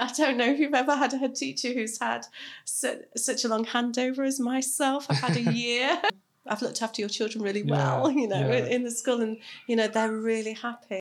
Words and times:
I 0.08 0.12
don't 0.16 0.36
know 0.36 0.46
if 0.46 0.58
you've 0.58 0.74
ever 0.74 0.94
had 0.96 1.12
a 1.12 1.18
head 1.18 1.34
teacher 1.34 1.68
who's 1.72 1.98
had 1.98 2.26
su- 2.64 3.02
such 3.16 3.44
a 3.44 3.48
long 3.48 3.64
handover 3.64 4.26
as 4.26 4.40
myself. 4.40 5.06
I've 5.10 5.18
had 5.18 5.36
a 5.36 5.52
year. 5.52 6.00
I've 6.46 6.62
looked 6.62 6.80
after 6.82 7.02
your 7.02 7.08
children 7.08 7.44
really 7.44 7.62
well, 7.62 8.10
Yeah, 8.10 8.20
you 8.22 8.28
know, 8.28 8.48
yeah. 8.50 8.66
in 8.66 8.82
the 8.84 8.90
school, 8.90 9.20
and 9.20 9.36
you 9.66 9.76
know 9.76 9.86
they're 9.88 10.10
really 10.12 10.54
happy. 10.54 11.00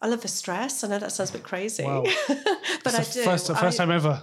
I 0.00 0.06
love 0.08 0.22
the 0.22 0.28
stress. 0.28 0.82
I 0.82 0.88
know 0.88 0.98
that 0.98 1.12
sounds 1.12 1.30
a 1.30 1.34
bit 1.34 1.42
crazy, 1.42 1.84
Wow. 1.84 2.04
but 2.84 2.94
I 2.94 3.02
do. 3.04 3.22
First, 3.24 3.48
the 3.48 3.54
first 3.56 3.78
I- 3.80 3.84
time 3.84 3.92
ever. 3.94 4.22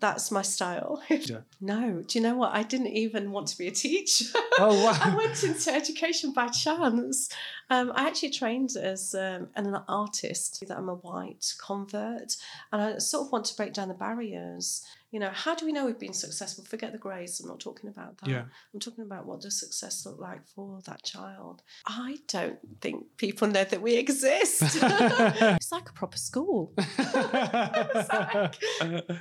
That's 0.00 0.30
my 0.30 0.42
style. 0.42 1.02
Yeah. 1.10 1.40
No, 1.60 2.02
do 2.06 2.18
you 2.18 2.22
know 2.22 2.36
what? 2.36 2.54
I 2.54 2.62
didn't 2.62 2.88
even 2.88 3.32
want 3.32 3.48
to 3.48 3.58
be 3.58 3.66
a 3.66 3.70
teacher. 3.72 4.26
Oh, 4.58 4.82
wow. 4.84 4.96
I 5.02 5.14
went 5.14 5.42
into 5.42 5.72
education 5.72 6.32
by 6.32 6.48
chance. 6.48 7.28
Um, 7.70 7.92
I 7.94 8.06
actually 8.06 8.30
trained 8.30 8.70
as 8.76 9.14
um, 9.14 9.48
an 9.56 9.74
artist. 9.88 10.64
That 10.66 10.78
I'm 10.78 10.88
a 10.88 10.94
white 10.94 11.52
convert, 11.60 12.36
and 12.72 12.82
I 12.82 12.98
sort 12.98 13.26
of 13.26 13.32
want 13.32 13.46
to 13.46 13.56
break 13.56 13.72
down 13.72 13.88
the 13.88 13.94
barriers. 13.94 14.84
You 15.10 15.20
know, 15.20 15.30
how 15.32 15.54
do 15.54 15.64
we 15.64 15.72
know 15.72 15.86
we've 15.86 15.98
been 15.98 16.12
successful? 16.12 16.64
Forget 16.64 16.92
the 16.92 16.98
grades. 16.98 17.40
I'm 17.40 17.48
not 17.48 17.60
talking 17.60 17.88
about 17.88 18.18
that. 18.18 18.28
Yeah. 18.28 18.42
I'm 18.74 18.80
talking 18.80 19.04
about 19.04 19.24
what 19.24 19.40
does 19.40 19.58
success 19.58 20.04
look 20.04 20.20
like 20.20 20.46
for 20.46 20.80
that 20.84 21.02
child. 21.02 21.62
I 21.86 22.18
don't 22.28 22.58
think 22.82 23.16
people 23.16 23.48
know 23.48 23.64
that 23.64 23.80
we 23.80 23.96
exist. 23.96 24.60
it's 24.62 25.72
like 25.72 25.88
a 25.88 25.92
proper 25.94 26.18
school 26.18 26.74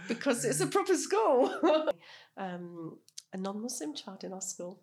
because 0.10 0.44
it's 0.44 0.60
a 0.60 0.68
proper 0.68 0.96
school. 0.96 1.54
um, 2.38 2.98
a 3.32 3.38
non-Muslim 3.38 3.94
child 3.94 4.26
in 4.26 4.34
our 4.34 4.42
school. 4.42 4.82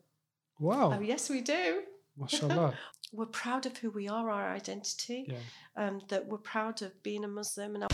wow. 0.58 0.96
Oh 0.96 1.02
yes, 1.02 1.28
we 1.28 1.42
do. 1.42 1.82
Mashallah. 2.16 2.74
We're 3.12 3.26
proud 3.26 3.66
of 3.66 3.76
who 3.76 3.90
we 3.90 4.08
are, 4.08 4.30
our 4.30 4.54
identity. 4.54 5.26
Yeah. 5.28 5.36
Um, 5.76 6.00
that 6.08 6.26
we're 6.26 6.38
proud 6.38 6.82
of 6.82 7.02
being 7.02 7.24
a 7.24 7.28
Muslim, 7.28 7.74
and 7.74 7.84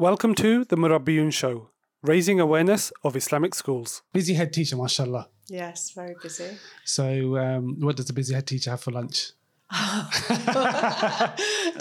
Welcome 0.00 0.36
to 0.36 0.64
the 0.64 0.76
Murabbiyun 0.76 1.32
Show, 1.32 1.70
raising 2.02 2.38
awareness 2.38 2.92
of 3.02 3.16
Islamic 3.16 3.52
schools. 3.52 4.02
Busy 4.12 4.34
head 4.34 4.52
teacher, 4.52 4.76
mashallah. 4.76 5.28
yes, 5.48 5.90
very 5.90 6.14
busy. 6.22 6.56
So, 6.84 7.36
um, 7.36 7.80
what 7.80 7.96
does 7.96 8.06
the 8.06 8.12
busy 8.12 8.32
head 8.32 8.46
teacher 8.46 8.70
have 8.70 8.80
for 8.80 8.92
lunch? 8.92 9.32
Don't 9.70 9.80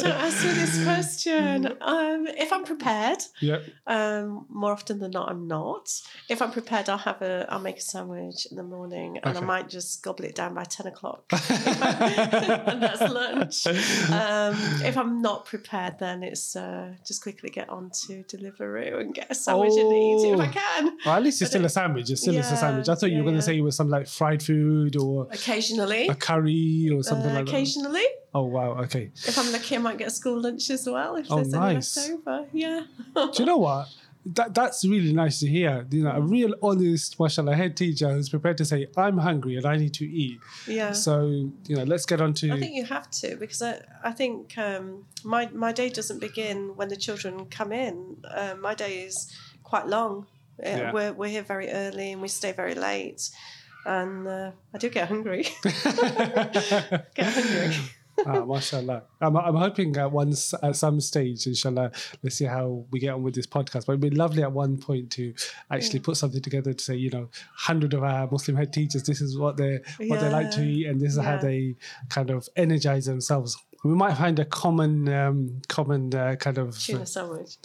ask 0.05 0.45
me 0.45 0.51
this 0.53 0.83
question. 0.83 1.67
Um, 1.81 2.27
if 2.27 2.51
I'm 2.51 2.65
prepared, 2.65 3.19
Yep. 3.39 3.63
um, 3.87 4.45
more 4.49 4.71
often 4.73 4.99
than 4.99 5.11
not, 5.11 5.29
I'm 5.29 5.47
not. 5.47 5.89
If 6.27 6.41
I'm 6.41 6.51
prepared, 6.51 6.89
I'll 6.89 6.97
have 6.97 7.21
a, 7.21 7.45
I'll 7.49 7.59
make 7.59 7.77
a 7.77 7.81
sandwich 7.81 8.45
in 8.51 8.57
the 8.57 8.63
morning, 8.63 9.19
and 9.23 9.37
Okay. 9.37 9.43
I 9.43 9.47
might 9.47 9.69
just 9.69 10.03
gobble 10.03 10.25
it 10.25 10.35
down 10.35 10.53
by 10.53 10.65
ten 10.65 10.87
o'clock, 10.87 11.23
and 11.31 12.81
that's 12.81 13.01
lunch. 13.01 13.67
Um, 13.67 14.55
if 14.85 14.97
I'm 14.97 15.21
not 15.21 15.45
prepared, 15.45 15.99
then 15.99 16.23
it's 16.23 16.55
uh, 16.55 16.93
just 17.05 17.23
quickly 17.23 17.49
get 17.49 17.69
on 17.69 17.91
to 18.07 18.23
Deliveroo 18.23 18.99
and 18.99 19.13
get 19.13 19.27
a 19.31 19.35
sandwich 19.35 19.73
and 19.77 19.93
eat 19.93 20.27
it 20.27 20.33
if 20.33 20.39
I 20.39 20.47
Oh. 20.47 20.51
can. 20.51 20.97
Well, 21.05 21.15
at 21.15 21.23
least 21.23 21.41
it's 21.41 21.51
still 21.51 21.65
a 21.65 21.69
sandwich. 21.69 22.09
It's 22.09 22.21
still 22.21 22.35
it's 22.35 22.51
a 22.51 22.57
sandwich. 22.57 22.89
I 22.89 22.95
thought 22.95 23.11
you 23.11 23.17
were 23.17 23.23
going 23.23 23.35
to 23.35 23.39
yeah. 23.39 23.45
say 23.45 23.57
it 23.57 23.61
was 23.61 23.75
some 23.75 23.89
like 23.89 24.07
fried 24.07 24.41
food 24.43 24.95
or 24.97 25.27
Occasionally, 25.31 26.07
a 26.07 26.15
curry 26.15 26.89
or 26.93 27.03
something 27.03 27.31
uh, 27.31 27.35
like 27.35 27.45
that. 27.45 27.51
Occasionally. 27.77 28.05
Oh 28.33 28.43
wow. 28.43 28.71
Okay. 28.83 29.11
If 29.15 29.37
I'm 29.37 29.51
lucky, 29.51 29.75
I 29.75 29.79
might 29.79 29.97
get 29.97 30.07
a 30.07 30.11
school 30.11 30.41
lunch 30.41 30.69
as 30.69 30.87
well 30.87 31.15
if 31.15 31.27
Oh, 31.31 31.35
there's 31.37 31.49
nice. 31.49 31.97
any 31.97 32.15
left 32.15 32.27
over. 32.27 32.45
Yeah. 32.53 32.81
Do 33.15 33.31
you 33.39 33.45
know 33.45 33.57
what? 33.57 33.87
That 34.35 34.53
that's 34.53 34.83
really 34.85 35.13
nice 35.13 35.39
to 35.39 35.47
hear. 35.47 35.85
You 35.89 36.03
know, 36.03 36.11
a 36.11 36.19
real 36.21 36.53
honest, 36.61 37.17
mashallah, 37.17 37.55
head 37.55 37.77
teacher 37.77 38.09
who's 38.11 38.27
prepared 38.27 38.57
to 38.57 38.65
say, 38.65 38.87
"I'm 38.97 39.17
hungry 39.19 39.55
and 39.55 39.65
I 39.65 39.77
need 39.77 39.93
to 39.95 40.05
eat." 40.05 40.39
Yeah. 40.67 40.91
So 40.91 41.27
you 41.67 41.75
know, 41.77 41.83
let's 41.83 42.05
get 42.05 42.19
on 42.19 42.33
to. 42.35 42.51
I 42.51 42.59
think 42.59 42.75
you 42.75 42.83
have 42.85 43.09
to 43.21 43.37
because 43.37 43.61
I, 43.61 43.81
I 44.03 44.11
think 44.11 44.57
um, 44.57 45.05
my 45.23 45.47
my 45.53 45.71
day 45.71 45.89
doesn't 45.89 46.19
begin 46.19 46.75
when 46.75 46.89
the 46.89 46.97
children 46.97 47.45
come 47.45 47.71
in. 47.71 48.17
Uh, 48.29 48.55
my 48.59 48.73
day 48.75 49.03
is 49.05 49.31
quite 49.63 49.87
long. 49.87 50.27
Uh, 50.61 50.67
Yeah. 50.69 50.91
We're 50.91 51.13
we're 51.13 51.29
here 51.29 51.43
very 51.43 51.69
early 51.69 52.11
and 52.11 52.21
we 52.21 52.27
stay 52.27 52.51
very 52.51 52.75
late, 52.75 53.29
and 53.87 54.27
uh, 54.27 54.51
I 54.73 54.77
do 54.77 54.89
get 54.89 55.07
hungry. 55.07 55.45
get 55.63 57.33
hungry. 57.33 57.75
ah, 58.25 58.43
mashallah. 58.45 59.03
I'm, 59.21 59.37
I'm 59.37 59.55
hoping 59.55 59.95
at 59.97 60.11
once 60.11 60.53
at 60.61 60.75
some 60.75 60.99
stage, 60.99 61.45
inshallah, 61.47 61.91
let's 62.23 62.35
see 62.35 62.45
how 62.45 62.85
we 62.91 62.99
get 62.99 63.13
on 63.13 63.23
with 63.23 63.35
this 63.35 63.45
podcast. 63.47 63.85
But 63.85 63.93
it'd 63.93 64.01
be 64.01 64.09
lovely 64.09 64.43
at 64.43 64.51
one 64.51 64.77
point 64.77 65.11
to 65.13 65.33
actually 65.71 65.99
put 65.99 66.17
something 66.17 66.41
together 66.41 66.73
to 66.73 66.83
say, 66.83 66.95
you 66.95 67.09
know, 67.09 67.29
hundred 67.55 67.93
of 67.93 68.03
our 68.03 68.27
Muslim 68.29 68.57
head 68.57 68.73
teachers, 68.73 69.03
this 69.03 69.21
is 69.21 69.37
what 69.37 69.57
they 69.57 69.79
what 70.07 70.19
they 70.19 70.29
like 70.29 70.51
to 70.51 70.61
eat, 70.63 70.87
and 70.87 70.99
this 70.99 71.15
is 71.15 71.23
how 71.23 71.37
they 71.37 71.75
kind 72.09 72.29
of 72.29 72.47
energize 72.55 73.05
themselves. 73.05 73.57
We 73.83 73.93
might 73.93 74.15
find 74.15 74.39
a 74.39 74.45
common, 74.45 75.07
um, 75.07 75.61
common 75.67 76.13
uh, 76.13 76.35
kind 76.39 76.57
of 76.57 76.77
Tuna 76.77 77.05
sandwich. 77.05 77.57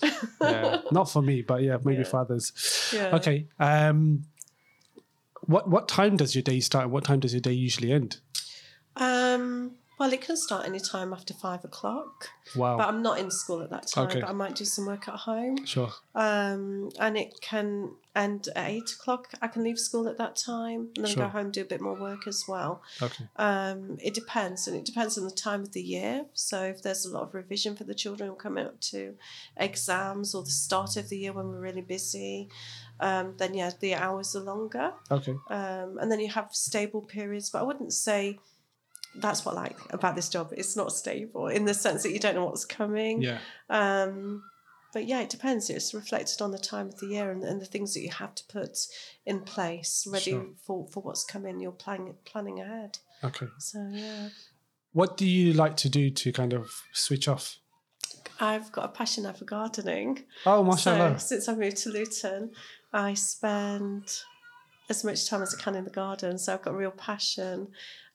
yeah, 0.43 0.83
not 0.93 1.11
for 1.11 1.23
me, 1.23 1.41
but 1.41 1.63
yeah, 1.63 1.79
maybe 1.83 2.03
Yeah. 2.03 2.09
for 2.09 2.21
others. 2.21 2.91
Yeah. 2.93 3.17
Okay. 3.17 3.49
Um, 3.59 4.25
what 5.43 5.69
what 5.69 5.89
time 5.89 6.17
does 6.17 6.35
your 6.35 6.43
day 6.43 6.61
start? 6.61 6.85
and 6.85 6.93
What 6.93 7.05
time 7.05 7.21
does 7.21 7.33
your 7.35 7.41
day 7.41 7.53
usually 7.53 7.93
end? 7.93 8.19
Um, 8.97 9.73
well, 9.99 10.13
it 10.13 10.21
can 10.21 10.37
start 10.37 10.67
any 10.67 10.81
time 10.81 11.13
after 11.13 11.33
five 11.35 11.65
o'clock, 11.65 12.29
Wow. 12.57 12.77
but 12.79 12.89
I'm 12.89 13.03
not 13.03 13.19
in 13.19 13.31
school 13.31 13.63
at 13.63 13.71
that 13.71 13.87
time. 13.87 14.07
Okay. 14.09 14.21
But 14.21 14.29
I 14.31 14.33
might 14.33 14.55
do 14.55 14.65
some 14.65 14.87
work 14.87 15.09
at 15.09 15.15
home. 15.15 15.65
sure. 15.65 15.93
Um, 16.15 16.91
and 16.99 17.17
it 17.17 17.41
can 17.41 17.93
end 18.15 18.49
at 18.55 18.69
eight 18.71 18.93
o'clock. 18.93 19.33
I 19.41 19.49
can 19.49 19.65
leave 19.65 19.79
school 19.79 20.07
at 20.09 20.19
that 20.19 20.37
time 20.37 20.91
and 20.97 21.05
then 21.07 21.15
Sure. 21.15 21.25
go 21.25 21.29
home 21.31 21.51
do 21.51 21.63
a 21.63 21.65
bit 21.65 21.81
more 21.81 21.95
work 21.99 22.27
as 22.27 22.45
well. 22.47 22.83
Okay. 23.01 23.25
Um, 23.37 23.97
it 24.03 24.15
depends, 24.15 24.69
and 24.69 24.77
it 24.77 24.85
depends 24.85 25.17
on 25.17 25.25
the 25.25 25.31
time 25.31 25.63
of 25.63 25.73
the 25.73 25.83
year. 25.83 26.27
So 26.35 26.63
if 26.63 26.83
there's 26.83 27.05
a 27.07 27.11
lot 27.11 27.23
of 27.23 27.35
revision 27.35 27.75
for 27.77 27.85
the 27.85 27.95
children 27.95 28.35
coming 28.35 28.67
up 28.67 28.81
to 28.93 29.15
exams 29.57 30.35
or 30.35 30.43
the 30.43 30.51
start 30.51 30.97
of 30.97 31.09
the 31.09 31.17
year 31.19 31.33
when 31.33 31.49
we're 31.49 31.61
really 31.61 31.81
busy, 31.83 32.49
um, 33.01 33.35
then 33.39 33.55
yeah, 33.55 33.71
the 33.81 33.95
hours 33.95 34.37
are 34.37 34.41
longer. 34.41 34.93
Okay. 35.11 35.35
Um, 35.49 35.99
and 35.99 36.11
then 36.13 36.21
you 36.21 36.29
have 36.29 36.49
stable 36.53 37.03
periods, 37.03 37.51
but 37.51 37.61
I 37.61 37.63
wouldn't 37.63 37.93
say 37.93 38.39
that's 39.15 39.45
what 39.45 39.57
I 39.57 39.63
like 39.63 39.79
about 39.91 40.17
this 40.17 40.29
job. 40.29 40.53
It's 40.57 40.77
not 40.77 40.93
stable 40.93 41.49
in 41.49 41.65
the 41.67 41.75
sense 41.75 42.03
that 42.03 42.13
you 42.13 42.19
don't 42.19 42.35
know 42.35 42.47
what's 42.47 42.65
coming. 42.65 43.23
Yeah. 43.23 43.39
Um, 43.69 44.45
but 44.93 45.07
yeah, 45.07 45.21
it 45.21 45.31
depends. 45.31 45.71
It's 45.71 45.95
reflected 45.95 46.43
on 46.43 46.51
the 46.51 46.59
time 46.59 46.89
of 46.89 46.99
the 47.01 47.07
year 47.07 47.31
and, 47.31 47.43
and 47.45 47.61
the 47.61 47.67
things 47.67 47.95
that 47.95 48.01
you 48.01 48.11
have 48.11 48.35
to 48.35 48.45
put 48.49 48.79
in 49.27 49.41
place, 49.41 50.07
ready 50.11 50.31
Sure. 50.33 50.47
for, 50.65 50.87
for 50.91 51.03
what's 51.03 51.25
coming. 51.25 51.61
You're 51.61 51.73
planning 51.73 52.15
planning 52.25 52.61
ahead. 52.61 52.99
Okay. 53.25 53.47
So 53.59 53.89
yeah, 53.93 54.29
What 54.93 55.17
do 55.17 55.27
you 55.27 55.53
like 55.53 55.77
to 55.79 55.89
do 55.89 56.11
to 56.11 56.33
kind 56.33 56.53
of 56.53 56.71
switch 56.93 57.29
off? 57.29 57.59
I've 58.41 58.73
got 58.73 58.85
a 58.87 58.89
passion 58.89 59.23
now 59.25 59.33
for 59.33 59.45
gardening. 59.45 60.25
Oh, 60.47 60.75
So 60.75 61.17
since 61.19 61.49
I 61.49 61.55
moved 61.55 61.77
to 61.79 61.91
Luton, 61.91 62.51
I 62.93 63.15
spend 63.15 64.05
as 64.91 65.05
much 65.05 65.29
time 65.29 65.43
as 65.43 65.55
I 65.55 65.63
can 65.63 65.75
in 65.77 65.85
the 65.85 65.91
garden. 65.91 66.39
So 66.39 66.53
I've 66.53 66.63
got 66.63 66.75
a 66.75 66.77
real 66.77 66.91
passion 66.91 67.69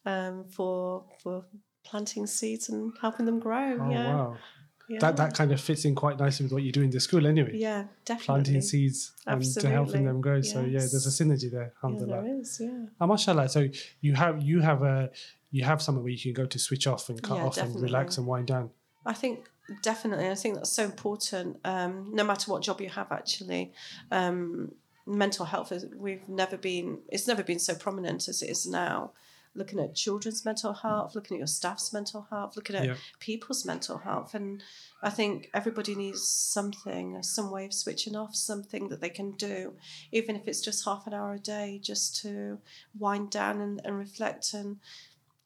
um, 0.06 0.46
for 0.50 1.06
for 1.24 1.46
planting 1.86 2.28
seeds 2.28 2.68
and 2.70 2.92
helping 3.02 3.26
them 3.26 3.40
grow. 3.40 3.78
oh, 3.82 3.90
yeah. 3.90 4.16
wow. 4.16 4.38
Yeah. 4.88 5.00
That 5.00 5.18
that 5.18 5.34
kind 5.36 5.52
of 5.52 5.60
fits 5.60 5.84
in 5.86 5.96
quite 5.96 6.18
nicely 6.18 6.46
with 6.46 6.54
what 6.54 6.64
you 6.64 6.72
do 6.72 6.82
in 6.82 6.90
the 6.90 7.00
school 7.00 7.28
anyway. 7.28 7.52
yeah, 7.56 7.86
definitely. 8.06 8.26
Planting 8.26 8.62
seeds 8.62 9.12
and 9.26 9.44
to 9.44 9.70
helping 9.70 10.06
them 10.06 10.22
grow. 10.22 10.42
So 10.42 10.62
yeah, 10.62 10.80
there's 10.80 11.06
a 11.06 11.24
synergy 11.24 11.52
there. 11.52 11.74
Yeah, 11.84 12.06
there 12.06 12.40
is. 12.40 12.60
Yeah. 12.62 12.86
Oh, 13.02 13.08
mashallah. 13.08 13.50
So 13.50 13.68
you 14.02 14.14
have 14.14 14.42
you 14.42 14.62
have 14.62 14.84
a 14.84 15.12
you 15.52 15.64
have 15.64 15.82
somewhere 15.82 16.04
where 16.04 16.12
you 16.12 16.20
can 16.20 16.34
go 16.34 16.46
to 16.46 16.60
switch 16.60 16.88
off 16.88 17.10
and 17.10 17.22
cut 17.22 17.38
Yeah, 17.38 17.46
off 17.46 17.58
and 17.58 17.82
relax 17.82 18.18
and 18.18 18.28
wind 18.28 18.48
down. 18.48 18.70
I 19.06 19.14
think 19.14 19.50
definitely. 19.82 20.30
I 20.30 20.36
think 20.36 20.56
that's 20.56 20.72
so 20.72 20.84
important. 20.84 21.60
Um, 21.66 22.10
no 22.14 22.24
matter 22.24 22.52
what 22.52 22.62
job 22.64 22.82
you 22.82 22.90
have, 22.90 23.12
actually, 23.12 23.74
um, 24.12 24.72
mental 25.06 25.46
health 25.46 25.72
is. 25.72 25.86
We've 25.96 26.28
never 26.28 26.58
been. 26.58 27.00
It's 27.10 27.28
never 27.28 27.44
been 27.44 27.60
so 27.60 27.76
prominent 27.76 28.28
as 28.28 28.42
it 28.42 28.50
is 28.50 28.66
now. 28.66 29.12
Looking 29.58 29.80
at 29.80 29.96
children's 29.96 30.46
mental 30.46 30.72
health, 30.74 31.16
looking 31.16 31.36
at 31.36 31.40
your 31.40 31.48
staff's 31.48 31.92
mental 31.92 32.28
health, 32.30 32.56
looking 32.56 32.76
at 32.76 32.86
Yeah. 32.86 32.96
people's 33.20 33.66
mental 33.66 33.98
health, 33.98 34.36
and 34.36 34.62
I 35.02 35.10
think 35.10 35.50
everybody 35.54 35.96
needs 35.96 36.22
something, 36.28 37.22
some 37.24 37.50
way 37.52 37.66
of 37.66 37.74
switching 37.74 38.16
off, 38.16 38.36
something 38.36 38.90
that 38.90 39.02
they 39.02 39.10
can 39.10 39.32
do, 39.32 39.74
even 40.12 40.36
if 40.36 40.48
it's 40.48 40.62
just 40.62 40.86
half 40.86 41.08
an 41.08 41.14
hour 41.14 41.34
a 41.34 41.40
day, 41.40 41.80
just 41.82 42.22
to 42.22 42.60
wind 42.98 43.32
down 43.32 43.60
and, 43.62 43.82
and 43.84 43.98
reflect. 43.98 44.54
And 44.54 44.78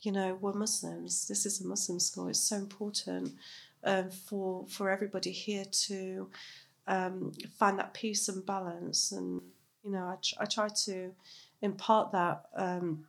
you 0.01 0.11
know, 0.11 0.37
we're 0.41 0.53
Muslims. 0.53 1.27
This 1.27 1.45
is 1.45 1.61
a 1.61 1.67
Muslim 1.67 1.99
school. 1.99 2.27
It's 2.27 2.39
so 2.39 2.57
important 2.57 3.33
um, 3.83 4.09
for 4.09 4.65
for 4.67 4.89
everybody 4.89 5.31
here 5.31 5.65
to 5.87 6.29
um, 6.87 7.31
find 7.57 7.79
that 7.79 7.93
peace 7.93 8.27
and 8.27 8.45
balance. 8.45 9.11
And 9.11 9.41
you 9.83 9.91
know, 9.91 10.05
I, 10.05 10.15
tr- 10.21 10.35
I 10.39 10.45
try 10.45 10.67
to 10.85 11.11
impart 11.61 12.11
that 12.11 12.45
um, 12.55 13.05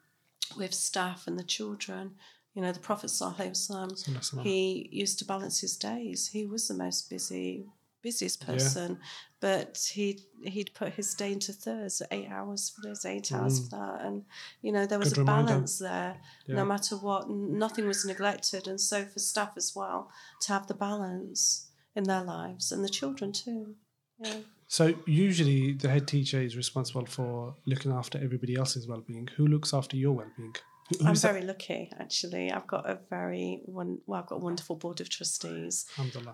with 0.56 0.74
staff 0.74 1.26
and 1.26 1.38
the 1.38 1.44
children. 1.44 2.12
You 2.54 2.62
know, 2.62 2.72
the 2.72 2.80
Prophet 2.80 3.06
Sallallahu 3.08 4.42
he 4.42 4.88
used 4.92 5.18
to 5.20 5.24
balance 5.24 5.60
his 5.60 5.76
days. 5.76 6.28
He 6.28 6.44
was 6.46 6.68
the 6.68 6.74
most 6.74 7.08
busy, 7.08 7.66
busiest 8.02 8.40
Yeah. 8.42 8.46
person, 8.46 8.98
but 9.40 9.90
he'd 9.94 10.20
he'd 10.44 10.74
put 10.74 10.92
his 10.92 11.14
day 11.14 11.32
into 11.32 11.52
thirds, 11.52 12.02
eight 12.10 12.28
hours 12.28 12.68
for 12.70 12.82
this, 12.82 13.04
eight 13.06 13.32
hours 13.32 13.58
Mm. 13.60 13.64
for 13.64 13.76
that, 13.76 14.04
and 14.06 14.24
you 14.60 14.70
know 14.72 14.84
there 14.86 14.98
was 14.98 15.10
Good 15.14 15.18
a 15.18 15.20
reminder. 15.22 15.52
balance 15.52 15.78
there. 15.78 16.20
Yeah. 16.46 16.56
No 16.56 16.64
matter 16.66 16.96
what, 16.96 17.30
nothing 17.30 17.86
was 17.86 18.04
neglected, 18.04 18.66
and 18.68 18.80
so 18.80 19.04
for 19.06 19.18
staff 19.18 19.52
as 19.56 19.74
well 19.74 20.10
to 20.42 20.52
have 20.52 20.66
the 20.66 20.74
balance. 20.74 21.68
in 21.94 22.04
their 22.04 22.24
lives 22.24 22.72
and 22.72 22.82
the 22.82 22.88
children 22.88 23.30
too. 23.32 23.76
Yeah. 24.18 24.38
So 24.72 24.94
usually 25.04 25.74
the 25.74 25.90
head 25.90 26.08
teacher 26.08 26.40
is 26.40 26.56
responsible 26.56 27.04
for 27.04 27.54
looking 27.66 27.92
after 27.92 28.16
everybody 28.16 28.54
else's 28.56 28.88
well-being. 28.88 29.28
Who 29.36 29.46
looks 29.46 29.74
after 29.74 29.98
your 29.98 30.12
well-being? 30.12 30.56
Who- 30.88 31.00
I'm 31.00 31.08
who's 31.08 31.20
that? 31.20 31.32
very 31.34 31.44
lucky, 31.44 31.90
actually. 32.00 32.50
I've 32.50 32.66
got 32.66 32.88
a 32.88 32.98
very 33.10 33.60
one. 33.66 33.98
Well, 34.06 34.20
I've 34.20 34.28
got 34.28 34.36
a 34.36 34.44
wonderful 34.48 34.76
board 34.76 35.02
of 35.02 35.10
trustees, 35.10 35.84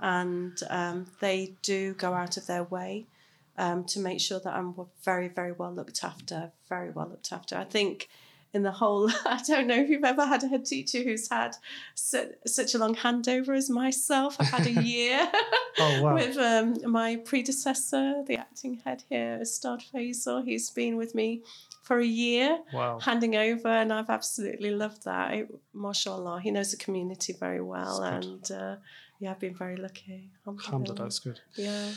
and 0.01 0.57
um, 0.71 1.07
they 1.19 1.57
do 1.63 1.95
go 1.95 2.15
out 2.15 2.37
of 2.37 2.47
their 2.47 2.63
way 2.63 3.09
um, 3.57 3.83
to 3.87 3.99
make 3.99 4.21
sure 4.21 4.39
that 4.39 4.55
I'm 4.55 4.73
very, 5.03 5.27
very 5.27 5.51
well 5.51 5.75
looked 5.75 6.05
after. 6.05 6.53
Very 6.69 6.91
well 6.91 7.09
looked 7.09 7.33
after. 7.33 7.57
I 7.57 7.65
think 7.65 8.09
in 8.55 8.63
the 8.63 8.71
whole, 8.73 9.11
I 9.27 9.41
don't 9.47 9.67
know 9.67 9.77
if 9.77 9.89
you've 9.91 10.05
ever 10.05 10.25
had 10.27 10.43
a 10.43 10.49
head 10.49 10.65
teacher 10.65 11.03
who's 11.03 11.29
had 11.29 11.57
su- 11.95 12.33
such 12.47 12.75
a 12.75 12.79
long 12.79 12.95
handover 12.95 13.57
as 13.57 13.69
myself. 13.69 14.37
I've 14.41 14.49
had 14.49 14.67
a 14.67 14.83
year 14.83 15.31
Oh, 15.79 16.03
wow. 16.03 16.15
with 16.15 16.37
um, 16.39 16.77
my 16.91 17.17
predecessor, 17.17 18.25
the 18.27 18.37
acting 18.37 18.81
head 18.85 19.05
here, 19.09 19.39
Ustad 19.41 19.83
Faisal. 19.93 20.45
He's 20.45 20.71
been 20.71 20.97
with 20.97 21.15
me 21.15 21.43
for 21.83 21.99
a 22.01 22.05
year 22.07 22.59
Wow. 22.73 22.99
handing 22.99 23.37
over, 23.37 23.69
and 23.69 23.93
I've 23.93 24.11
absolutely 24.11 24.71
loved 24.71 25.05
that. 25.05 25.31
I, 25.31 25.45
mashallah, 25.73 26.41
he 26.41 26.51
knows 26.51 26.71
the 26.71 26.77
community 26.79 27.33
very 27.39 27.61
well, 27.63 28.03
and 28.03 28.51
uh, 28.51 28.77
yeah, 29.21 29.31
I've 29.33 29.41
been 29.41 29.55
very 29.55 29.77
lucky. 29.77 30.31
Alhamdulillah, 30.47 31.03
that's 31.05 31.19
good. 31.19 31.41
Yeah. 31.55 31.91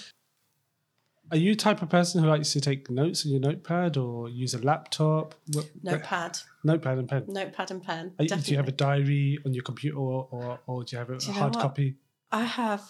Are 1.31 1.37
you 1.37 1.51
the 1.53 1.57
type 1.57 1.81
of 1.81 1.87
person 1.89 2.21
who 2.21 2.29
likes 2.29 2.51
to 2.53 2.59
take 2.61 2.89
notes 2.89 3.23
in 3.23 3.31
your 3.31 3.39
notepad 3.39 3.95
or 3.95 4.27
use 4.29 4.53
a 4.53 4.59
laptop? 4.59 5.33
What- 5.53 5.69
Notepad, 5.81 6.37
Notepad 6.65 6.97
and 6.97 7.07
pen. 7.09 7.23
notepad 7.27 7.71
and 7.71 7.81
pen. 7.81 8.13
You- 8.19 8.27
do 8.27 8.51
you 8.51 8.57
have 8.57 8.67
a 8.67 8.73
diary 8.73 9.39
on 9.45 9.53
your 9.53 9.63
computer 9.63 9.97
or, 9.97 10.27
or, 10.29 10.59
or 10.67 10.83
do 10.83 10.93
you 10.95 10.99
have 10.99 11.09
a 11.09 11.13
you 11.25 11.31
hard 11.31 11.53
copy? 11.53 11.95
I 12.33 12.43
have 12.43 12.83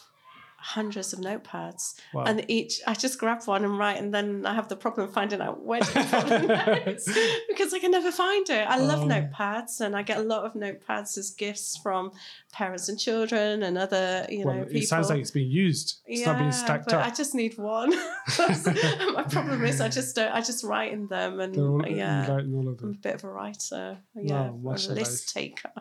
hundreds 0.62 1.12
of 1.14 1.20
notepads, 1.20 1.96
Wow. 2.14 2.26
and 2.26 2.46
each 2.48 2.80
I 2.86 2.94
just 2.94 3.18
grab 3.20 3.42
one 3.46 3.66
and 3.66 3.78
write, 3.80 3.98
and 3.98 4.14
then 4.14 4.46
I 4.46 4.54
have 4.54 4.68
the 4.68 4.76
problem 4.76 5.12
finding 5.12 5.42
out 5.42 5.64
where 5.64 5.82
to 5.82 5.92
put 5.92 6.28
the 6.28 6.40
notes 6.86 7.10
because 7.50 7.74
I 7.74 7.80
can 7.80 7.92
never 7.92 8.12
find 8.12 8.48
it. 8.50 8.68
I 8.70 8.78
love 8.78 9.02
Oh. 9.02 9.08
notepads, 9.08 9.82
and 9.82 9.96
I 9.96 10.04
get 10.04 10.18
a 10.20 10.24
lot 10.24 10.46
of 10.46 10.54
notepads 10.54 11.18
as 11.18 11.32
gifts 11.32 11.78
from 11.78 12.12
parents 12.54 12.90
and 12.90 13.00
children 13.00 13.64
and 13.64 13.78
other 13.78 14.26
you 14.30 14.40
know 14.46 14.52
well, 14.52 14.64
people. 14.66 14.78
it 14.78 14.88
sounds 14.88 15.10
like 15.10 15.20
it's 15.20 15.32
being 15.32 15.50
used. 15.52 16.00
It's 16.06 16.26
not 16.26 16.38
being 16.38 16.52
stacked 16.52 16.86
but 16.86 16.96
up. 16.96 17.06
I 17.06 17.10
just 17.10 17.34
need 17.36 17.58
one. 17.58 17.90
My 18.38 19.24
problem 19.30 19.64
is 19.66 19.82
I 19.82 19.90
just 20.00 20.16
don't. 20.16 20.32
I 20.32 20.42
just 20.42 20.64
write 20.64 20.92
in 20.94 21.08
them, 21.08 21.40
and 21.40 21.58
all, 21.58 21.88
yeah, 21.88 22.28
you 22.28 22.34
write 22.34 22.44
in 22.46 22.54
all 22.56 22.68
of 22.68 22.80
I'm 22.84 22.92
a 22.92 22.94
bit 22.94 23.16
of 23.16 23.24
a 23.24 23.30
writer. 23.30 23.98
Yeah, 24.16 24.50
a 24.50 24.52
mashallah, 24.54 24.96
list 24.96 25.34
taker. 25.34 25.72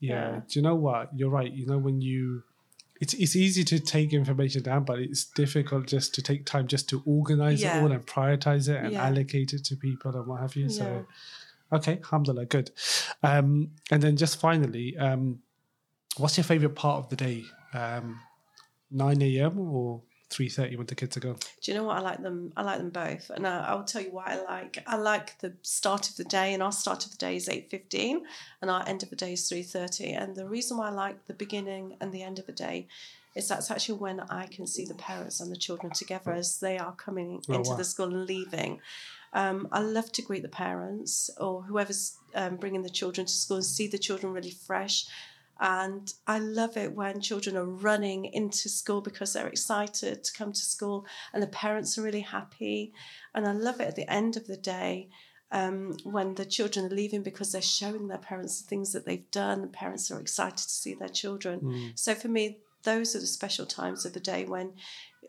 Yeah. 0.00 0.32
yeah. 0.32 0.40
Do 0.48 0.58
you 0.58 0.62
know 0.62 0.74
what? 0.76 1.10
You're 1.14 1.30
right. 1.30 1.52
You 1.52 1.66
know 1.66 1.78
when 1.78 2.00
you, 2.00 2.42
it's 3.00 3.14
it's 3.14 3.34
easy 3.34 3.64
to 3.64 3.78
take 3.80 4.12
information 4.12 4.62
down, 4.62 4.84
but 4.84 4.98
it's 4.98 5.24
difficult 5.24 5.86
just 5.86 6.14
to 6.14 6.22
take 6.22 6.44
time 6.46 6.66
just 6.66 6.88
to 6.90 7.02
organize 7.06 7.62
Yeah. 7.62 7.78
it 7.78 7.82
all 7.82 7.90
and 7.92 8.06
prioritize 8.06 8.68
it 8.68 8.76
and 8.84 8.92
Yeah. 8.92 9.06
allocate 9.06 9.52
it 9.52 9.64
to 9.64 9.76
people 9.76 10.14
and 10.16 10.26
what 10.26 10.40
have 10.40 10.54
you. 10.54 10.68
So, 10.68 11.06
okay, 11.72 11.96
alhamdulillah, 12.04 12.46
good. 12.46 12.70
Um, 13.22 13.70
and 13.90 14.02
then 14.02 14.16
just 14.16 14.38
finally, 14.38 14.96
um, 14.98 15.40
what's 16.18 16.36
your 16.36 16.44
favorite 16.44 16.74
part 16.74 16.98
of 17.04 17.08
the 17.08 17.16
day? 17.16 17.44
Um, 17.72 18.20
9 18.90 19.22
a.m. 19.22 19.58
or 19.58 20.02
3.30 20.30 20.76
when 20.78 20.86
the 20.86 20.94
kids 20.94 21.16
are 21.16 21.20
gone? 21.20 21.36
Do 21.60 21.72
you 21.72 21.76
know 21.76 21.84
what 21.84 21.96
I 21.96 22.00
like 22.00 22.22
them? 22.22 22.52
I 22.56 22.62
like 22.62 22.78
them 22.78 22.90
both, 22.90 23.30
and 23.30 23.46
I, 23.46 23.66
I'll 23.66 23.84
tell 23.84 24.02
you 24.02 24.10
why 24.12 24.24
I 24.28 24.42
like. 24.42 24.82
I 24.86 24.96
like 24.96 25.38
the 25.40 25.52
start 25.62 26.08
of 26.08 26.16
the 26.16 26.24
day, 26.24 26.54
and 26.54 26.62
our 26.62 26.72
start 26.72 27.04
of 27.04 27.10
the 27.10 27.16
day 27.18 27.36
is 27.36 27.48
eight 27.48 27.68
fifteen, 27.70 28.22
and 28.62 28.70
our 28.70 28.86
end 28.88 29.02
of 29.02 29.10
the 29.10 29.16
day 29.16 29.32
is 29.32 29.48
three 29.48 29.62
thirty. 29.62 30.12
And 30.12 30.36
the 30.36 30.46
reason 30.46 30.78
why 30.78 30.88
I 30.88 30.92
like 30.92 31.26
the 31.26 31.34
beginning 31.34 31.96
and 32.00 32.12
the 32.12 32.22
end 32.22 32.38
of 32.38 32.46
the 32.46 32.52
day 32.52 32.86
is 33.34 33.46
that's 33.48 33.70
actually 33.70 33.98
when 33.98 34.20
I 34.20 34.46
can 34.46 34.66
see 34.66 34.84
the 34.84 34.94
parents 34.94 35.40
and 35.40 35.52
the 35.52 35.56
children 35.56 35.92
together 35.92 36.32
as 36.32 36.58
they 36.58 36.78
are 36.78 36.92
coming 36.92 37.42
Oh, 37.48 37.54
into 37.54 37.70
wow. 37.70 37.76
the 37.76 37.84
school 37.84 38.06
and 38.14 38.26
leaving. 38.26 38.80
Um, 39.32 39.68
I 39.70 39.78
love 39.80 40.10
to 40.12 40.22
greet 40.22 40.42
the 40.42 40.48
parents 40.48 41.30
or 41.38 41.62
whoever's 41.62 42.16
um, 42.34 42.56
bringing 42.56 42.82
the 42.82 42.90
children 42.90 43.26
to 43.28 43.32
school 43.32 43.58
and 43.58 43.64
see 43.66 43.86
the 43.86 43.98
children 43.98 44.32
really 44.32 44.50
fresh. 44.50 45.06
And 45.60 46.12
I 46.26 46.38
love 46.38 46.78
it 46.78 46.94
when 46.94 47.20
children 47.20 47.54
are 47.54 47.66
running 47.66 48.24
into 48.24 48.70
school 48.70 49.02
because 49.02 49.34
they're 49.34 49.46
excited 49.46 50.24
to 50.24 50.32
come 50.32 50.52
to 50.52 50.60
school 50.60 51.06
and 51.34 51.42
the 51.42 51.48
parents 51.48 51.98
are 51.98 52.02
really 52.02 52.22
happy. 52.22 52.94
And 53.34 53.46
I 53.46 53.52
love 53.52 53.78
it 53.78 53.88
at 53.88 53.96
the 53.96 54.10
end 54.10 54.38
of 54.38 54.46
the 54.46 54.56
day 54.56 55.10
um, 55.52 55.98
when 56.02 56.34
the 56.34 56.46
children 56.46 56.86
are 56.86 56.94
leaving 56.94 57.22
because 57.22 57.52
they're 57.52 57.60
showing 57.60 58.08
their 58.08 58.18
parents 58.18 58.62
the 58.62 58.68
things 58.68 58.92
that 58.92 59.04
they've 59.04 59.30
done. 59.30 59.60
The 59.60 59.68
parents 59.68 60.10
are 60.10 60.18
excited 60.18 60.56
to 60.56 60.70
see 60.70 60.94
their 60.94 61.08
children. 61.08 61.60
Mm. 61.60 61.98
So 61.98 62.14
for 62.14 62.28
me, 62.28 62.60
those 62.84 63.14
are 63.14 63.20
the 63.20 63.26
special 63.26 63.66
times 63.66 64.06
of 64.06 64.14
the 64.14 64.20
day 64.20 64.46
when 64.46 64.72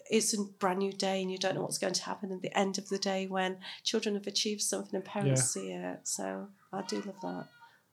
it's 0.09 0.33
a 0.33 0.43
brand 0.43 0.79
new 0.79 0.93
day 0.93 1.21
and 1.21 1.29
you 1.29 1.37
don't 1.37 1.55
know 1.55 1.61
what's 1.61 1.77
going 1.77 1.93
to 1.93 2.03
happen 2.03 2.31
at 2.31 2.41
the 2.41 2.57
end 2.57 2.77
of 2.77 2.87
the 2.87 2.97
day 2.97 3.27
when 3.27 3.57
children 3.83 4.15
have 4.15 4.27
achieved 4.27 4.61
something 4.61 4.95
and 4.95 5.03
parents 5.03 5.43
see 5.43 5.71
it. 5.71 5.99
So 6.03 6.47
I 6.71 6.83
do 6.83 6.97
love 7.01 7.19
that. 7.21 7.47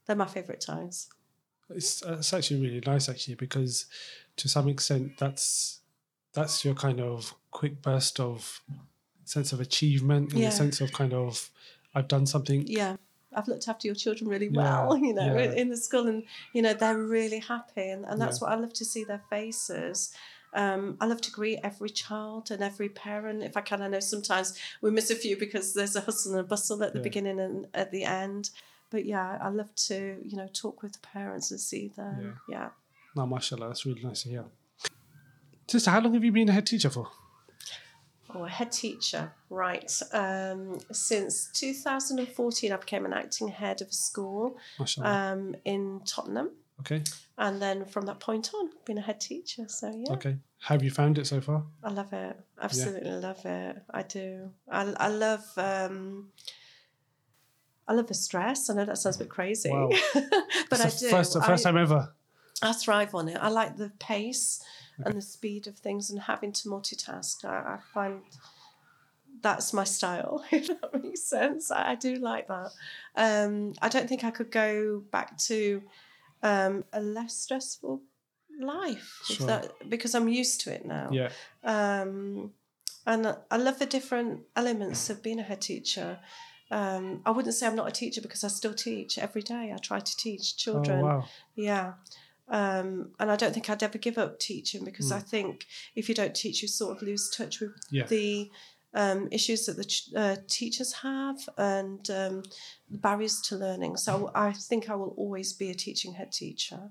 They're 0.06 0.17
my 0.17 0.26
favourite 0.26 0.61
times. 0.61 1.08
It's, 1.70 2.02
uh, 2.02 2.16
it's 2.18 2.32
actually 2.32 2.60
really 2.62 2.82
nice 2.84 3.08
actually 3.08 3.34
because 3.34 3.86
to 4.36 4.48
some 4.48 4.68
extent 4.68 5.18
that's 5.18 5.80
that's 6.32 6.64
your 6.64 6.74
kind 6.74 7.00
of 7.00 7.34
quick 7.50 7.82
burst 7.82 8.20
of 8.20 8.60
sense 9.24 9.52
of 9.52 9.60
achievement 9.60 10.32
in 10.32 10.38
Yeah. 10.40 10.48
the 10.48 10.54
sense 10.54 10.80
of 10.80 10.92
kind 10.92 11.12
of 11.12 11.50
I've 11.94 12.08
done 12.08 12.26
something 12.26 12.66
Yeah. 12.66 12.96
I've 13.34 13.46
looked 13.46 13.68
after 13.68 13.86
your 13.86 13.94
children 13.94 14.28
really 14.30 14.48
Yeah, 14.48 14.86
well, 14.86 14.96
you 15.06 15.12
know, 15.12 15.34
yeah. 15.36 15.52
in 15.52 15.68
the 15.68 15.76
school, 15.76 16.08
and 16.08 16.24
you 16.54 16.62
know 16.62 16.72
they're 16.72 16.96
really 16.96 17.40
happy, 17.40 17.90
and, 17.90 18.06
and 18.06 18.18
that's 18.20 18.40
Yeah. 18.40 18.46
what 18.48 18.56
I 18.56 18.60
love 18.60 18.72
to 18.74 18.84
see 18.86 19.04
their 19.04 19.22
faces. 19.28 20.14
Um, 20.54 20.96
I 20.98 21.04
love 21.04 21.20
to 21.20 21.30
greet 21.30 21.60
every 21.62 21.90
child 21.90 22.50
and 22.50 22.62
every 22.62 22.88
parent 22.88 23.42
if 23.42 23.54
I 23.54 23.60
can. 23.60 23.82
I 23.82 23.88
know 23.88 24.00
sometimes 24.00 24.58
we 24.80 24.90
miss 24.90 25.10
a 25.10 25.14
few 25.14 25.36
because 25.36 25.74
there's 25.74 25.94
a 25.94 26.00
hustle 26.00 26.32
and 26.32 26.40
a 26.40 26.44
bustle 26.44 26.82
at 26.82 26.94
the 26.94 27.00
Yeah. 27.00 27.02
beginning 27.02 27.38
and 27.38 27.66
at 27.74 27.90
the 27.92 28.04
end. 28.04 28.48
But 28.90 29.05
yeah, 29.05 29.38
I 29.40 29.49
love 29.49 29.75
to 29.88 30.17
you 30.25 30.37
know 30.37 30.49
talk 30.52 30.82
with 30.82 30.93
the 30.93 30.99
parents 31.00 31.50
and 31.50 31.61
see 31.61 31.88
them. 31.96 32.40
Yeah. 32.49 32.70
no 33.17 33.26
mashallah 33.26 33.69
that's 33.69 33.85
really 33.87 34.02
nice 34.02 34.23
to 34.23 34.29
hear 34.29 34.44
sister 35.67 35.90
how 35.90 36.00
long 36.00 36.14
have 36.14 36.25
you 36.25 36.32
been 36.32 36.49
a 36.49 36.52
head 36.52 36.67
teacher 36.67 36.90
for 36.90 37.08
Oh, 38.35 38.44
a 38.44 38.49
head 38.49 38.73
teacher, 38.73 39.32
right? 39.49 39.90
Um, 40.12 40.79
since 40.93 41.49
2014, 41.55 42.73
I 42.73 42.76
became 42.76 43.06
an 43.06 43.14
acting 43.14 43.49
head 43.49 43.81
of 43.81 43.88
a 43.88 43.93
school 43.93 44.58
um, 45.02 45.56
in 45.64 46.02
Tottenham. 46.05 46.50
okay 46.81 47.02
And 47.38 47.61
then 47.62 47.87
from 47.87 48.05
that 48.05 48.20
point 48.20 48.50
on, 48.55 48.69
been 48.85 48.99
a 48.99 49.00
head 49.00 49.20
teacher. 49.20 49.64
So 49.69 49.88
yeah, 49.96 50.12
okay 50.12 50.37
how 50.61 50.75
have 50.75 50.82
you 50.82 50.90
found 50.90 51.17
it 51.19 51.26
so 51.26 51.40
far 51.40 51.62
I 51.82 51.90
love 51.90 52.12
it. 52.12 52.37
Absolutely 52.61 53.11
love 53.12 53.43
it. 53.46 53.82
I 53.90 54.02
do. 54.02 54.50
I, 54.71 54.83
I 55.07 55.09
love. 55.09 55.47
Um, 55.57 56.28
I 57.88 57.95
love 57.95 58.07
the 58.07 58.14
stress. 58.14 58.68
I 58.71 58.75
know 58.75 58.85
that 58.85 58.99
sounds 58.99 59.16
a 59.16 59.21
bit 59.21 59.30
crazy, 59.30 59.71
Wow. 59.71 59.88
but 60.71 60.80
It's 60.85 60.97
I 60.97 61.07
do. 61.07 61.09
first, 61.11 61.33
the 61.33 61.42
first 61.42 61.66
I, 61.66 61.71
time 61.71 61.78
ever 61.80 62.12
I 62.62 62.73
thrive 62.73 63.14
on 63.14 63.28
it. 63.28 63.38
I 63.40 63.49
like 63.49 63.76
the 63.76 63.90
pace 63.99 64.62
and 65.04 65.14
the 65.16 65.23
speed 65.23 65.66
of 65.68 65.76
things 65.78 66.11
and 66.11 66.21
having 66.21 66.52
to 66.52 66.68
multitask. 66.68 67.45
I, 67.45 67.75
I 67.76 67.78
find 67.95 68.23
that's 69.40 69.73
my 69.73 69.85
style, 69.85 70.45
if 70.50 70.66
that 70.68 71.02
makes 71.02 71.23
sense. 71.23 71.71
I, 71.71 71.92
I 71.92 71.95
do 71.95 72.16
like 72.16 72.49
that. 72.49 72.73
Um, 73.16 73.75
I 73.80 73.88
don't 73.88 74.09
think 74.09 74.25
I 74.25 74.30
could 74.30 74.50
go 74.50 75.02
back 75.12 75.38
to 75.38 75.83
um, 76.42 76.85
a 76.92 77.00
less 77.00 77.35
stressful 77.37 78.02
life 78.61 79.21
Sure. 79.25 79.47
that, 79.47 79.88
because 79.88 80.14
I'm 80.14 80.28
used 80.28 80.61
to 80.62 80.75
it 80.75 80.85
now. 80.85 81.11
yeah 81.12 81.30
Um, 81.62 82.52
and 83.07 83.37
I 83.50 83.57
love 83.57 83.78
the 83.78 83.87
different 83.87 84.42
elements 84.57 85.09
of 85.11 85.23
being 85.23 85.38
a 85.38 85.42
head 85.42 85.61
teacher. 85.61 86.18
Um, 86.70 87.22
I 87.25 87.30
wouldn't 87.30 87.54
say 87.54 87.66
I'm 87.66 87.76
not 87.76 87.88
a 87.88 87.92
teacher 87.92 88.20
because 88.20 88.44
I 88.44 88.48
still 88.48 88.75
teach 88.75 89.16
every 89.18 89.42
day. 89.42 89.72
I 89.75 89.78
try 89.78 90.00
to 90.00 90.16
teach 90.16 90.56
children. 90.56 91.00
oh 91.00 91.04
wow 91.06 91.25
Yeah. 91.54 91.92
Um, 92.50 93.10
and 93.20 93.30
I 93.30 93.37
don't 93.37 93.52
think 93.52 93.68
I'd 93.68 93.82
ever 93.82 93.98
give 93.98 94.16
up 94.16 94.38
teaching 94.38 94.82
because 94.84 95.12
I 95.12 95.20
think 95.20 95.66
if 95.94 96.08
you 96.08 96.14
don't 96.14 96.34
teach, 96.34 96.62
you 96.62 96.68
sort 96.68 96.96
of 96.96 97.02
lose 97.02 97.28
touch 97.30 97.60
with 97.60 97.72
Yeah. 97.90 98.06
the 98.06 98.50
um, 98.94 99.28
issues 99.30 99.66
that 99.66 99.76
the 99.76 99.84
ch- 99.84 100.08
uh, 100.16 100.37
teachers 100.48 100.92
have 100.94 101.37
and 101.58 102.08
um, 102.10 102.42
the 102.90 102.96
barriers 102.98 103.40
to 103.42 103.56
learning. 103.56 103.98
So 103.98 104.30
I 104.34 104.52
think 104.52 104.88
I 104.88 104.94
will 104.94 105.14
always 105.18 105.52
be 105.52 105.70
a 105.70 105.75
teaching 105.75 106.14
head 106.14 106.32
teacher. 106.32 106.90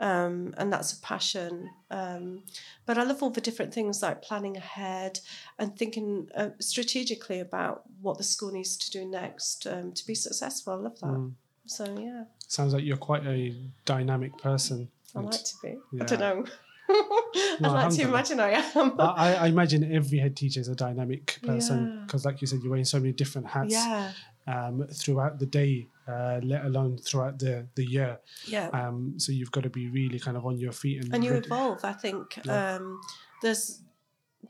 Um, 0.00 0.54
and 0.58 0.72
that's 0.72 0.92
a 0.92 1.00
passion. 1.00 1.70
Um, 1.90 2.42
but 2.84 2.98
I 2.98 3.04
love 3.04 3.22
all 3.22 3.30
the 3.30 3.40
different 3.40 3.72
things 3.72 4.02
like 4.02 4.22
planning 4.22 4.56
ahead 4.56 5.20
and 5.58 5.76
thinking 5.76 6.28
uh, 6.36 6.50
strategically 6.60 7.40
about 7.40 7.82
what 8.02 8.18
the 8.18 8.24
school 8.24 8.50
needs 8.50 8.76
to 8.78 8.90
do 8.90 9.06
next 9.06 9.66
um, 9.66 9.92
to 9.92 10.06
be 10.06 10.14
successful. 10.14 10.72
I 10.72 10.76
love 10.76 10.98
that. 11.00 11.06
Mm. 11.06 11.32
So, 11.66 11.84
yeah. 11.98 12.24
sounds 12.46 12.74
like 12.74 12.84
you're 12.84 12.96
quite 12.98 13.24
a 13.26 13.54
dynamic 13.86 14.36
person 14.36 14.88
I 15.16 15.20
like 15.20 15.44
to 15.44 15.54
be. 15.62 15.76
Yeah. 15.92 16.02
I 16.02 16.06
don't 16.06 16.20
know. 16.20 16.44
I'd 16.90 17.60
No, 17.60 17.72
like 17.72 17.94
to 17.94 18.02
imagine 18.02 18.40
I 18.40 18.50
am. 18.50 19.00
I, 19.00 19.36
I- 19.36 19.46
imagine 19.46 19.90
every 19.90 20.18
head 20.18 20.36
teacher 20.36 20.60
is 20.60 20.68
a 20.68 20.74
dynamic 20.74 21.38
person 21.42 21.78
Yeah. 22.00 22.04
because, 22.04 22.24
like 22.26 22.40
you 22.42 22.46
said, 22.46 22.60
you're 22.62 22.70
wearing 22.70 22.84
so 22.84 22.98
many 23.00 23.12
different 23.12 23.46
hats 23.46 23.72
yeah, 23.72 24.12
um, 24.46 24.86
throughout 24.92 25.38
the 25.38 25.46
day, 25.46 25.88
uh, 26.08 26.40
let 26.42 26.64
alone 26.64 26.98
throughout 26.98 27.38
the, 27.38 27.66
the 27.76 27.84
year. 27.84 28.18
yeah. 28.46 28.68
Um, 28.72 29.14
so 29.18 29.32
you've 29.32 29.50
got 29.52 29.62
to 29.64 29.70
be 29.70 29.88
really 29.88 30.18
kind 30.18 30.36
of 30.36 30.44
on 30.46 30.58
your 30.58 30.72
feet 30.72 31.02
and, 31.02 31.14
and 31.14 31.24
you 31.24 31.32
ready- 31.32 31.46
evolve. 31.46 31.84
I 31.84 31.92
think 31.94 32.38
Yeah. 32.44 32.76
um, 32.76 33.00
there's 33.42 33.80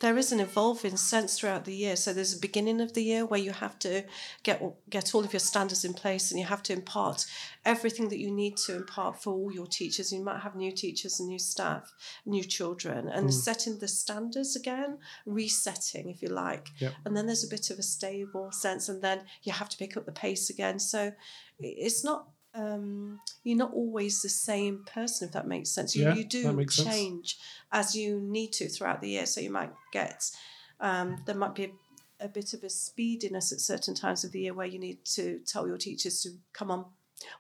there 0.00 0.18
is 0.18 0.32
an 0.32 0.40
evolving 0.40 0.96
sense 0.96 1.38
throughout 1.38 1.64
the 1.64 1.74
year. 1.74 1.96
So 1.96 2.12
there's 2.12 2.34
a 2.34 2.40
beginning 2.40 2.80
of 2.80 2.94
the 2.94 3.02
year 3.02 3.24
where 3.26 3.40
you 3.40 3.52
have 3.52 3.78
to 3.80 4.04
get 4.42 4.62
get 4.90 5.14
all 5.14 5.24
of 5.24 5.32
your 5.32 5.40
standards 5.40 5.84
in 5.84 5.94
place, 5.94 6.30
and 6.30 6.40
you 6.40 6.46
have 6.46 6.62
to 6.64 6.72
impart 6.72 7.26
everything 7.64 8.08
that 8.08 8.18
you 8.18 8.30
need 8.30 8.56
to 8.58 8.76
impart 8.76 9.22
for 9.22 9.32
all 9.32 9.52
your 9.52 9.66
teachers. 9.66 10.12
You 10.12 10.22
might 10.22 10.40
have 10.40 10.56
new 10.56 10.72
teachers 10.72 11.20
and 11.20 11.28
new 11.28 11.38
staff, 11.38 11.92
new 12.26 12.44
children, 12.44 13.08
and 13.08 13.28
Mm. 13.28 13.32
setting 13.32 13.78
the 13.78 13.88
standards 13.88 14.56
again, 14.56 14.98
resetting, 15.26 16.08
if 16.10 16.22
you 16.22 16.28
like. 16.28 16.70
Yep. 16.78 16.94
And 17.04 17.16
then 17.16 17.26
there's 17.26 17.44
a 17.44 17.48
bit 17.48 17.70
of 17.70 17.78
a 17.78 17.82
stable 17.82 18.52
sense, 18.52 18.88
and 18.88 19.00
then 19.02 19.26
you 19.42 19.52
have 19.52 19.68
to 19.68 19.76
pick 19.76 19.96
up 19.96 20.06
the 20.06 20.12
pace 20.12 20.50
again. 20.50 20.78
So 20.78 21.12
it's 21.58 22.04
not. 22.04 22.28
Um, 22.54 23.20
you're 23.42 23.58
not 23.58 23.72
always 23.72 24.22
the 24.22 24.28
same 24.28 24.84
person, 24.86 25.26
if 25.28 25.32
that 25.34 25.46
makes 25.46 25.70
sense. 25.70 25.96
You, 25.96 26.04
Yeah, 26.04 26.14
you 26.14 26.24
do 26.24 26.52
makes 26.52 26.76
sense. 26.76 26.88
change 26.88 27.38
as 27.72 27.94
you 27.96 28.20
need 28.20 28.52
to 28.54 28.68
throughout 28.68 29.00
the 29.00 29.08
year. 29.10 29.26
So 29.26 29.40
you 29.40 29.50
might 29.50 29.72
get, 29.92 30.30
um, 30.80 31.16
there 31.26 31.34
might 31.34 31.54
be 31.54 31.64
a, 32.20 32.26
a 32.26 32.28
bit 32.28 32.54
of 32.54 32.62
a 32.62 32.70
speediness 32.70 33.52
at 33.52 33.60
certain 33.60 33.94
times 33.94 34.22
of 34.24 34.32
the 34.32 34.40
year 34.40 34.54
where 34.54 34.66
you 34.66 34.78
need 34.78 35.04
to 35.16 35.40
tell 35.46 35.66
your 35.66 35.78
teachers 35.78 36.22
to 36.22 36.30
come 36.52 36.70
on. 36.70 36.84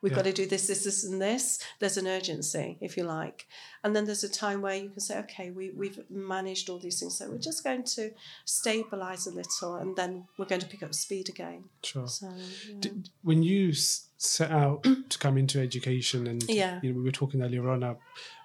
We've 0.00 0.12
Yeah. 0.12 0.16
got 0.16 0.24
to 0.24 0.32
do 0.32 0.46
this, 0.46 0.66
this, 0.66 0.84
this, 0.84 1.04
and 1.04 1.20
this. 1.20 1.58
There's 1.78 1.96
an 1.98 2.06
urgency, 2.06 2.78
if 2.80 2.96
you 2.96 3.04
like. 3.04 3.46
And 3.82 3.94
then 3.94 4.06
there's 4.06 4.24
a 4.24 4.28
time 4.28 4.62
where 4.62 4.74
you 4.76 4.88
can 4.88 5.00
say, 5.00 5.18
okay, 5.20 5.50
we, 5.50 5.70
we've 5.70 6.00
managed 6.10 6.70
all 6.70 6.78
these 6.78 6.98
things. 7.00 7.18
So 7.18 7.28
we're 7.30 7.38
just 7.38 7.62
going 7.62 7.84
to 7.84 8.12
stabilize 8.44 9.26
a 9.26 9.30
little 9.32 9.74
and 9.76 9.94
then 9.96 10.26
we're 10.38 10.46
going 10.46 10.60
to 10.62 10.66
pick 10.66 10.82
up 10.82 10.94
speed 10.94 11.28
again. 11.28 11.64
Sure. 11.82 12.06
So, 12.08 12.32
yeah. 12.68 12.76
Did, 12.80 13.10
when 13.22 13.42
you 13.42 13.70
s- 13.70 14.06
set 14.24 14.50
out 14.50 14.82
to 15.10 15.18
come 15.18 15.38
into 15.38 15.60
education, 15.60 16.26
and 16.26 16.42
Yeah. 16.48 16.80
you 16.82 16.92
know, 16.92 16.98
we 16.98 17.04
were 17.04 17.12
talking 17.12 17.42
earlier 17.42 17.68
on 17.68 17.82
uh, 17.82 17.94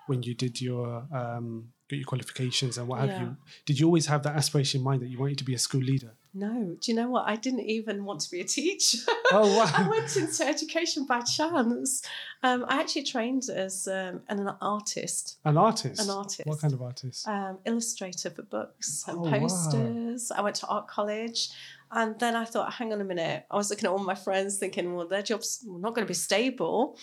when 0.07 0.23
you 0.23 0.33
did 0.33 0.59
your 0.61 1.05
um, 1.13 1.69
got 1.89 1.97
your 1.97 2.05
qualifications 2.05 2.77
and 2.77 2.87
what 2.87 2.99
have 2.99 3.09
Yeah. 3.09 3.21
you. 3.21 3.37
Did 3.65 3.79
you 3.79 3.85
always 3.87 4.05
have 4.07 4.21
that 4.23 4.35
aspiration 4.35 4.79
in 4.81 4.83
mind 4.83 5.01
that 5.01 5.07
you 5.09 5.17
wanted 5.19 5.37
to 5.39 5.43
be 5.43 5.53
a 5.55 5.59
school 5.59 5.81
leader? 5.81 6.13
no, 6.31 6.77
do 6.79 6.91
you 6.91 6.95
know 6.95 7.09
what? 7.09 7.27
I 7.27 7.35
didn't 7.35 7.61
even 7.77 8.05
want 8.05 8.19
to 8.21 8.29
be 8.29 8.39
a 8.41 8.43
teacher. 8.43 8.99
Oh 9.31 9.47
wow. 9.57 9.71
I 9.75 9.89
went 9.89 10.15
into 10.15 10.45
education 10.45 11.07
by 11.07 11.21
chance. 11.21 12.03
Um, 12.43 12.65
I 12.67 12.79
actually 12.81 13.03
trained 13.03 13.45
as 13.49 13.87
um, 13.87 14.21
an 14.29 14.47
artist, 14.61 15.37
An 15.43 15.57
artist. 15.57 15.99
an 16.03 16.11
artist, 16.11 16.45
What 16.45 16.61
kind 16.61 16.73
of 16.73 16.83
artist? 16.83 17.27
um, 17.27 17.57
illustrator 17.65 18.29
for 18.29 18.43
books 18.43 19.05
and 19.07 19.17
Oh, 19.17 19.21
wow. 19.21 19.39
posters. 19.39 20.29
I 20.31 20.41
went 20.41 20.55
to 20.57 20.67
art 20.67 20.87
college. 20.87 21.49
And 21.91 22.19
then 22.19 22.35
I 22.35 22.45
thought, 22.45 22.73
hang 22.73 22.93
on 22.93 23.01
a 23.01 23.03
minute. 23.03 23.45
I 23.49 23.55
was 23.55 23.69
looking 23.69 23.85
at 23.85 23.91
all 23.91 23.99
my 23.99 24.15
friends 24.15 24.57
thinking, 24.57 24.93
well, 24.95 25.07
their 25.07 25.23
job's 25.23 25.63
not 25.65 25.95
going 25.95 26.05
to 26.05 26.09
be 26.09 26.13
stable. 26.13 26.97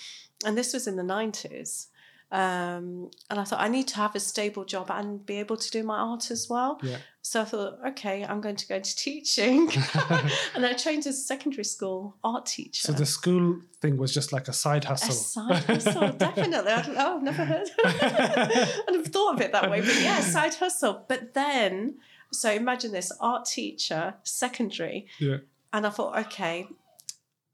And 0.44 0.56
this 0.56 0.72
was 0.72 0.86
in 0.86 0.96
the 0.96 1.02
90s. 1.02 1.86
Um, 2.32 3.10
and 3.30 3.38
I 3.38 3.44
thought, 3.44 3.60
I 3.60 3.68
need 3.68 3.86
to 3.88 3.96
have 3.96 4.16
a 4.16 4.20
stable 4.20 4.64
job 4.64 4.90
and 4.90 5.24
be 5.24 5.36
able 5.38 5.56
to 5.56 5.70
do 5.70 5.84
my 5.84 5.96
art 5.96 6.30
as 6.32 6.48
well. 6.48 6.80
Yeah. 6.82 6.98
So 7.22 7.40
I 7.42 7.44
thought, 7.44 7.78
okay, 7.88 8.24
I'm 8.24 8.40
going 8.40 8.56
to 8.56 8.68
go 8.68 8.76
into 8.76 8.96
teaching. 8.96 9.70
and 10.54 10.66
I 10.66 10.72
trained 10.74 11.06
as 11.06 11.18
a 11.18 11.22
secondary 11.22 11.64
school 11.64 12.16
art 12.24 12.46
teacher. 12.46 12.86
So 12.86 12.92
the 12.92 13.06
school 13.06 13.60
thing 13.80 13.96
was 13.96 14.12
just 14.12 14.32
like 14.32 14.48
a 14.48 14.52
side 14.52 14.84
A 14.84 14.88
hustle. 14.88 15.12
side 15.12 15.64
hustle, 15.64 16.12
definitely. 16.18 16.72
I 16.72 16.82
don't, 16.82 16.96
oh, 16.96 17.16
I've 17.16 17.22
never 17.22 17.44
heard. 17.44 17.68
I 17.84 18.82
have 18.92 19.06
thought 19.06 19.34
of 19.34 19.40
it 19.40 19.52
that 19.52 19.70
way, 19.70 19.80
but 19.80 19.94
yeah, 20.00 20.20
side 20.20 20.54
hustle. 20.54 21.04
But 21.08 21.34
then, 21.34 21.98
so 22.32 22.50
imagine 22.50 22.92
this: 22.92 23.12
art 23.20 23.46
teacher, 23.46 24.14
secondary, 24.22 25.06
yeah. 25.18 25.38
and 25.72 25.86
I 25.86 25.90
thought, 25.90 26.18
okay, 26.26 26.68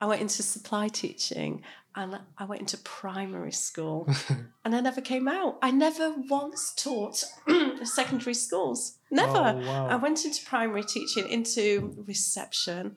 I 0.01 0.07
went 0.07 0.21
into 0.21 0.43
supply 0.43 0.89
teaching, 0.89 1.63
and 1.95 2.19
I 2.39 2.45
went 2.45 2.61
into 2.61 2.79
primary 2.79 3.53
school, 3.53 4.09
and 4.65 4.75
I 4.75 4.81
never 4.81 5.01
came 5.01 5.29
out. 5.29 5.59
I 5.63 5.71
never 5.71 6.15
once 6.29 6.73
taught 6.77 7.25
secondary 7.85 8.35
schools. 8.35 8.99
Never. 9.11 9.61
Oh, 9.61 9.67
wow. 9.67 9.87
I 9.89 9.97
went 9.97 10.25
into 10.25 10.45
primary 10.45 10.85
teaching, 10.85 11.29
into 11.29 11.95
reception, 12.07 12.97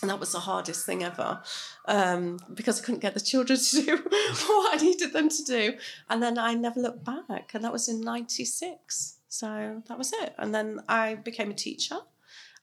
and 0.00 0.10
that 0.10 0.20
was 0.20 0.32
the 0.32 0.40
hardest 0.40 0.84
thing 0.84 1.02
ever 1.02 1.42
um, 1.86 2.38
because 2.54 2.80
I 2.80 2.84
couldn't 2.84 3.00
get 3.00 3.14
the 3.14 3.20
children 3.20 3.58
to 3.70 3.82
do 3.82 3.96
what 3.96 4.74
I 4.74 4.82
needed 4.82 5.12
them 5.12 5.28
to 5.28 5.44
do. 5.44 5.74
And 6.08 6.22
then 6.22 6.38
I 6.38 6.54
never 6.54 6.80
looked 6.80 7.04
back, 7.04 7.52
and 7.54 7.64
that 7.64 7.72
was 7.72 7.88
in 7.88 8.00
'96. 8.00 9.15
So 9.38 9.82
that 9.86 9.98
was 9.98 10.12
it. 10.22 10.34
And 10.38 10.54
then 10.54 10.80
I 10.88 11.16
became 11.16 11.50
a 11.50 11.54
teacher. 11.54 11.98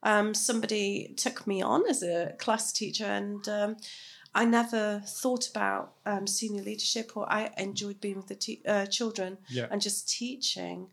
Um, 0.01 0.33
somebody 0.33 1.13
took 1.15 1.47
me 1.47 1.61
on 1.61 1.83
as 1.89 2.03
a 2.03 2.33
class 2.37 2.73
teacher, 2.73 3.05
and 3.05 3.47
um, 3.47 3.77
I 4.35 4.43
never 4.45 5.01
thought 5.05 5.49
about 5.49 5.93
um, 6.05 6.25
senior 6.27 6.63
leadership, 6.63 7.15
or 7.15 7.31
I 7.31 7.51
enjoyed 7.57 8.01
being 8.01 8.17
with 8.17 8.27
the 8.27 8.35
te- 8.35 8.63
uh, 8.67 8.85
children 8.87 9.37
Yeah. 9.49 9.67
and 9.71 9.81
just 9.81 10.09
teaching. 10.09 10.87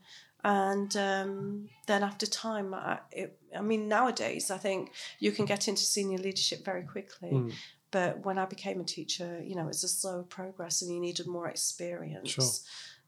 And 0.45 0.97
um, 0.97 1.69
then 1.87 2.03
after 2.03 2.27
time, 2.27 2.73
I, 2.73 2.99
it, 3.11 3.39
I 3.57 3.63
mean, 3.63 3.89
nowadays 3.89 4.51
I 4.51 4.59
think 4.59 4.93
you 5.19 5.33
can 5.33 5.45
get 5.45 5.69
into 5.69 5.83
senior 5.83 6.19
leadership 6.19 6.65
very 6.65 6.83
quickly. 6.83 7.31
Mm. 7.33 7.53
But 7.91 8.25
when 8.25 8.39
I 8.39 8.47
became 8.47 8.81
a 8.81 8.85
teacher, 8.85 9.43
you 9.45 9.57
know, 9.57 9.67
it's 9.69 9.83
a 9.83 9.89
slow 9.89 10.23
progress, 10.23 10.83
and 10.83 10.93
you 10.95 11.01
needed 11.01 11.27
more 11.27 11.49
experience. 11.49 12.31
Sure. 12.31 12.45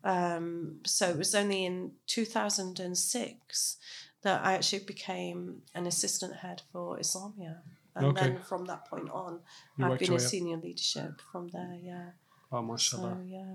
Um, 0.05 0.79
so 0.85 1.09
it 1.11 1.17
was 1.19 1.35
only 1.35 1.65
in 1.65 1.93
2006 2.07 3.77
that 4.23 4.45
I 4.45 4.55
actually 4.55 4.85
became 4.85 5.63
an 5.75 5.87
assistant 5.87 6.37
head 6.37 6.63
for 6.73 6.99
Islamia. 6.99 7.59
And 7.95 8.07
Okay. 8.07 8.21
then 8.31 8.39
from 8.43 8.65
that 8.67 8.89
point 8.89 9.11
on, 9.11 9.41
You 9.77 9.87
I've 9.87 9.99
been 9.99 10.09
in 10.13 10.15
up. 10.15 10.21
senior 10.21 10.57
leadership 10.57 11.21
from 11.31 11.49
there, 11.49 11.77
yeah. 11.83 12.11
Oh, 12.51 12.63
mashallah. 12.63 13.17
So, 13.19 13.23
yeah. 13.27 13.55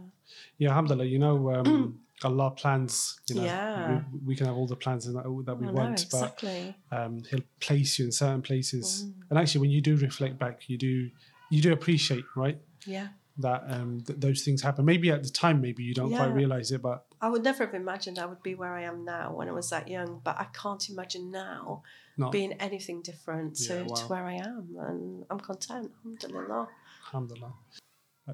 Yeah, 0.58 0.70
alhamdulillah. 0.70 1.06
You 1.06 1.20
know, 1.20 1.52
um, 1.56 2.00
Allah 2.24 2.52
plans. 2.52 3.20
You 3.28 3.36
know, 3.36 3.44
Yeah. 3.44 4.02
we, 4.12 4.20
we 4.30 4.36
can 4.36 4.48
have 4.48 4.56
all 4.56 4.68
the 4.68 4.76
plans 4.76 5.06
that, 5.06 5.14
that 5.14 5.24
we 5.58 5.68
I 5.68 5.72
know, 5.72 5.74
want, 5.74 6.02
exactly. 6.04 6.76
but 6.90 7.00
um, 7.00 7.24
He'll 7.30 7.42
place 7.60 8.00
you 8.00 8.06
in 8.06 8.12
certain 8.12 8.42
places. 8.42 9.06
Mm. 9.06 9.14
And 9.30 9.40
actually, 9.40 9.62
when 9.62 9.70
you 9.72 9.82
do 9.82 9.96
reflect 9.98 10.38
back, 10.40 10.68
you 10.70 10.78
do 10.78 11.10
you 11.50 11.62
do 11.62 11.72
appreciate, 11.72 12.26
right, 12.36 12.60
Yeah. 12.86 13.08
That 13.40 13.64
um, 13.68 14.02
th- 14.02 14.20
those 14.20 14.42
things 14.44 14.62
happen. 14.62 14.86
Maybe 14.86 15.12
at 15.12 15.24
the 15.24 15.30
time, 15.30 15.62
maybe 15.62 15.84
you 15.84 15.94
don't 15.94 16.14
quite 16.16 16.34
realize 16.34 16.72
it, 16.72 16.82
but 16.82 17.06
I 17.22 17.30
would 17.30 17.44
never 17.44 17.66
have 17.66 17.74
imagined 17.76 18.18
I 18.20 18.26
would 18.26 18.42
be 18.44 18.56
where 18.56 18.74
I 18.76 18.84
am 18.84 19.06
now 19.06 19.34
when 19.36 19.48
I 19.48 19.52
was 19.52 19.70
that 19.70 19.88
young, 19.88 20.22
but 20.24 20.38
I 20.40 20.46
can't 20.54 20.90
imagine 20.90 21.32
now 21.32 21.84
not. 22.18 22.32
being 22.32 22.54
anything 22.54 23.02
different 23.02 23.56
to, 23.58 23.74
Yeah, 23.74 23.84
to 23.84 23.86
wow. 23.86 24.08
where 24.08 24.26
I 24.26 24.34
am. 24.36 24.76
And 24.80 25.26
I'm 25.30 25.40
content. 25.40 25.92
Alhamdulillah. 26.04 26.68
Alhamdulillah. 27.08 27.54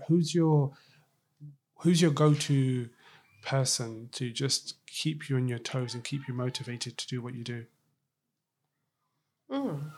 Who's 0.07 0.33
your 0.33 0.71
who's 1.79 2.01
your 2.01 2.11
go-to 2.11 2.89
person 3.45 4.07
to 4.13 4.31
just 4.31 4.75
keep 4.87 5.29
you 5.29 5.35
on 5.35 5.47
your 5.49 5.59
toes 5.59 5.93
and 5.93 6.03
keep 6.03 6.27
you 6.27 6.33
motivated 6.33 6.97
to 6.97 7.07
do 7.07 7.21
what 7.21 7.33
you 7.35 7.43
do? 7.43 7.65
Mm. 9.51 9.91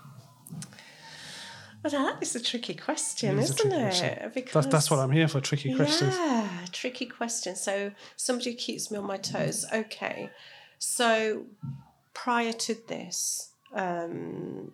But 1.85 1.91
that 1.91 2.17
is 2.19 2.35
a 2.35 2.41
tricky 2.41 2.73
question, 2.73 3.37
It 3.37 3.43
is 3.43 3.51
isn't 3.51 3.69
tricky 3.69 3.75
it? 3.75 3.81
question. 3.81 4.31
Because 4.33 4.53
That's 4.53 4.67
that's 4.73 4.89
what 4.89 4.99
I'm 5.01 5.11
here 5.11 5.27
for. 5.27 5.39
Tricky 5.39 5.75
questions. 5.75 6.15
Yeah, 6.17 6.49
tricky 6.71 7.05
question. 7.05 7.55
So 7.55 7.91
somebody 8.15 8.55
keeps 8.55 8.89
me 8.89 8.97
on 8.97 9.05
my 9.05 9.17
toes. 9.17 9.67
Okay. 9.71 10.31
So 10.79 11.45
prior 12.15 12.53
to 12.53 12.75
this 12.87 13.51
um, 13.75 14.71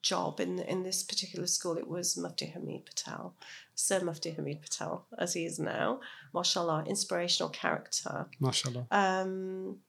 job 0.00 0.40
in 0.40 0.58
in 0.60 0.84
this 0.84 1.02
particular 1.02 1.46
school, 1.46 1.76
it 1.76 1.86
was 1.86 2.16
Mufti 2.16 2.46
Hamid 2.46 2.86
Patel, 2.86 3.34
Sir 3.74 4.00
Mufti 4.00 4.30
Hamid 4.30 4.62
Patel, 4.62 5.04
as 5.18 5.34
he 5.34 5.44
is 5.44 5.58
now. 5.58 6.00
Mashallah, 6.32 6.84
inspirational 6.88 7.50
character. 7.50 8.24
Mashallah. 8.40 8.86
Um, 8.90 9.80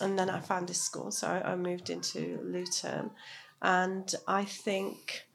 and 0.00 0.16
then 0.16 0.30
I 0.30 0.38
found 0.38 0.68
this 0.68 0.80
school, 0.80 1.10
so 1.10 1.26
I, 1.26 1.54
I 1.54 1.56
moved 1.56 1.90
into 1.90 2.38
Luton, 2.44 3.10
and 3.60 4.14
I 4.28 4.44
think 4.44 5.26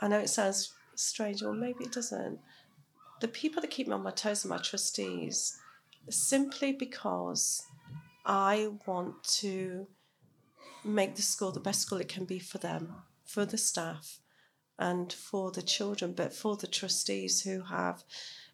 I 0.00 0.08
know 0.08 0.18
it 0.18 0.28
sounds 0.30 0.72
strange, 0.94 1.42
or 1.42 1.52
maybe 1.52 1.84
it 1.84 1.92
doesn't. 1.92 2.38
The 3.20 3.28
people 3.28 3.60
that 3.60 3.70
keep 3.70 3.86
me 3.86 3.92
on 3.94 4.02
my 4.02 4.10
toes 4.12 4.44
are 4.44 4.48
my 4.48 4.58
trustees, 4.58 5.58
simply 6.08 6.72
because 6.72 7.62
I 8.24 8.70
want 8.86 9.22
to 9.40 9.86
make 10.84 11.16
the 11.16 11.22
school 11.22 11.52
the 11.52 11.60
best 11.60 11.82
school 11.82 11.98
it 11.98 12.08
can 12.08 12.24
be 12.24 12.38
for 12.38 12.58
them, 12.58 12.94
for 13.24 13.44
the 13.44 13.58
staff, 13.58 14.18
and 14.78 15.12
for 15.12 15.50
the 15.50 15.62
children, 15.62 16.14
but 16.14 16.32
for 16.32 16.56
the 16.56 16.66
trustees 16.66 17.42
who 17.42 17.62
have 17.62 18.02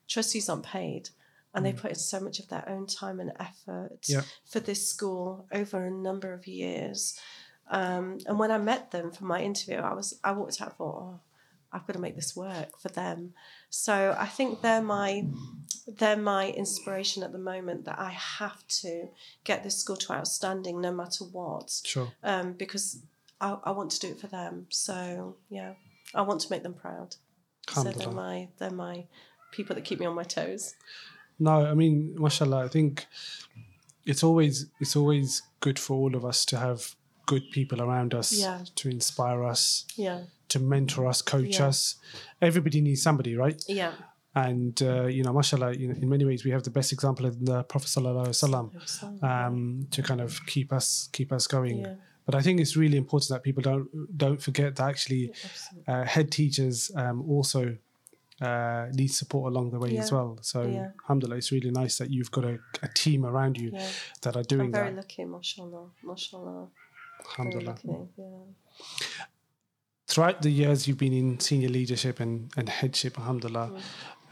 trustees 0.09 0.49
aren't 0.49 0.65
paid 0.65 1.11
and 1.55 1.65
they 1.65 1.73
put 1.73 1.91
in 1.91 1.97
so 1.97 2.21
much 2.21 2.38
of 2.38 2.49
their 2.49 2.69
own 2.69 2.87
time 2.87 3.19
and 3.19 3.33
effort 3.41 4.05
Yeah. 4.07 4.23
for 4.45 4.61
this 4.61 4.87
school 4.87 5.47
over 5.53 5.87
a 5.87 5.91
number 5.91 6.35
of 6.35 6.47
years. 6.47 7.19
Um, 7.71 8.19
and 8.26 8.38
when 8.38 8.50
I 8.50 8.59
met 8.59 8.91
them 8.91 9.11
for 9.11 9.25
my 9.25 9.41
interview, 9.41 9.79
I 9.79 9.95
was 9.95 10.21
I 10.23 10.33
walked 10.33 10.61
out 10.61 10.69
and 10.69 10.76
thought, 10.76 11.03
oh, 11.03 11.21
I've 11.76 11.87
got 11.87 11.92
to 11.92 11.99
make 11.99 12.16
this 12.16 12.35
work 12.35 12.78
for 12.80 12.88
them. 12.88 13.35
So 13.68 14.16
I 14.18 14.26
think 14.26 14.62
they're 14.62 14.83
my 14.83 15.26
they're 15.87 16.16
my 16.16 16.49
inspiration 16.50 17.23
at 17.23 17.33
the 17.33 17.38
moment 17.38 17.85
that 17.85 17.99
I 17.99 18.11
have 18.11 18.66
to 18.83 19.09
get 19.45 19.62
this 19.62 19.76
school 19.76 19.97
to 19.97 20.12
outstanding 20.14 20.80
no 20.80 20.90
matter 20.92 21.25
what 21.25 21.71
Sure. 21.85 22.11
um, 22.25 22.54
because 22.54 23.02
I, 23.40 23.59
I 23.62 23.71
want 23.73 23.90
to 23.92 24.00
do 24.00 24.09
it 24.09 24.18
for 24.18 24.26
them. 24.28 24.66
So 24.71 25.37
yeah, 25.50 25.75
I 26.14 26.23
want 26.23 26.40
to 26.40 26.50
make 26.50 26.62
them 26.62 26.75
proud. 26.75 27.16
So 27.73 27.85
they're 27.85 28.11
my 28.11 28.49
they're 28.59 28.71
my 28.88 29.04
people 29.52 29.75
that 29.76 29.85
keep 29.85 30.00
me 30.00 30.06
on 30.06 30.14
my 30.14 30.23
toes. 30.25 30.75
No, 31.38 31.66
I 31.66 31.75
mean, 31.75 32.14
mashallah, 32.18 32.64
I 32.64 32.68
think 32.68 33.06
it's 34.06 34.23
always 34.23 34.66
it's 34.80 34.97
always 34.97 35.42
good 35.61 35.78
for 35.78 35.95
all 35.95 36.14
of 36.16 36.25
us 36.25 36.45
to 36.47 36.56
have 36.56 36.95
good 37.26 37.50
people 37.50 37.83
around 37.83 38.14
us 38.14 38.33
Yeah. 38.33 38.61
to 38.76 38.88
inspire 38.88 39.45
us, 39.45 39.85
Yeah. 39.97 40.23
To 40.49 40.59
mentor 40.61 41.07
us, 41.09 41.23
coach 41.23 41.59
Yeah. 41.59 41.69
us. 41.69 41.97
Everybody 42.41 42.81
needs 42.81 43.03
somebody, 43.03 43.37
right? 43.37 43.62
Yeah. 43.69 43.93
And 44.35 44.81
uh, 44.83 45.07
you 45.07 45.23
know, 45.25 45.33
mashallah, 45.33 45.73
you 45.75 45.88
know, 45.88 45.95
in 45.95 46.09
many 46.09 46.25
ways, 46.25 46.45
we 46.45 46.50
have 46.50 46.62
the 46.62 46.71
best 46.71 46.93
example 46.93 47.25
in 47.26 47.45
the 47.45 47.62
Prophet 47.65 47.88
sallallahu 47.88 48.26
alaihi 48.26 48.37
wasallam 48.37 48.67
um, 49.31 49.87
to 49.91 50.03
kind 50.03 50.21
of 50.21 50.45
keep 50.47 50.73
us 50.73 51.09
keep 51.12 51.33
us 51.33 51.47
going. 51.47 51.79
Yeah. 51.79 51.95
But 52.26 52.35
I 52.35 52.43
think 52.43 52.61
it's 52.61 52.76
really 52.76 52.99
important 52.99 53.29
that 53.31 53.43
people 53.43 53.62
don't 53.62 53.88
don't 54.25 54.41
forget 54.43 54.76
that 54.76 54.87
actually 54.93 55.33
uh, 55.88 56.05
head 56.05 56.31
teachers 56.31 56.91
um, 56.95 57.23
also 57.31 57.76
uh, 58.43 58.87
need 58.93 59.09
support 59.09 59.45
along 59.53 59.71
the 59.71 59.79
way 59.79 59.97
as 59.97 60.11
Yeah. 60.11 60.17
well. 60.19 60.38
So, 60.43 60.59
Yeah. 60.67 60.91
alhamdulillah, 61.05 61.38
it's 61.38 61.50
really 61.57 61.71
nice 61.71 61.97
that 62.00 62.11
you've 62.11 62.31
got 62.31 62.45
a, 62.45 62.59
a 62.83 62.88
team 63.03 63.25
around 63.25 63.57
you 63.57 63.71
Yeah. 63.73 63.88
that 64.23 64.37
are 64.37 64.43
doing 64.55 64.71
that. 64.73 64.79
I'm 64.79 64.85
very 64.85 64.95
that. 64.97 65.00
lucky, 65.00 65.25
mashallah. 65.25 65.87
Mashallah. 66.05 66.69
Alhamdulillah. 67.31 67.76
lucky. 67.87 67.88
Yeah. 68.19 69.25
Throughout 70.17 70.41
the 70.41 70.49
years 70.49 70.89
you've 70.89 70.97
been 70.97 71.13
in 71.13 71.39
senior 71.41 71.69
leadership 71.69 72.21
and, 72.21 72.51
and 72.57 72.71
headship, 72.71 73.19
alhamdulillah, 73.19 73.71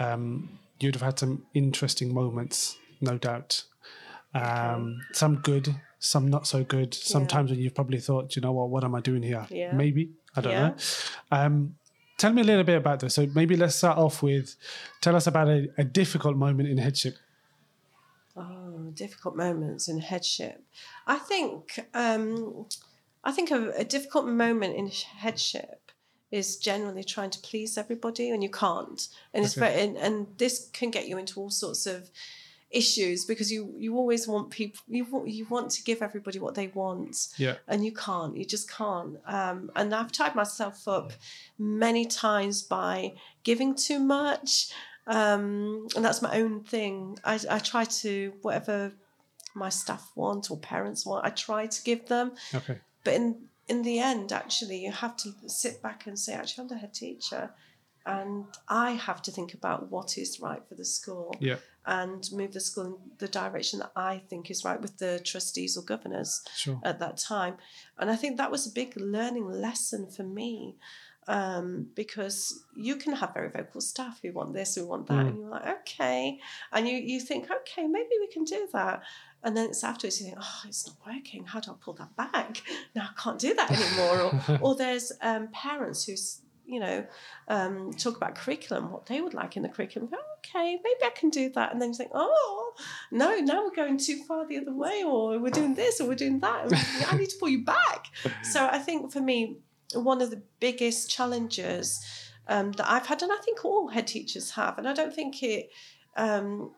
um, 0.01 0.59
you'd 0.81 0.95
have 0.95 1.03
had 1.03 1.19
some 1.19 1.43
interesting 1.53 2.15
moments, 2.15 2.79
no 3.03 3.19
doubt. 3.19 3.65
Um, 4.35 5.03
some 5.13 5.43
good, 5.43 5.77
some 5.99 6.29
not 6.29 6.47
so 6.47 6.65
good. 6.65 6.95
Sometimes 6.95 7.51
when 7.51 7.61
you've 7.61 7.75
probably 7.75 8.01
thought, 8.01 8.35
you 8.35 8.41
know 8.41 8.53
what, 8.53 8.71
what 8.71 8.83
am 8.83 8.95
I 8.95 9.03
doing 9.03 9.23
here? 9.23 9.47
Yeah. 9.51 9.73
Maybe. 9.75 10.09
I 10.35 10.41
don't 10.41 10.53
Yeah. 10.53 10.69
know. 10.69 10.77
Um, 11.31 11.77
tell 12.17 12.33
me 12.33 12.41
a 12.41 12.45
little 12.47 12.65
bit 12.65 12.79
about 12.79 13.01
this. 13.01 13.13
So 13.13 13.27
maybe 13.35 13.55
let's 13.55 13.75
start 13.75 13.99
off 13.99 14.23
with 14.23 14.57
tell 15.03 15.15
us 15.15 15.27
about 15.27 15.49
a, 15.49 15.69
a 15.77 15.85
difficult 15.85 16.39
moment 16.39 16.67
in 16.71 16.79
headship. 16.79 17.17
Oh, 18.35 18.91
difficult 18.95 19.37
moments 19.37 19.89
in 19.89 19.99
headship. 20.01 20.65
I 21.07 21.17
think 21.19 21.79
um, 21.93 22.65
I 23.25 23.33
think 23.33 23.51
a, 23.51 23.71
a 23.77 23.85
difficult 23.85 24.27
moment 24.27 24.77
in 24.77 24.89
headship 24.89 25.81
is 26.31 26.57
generally 26.57 27.05
trying 27.05 27.31
to 27.31 27.39
please 27.41 27.79
everybody, 27.79 28.31
and 28.31 28.43
you 28.43 28.51
can't. 28.51 29.09
And 29.33 29.45
it's 29.45 29.55
very 29.55 29.81
and, 29.81 29.97
and 29.97 30.27
this 30.39 30.69
can 30.73 30.91
get 30.91 31.09
you 31.09 31.17
into 31.19 31.41
all 31.41 31.51
sorts 31.51 31.87
of 31.87 32.11
issues 32.71 33.25
because 33.25 33.53
you 33.53 33.73
you 33.79 33.97
always 33.97 34.27
want 34.27 34.51
people 34.51 34.81
you 34.89 35.05
want 35.05 35.29
you 35.29 35.47
want 35.47 35.71
to 35.71 35.83
give 35.85 36.03
everybody 36.03 36.41
what 36.41 36.57
they 36.57 36.67
want 36.69 37.29
Yeah. 37.39 37.55
and 37.69 37.85
you 37.85 37.93
can't 37.93 38.37
you 38.37 38.45
just 38.45 38.69
can't 38.69 39.17
um, 39.27 39.71
and 39.77 39.95
i've 39.95 40.11
tied 40.11 40.35
myself 40.35 40.89
up 40.89 41.13
many 41.57 42.05
times 42.05 42.63
by 42.65 43.15
giving 43.45 43.77
too 43.77 44.01
much 44.01 44.73
um, 45.07 45.87
and 45.95 46.05
that's 46.05 46.21
my 46.21 46.37
own 46.41 46.65
thing 46.65 47.17
I, 47.25 47.39
I 47.49 47.59
try 47.61 47.85
to 48.03 48.33
whatever 48.43 48.93
my 49.55 49.69
staff 49.69 50.11
want 50.17 50.51
or 50.51 50.57
parents 50.59 51.07
want 51.07 51.25
i 51.25 51.31
try 51.31 51.67
to 51.67 51.83
give 51.85 52.07
them 52.09 52.33
Okay. 52.53 52.81
But 53.05 53.15
in 53.15 53.49
in 53.69 53.83
the 53.83 53.99
end 53.99 54.33
actually 54.33 54.79
you 54.85 54.93
have 54.93 55.17
to 55.17 55.31
sit 55.47 55.81
back 55.83 56.07
and 56.07 56.19
say 56.19 56.33
actually 56.35 56.63
i'm 56.63 56.69
the 56.69 56.77
head 56.77 56.93
teacher 56.95 57.51
and 58.07 58.45
i 58.69 58.91
have 58.93 59.23
to 59.23 59.31
think 59.31 59.55
about 59.55 59.91
what 59.91 60.19
is 60.19 60.39
right 60.41 60.63
for 60.69 60.75
the 60.75 60.85
school 60.85 61.35
Yeah. 61.41 61.57
and 61.87 62.23
move 62.33 62.53
the 62.53 62.61
school 62.61 62.87
in 62.87 62.97
the 63.19 63.29
direction 63.29 63.79
that 63.81 63.93
i 63.97 64.19
think 64.29 64.51
is 64.51 64.65
right 64.65 64.81
with 64.81 64.99
the 64.99 65.21
trustees 65.25 65.77
or 65.79 65.83
governors 65.83 66.43
Sure. 66.55 66.79
at 66.85 66.99
that 66.99 67.17
time. 67.17 67.55
And 67.99 68.11
I 68.11 68.17
think 68.17 68.37
that 68.37 68.51
was 68.51 68.67
a 68.67 68.71
big 68.83 68.91
learning 69.17 69.49
lesson 69.49 70.11
for 70.11 70.23
me 70.25 70.77
um, 71.27 71.89
because 71.95 72.39
you 72.77 72.97
can 72.97 73.15
have 73.15 73.33
very 73.33 73.49
vocal 73.49 73.81
staff 73.81 74.21
who 74.21 74.31
want 74.33 74.53
this, 74.53 74.75
who 74.75 74.87
want 74.87 75.07
that, 75.09 75.25
Mm. 75.25 75.29
and 75.29 75.39
you're 75.39 75.49
like, 75.49 75.67
okay. 75.79 76.39
And 76.73 76.87
you, 76.87 76.97
you 76.99 77.19
think, 77.21 77.51
okay, 77.51 77.87
maybe 77.87 78.11
we 78.21 78.29
can 78.29 78.45
do 78.45 78.69
that. 78.75 79.03
And 79.45 79.55
then 79.55 79.69
it's 79.69 79.85
afterwards 79.85 80.21
you 80.21 80.29
think, 80.29 80.39
oh, 80.41 80.61
it's 80.67 80.87
not 80.87 80.97
working. 81.07 81.45
How 81.45 81.61
do 81.61 81.73
I 81.73 81.75
pull 81.79 81.95
that 81.95 82.17
back? 82.17 82.63
Now 82.95 83.11
I 83.11 83.21
can't 83.21 83.39
do 83.39 83.55
that 83.55 83.71
anymore. 83.71 84.33
or, 84.49 84.59
or 84.63 84.75
there's 84.75 85.13
um, 85.21 85.49
parents 85.53 86.05
who, 86.07 86.15
you 86.67 86.81
know, 86.81 87.07
um, 87.49 87.93
talk 87.93 88.17
about 88.17 88.37
curriculum, 88.37 88.91
what 88.91 89.05
they 89.05 89.21
would 89.21 89.35
like 89.35 89.57
in 89.57 89.63
the 89.63 89.69
curriculum. 89.69 90.09
Go, 90.09 90.17
okay, 90.39 90.79
maybe 90.83 91.05
I 91.05 91.11
can 91.11 91.29
do 91.29 91.51
that. 91.51 91.73
And 91.73 91.81
then 91.81 91.91
you 91.91 91.95
think, 91.95 92.11
oh, 92.15 92.73
no, 93.11 93.39
now 93.41 93.65
we're 93.65 93.75
going 93.75 93.99
too 93.99 94.23
far 94.27 94.47
the 94.47 94.57
other 94.57 94.73
way, 94.73 95.03
or 95.05 95.39
we're 95.39 95.51
doing 95.51 95.75
this, 95.75 96.01
or 96.01 96.09
we're 96.09 96.15
doing 96.15 96.41
that. 96.41 96.73
I 97.11 97.17
need 97.17 97.29
to 97.29 97.37
pull 97.39 97.51
you 97.51 97.65
back. 97.65 98.07
So 98.43 98.67
I 98.67 98.79
think 98.79 99.13
for 99.13 99.21
me, 99.21 99.59
one 99.95 100.23
of 100.23 100.31
the 100.31 100.43
biggest 100.61 101.11
challenges 101.11 102.05
um, 102.49 102.73
that 102.73 102.91
I've 102.91 103.07
had, 103.07 103.23
and 103.23 103.33
I 103.33 103.37
think 103.45 103.65
all 103.65 103.89
head 103.89 104.07
teachers 104.07 104.53
have, 104.53 104.79
and 104.79 104.89
I 104.89 104.95
don't 104.95 105.15
think 105.15 105.43
it. 105.43 105.71
Um, 106.17 106.73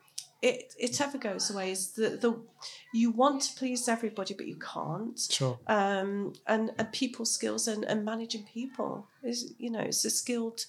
it, 0.50 0.74
it 0.86 1.00
ever 1.06 1.18
goes 1.28 1.44
away 1.52 1.66
is 1.76 1.82
the, 1.98 2.08
the 2.24 2.30
you 3.00 3.08
want 3.22 3.38
to 3.46 3.50
please 3.60 3.82
everybody 3.96 4.32
but 4.38 4.46
you 4.52 4.58
can't 4.74 5.18
Sure. 5.38 5.58
um, 5.78 6.10
and, 6.46 6.64
and 6.78 6.86
people 6.92 7.24
skills 7.36 7.66
and, 7.72 7.82
and 7.90 8.04
managing 8.12 8.44
people 8.58 8.92
is 9.30 9.38
you 9.64 9.70
know 9.74 9.80
it's 9.90 10.04
a 10.04 10.10
skilled 10.10 10.60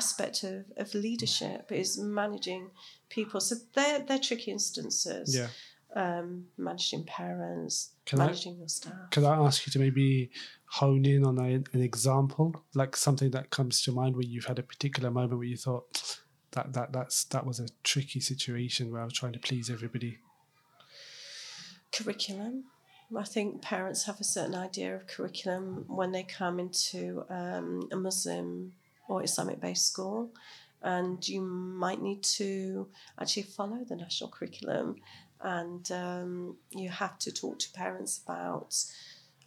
aspect 0.00 0.36
of, 0.50 0.64
of 0.82 0.94
leadership 0.94 1.62
is 1.70 1.98
managing 1.98 2.64
people 3.16 3.40
so 3.40 3.54
they're 3.74 4.00
they're 4.06 4.18
tricky 4.28 4.50
instances 4.58 5.26
Yeah. 5.40 5.48
um, 6.02 6.46
managing 6.68 7.04
parents 7.04 7.74
Can 8.08 8.20
I- 8.20 8.26
managing 8.26 8.54
your 8.58 8.68
staff 8.78 9.10
Could 9.10 9.24
I 9.24 9.36
ask 9.46 9.66
you 9.66 9.70
to 9.74 9.78
maybe 9.78 10.30
hone 10.80 11.04
in 11.04 11.22
on 11.30 11.36
a, 11.38 11.48
an 11.76 11.82
example, 11.90 12.46
like 12.74 12.96
something 12.96 13.30
that 13.32 13.50
comes 13.50 13.82
to 13.82 13.92
mind 13.92 14.16
where 14.16 14.24
you've 14.32 14.46
had 14.52 14.58
a 14.58 14.62
particular 14.62 15.10
moment 15.10 15.36
where 15.38 15.46
you 15.54 15.58
thought 15.66 15.86
that 16.52 16.72
that 16.72 16.92
that's 16.92 17.24
that 17.24 17.46
was 17.46 17.60
a 17.60 17.68
tricky 17.82 18.20
situation 18.20 18.90
where 18.90 19.00
I 19.00 19.04
was 19.04 19.14
trying 19.14 19.32
to 19.32 19.38
please 19.38 19.70
everybody. 19.70 20.18
curriculum 21.92 22.64
I 23.16 23.24
think 23.24 23.60
parents 23.60 24.04
have 24.04 24.20
a 24.20 24.24
certain 24.24 24.54
idea 24.54 24.94
of 24.94 25.06
curriculum 25.06 25.84
when 25.88 26.12
they 26.12 26.22
come 26.22 26.58
into 26.58 27.24
um, 27.28 27.88
a 27.92 27.96
Muslim 27.96 28.72
or 29.08 29.22
Islamic 29.22 29.60
based 29.60 29.86
school, 29.86 30.30
and 30.82 31.26
you 31.28 31.42
might 31.42 32.00
need 32.00 32.22
to 32.22 32.88
actually 33.20 33.42
follow 33.42 33.84
the 33.84 33.96
national 33.96 34.30
curriculum, 34.30 34.96
and 35.42 35.90
um, 35.92 36.56
you 36.70 36.88
have 36.88 37.18
to 37.18 37.32
talk 37.32 37.58
to 37.60 37.72
parents 37.72 38.20
about 38.24 38.74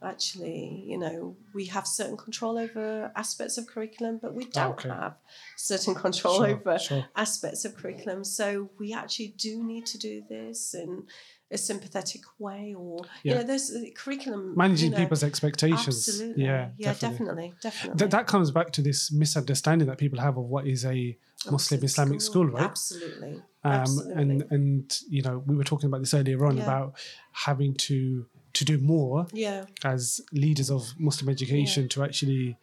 actually, 0.04 0.84
you 0.88 0.98
know, 0.98 1.36
we 1.54 1.66
have 1.66 1.86
certain 1.88 2.18
control 2.18 2.58
over 2.58 3.12
aspects 3.16 3.58
of 3.58 3.68
curriculum, 3.68 4.20
but 4.22 4.34
we 4.34 4.46
don't 4.46 4.74
Okay. 4.74 4.90
have 4.90 5.18
certain 5.58 5.96
control 5.96 6.38
Sure, 6.38 6.48
over 6.48 6.80
sure. 6.80 7.06
aspects 7.16 7.66
of 7.66 7.76
curriculum. 7.76 8.24
So 8.24 8.70
we 8.80 8.94
actually 8.94 9.34
do 9.38 9.64
need 9.64 9.86
to 9.88 9.98
do 9.98 10.24
this 10.30 10.74
in 10.74 11.08
a 11.52 11.58
sympathetic 11.58 12.22
way, 12.40 12.74
or 12.78 13.06
Yeah. 13.24 13.34
you 13.34 13.38
know, 13.40 13.44
there's 13.44 13.72
uh, 13.72 13.82
curriculum 13.96 14.54
Managing 14.58 14.92
you 14.92 14.98
know, 14.98 15.04
people's 15.04 15.24
expectations. 15.24 16.08
Absolutely, 16.08 16.44
Yeah, 16.44 16.70
yeah, 16.78 16.94
definitely, 16.94 17.54
definitely. 17.62 17.98
That, 18.00 18.12
that 18.12 18.28
comes 18.28 18.52
back 18.52 18.72
to 18.72 18.82
this 18.82 19.12
misunderstanding 19.12 19.88
that 19.88 19.98
people 19.98 20.20
have 20.20 20.38
of 20.38 20.46
what 20.46 20.66
is 20.68 20.86
a 20.86 21.18
Muslim 21.52 21.84
Islamic 21.84 22.22
school, 22.22 22.48
right? 22.48 22.64
Absolutely, 22.64 23.44
um, 23.64 23.74
absolutely. 23.74 24.22
and 24.22 24.46
and 24.50 25.00
you 25.08 25.22
know 25.22 25.44
we 25.46 25.56
were 25.56 25.64
talking 25.64 25.88
about 25.88 26.02
this 26.02 26.14
earlier 26.16 26.44
on 26.46 26.58
Yeah. 26.58 26.64
about 26.64 26.96
having 27.32 27.76
to 27.76 28.26
to 28.60 28.64
do 28.72 28.78
more 28.80 29.28
yeah, 29.46 29.66
as 29.84 30.22
leaders 30.32 30.70
of 30.78 30.82
Muslim 30.98 31.28
education 31.36 31.88
to 31.94 32.04
actually 32.08 32.58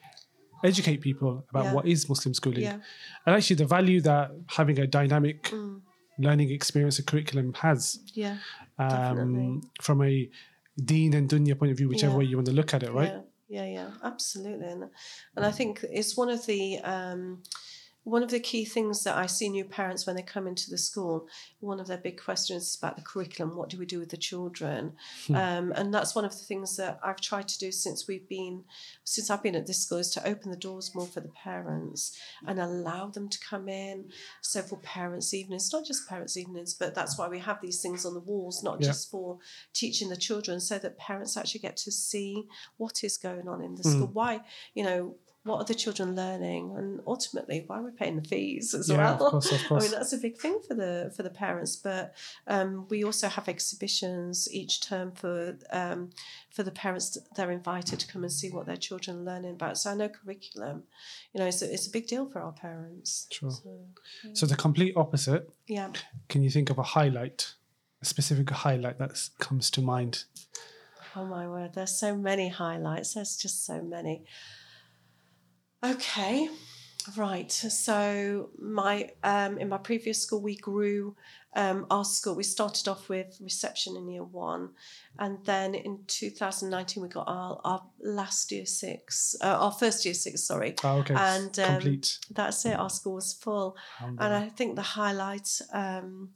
educate 0.64 0.98
people 1.09 1.33
about 1.50 1.64
Yeah. 1.66 1.74
what 1.76 1.85
is 1.94 2.09
Muslim 2.09 2.33
schooling 2.35 2.62
yeah, 2.68 2.78
and 3.26 3.31
actually 3.37 3.57
the 3.64 3.70
value 3.78 4.00
that 4.11 4.31
having 4.59 4.78
a 4.78 4.87
dynamic 4.98 5.38
Mm. 5.52 5.81
learning 6.26 6.50
experience 6.59 6.96
and 6.98 7.07
curriculum 7.11 7.48
has 7.64 7.81
yeah, 8.22 8.37
um, 8.78 9.61
from 9.87 10.02
a 10.02 10.14
deen 10.90 11.11
and 11.14 11.28
dunya 11.28 11.55
point 11.59 11.70
of 11.72 11.76
view, 11.78 11.88
whichever 11.88 12.12
Yeah. 12.14 12.18
way 12.18 12.24
you 12.31 12.37
want 12.37 12.46
to 12.52 12.57
look 12.61 12.72
at 12.74 12.83
it, 12.83 12.90
right? 13.00 13.12
Yeah, 13.12 13.22
yeah, 13.59 13.66
yeah, 13.76 13.90
absolutely. 14.11 14.66
And, 14.74 14.83
and 15.37 15.44
I 15.50 15.52
think 15.59 15.85
it's 15.98 16.16
one 16.16 16.31
of 16.37 16.40
the 16.46 16.78
um, 16.94 17.42
one 18.05 18.23
of 18.25 18.31
the 18.31 18.41
key 18.41 18.65
things 18.65 19.05
that 19.05 19.17
I 19.17 19.27
see 19.27 19.49
new 19.49 19.65
parents 19.65 20.07
when 20.07 20.17
they 20.17 20.23
come 20.23 20.49
into 20.49 20.71
the 20.71 20.79
school. 20.79 21.29
One 21.61 21.79
of 21.79 21.87
their 21.87 21.99
big 21.99 22.21
questions 22.21 22.65
is 22.65 22.77
about 22.77 22.97
the 22.97 23.03
curriculum. 23.03 23.57
What 23.57 23.69
do 23.69 23.79
we 23.79 23.87
do 23.87 24.01
with 24.01 24.09
the 24.11 24.17
children? 24.17 24.95
Hmm. 25.29 25.35
Um, 25.37 25.73
and 25.77 25.95
that's 25.95 26.15
one 26.15 26.25
of 26.25 26.33
the 26.33 26.45
things 26.45 26.77
that 26.79 26.99
I've 27.05 27.21
tried 27.21 27.47
to 27.49 27.59
do 27.61 27.71
since 27.71 28.09
we've 28.09 28.29
been 28.29 28.65
since 29.05 29.31
I've 29.31 29.43
been 29.43 29.55
at 29.55 29.69
this 29.69 29.79
school 29.85 29.99
is 29.99 30.11
to 30.11 30.27
open 30.27 30.51
the 30.51 30.57
doors 30.57 30.95
more 30.97 31.07
for 31.07 31.21
the 31.21 31.29
parents 31.29 32.19
and 32.47 32.59
allow 32.59 33.07
them 33.07 33.29
to 33.29 33.38
come 33.38 33.69
in. 33.69 34.11
So 34.41 34.62
for 34.62 34.79
parents' 34.79 35.33
evenings, 35.33 35.73
not 35.73 35.85
just 35.85 36.09
parents' 36.09 36.37
evenings, 36.37 36.75
but 36.75 36.95
that's 36.97 37.17
why 37.17 37.29
we 37.29 37.38
have 37.38 37.61
these 37.61 37.81
things 37.81 38.05
on 38.05 38.15
the 38.15 38.21
walls, 38.21 38.62
not 38.65 38.81
Yeah. 38.81 38.88
just 38.88 39.11
for 39.11 39.38
teaching 39.75 40.09
the 40.09 40.17
children, 40.17 40.59
so 40.61 40.79
that 40.81 40.99
parents 40.99 41.37
actually 41.37 41.61
get 41.61 41.77
to 41.79 41.93
see 41.93 42.49
what 42.79 43.05
is 43.05 43.17
going 43.17 43.47
on 43.49 43.62
in 43.62 43.77
the 43.77 43.83
Mm. 43.85 43.91
school. 43.93 44.07
Why, 44.09 44.41
you 44.75 44.83
know, 44.83 45.15
what 45.44 45.57
are 45.59 45.64
the 45.64 45.74
children 45.74 46.14
learning, 46.14 46.74
and 46.76 47.00
ultimately 47.07 47.64
why 47.66 47.78
are 47.78 47.83
we're 47.83 47.90
paying 47.90 48.14
the 48.16 48.28
fees 48.28 48.74
as 48.74 48.88
Yeah, 48.88 48.98
well. 48.98 49.12
of 49.26 49.31
course, 49.33 49.52
of 49.52 49.61
course. 49.68 49.83
I 49.85 49.88
mean 49.88 49.98
that's 49.98 50.12
a 50.12 50.18
big 50.18 50.37
thing 50.38 50.61
for 50.66 50.74
the 50.74 51.12
for 51.16 51.22
the 51.24 51.31
parents, 51.31 51.74
but 51.76 52.14
um, 52.46 52.87
we 52.88 53.02
also 53.05 53.28
have 53.28 53.48
exhibitions 53.48 54.48
each 54.52 54.81
term 54.81 55.11
for 55.12 55.57
um, 55.70 56.11
for 56.50 56.62
the 56.62 56.70
parents. 56.70 57.18
They're 57.37 57.50
invited 57.50 57.98
to 58.00 58.07
come 58.07 58.22
and 58.22 58.33
see 58.33 58.50
what 58.50 58.66
their 58.66 58.76
children 58.76 59.18
are 59.18 59.33
learning 59.35 59.52
about. 59.52 59.78
So 59.78 59.90
I 59.90 59.94
know 59.94 60.09
curriculum, 60.09 60.85
you 61.33 61.40
know, 61.40 61.46
it's 61.46 61.62
a, 61.62 61.72
it's 61.72 61.87
a 61.88 61.90
big 61.90 62.07
deal 62.07 62.26
for 62.26 62.40
our 62.40 62.52
parents. 62.52 63.26
Sure. 63.33 63.50
So, 63.50 63.70
So 64.35 64.46
the 64.46 64.57
complete 64.57 64.94
opposite. 64.96 65.50
yeah. 65.66 65.90
Can 66.28 66.42
you 66.42 66.50
think 66.50 66.70
of 66.70 66.78
a 66.78 66.83
highlight 66.83 67.55
a 68.00 68.05
specific 68.05 68.50
highlight 68.50 68.98
that 68.98 69.18
comes 69.38 69.70
to 69.72 69.81
mind? 69.81 70.24
Oh 71.14 71.24
my 71.26 71.46
word, 71.48 71.74
there's 71.74 71.96
so 71.98 72.16
many 72.16 72.48
highlights. 72.48 73.14
There's 73.14 73.37
just 73.37 73.66
so 73.66 73.83
many. 73.83 74.24
Okay, 75.85 76.49
right. 77.16 77.51
So 77.51 78.51
my 78.57 79.11
um, 79.25 79.59
in 79.59 79.68
my 79.68 79.79
previous 79.79 80.23
school, 80.23 80.40
we 80.40 80.57
grew 80.57 81.16
um, 81.55 81.87
our 81.90 82.05
school. 82.05 82.37
We 82.37 82.45
started 82.45 82.87
off 82.87 83.09
with 83.09 83.37
reception 83.40 83.97
in 83.97 84.09
year 84.09 84.23
one, 84.23 84.71
and 85.18 85.38
then 85.45 85.75
in 85.75 86.01
2019 86.07 87.03
we 87.03 87.09
got 87.09 87.27
our, 87.27 87.61
our 87.64 87.83
last 88.01 88.53
year 88.53 88.64
six, 88.64 89.35
uh, 89.42 89.59
our 89.59 89.73
first 89.73 90.05
year 90.05 90.14
six. 90.14 90.45
Sorry. 90.45 90.77
Oh, 90.85 90.99
okay. 90.99 91.14
And 91.14 91.59
um, 91.59 91.73
Complete. 91.73 92.18
That's 92.31 92.64
it. 92.64 92.79
Our 92.79 92.90
school 92.90 93.14
was 93.14 93.33
full, 93.33 93.77
and 94.01 94.21
I 94.21 94.49
think 94.51 94.77
the 94.77 94.83
highlight. 94.83 95.61
Um, 95.73 96.31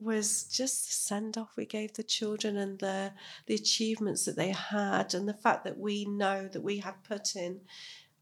was 0.00 0.44
just 0.44 0.86
the 0.86 0.92
send 0.92 1.38
off 1.38 1.56
we 1.56 1.64
gave 1.64 1.94
the 1.94 2.02
children 2.02 2.56
and 2.56 2.80
the 2.80 3.12
the 3.46 3.54
achievements 3.54 4.24
that 4.24 4.36
they 4.36 4.50
had 4.50 5.14
and 5.14 5.26
the 5.26 5.32
fact 5.32 5.64
that 5.64 5.78
we 5.78 6.04
know 6.04 6.48
that 6.52 6.60
we 6.60 6.78
had 6.78 6.94
put 7.04 7.36
in 7.36 7.60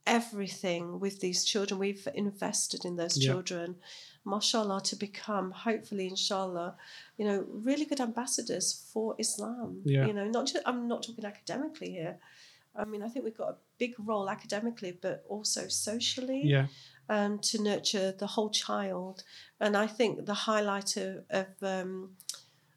everything 0.06 0.98
with 1.00 1.20
these 1.20 1.44
children 1.44 1.78
we've 1.78 2.08
invested 2.14 2.84
in 2.84 2.96
those 2.96 3.16
Yeah. 3.18 3.32
children 3.32 3.76
mashallah 4.24 4.80
to 4.82 4.96
become 4.96 5.50
hopefully 5.50 6.06
inshallah 6.08 6.76
you 7.16 7.24
know 7.24 7.44
really 7.48 7.84
good 7.84 8.00
ambassadors 8.00 8.88
for 8.92 9.14
islam 9.18 9.82
Yeah. 9.84 10.06
you 10.06 10.12
know 10.12 10.26
not 10.26 10.46
just 10.46 10.62
i'm 10.66 10.86
not 10.88 11.02
talking 11.02 11.24
academically 11.24 11.90
here 11.90 12.18
i 12.76 12.84
mean 12.84 13.02
i 13.02 13.08
think 13.08 13.24
we've 13.24 13.36
got 13.36 13.50
a 13.50 13.56
big 13.78 13.94
role 13.98 14.28
academically 14.30 14.92
but 15.00 15.24
also 15.28 15.68
socially 15.68 16.42
Yeah. 16.44 16.66
um, 17.08 17.38
to 17.50 17.60
nurture 17.62 18.12
the 18.12 18.28
whole 18.34 18.50
child. 18.50 19.24
And 19.60 19.76
I 19.76 19.86
think 19.88 20.24
the 20.24 20.34
highlight 20.34 20.96
of, 20.96 21.24
of 21.30 21.46
um, 21.62 22.16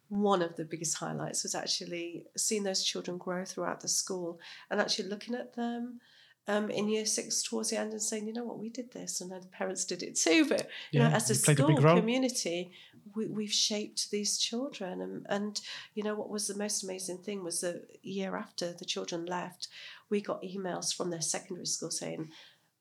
one 0.09 0.41
of 0.41 0.55
the 0.55 0.65
biggest 0.65 0.97
highlights 0.97 1.43
was 1.43 1.53
actually 1.55 2.25
seeing 2.35 2.63
those 2.63 2.83
children 2.83 3.17
grow 3.17 3.45
throughout 3.45 3.81
the 3.81 3.87
school 3.87 4.39
and 4.69 4.81
actually 4.81 5.09
looking 5.09 5.35
at 5.35 5.53
them. 5.55 6.01
Um, 6.47 6.69
in 6.69 6.87
year 6.89 7.07
six 7.07 7.41
towards 7.41 7.71
the 7.71 7.79
end 7.79 7.91
and 7.91 8.01
saying, 8.01 8.27
you 8.27 8.33
know 8.33 8.43
what, 8.43 8.59
we 8.59 8.69
did 8.69 8.91
this 8.91 9.19
and 9.19 9.31
the 9.31 9.47
parents 9.47 9.83
did 9.83 10.03
it 10.03 10.15
too. 10.15 10.45
But 10.47 10.67
you 10.91 10.99
Yeah, 10.99 11.09
know, 11.09 11.15
as 11.15 11.31
a 11.31 11.35
played 11.43 11.59
a 11.59 11.63
school 11.63 11.75
community, 11.97 12.71
we, 13.15 13.25
we've 13.25 13.51
shaped 13.51 14.11
these 14.11 14.37
children. 14.37 15.01
And, 15.01 15.25
and 15.27 15.59
you 15.95 16.03
know 16.03 16.13
what 16.13 16.29
was 16.29 16.47
the 16.47 16.55
most 16.55 16.83
amazing 16.83 17.17
thing 17.17 17.43
was 17.43 17.61
the 17.61 17.81
year 18.03 18.35
after 18.35 18.73
the 18.73 18.85
children 18.85 19.25
left, 19.25 19.69
we 20.11 20.21
got 20.21 20.43
emails 20.43 20.93
from 20.95 21.09
their 21.09 21.21
secondary 21.21 21.65
school 21.65 21.89
saying 21.89 22.29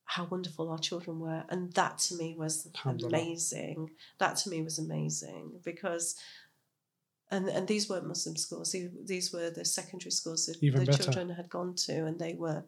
how 0.05 0.24
wonderful 0.27 0.68
our 0.70 0.79
children 0.79 1.18
were. 1.18 1.44
And 1.48 1.72
that 1.72 1.96
to 2.00 2.16
me 2.16 2.35
was 2.38 2.68
amazing. 2.85 3.92
That 4.18 4.37
to 4.38 4.50
me 4.50 4.61
was 4.62 4.79
amazing 4.79 5.53
because. 5.64 6.16
And, 7.31 7.48
and 7.48 7.66
these 7.66 7.88
weren't 7.88 8.07
Muslim 8.07 8.37
schools. 8.37 8.72
These, 8.72 8.90
these 9.07 9.33
were 9.33 9.48
the 9.50 9.64
secondary 9.64 10.11
schools 10.11 10.44
that 10.46 10.62
Even 10.62 10.81
the 10.81 10.87
better. 10.87 11.03
children 11.03 11.31
had 11.31 11.48
gone 11.48 11.74
to, 11.87 12.05
and 12.05 12.18
they 12.18 12.35
were 12.35 12.62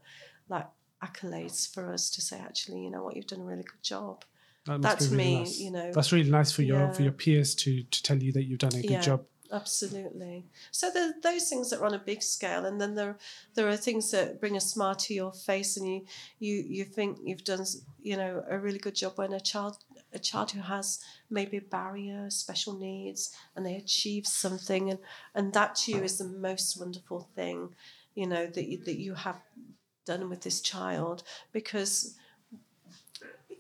like 0.49 0.67
accolades 1.05 1.73
for 1.73 1.93
us 1.93 2.11
to 2.11 2.21
say, 2.21 2.39
actually, 2.39 2.83
you 2.83 2.91
know 2.91 3.03
what, 3.03 3.17
you've 3.17 3.27
done 3.27 3.41
a 3.41 3.45
really 3.45 3.63
good 3.63 3.83
job. 3.83 4.25
That, 4.67 4.83
That 4.83 4.99
to 5.01 5.05
really 5.11 5.17
me, 5.17 5.39
nice. 5.39 5.61
you 5.61 5.71
know, 5.71 5.93
That's 5.93 6.13
really 6.13 6.31
nice 6.31 6.53
for 6.53 6.63
your 6.63 6.93
for 6.93 7.03
your 7.03 7.13
peers 7.13 7.55
to 7.57 7.83
to 7.85 8.03
tell 8.03 8.21
you 8.21 8.33
that 8.33 8.45
you've 8.45 8.59
done 8.59 8.75
a 8.75 8.83
good 8.83 8.91
Yeah. 8.91 9.01
job. 9.03 9.25
Absolutely. 9.53 10.47
So 10.73 10.91
there 10.91 11.09
are 11.11 11.15
those 11.23 11.49
things 11.49 11.71
that 11.71 11.81
are 11.81 11.87
on 11.87 11.95
a 11.95 11.99
big 12.01 12.23
scale, 12.23 12.65
and 12.67 12.81
then 12.81 12.97
there 12.97 13.17
there 13.55 13.69
are 13.69 13.77
things 13.77 14.11
that 14.11 14.41
bring 14.41 14.57
a 14.57 14.61
smile 14.61 14.97
to 14.97 15.15
your 15.15 15.33
face, 15.33 15.77
and 15.77 15.87
you 15.87 16.05
you 16.41 16.65
you 16.69 16.85
think 16.85 17.19
you've 17.23 17.45
done 17.45 17.65
you 18.03 18.17
know 18.17 18.43
a 18.49 18.59
really 18.59 18.79
good 18.79 18.97
job 18.97 19.13
when 19.17 19.33
a 19.33 19.41
child 19.41 19.79
a 20.13 20.19
child 20.19 20.51
who 20.51 20.61
has 20.61 20.99
maybe 21.31 21.59
a 21.59 21.63
barrier, 21.63 22.29
special 22.31 22.75
needs, 22.77 23.35
and 23.55 23.65
they 23.65 23.77
achieve 23.77 24.27
something, 24.27 24.91
and 24.91 24.99
and 25.35 25.53
that 25.53 25.77
to 25.77 25.93
you 25.93 26.03
is 26.03 26.19
the 26.19 26.25
most 26.25 26.79
wonderful 26.81 27.21
thing, 27.37 27.75
you 28.17 28.27
know 28.27 28.47
that 28.47 28.67
you, 28.67 28.83
that 28.85 28.99
you 28.99 29.15
have 29.15 29.41
done 30.07 30.29
with 30.31 30.43
this 30.43 30.61
child 30.61 31.23
because 31.53 32.17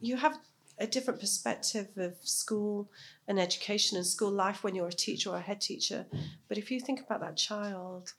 you 0.00 0.16
have 0.16 0.38
a 0.78 0.86
different 0.86 1.20
perspective 1.20 1.88
of 1.96 2.14
school 2.22 2.90
and 3.28 3.40
education 3.40 3.96
and 3.96 4.06
school 4.06 4.30
life 4.30 4.62
when 4.62 4.74
you're 4.74 4.88
a 4.88 4.92
teacher 4.92 5.30
or 5.30 5.36
a 5.36 5.40
head 5.40 5.60
teacher. 5.60 6.06
But 6.48 6.58
if 6.58 6.70
you 6.70 6.80
think 6.80 7.00
about 7.00 7.20
that 7.20 7.36
child, 7.36 8.12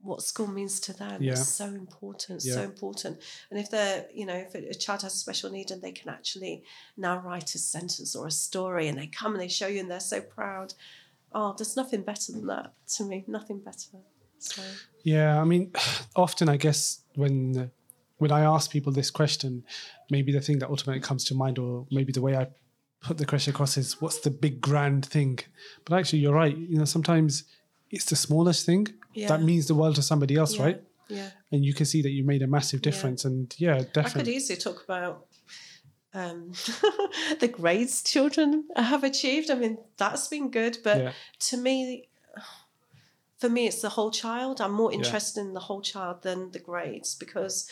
what 0.00 0.22
school 0.22 0.46
means 0.46 0.80
to 0.80 0.92
them 0.92 1.22
Yeah. 1.22 1.32
is 1.32 1.48
so 1.48 1.66
important, 1.66 2.44
Yeah. 2.44 2.54
so 2.54 2.62
important. 2.62 3.20
And 3.50 3.58
if 3.58 3.70
they're, 3.70 4.08
you 4.14 4.26
know, 4.26 4.36
if 4.36 4.54
a 4.54 4.68
a 4.70 4.74
child 4.74 5.02
has 5.02 5.14
a 5.14 5.18
special 5.18 5.50
need 5.50 5.70
and 5.70 5.82
they 5.82 5.92
can 5.92 6.10
actually 6.10 6.64
now 6.96 7.18
write 7.18 7.54
a 7.54 7.58
sentence 7.58 8.14
or 8.14 8.26
a 8.26 8.30
story 8.30 8.88
and 8.88 8.98
they 8.98 9.06
come 9.08 9.32
and 9.32 9.40
they 9.40 9.48
show 9.48 9.66
you 9.66 9.80
and 9.80 9.90
they're 9.90 10.00
so 10.00 10.20
proud, 10.20 10.74
oh, 11.32 11.54
there's 11.56 11.76
nothing 11.76 12.02
better 12.02 12.32
than 12.32 12.46
that 12.46 12.72
to 12.96 13.04
me, 13.04 13.24
nothing 13.26 13.60
better. 13.60 13.98
So, 14.38 14.62
Yeah, 15.02 15.40
I 15.40 15.44
mean, 15.44 15.72
often 16.16 16.48
I 16.48 16.56
guess 16.56 17.03
when 17.14 17.70
when 18.18 18.30
I 18.30 18.40
ask 18.40 18.70
people 18.70 18.92
this 18.92 19.10
question, 19.10 19.64
maybe 20.10 20.32
the 20.32 20.40
thing 20.40 20.58
that 20.60 20.68
ultimately 20.70 21.00
comes 21.00 21.24
to 21.24 21.34
mind, 21.34 21.58
or 21.58 21.86
maybe 21.90 22.12
the 22.12 22.22
way 22.22 22.36
I 22.36 22.46
put 23.00 23.18
the 23.18 23.26
question 23.26 23.52
across 23.54 23.76
is, 23.76 24.00
"What's 24.00 24.20
the 24.20 24.30
big 24.30 24.60
grand 24.60 25.04
thing?" 25.06 25.40
But 25.84 25.98
actually, 25.98 26.20
you're 26.20 26.34
right. 26.34 26.56
You 26.56 26.78
know, 26.78 26.84
sometimes 26.84 27.44
it's 27.90 28.06
the 28.06 28.16
smallest 28.16 28.64
thing 28.66 28.88
yeah. 29.14 29.28
that 29.28 29.42
means 29.42 29.66
the 29.66 29.74
world 29.74 29.96
to 29.96 30.02
somebody 30.02 30.36
else, 30.36 30.56
yeah, 30.56 30.64
right? 30.64 30.82
Yeah. 31.08 31.30
And 31.52 31.64
you 31.64 31.74
can 31.74 31.86
see 31.86 32.02
that 32.02 32.10
you 32.10 32.24
made 32.24 32.42
a 32.42 32.46
massive 32.46 32.80
Yeah. 32.80 32.90
difference. 32.90 33.24
And 33.24 33.54
yeah, 33.58 33.78
definitely. 33.92 34.10
I 34.10 34.24
could 34.24 34.28
easily 34.28 34.58
talk 34.58 34.82
about 34.84 35.26
um, 36.14 36.52
the 37.40 37.48
grades 37.48 38.02
children 38.02 38.64
have 38.76 39.04
achieved. 39.04 39.50
I 39.50 39.54
mean, 39.54 39.78
that's 39.96 40.28
been 40.28 40.50
good, 40.50 40.78
but 40.82 40.98
Yeah. 40.98 41.12
to 41.40 41.56
me, 41.56 42.08
for 43.44 43.50
me, 43.50 43.66
it's 43.66 43.82
the 43.82 43.90
whole 43.90 44.10
child. 44.10 44.60
I'm 44.60 44.72
more 44.72 44.90
Yeah. 44.92 44.98
interested 44.98 45.40
in 45.40 45.52
the 45.52 45.60
whole 45.68 45.82
child 45.82 46.22
than 46.22 46.50
the 46.52 46.58
grades 46.70 47.14
because 47.14 47.68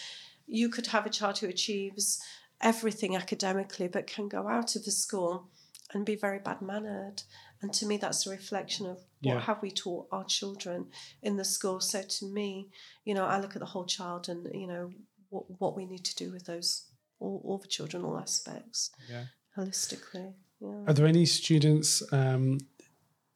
you 0.46 0.68
could 0.68 0.88
have 0.88 1.06
a 1.06 1.11
child 1.18 1.38
who 1.38 1.48
achieves 1.48 2.20
everything 2.61 3.16
academically 3.16 3.88
but 3.88 4.06
can 4.06 4.28
go 4.28 4.48
out 4.48 4.76
of 4.76 4.85
the 4.85 4.90
school 4.90 5.48
and 5.92 6.04
be 6.04 6.14
very 6.14 6.38
bad 6.38 6.61
mannered. 6.61 7.22
And 7.62 7.72
to 7.74 7.87
me, 7.87 7.96
that's 7.96 8.26
a 8.26 8.30
reflection 8.30 8.85
of 8.87 8.98
what 9.22 9.35
Yeah. 9.35 9.40
have 9.40 9.62
we 9.62 9.70
taught 9.70 10.08
our 10.12 10.24
children 10.24 10.90
in 11.22 11.37
the 11.37 11.44
school. 11.44 11.80
So 11.80 12.02
to 12.02 12.26
me, 12.26 12.70
you 13.06 13.14
know, 13.14 13.24
I 13.24 13.40
look 13.40 13.54
at 13.56 13.61
the 13.61 13.72
whole 13.74 13.87
child 13.87 14.28
and 14.28 14.40
you 14.62 14.66
know 14.66 14.92
what 15.30 15.44
what 15.61 15.74
we 15.78 15.87
need 15.87 16.04
to 16.04 16.14
do 16.24 16.30
with 16.35 16.44
those 16.44 16.68
all, 17.20 17.40
all 17.46 17.58
the 17.58 17.68
children, 17.76 18.04
all 18.04 18.18
aspects, 18.18 18.90
Yeah. 19.08 19.26
holistically. 19.56 20.35
Yeah. 20.61 20.85
Are 20.88 20.92
there 20.96 21.06
any 21.06 21.24
students 21.24 22.02
um, 22.12 22.58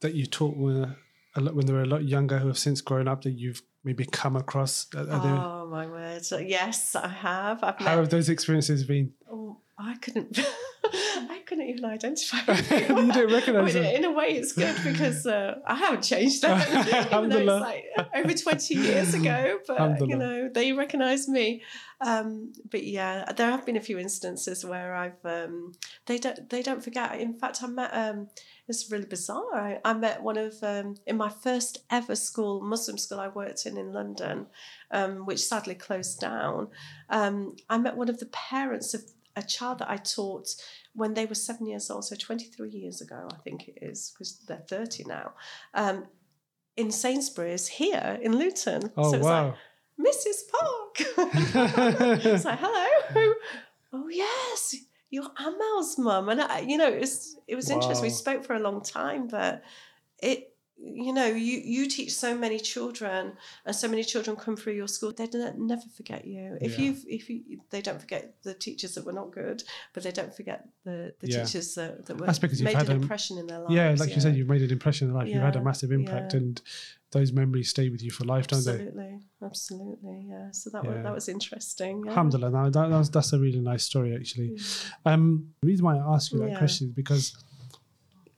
that 0.01 0.13
you 0.13 0.25
taught 0.27 0.55
when, 0.57 0.95
a 1.37 1.41
lot, 1.41 1.55
when 1.55 1.65
they 1.65 1.73
were 1.73 1.83
a 1.83 1.85
lot 1.85 2.03
younger 2.03 2.39
who 2.39 2.47
have 2.47 2.57
since 2.57 2.81
grown 2.81 3.07
up 3.07 3.23
that 3.23 3.31
you've 3.31 3.61
maybe 3.83 4.05
come 4.05 4.35
across? 4.35 4.87
Are 4.95 5.05
there, 5.05 5.19
Oh 5.21 5.67
my 5.69 5.85
word! 5.85 6.23
Yes, 6.45 6.95
I 6.95 7.07
have. 7.07 7.63
I've 7.63 7.77
how 7.77 7.85
met. 7.85 7.97
have 7.97 8.09
those 8.09 8.29
experiences 8.29 8.83
been? 8.83 9.13
Oh, 9.31 9.61
I 9.77 9.95
couldn't. 9.97 10.39
I 10.83 11.41
couldn't 11.45 11.69
even 11.69 11.85
identify. 11.85 12.37
You 12.97 13.11
didn't 13.11 13.33
recognise 13.33 13.75
I 13.75 13.79
mean? 13.79 13.95
In 13.95 14.05
a 14.05 14.11
way, 14.11 14.27
it's 14.31 14.53
good 14.53 14.75
because 14.83 15.27
uh, 15.27 15.59
I 15.65 15.75
haven't 15.75 16.03
changed 16.03 16.41
them. 16.41 16.59
even 17.11 17.29
though 17.29 17.37
it's 17.37 17.61
like 17.61 17.85
over 18.15 18.33
twenty 18.33 18.75
years 18.75 19.13
ago, 19.13 19.59
but 19.67 20.07
you 20.07 20.15
know 20.15 20.49
they 20.53 20.71
recognise 20.71 21.27
me. 21.27 21.63
Um, 22.01 22.53
but 22.69 22.83
yeah, 22.83 23.31
there 23.33 23.51
have 23.51 23.65
been 23.65 23.77
a 23.77 23.81
few 23.81 23.99
instances 23.99 24.65
where 24.65 24.95
I've 24.95 25.23
um, 25.25 25.73
they 26.07 26.17
don't 26.17 26.49
they 26.49 26.63
don't 26.63 26.83
forget. 26.83 27.19
In 27.19 27.33
fact, 27.33 27.61
I 27.61 27.67
met. 27.67 27.91
Um, 27.93 28.27
it's 28.67 28.91
really 28.91 29.05
bizarre. 29.05 29.55
I, 29.55 29.79
I 29.85 29.93
met 29.93 30.21
one 30.21 30.37
of 30.37 30.55
um, 30.61 30.95
in 31.05 31.17
my 31.17 31.29
first 31.29 31.79
ever 31.89 32.15
school, 32.15 32.61
Muslim 32.61 32.97
school 32.97 33.19
I 33.19 33.29
worked 33.29 33.65
in 33.65 33.77
in 33.77 33.93
London, 33.93 34.47
um, 34.91 35.25
which 35.25 35.39
sadly 35.39 35.75
closed 35.75 36.19
down. 36.19 36.67
Um, 37.09 37.55
I 37.69 37.77
met 37.77 37.95
one 37.95 38.09
of 38.09 38.19
the 38.19 38.25
parents 38.27 38.93
of 38.93 39.03
a 39.37 39.43
child 39.43 39.79
that 39.79 39.89
I 39.89 39.97
taught 39.97 40.49
when 40.93 41.13
they 41.13 41.25
were 41.25 41.35
seven 41.35 41.67
years 41.67 41.89
old, 41.89 42.05
so 42.05 42.15
23 42.15 42.69
years 42.69 43.01
ago, 43.01 43.29
I 43.31 43.37
think 43.43 43.67
it 43.67 43.77
is, 43.81 44.11
because 44.11 44.39
they're 44.47 44.57
30 44.67 45.05
now, 45.05 45.33
um, 45.75 46.07
in 46.75 46.91
Sainsbury's 46.91 47.67
here 47.67 48.19
in 48.21 48.37
Luton. 48.37 48.91
Oh, 48.97 49.11
so 49.11 49.17
it's 49.17 49.25
wow. 49.25 49.55
like, 49.97 50.13
Mrs. 50.13 50.41
Park. 50.51 50.95
it's 52.25 52.45
like, 52.45 52.59
hello. 52.59 53.33
Oh, 53.93 54.07
yes, 54.09 54.75
you're 55.09 55.29
Amal's 55.37 55.97
mum. 55.97 56.29
And, 56.29 56.41
I, 56.41 56.59
you 56.59 56.77
know, 56.77 56.89
it 56.89 56.99
was, 56.99 57.37
it 57.47 57.55
was 57.55 57.69
interesting. 57.69 58.03
We 58.03 58.09
spoke 58.09 58.43
for 58.43 58.55
a 58.55 58.59
long 58.59 58.81
time, 58.81 59.27
but 59.27 59.63
it, 60.21 60.53
you 60.79 61.11
know, 61.11 61.25
you, 61.25 61.57
you 61.59 61.87
teach 61.89 62.13
so 62.13 62.37
many 62.37 62.59
children 62.59 63.33
and 63.65 63.75
so 63.75 63.87
many 63.87 64.03
children 64.03 64.35
come 64.35 64.55
through 64.55 64.73
your 64.73 64.87
school. 64.87 65.11
They 65.11 65.27
never 65.57 65.81
forget 65.95 66.25
you. 66.25 66.57
If 66.61 66.77
Yeah. 66.77 66.85
you 66.85 66.97
if 67.07 67.29
you 67.29 67.61
they 67.71 67.81
don't 67.81 67.99
forget 67.99 68.35
the 68.43 68.53
teachers 68.53 68.93
that 68.95 69.05
were 69.05 69.13
not 69.13 69.31
good, 69.31 69.63
but 69.93 70.03
they 70.03 70.11
don't 70.11 70.33
forget 70.33 70.67
the, 70.85 71.13
the 71.19 71.27
Yeah. 71.29 71.43
teachers 71.43 71.73
that, 71.75 72.05
that 72.05 72.17
were 72.19 72.25
That's 72.27 72.39
because 72.39 72.61
you've 72.61 72.71
made 72.73 72.77
an 72.89 72.91
a- 72.91 72.95
impression 72.95 73.37
in 73.37 73.47
their 73.47 73.59
lives. 73.59 73.73
yeah, 73.73 73.95
like 73.97 74.13
you 74.15 74.21
said, 74.21 74.35
you've 74.35 74.47
made 74.49 74.61
an 74.61 74.71
impression 74.71 75.07
in 75.09 75.13
life. 75.15 75.27
You've 75.27 75.41
had 75.41 75.55
a 75.55 75.63
massive 75.63 75.91
impact, 75.91 76.33
yeah. 76.33 76.39
and 76.41 76.61
those 77.11 77.31
memories 77.31 77.69
stay 77.69 77.89
with 77.89 78.03
you 78.03 78.11
for 78.11 78.25
life, 78.25 78.47
don't 78.47 78.63
they? 78.65 78.71
absolutely, 78.73 79.19
absolutely, 79.41 80.25
yeah. 80.29 80.51
So 80.51 80.69
that 80.71 80.85
was 80.85 81.03
that 81.03 81.13
was 81.13 81.27
interesting. 81.29 82.03
Yeah. 82.05 82.11
Alhamdulillah, 82.11 82.51
now 82.51 82.69
that, 82.69 82.89
that's, 82.89 83.09
that's 83.09 83.33
a 83.33 83.39
really 83.39 83.61
nice 83.61 83.83
story, 83.85 84.13
actually. 84.15 84.49
Mm. 84.51 84.89
Um, 85.05 85.53
the 85.61 85.67
reason 85.67 85.85
why 85.85 85.97
I 85.97 86.13
ask 86.15 86.31
you 86.31 86.39
that 86.39 86.49
Yeah. 86.51 86.57
question 86.59 86.87
is 86.89 86.93
because 86.93 87.35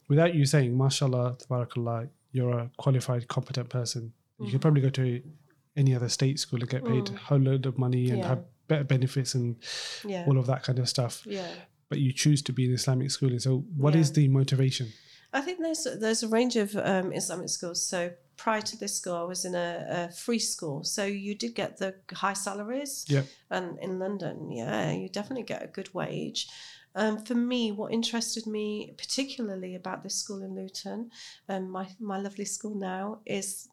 without 0.08 0.34
you 0.36 0.46
saying, 0.46 0.78
mashallah, 0.78 1.38
tabarakallah, 1.42 2.10
you're 2.32 2.52
a 2.52 2.72
qualified, 2.78 3.28
competent 3.28 3.70
person. 3.70 4.14
You 4.40 4.46
Mm. 4.48 4.52
could 4.52 4.62
probably 4.62 4.82
go 4.82 4.90
to 4.90 5.22
any 5.76 5.96
other 5.96 6.10
state 6.10 6.40
school 6.40 6.60
and 6.62 6.70
get 6.70 6.86
paid 6.86 7.10
a 7.10 7.14
whole 7.18 7.40
load 7.40 7.66
of 7.66 7.78
money 7.78 8.10
and 8.10 8.20
Yeah. 8.20 8.28
have 8.28 8.44
better 8.68 8.84
benefits 8.84 9.34
and 9.36 9.56
Yeah. 10.06 10.26
all 10.28 10.38
of 10.38 10.46
that 10.48 10.64
kind 10.64 10.80
of 10.80 10.88
stuff. 10.90 11.24
yeah. 11.26 11.52
But 11.90 12.00
you 12.00 12.14
choose 12.14 12.42
to 12.44 12.54
be 12.54 12.66
in 12.66 12.74
Islamic 12.74 13.10
schooling. 13.12 13.40
So, 13.40 13.60
what 13.76 13.96
is 13.96 14.10
Yeah. 14.10 14.14
the 14.16 14.28
motivation? 14.28 14.88
I 15.34 15.42
think 15.42 15.60
there's 15.60 15.84
there's 16.00 16.24
a 16.24 16.28
range 16.28 16.56
of 16.56 16.76
um, 16.76 17.12
Islamic 17.14 17.50
schools. 17.50 17.82
So 17.84 18.12
prior 18.36 18.62
to 18.62 18.78
this 18.78 18.96
school, 18.96 19.16
I 19.16 19.24
was 19.24 19.44
in 19.46 19.54
a, 19.56 19.86
a 20.10 20.12
free 20.12 20.40
school, 20.40 20.84
so 20.84 21.06
you 21.06 21.36
did 21.36 21.54
get 21.56 21.78
the 21.78 21.94
high 22.14 22.34
salaries. 22.34 23.06
Yeah. 23.08 23.24
And 23.50 23.78
in 23.80 24.00
London, 24.00 24.52
yeah, 24.52 24.92
you 24.92 25.10
definitely 25.10 25.44
get 25.44 25.62
a 25.64 25.68
good 25.68 25.94
wage. 25.94 26.48
Um, 26.96 27.24
for 27.24 27.36
me, 27.36 27.72
what 27.72 27.94
interested 27.94 28.48
me 28.48 28.94
particularly 28.98 29.76
about 29.76 30.04
this 30.04 30.16
school 30.16 30.42
in 30.42 30.56
Luton, 30.56 31.12
um, 31.48 31.70
my 31.70 31.88
my 32.00 32.18
lovely 32.20 32.46
school 32.46 32.76
now, 32.76 33.20
is 33.26 33.68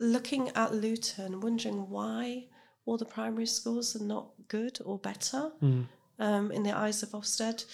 looking 0.00 0.48
at 0.54 0.74
Luton, 0.74 1.40
wondering 1.40 1.88
why 1.90 2.46
all 2.86 2.96
the 2.96 3.04
primary 3.04 3.46
schools 3.46 3.94
are 3.96 4.04
not 4.04 4.30
good 4.48 4.78
or 4.84 4.98
better 4.98 5.52
Mm. 5.60 5.86
um, 6.18 6.52
in 6.52 6.62
the 6.62 6.76
eyes 6.76 7.02
of 7.02 7.10
Ofsted. 7.10 7.64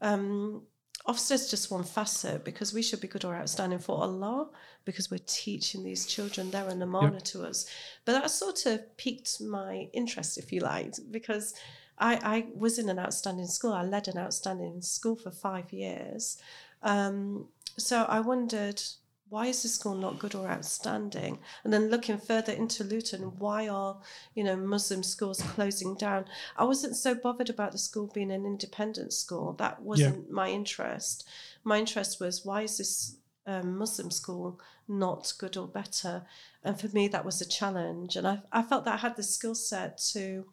Um, 0.00 0.66
Ofsted's 1.06 1.50
just 1.50 1.70
one 1.70 1.82
facet 1.82 2.44
because 2.44 2.74
we 2.74 2.82
should 2.82 3.00
be 3.00 3.08
good 3.08 3.24
or 3.24 3.34
outstanding 3.34 3.78
for 3.78 4.00
Allah 4.02 4.50
because 4.84 5.10
we're 5.10 5.18
teaching 5.26 5.82
these 5.82 6.04
children. 6.06 6.50
They're 6.50 6.68
an 6.68 6.82
amana 6.82 7.20
to 7.20 7.42
us. 7.44 7.66
But 8.04 8.12
that 8.12 8.30
sort 8.30 8.66
of 8.66 8.96
piqued 8.98 9.40
my 9.40 9.88
interest, 9.94 10.36
if 10.36 10.52
you 10.52 10.60
like, 10.60 10.94
because 11.10 11.54
I, 12.00 12.14
I 12.22 12.46
was 12.54 12.78
in 12.78 12.88
an 12.88 12.98
outstanding 12.98 13.46
school. 13.46 13.72
I 13.72 13.82
led 13.82 14.08
an 14.08 14.18
outstanding 14.18 14.80
school 14.80 15.16
for 15.16 15.30
five 15.30 15.72
years. 15.72 16.38
Um, 16.82 17.48
so 17.76 18.04
I 18.08 18.20
wondered, 18.20 18.82
why 19.28 19.46
is 19.46 19.62
the 19.62 19.68
school 19.68 19.94
not 19.94 20.18
good 20.18 20.34
or 20.34 20.48
outstanding? 20.48 21.38
And 21.62 21.72
then 21.72 21.90
looking 21.90 22.18
further 22.18 22.52
into 22.52 22.84
Luton, 22.84 23.38
why 23.38 23.68
are 23.68 23.98
you 24.34 24.42
know 24.42 24.56
Muslim 24.56 25.02
schools 25.02 25.42
closing 25.42 25.94
down? 25.94 26.24
I 26.56 26.64
wasn't 26.64 26.96
so 26.96 27.14
bothered 27.14 27.50
about 27.50 27.72
the 27.72 27.78
school 27.78 28.10
being 28.12 28.32
an 28.32 28.46
independent 28.46 29.12
school. 29.12 29.52
That 29.54 29.82
wasn't 29.82 30.30
my 30.30 30.48
interest. 30.48 31.28
My 31.64 31.78
interest 31.78 32.18
was 32.18 32.44
why 32.44 32.62
is 32.62 32.78
this 32.78 33.16
um, 33.46 33.76
Muslim 33.76 34.10
school 34.10 34.58
not 34.88 35.32
good 35.38 35.56
or 35.56 35.68
better? 35.68 36.24
And 36.64 36.80
for 36.80 36.88
me, 36.88 37.08
that 37.08 37.24
was 37.24 37.40
a 37.40 37.48
challenge. 37.48 38.16
And 38.16 38.26
I, 38.26 38.40
I 38.50 38.62
felt 38.62 38.84
that 38.86 38.94
I 38.94 38.98
had 38.98 39.16
the 39.16 39.22
skill 39.22 39.54
set 39.54 39.98
to 40.12 40.46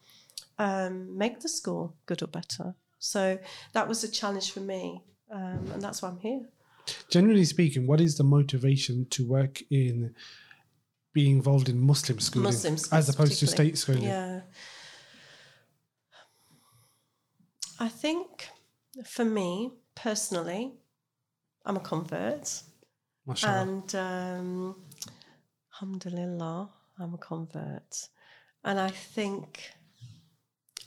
um, 0.58 1.18
make 1.18 1.40
the 1.40 1.50
school 1.50 1.96
good 2.06 2.22
or 2.24 2.28
better. 2.28 2.76
So 3.00 3.40
that 3.74 3.88
was 3.88 4.04
a 4.04 4.08
challenge 4.10 4.52
for 4.52 4.60
me. 4.60 5.04
Um, 5.32 5.72
and 5.74 5.82
that's 5.82 6.02
why 6.02 6.10
I'm 6.10 6.20
here. 6.20 6.42
Generally 7.10 7.46
speaking, 7.46 7.86
what 7.86 8.00
is 8.00 8.18
the 8.18 8.24
motivation 8.24 9.06
to 9.10 9.28
work 9.28 9.62
in 9.70 10.16
being 11.14 11.38
involved 11.38 11.68
in 11.68 11.80
Muslim 11.80 12.20
schooling 12.20 12.46
Muslim 12.46 12.76
as 12.92 13.10
opposed 13.10 13.40
to 13.40 13.48
state 13.48 13.78
schooling? 13.78 14.04
Yeah. 14.04 14.42
I 17.80 17.90
think 17.90 18.50
for 19.06 19.26
me 19.26 19.72
personally, 19.96 20.74
I'm 21.66 21.76
a 21.76 21.82
convert. 21.82 22.64
Mashallah. 23.26 23.62
And 23.62 23.96
um, 23.96 24.76
alhamdulillah, 25.74 26.70
I'm 27.00 27.14
a 27.14 27.18
convert. 27.18 28.08
And 28.64 28.80
I 28.80 28.90
think 28.90 29.72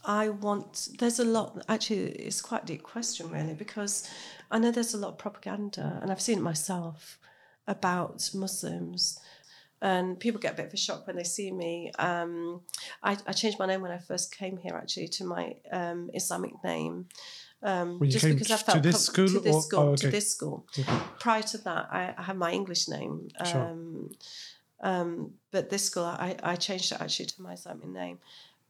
I 0.05 0.31
want, 0.31 0.89
there's 0.99 1.19
a 1.19 1.25
lot, 1.25 1.63
actually, 1.69 2.13
it's 2.13 2.41
quite 2.41 2.63
a 2.63 2.67
deep 2.67 2.83
question, 2.83 3.31
really, 3.31 3.55
because 3.55 4.09
I 4.51 4.59
know 4.59 4.71
there's 4.71 4.95
a 4.95 4.99
lot 4.99 5.09
of 5.09 5.19
propaganda, 5.19 5.99
and 6.01 6.11
I've 6.11 6.21
seen 6.21 6.39
it 6.39 6.43
myself 6.43 7.19
about 7.67 8.31
Muslims. 8.35 9.19
And 9.83 10.21
people 10.21 10.41
get 10.41 10.53
a 10.55 10.57
bit 10.57 10.67
of 10.67 10.75
a 10.75 10.77
shock 10.77 11.07
when 11.07 11.17
they 11.17 11.25
see 11.25 11.51
me. 11.51 11.91
Um, 11.99 12.61
I, 13.03 13.17
I 13.27 13.33
changed 13.33 13.59
my 13.59 13.67
name 13.67 13.81
when 13.81 13.91
I 13.91 13.99
first 13.99 14.37
came 14.37 14.59
here, 14.59 14.75
actually, 14.75 15.09
to 15.09 15.25
my 15.25 15.57
um, 15.73 16.11
Islamic 16.13 16.53
name. 16.63 17.07
Um, 17.63 18.01
just 18.05 18.25
because 18.25 18.51
I 18.51 18.57
felt 18.57 18.77
to 18.77 18.83
this 18.83 19.05
school 19.05 19.29
to 19.29 19.41
this 19.41 19.55
or- 19.55 19.63
school, 19.63 19.81
oh, 19.81 19.97
to 19.97 20.11
this 20.11 20.31
school. 20.31 20.67
Okay. 20.79 20.99
Prior 21.19 21.43
to 21.43 21.59
that, 21.59 21.89
I, 21.91 22.15
I 22.17 22.23
had 22.23 22.37
my 22.37 22.53
English 22.53 22.89
name. 22.89 23.29
Sure. 23.45 23.61
Um, 23.61 24.11
um, 24.83 25.35
but 25.51 25.69
this 25.69 25.85
school, 25.85 26.05
I, 26.05 26.37
I 26.43 26.57
changed 26.57 26.93
it 26.93 27.01
actually 27.01 27.27
to 27.27 27.43
my 27.43 27.53
Islamic 27.53 27.89
name. 27.89 28.19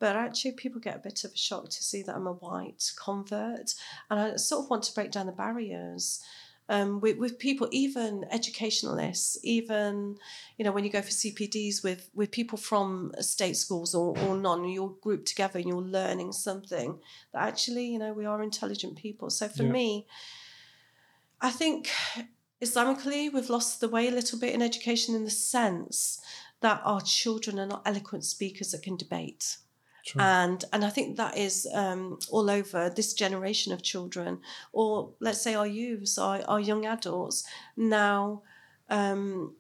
But 0.00 0.16
actually, 0.16 0.52
people 0.52 0.80
get 0.80 0.96
a 0.96 1.00
bit 1.00 1.24
of 1.24 1.32
a 1.32 1.36
shock 1.36 1.68
to 1.68 1.84
see 1.84 2.02
that 2.02 2.16
I'm 2.16 2.26
a 2.26 2.32
white 2.32 2.90
convert. 2.96 3.74
And 4.10 4.18
I 4.18 4.36
sort 4.36 4.64
of 4.64 4.70
want 4.70 4.82
to 4.84 4.94
break 4.94 5.12
down 5.12 5.26
the 5.26 5.32
barriers 5.32 6.20
um, 6.70 7.00
with, 7.00 7.18
with 7.18 7.38
people, 7.38 7.68
even 7.72 8.24
educationalists, 8.30 9.36
even, 9.42 10.16
you 10.56 10.64
know, 10.64 10.70
when 10.70 10.84
you 10.84 10.90
go 10.90 11.02
for 11.02 11.10
CPDs 11.10 11.82
with, 11.82 12.08
with 12.14 12.30
people 12.30 12.56
from 12.56 13.12
state 13.18 13.56
schools 13.56 13.92
or, 13.92 14.16
or 14.20 14.36
none, 14.36 14.68
you're 14.68 14.94
grouped 15.02 15.26
together 15.26 15.58
and 15.58 15.68
you're 15.68 15.82
learning 15.82 16.32
something 16.32 16.96
that 17.32 17.42
actually, 17.42 17.86
you 17.86 17.98
know, 17.98 18.12
we 18.12 18.24
are 18.24 18.40
intelligent 18.42 18.96
people. 18.96 19.30
So 19.30 19.48
for 19.48 19.64
Yeah. 19.64 19.72
me, 19.72 20.06
I 21.40 21.50
think 21.50 21.90
Islamically, 22.62 23.32
we've 23.32 23.50
lost 23.50 23.80
the 23.80 23.88
way 23.88 24.06
a 24.06 24.12
little 24.12 24.38
bit 24.38 24.54
in 24.54 24.62
education 24.62 25.14
in 25.16 25.24
the 25.24 25.30
sense 25.30 26.20
that 26.60 26.80
our 26.84 27.00
children 27.00 27.58
are 27.58 27.66
not 27.66 27.82
eloquent 27.84 28.24
speakers 28.24 28.70
that 28.70 28.82
can 28.82 28.96
debate. 28.96 29.56
Sure. 30.04 30.22
And 30.22 30.64
and 30.72 30.84
I 30.84 30.90
think 30.90 31.16
that 31.16 31.36
is 31.36 31.68
um, 31.74 32.18
all 32.30 32.50
over 32.50 32.90
this 32.90 33.12
generation 33.14 33.72
of 33.72 33.82
children, 33.82 34.40
or 34.72 35.12
let's 35.20 35.42
say 35.42 35.54
our 35.54 35.66
youths, 35.66 36.18
our, 36.18 36.42
our 36.48 36.60
young 36.60 36.86
adults. 36.86 37.44
Now, 37.76 38.42
um, 38.88 39.56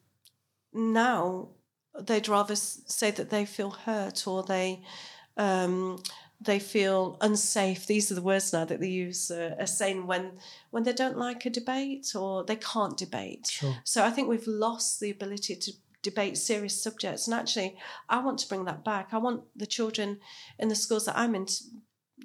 now 0.72 1.50
they'd 1.98 2.28
rather 2.28 2.56
say 2.56 3.10
that 3.10 3.30
they 3.30 3.44
feel 3.44 3.70
hurt 3.70 4.26
or 4.26 4.42
they 4.42 4.82
um, 5.36 6.02
they 6.40 6.58
feel 6.58 7.18
unsafe. 7.20 7.86
These 7.86 8.10
are 8.10 8.14
the 8.14 8.22
words 8.22 8.52
now 8.52 8.64
that 8.64 8.80
they 8.80 8.88
use 8.88 9.30
uh, 9.30 9.56
are 9.58 9.66
saying 9.66 10.06
when 10.06 10.38
when 10.70 10.84
they 10.84 10.92
don't 10.92 11.18
like 11.18 11.44
a 11.44 11.50
debate 11.50 12.14
or 12.14 12.44
they 12.44 12.56
can't 12.56 12.96
debate. 12.96 13.46
Sure. 13.48 13.76
So 13.84 14.04
I 14.04 14.10
think 14.10 14.28
we've 14.28 14.46
lost 14.46 15.00
the 15.00 15.10
ability 15.10 15.56
to 15.56 15.72
debate 16.02 16.38
serious 16.38 16.82
subjects. 16.82 17.26
And 17.26 17.34
actually, 17.34 17.76
I 18.08 18.18
want 18.24 18.38
to 18.40 18.48
bring 18.48 18.64
that 18.64 18.84
back. 18.84 19.08
I 19.12 19.18
want 19.18 19.42
the 19.54 19.66
children 19.66 20.18
in 20.58 20.68
the 20.68 20.74
schools 20.74 21.04
that 21.06 21.18
I'm 21.18 21.34
in 21.34 21.46
to, 21.46 21.64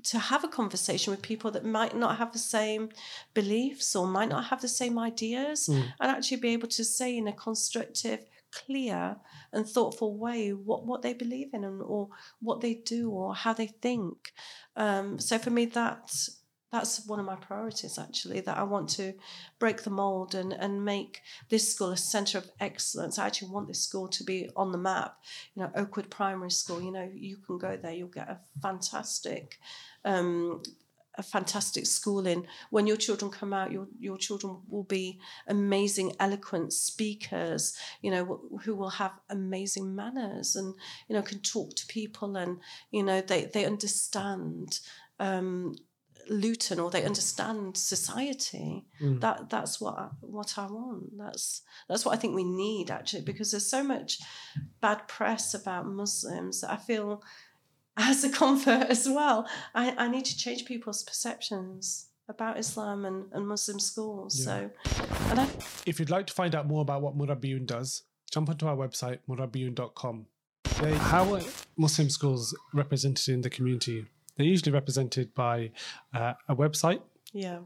to 0.04 0.20
have 0.20 0.44
a 0.44 0.48
conversation 0.50 1.12
with 1.12 1.22
people 1.22 1.52
that 1.52 1.66
might 1.66 1.96
not 1.96 2.18
have 2.18 2.32
the 2.32 2.40
same 2.40 2.90
beliefs 3.34 3.96
or 3.96 4.08
might 4.08 4.30
not 4.30 4.46
have 4.46 4.62
the 4.62 4.68
same 4.68 5.00
ideas 5.00 5.68
Mm. 5.70 5.84
and 6.00 6.12
actually 6.12 6.38
be 6.38 6.50
able 6.54 6.68
to 6.70 6.84
say 6.84 7.18
in 7.18 7.28
a 7.28 7.34
constructive, 7.34 8.26
clear, 8.52 9.18
and 9.52 9.68
thoughtful 9.68 10.18
way 10.18 10.52
what, 10.54 10.86
what 10.86 11.02
they 11.02 11.14
believe 11.14 11.54
in 11.54 11.64
and 11.64 11.82
or 11.82 12.10
what 12.40 12.62
they 12.62 12.74
do 12.74 13.10
or 13.10 13.36
how 13.36 13.54
they 13.54 13.68
think. 13.68 14.34
Um, 14.76 15.20
so 15.20 15.38
for 15.38 15.50
me, 15.50 15.66
that's 15.66 16.42
that's 16.76 17.06
one 17.06 17.20
of 17.20 17.26
my 17.26 17.36
priorities 17.36 17.98
actually 17.98 18.42
that 18.42 18.58
I 18.58 18.64
want 18.64 18.90
to 18.90 19.14
break 19.60 19.84
the 19.84 19.90
mold 19.90 20.36
and, 20.36 20.52
and 20.52 20.84
make 20.84 21.22
this 21.50 21.72
school 21.72 21.92
a 21.92 21.98
centre 21.98 22.38
of 22.38 22.50
excellence. 22.60 23.18
I 23.18 23.26
actually 23.26 23.52
want 23.52 23.68
this 23.68 23.82
school 23.82 24.10
to 24.10 24.24
be 24.24 24.50
on 24.58 24.74
the 24.74 24.78
map. 24.78 25.18
You 25.56 25.64
know, 25.64 25.72
Oakwood 25.76 26.10
Primary 26.10 26.52
School, 26.52 26.82
you 26.82 26.92
know, 26.92 27.10
you 27.14 27.38
can 27.38 27.58
go 27.58 27.78
there, 27.82 27.94
you'll 27.94 28.10
get 28.10 28.30
a 28.30 28.40
fantastic 28.62 29.58
um, 30.04 30.62
a 31.18 31.24
fantastic 31.24 31.86
schooling. 31.86 32.46
When 32.72 32.88
your 32.88 32.98
children 32.98 33.32
come 33.32 33.54
out, 33.54 33.72
your 33.72 33.88
your 33.98 34.18
children 34.18 34.58
will 34.70 34.84
be 34.84 35.20
amazing, 35.48 36.14
eloquent 36.20 36.74
speakers. 36.74 37.74
You 38.02 38.12
know, 38.12 38.42
who 38.64 38.76
will 38.76 38.90
have 38.90 39.14
amazing 39.30 39.96
manners 39.96 40.58
and 40.58 40.76
you 41.08 41.16
know 41.16 41.22
can 41.22 41.40
talk 41.40 41.76
to 41.76 41.88
people 41.88 42.36
and 42.36 42.60
you 42.92 43.04
know 43.04 43.22
they 43.22 43.46
they 43.46 43.66
understand. 43.66 44.80
Um, 45.20 45.76
Luton, 46.30 46.80
or 46.80 46.90
they 46.90 47.04
understand 47.04 47.78
society. 47.78 48.86
Mm. 49.02 49.22
That 49.22 49.50
that's 49.50 49.80
what 49.80 49.98
I, 49.98 50.10
what 50.22 50.58
I 50.58 50.66
want. 50.68 51.18
That's 51.18 51.62
that's 51.88 52.06
what 52.06 52.14
I 52.14 52.18
think 52.18 52.36
we 52.36 52.44
need 52.44 52.92
actually, 52.92 53.24
because 53.24 53.52
there's 53.52 53.70
so 53.70 53.84
much 53.84 54.20
bad 54.82 55.08
press 55.08 55.54
about 55.54 55.88
Muslims 55.88 56.62
that 56.62 56.72
I 56.72 56.78
feel 56.78 57.24
as 57.98 58.24
a 58.24 58.30
convert 58.30 58.88
as 58.90 59.08
well, 59.08 59.48
I, 59.74 59.96
I 59.98 60.08
need 60.10 60.26
to 60.26 60.38
change 60.38 60.66
people's 60.66 61.04
perceptions 61.04 62.08
about 62.28 62.58
Islam 62.58 63.06
and, 63.06 63.26
and 63.32 63.48
Muslim 63.48 63.80
schools. 63.80 64.40
Yeah. 64.40 64.46
So, 64.46 64.72
and 65.30 65.40
I, 65.40 65.48
If 65.86 66.00
you'd 66.00 66.10
like 66.10 66.28
to 66.28 66.34
find 66.34 66.56
out 66.56 66.68
more 66.68 66.82
about 66.82 67.02
what 67.02 67.18
Murabbiyun 67.18 67.66
does, 67.66 68.04
jump 68.32 68.50
onto 68.50 68.68
our 68.68 68.76
website, 68.76 69.20
murabbiyun.com. 69.30 70.26
They, 70.82 70.94
how 70.96 71.36
are 71.36 71.42
Muslim 71.78 72.10
schools 72.10 72.54
represented 72.74 73.34
in 73.34 73.42
the 73.42 73.50
community? 73.50 74.06
They're 74.36 74.46
usually 74.46 74.72
represented 74.72 75.34
by 75.34 75.72
uh, 76.14 76.34
a 76.48 76.56
website. 76.56 77.02
yeah, 77.34 77.60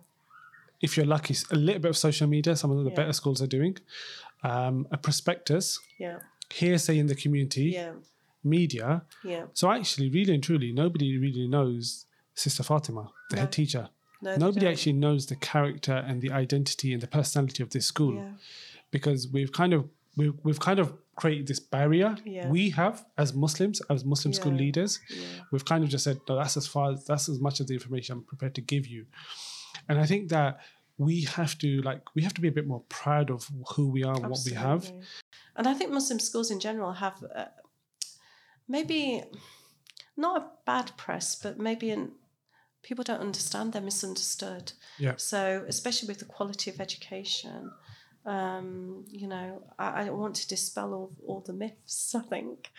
If 0.82 0.95
you're 0.95 1.05
lucky, 1.05 1.36
a 1.51 1.55
little 1.55 1.82
bit 1.82 1.89
of 1.89 1.97
social 1.97 2.27
media, 2.27 2.55
some 2.55 2.71
of 2.71 2.84
the 2.84 2.89
Yeah. 2.91 2.95
better 2.95 3.13
schools 3.13 3.41
are 3.41 3.47
doing. 3.47 3.77
Um, 4.43 4.88
a 4.91 4.97
prospectus, 4.97 5.79
yeah, 5.97 6.19
hearsay 6.49 6.97
in 6.97 7.08
the 7.08 7.15
community, 7.15 7.71
yeah, 7.79 7.93
media. 8.43 9.03
yeah, 9.23 9.45
So 9.53 9.69
actually, 9.71 10.10
really 10.10 10.34
and 10.34 10.43
truly, 10.43 10.71
nobody 10.71 11.17
really 11.17 11.47
knows 11.47 12.05
Sister 12.36 12.63
Fatemah, 12.63 13.10
the 13.29 13.36
No. 13.36 13.41
head 13.41 13.51
teacher. 13.51 13.89
No, 14.21 14.36
Nobody 14.38 14.65
actually 14.67 14.93
knows 14.93 15.25
the 15.27 15.36
character 15.36 15.93
and 16.08 16.21
the 16.21 16.32
identity 16.32 16.93
and 16.93 17.01
the 17.01 17.08
personality 17.08 17.62
of 17.63 17.69
this 17.71 17.86
school 17.86 18.15
Yeah. 18.15 18.34
because 18.91 19.27
we've 19.27 19.51
kind 19.51 19.73
of 19.73 19.89
we've, 20.17 20.34
we've 20.43 20.60
kind 20.60 20.80
of 20.80 20.93
created 21.15 21.48
this 21.48 21.60
barrier 21.60 22.15
Yeah. 22.26 22.48
we 22.50 22.69
have 22.72 23.06
as 23.17 23.34
Muslims, 23.34 23.82
as 23.89 24.06
Muslim 24.06 24.34
school 24.34 24.54
leaders. 24.54 25.00
Yeah. 25.10 25.26
We've 25.52 25.65
kind 25.65 25.84
of 25.84 25.89
just 25.89 26.04
said, 26.06 26.19
no, 26.28 26.36
that's 26.38 26.56
as 26.58 26.67
far 26.67 26.91
as 26.93 27.06
that's 27.06 27.28
as 27.28 27.39
much 27.39 27.60
of 27.60 27.67
the 27.67 27.74
information 27.74 28.17
I'm 28.17 28.24
prepared 28.24 28.56
to 28.56 28.62
give 28.62 28.88
you. 28.88 29.06
And 29.88 30.00
I 30.00 30.06
think 30.06 30.30
that 30.30 30.60
we 30.98 31.22
have 31.24 31.58
to 31.60 31.82
like 31.82 32.02
we 32.15 32.22
have 32.24 32.34
to 32.34 32.41
be 32.41 32.48
a 32.48 32.52
bit 32.52 32.67
more 32.67 32.84
proud 32.89 33.32
of 33.32 33.50
who 33.76 33.89
we 33.89 34.04
are 34.04 34.15
and 34.15 34.28
what 34.28 34.39
we 34.45 34.54
have. 34.54 34.91
And 35.56 35.67
I 35.67 35.74
think 35.74 35.91
Muslim 35.91 36.19
schools 36.19 36.52
in 36.52 36.60
general 36.60 36.93
have 36.93 37.24
uh, 37.36 37.45
maybe 38.67 39.24
not 40.15 40.41
a 40.41 40.45
bad 40.65 40.91
press, 40.98 41.36
but 41.36 41.58
maybe 41.58 41.89
an, 41.89 42.12
people 42.84 43.04
don't 43.04 43.22
understand, 43.22 43.74
they're 43.74 43.82
misunderstood. 43.82 44.74
Yeah. 44.98 45.13
So, 45.17 45.65
especially 45.67 46.08
with 46.08 46.19
the 46.19 46.26
quality 46.26 46.69
of 46.69 46.80
education, 46.80 47.72
um, 48.25 49.05
you 49.10 49.27
know, 49.27 49.62
I, 49.77 50.05
I 50.05 50.10
want 50.10 50.36
to 50.36 50.47
dispel 50.47 50.93
all, 50.93 51.12
all 51.27 51.39
the 51.41 51.53
myths, 51.53 52.13
I 52.15 52.21
think. 52.21 52.71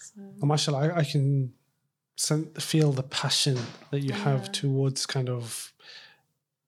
So, 0.00 0.46
mashallah, 0.46 0.88
I, 0.94 0.98
I 0.98 1.04
can 1.04 1.52
feel 2.58 2.92
the 2.92 3.02
passion 3.04 3.58
that 3.90 4.00
you 4.00 4.12
have 4.12 4.50
towards 4.50 5.06
kind 5.06 5.28
of 5.28 5.72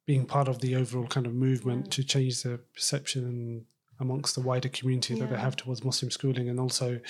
being 0.06 0.24
part 0.26 0.48
of 0.48 0.60
the 0.60 0.76
overall 0.76 1.06
kind 1.06 1.26
of 1.26 1.34
movement 1.34 1.86
Yeah. 1.86 1.90
to 1.90 2.04
change 2.04 2.42
the 2.42 2.58
perception 2.74 3.66
amongst 3.98 4.34
the 4.34 4.40
wider 4.40 4.68
community 4.68 5.14
that 5.18 5.28
they 5.30 5.36
have 5.36 5.56
towards 5.56 5.84
Muslim 5.84 6.10
schooling 6.10 6.48
and 6.48 6.58
also 6.58 7.00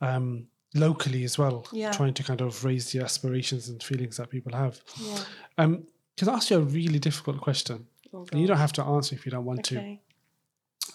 um, 0.00 0.46
locally 0.74 1.24
as 1.24 1.38
well, 1.38 1.66
Yeah. 1.72 1.92
trying 1.92 2.14
to 2.14 2.22
kind 2.22 2.40
of 2.40 2.64
raise 2.64 2.92
the 2.92 3.00
aspirations 3.00 3.68
and 3.68 3.82
feelings 3.82 4.16
that 4.18 4.30
people 4.30 4.52
have. 4.52 4.80
yeah. 5.00 5.18
Um, 5.58 5.86
can 6.16 6.28
I 6.28 6.34
ask 6.34 6.50
you 6.50 6.56
a 6.58 6.60
really 6.60 6.98
difficult 6.98 7.40
question? 7.40 7.86
Oh, 8.12 8.26
And 8.32 8.40
you 8.40 8.46
don't 8.46 8.58
have 8.58 8.72
to 8.74 8.82
answer 8.84 9.14
if 9.14 9.26
you 9.26 9.30
don't 9.32 9.44
want 9.44 9.64
to. 9.64 9.78
Okay. 9.78 10.00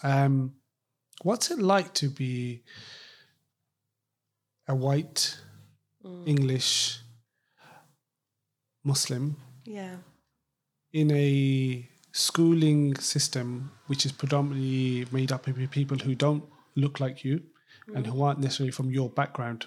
Um, 0.02 0.54
what's 1.22 1.50
it 1.50 1.58
like 1.58 1.94
to 1.94 2.08
be 2.08 2.62
a 4.68 4.74
white 4.74 5.38
Mm. 6.04 6.26
English 6.26 6.98
Muslim 8.84 9.36
Yeah. 9.64 9.98
in 10.92 11.10
a 11.12 11.88
schooling 12.10 12.96
system 12.96 13.70
which 13.86 14.04
is 14.04 14.10
predominantly 14.12 15.06
made 15.12 15.30
up 15.30 15.46
of 15.46 15.56
people 15.70 15.96
who 15.98 16.14
don't 16.16 16.44
look 16.74 16.98
like 16.98 17.24
you 17.24 17.42
and 17.94 18.06
who 18.06 18.22
aren't 18.22 18.40
necessarily 18.40 18.72
from 18.72 18.90
your 18.90 19.08
background? 19.10 19.66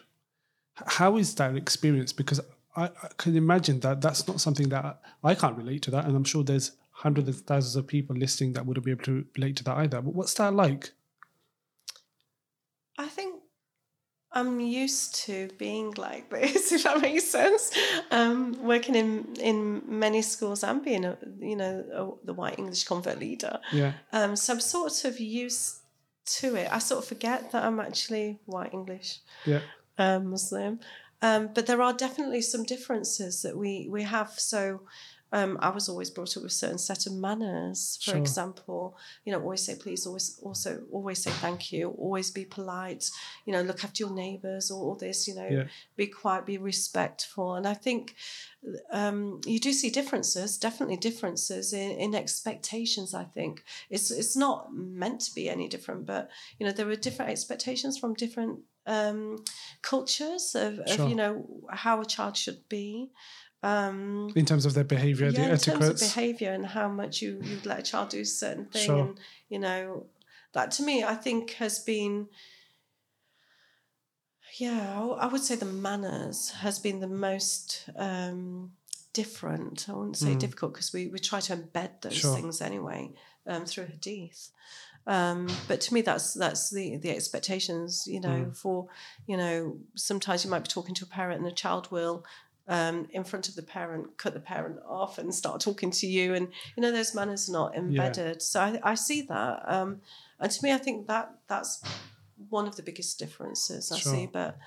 How 0.74 1.16
is 1.18 1.36
that 1.36 1.56
experience? 1.56 2.12
Because 2.12 2.42
I, 2.76 2.86
I 2.88 3.08
can 3.18 3.36
imagine 3.38 3.80
that 3.80 4.02
that's 4.02 4.28
not 4.28 4.42
something 4.42 4.68
that 4.70 4.84
I, 5.24 5.30
I 5.32 5.36
can't 5.36 5.58
relate 5.58 5.82
to 5.84 5.92
that, 5.92 6.06
and 6.06 6.16
I'm 6.16 6.26
sure 6.26 6.44
there's 6.44 6.72
hundreds 7.06 7.30
of 7.30 7.36
thousands 7.42 7.76
of 7.76 7.86
people 7.86 8.16
listening 8.16 8.54
that 8.54 8.66
wouldn't 8.66 8.84
be 8.84 8.90
able 8.90 9.04
to 9.04 9.24
relate 9.38 9.56
to 9.56 9.64
that 9.64 9.78
either. 9.78 10.02
But 10.02 10.16
what's 10.16 10.34
that 10.34 10.56
like? 10.56 10.90
I 12.98 13.06
think 13.06 13.44
I'm 14.32 14.60
used 14.60 15.14
to 15.26 15.50
being 15.60 15.92
like 15.92 16.32
this, 16.32 16.72
if 16.76 16.84
that 16.84 17.00
makes 17.02 17.26
sense. 17.26 17.72
Um, 18.10 18.58
working 18.64 18.96
in 18.96 19.36
in 19.40 19.84
many 19.88 20.24
schools 20.24 20.64
and 20.64 20.84
being 20.84 21.06
a 21.06 21.16
you 21.40 21.56
know 21.56 21.74
a, 22.00 22.26
the 22.26 22.34
white 22.34 22.58
English 22.58 22.86
convert 22.86 23.20
leader, 23.20 23.60
Yeah, 23.72 23.94
um, 24.12 24.36
so 24.36 24.54
I'm 24.54 24.60
sort 24.60 25.06
of 25.06 25.20
used 25.20 25.82
to 26.40 26.56
it. 26.56 26.68
I 26.72 26.80
sort 26.80 27.04
of 27.04 27.08
forget 27.08 27.52
that 27.52 27.64
I'm 27.64 27.80
actually 27.80 28.40
white 28.46 28.74
English 28.74 29.20
yeah, 29.46 29.62
um, 30.00 30.32
Muslim. 30.32 30.80
Um, 31.22 31.50
but 31.54 31.66
there 31.66 31.82
are 31.82 31.94
definitely 31.94 32.42
some 32.42 32.64
differences 32.64 33.42
that 33.44 33.58
we, 33.58 33.88
we 33.90 34.04
have. 34.04 34.32
So 34.38 34.82
um, 35.32 35.58
I 35.62 35.70
was 35.70 35.90
always 35.90 36.10
brought 36.10 36.38
up 36.38 36.44
with 36.44 36.52
a 36.52 36.56
certain 36.56 36.78
set 36.78 37.06
of 37.08 37.14
manners. 37.14 37.98
For 38.04 38.12
Sure. 38.12 38.18
example, 38.20 38.98
you 39.26 39.32
know, 39.34 39.42
always 39.42 39.64
say 39.66 39.76
please, 39.76 40.06
always 40.06 40.40
also 40.42 40.84
always 40.92 41.22
say 41.22 41.32
thank 41.32 41.72
you, 41.72 41.90
always 41.98 42.32
be 42.32 42.46
polite, 42.46 43.10
you 43.46 43.52
know, 43.54 43.62
look 43.62 43.84
after 43.84 44.04
your 44.04 44.14
neighbours, 44.14 44.72
all, 44.72 44.82
all 44.90 44.96
this, 44.96 45.28
you 45.28 45.36
know, 45.36 45.48
Yeah. 45.50 45.68
be 45.98 46.08
quiet, 46.08 46.46
be 46.46 46.58
respectful. 46.58 47.56
And 47.56 47.68
I 47.68 47.74
think 47.74 48.16
um, 48.92 49.42
you 49.46 49.60
do 49.60 49.74
see 49.74 49.90
differences, 49.90 50.58
definitely 50.58 50.98
differences 50.98 51.74
in, 51.74 51.92
in 51.92 52.16
expectations. 52.16 53.14
I 53.14 53.24
think 53.26 53.64
it's 53.90 54.12
it's 54.12 54.36
not 54.36 54.74
meant 54.74 55.22
to 55.22 55.36
be 55.36 55.50
any 55.50 55.68
different, 55.68 56.06
but 56.06 56.30
you 56.60 56.66
know 56.66 56.72
there 56.72 56.90
are 56.90 56.96
different 56.96 57.32
expectations 57.32 57.98
from 57.98 58.14
different 58.14 58.60
um, 58.88 59.44
cultures 59.82 60.56
of, 60.56 60.76
Sure. 60.88 61.06
of 61.06 61.10
you 61.10 61.16
know 61.16 61.46
how 61.70 62.02
a 62.02 62.06
child 62.06 62.38
should 62.38 62.68
be. 62.70 63.12
Um, 63.66 64.32
in 64.36 64.46
terms 64.46 64.66
of 64.66 64.74
their 64.74 64.84
behaviour, 64.96 65.28
yeah, 65.28 65.32
the 65.32 65.52
in 65.54 65.58
terms 65.58 65.68
of 65.68 65.76
etiquettes. 65.96 66.02
behaviour 66.16 66.52
and 66.58 66.66
how 66.78 66.88
much 66.88 67.22
you 67.24 67.40
you 67.44 67.56
let 67.66 67.80
a 67.80 67.82
child 67.92 68.10
do 68.10 68.20
a 68.22 68.26
certain 68.26 68.66
thing, 68.66 68.86
Sure. 68.86 69.00
and 69.06 69.20
you 69.50 69.60
know 69.60 70.06
that 70.54 70.72
to 70.76 70.84
me, 70.84 71.04
I 71.04 71.16
think 71.16 71.52
has 71.64 71.80
been. 71.80 72.28
Yeah, 74.58 75.00
I 75.00 75.26
I 75.26 75.28
would 75.28 75.42
say 75.44 75.56
the 75.56 75.66
manners 75.66 76.52
has 76.52 76.80
been 76.80 77.00
the 77.02 77.08
most 77.30 77.90
um, 77.96 78.72
different. 79.14 79.90
I 79.90 79.94
wouldn't 79.94 80.18
say 80.18 80.36
Mm. 80.36 80.40
difficult 80.40 80.74
because 80.74 80.94
we, 80.94 81.08
we 81.08 81.20
try 81.20 81.40
to 81.42 81.58
embed 81.58 82.02
those 82.02 82.14
Sure. 82.14 82.36
things 82.36 82.62
anyway 82.62 83.12
um, 83.48 83.66
through 83.66 83.88
Hadith. 83.88 84.52
Um, 85.08 85.48
but 85.68 85.82
to 85.82 85.94
me, 85.94 86.02
that's 86.02 86.34
that's 86.34 86.70
the 86.70 86.98
the 86.98 87.12
expectations. 87.12 88.08
You 88.08 88.22
know, 88.22 88.40
Mm. 88.46 88.58
for 88.58 88.88
you 89.28 89.38
know, 89.38 89.78
sometimes 89.96 90.44
you 90.46 90.50
might 90.52 90.64
be 90.64 90.70
talking 90.70 90.96
to 90.96 91.06
a 91.06 91.08
parent 91.08 91.40
and 91.42 91.48
a 91.52 91.56
child 91.64 91.92
will. 91.92 92.26
Um, 92.68 93.08
in 93.12 93.24
front 93.24 93.48
of 93.48 93.54
the 93.54 93.62
parent, 93.62 94.18
cut 94.18 94.34
the 94.34 94.40
parent 94.40 94.78
off 94.88 95.20
and 95.20 95.32
start 95.36 95.62
talking 95.62 95.92
to 95.92 96.08
you, 96.08 96.34
and 96.34 96.48
you 96.76 96.82
know 96.82 96.92
those 96.92 97.14
manners 97.14 97.48
are 97.48 97.54
not 97.54 97.76
embedded. 97.76 98.42
So 98.42 98.60
I, 98.60 98.80
I 98.82 98.96
see 98.96 99.22
that, 99.24 99.62
um, 99.68 100.02
and 100.40 100.52
to 100.52 100.64
me, 100.64 100.74
I 100.74 100.80
think 100.80 101.06
that 101.06 101.30
that's 101.48 101.84
one 102.50 102.68
of 102.68 102.76
the 102.76 102.82
biggest 102.82 103.20
differences 103.20 103.92
I 103.92 103.98
see. 104.00 104.26
But 104.34 104.58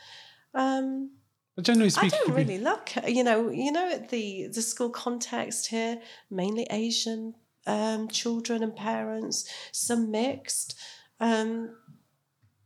um, 0.55 1.11
But 1.57 1.65
generally 1.65 1.91
I 1.97 2.07
don't 2.09 2.27
be- 2.29 2.33
really 2.35 2.59
look, 2.59 2.93
you 3.09 3.25
know, 3.25 3.51
you 3.51 3.73
know, 3.73 3.99
the 3.99 4.47
the 4.47 4.63
school 4.63 4.91
context 4.91 5.67
here, 5.67 6.01
mainly 6.31 6.69
Asian 6.71 7.35
um, 7.67 8.07
children 8.09 8.63
and 8.63 8.77
parents, 8.77 9.45
some 9.73 10.13
mixed, 10.13 10.79
um, 11.19 11.75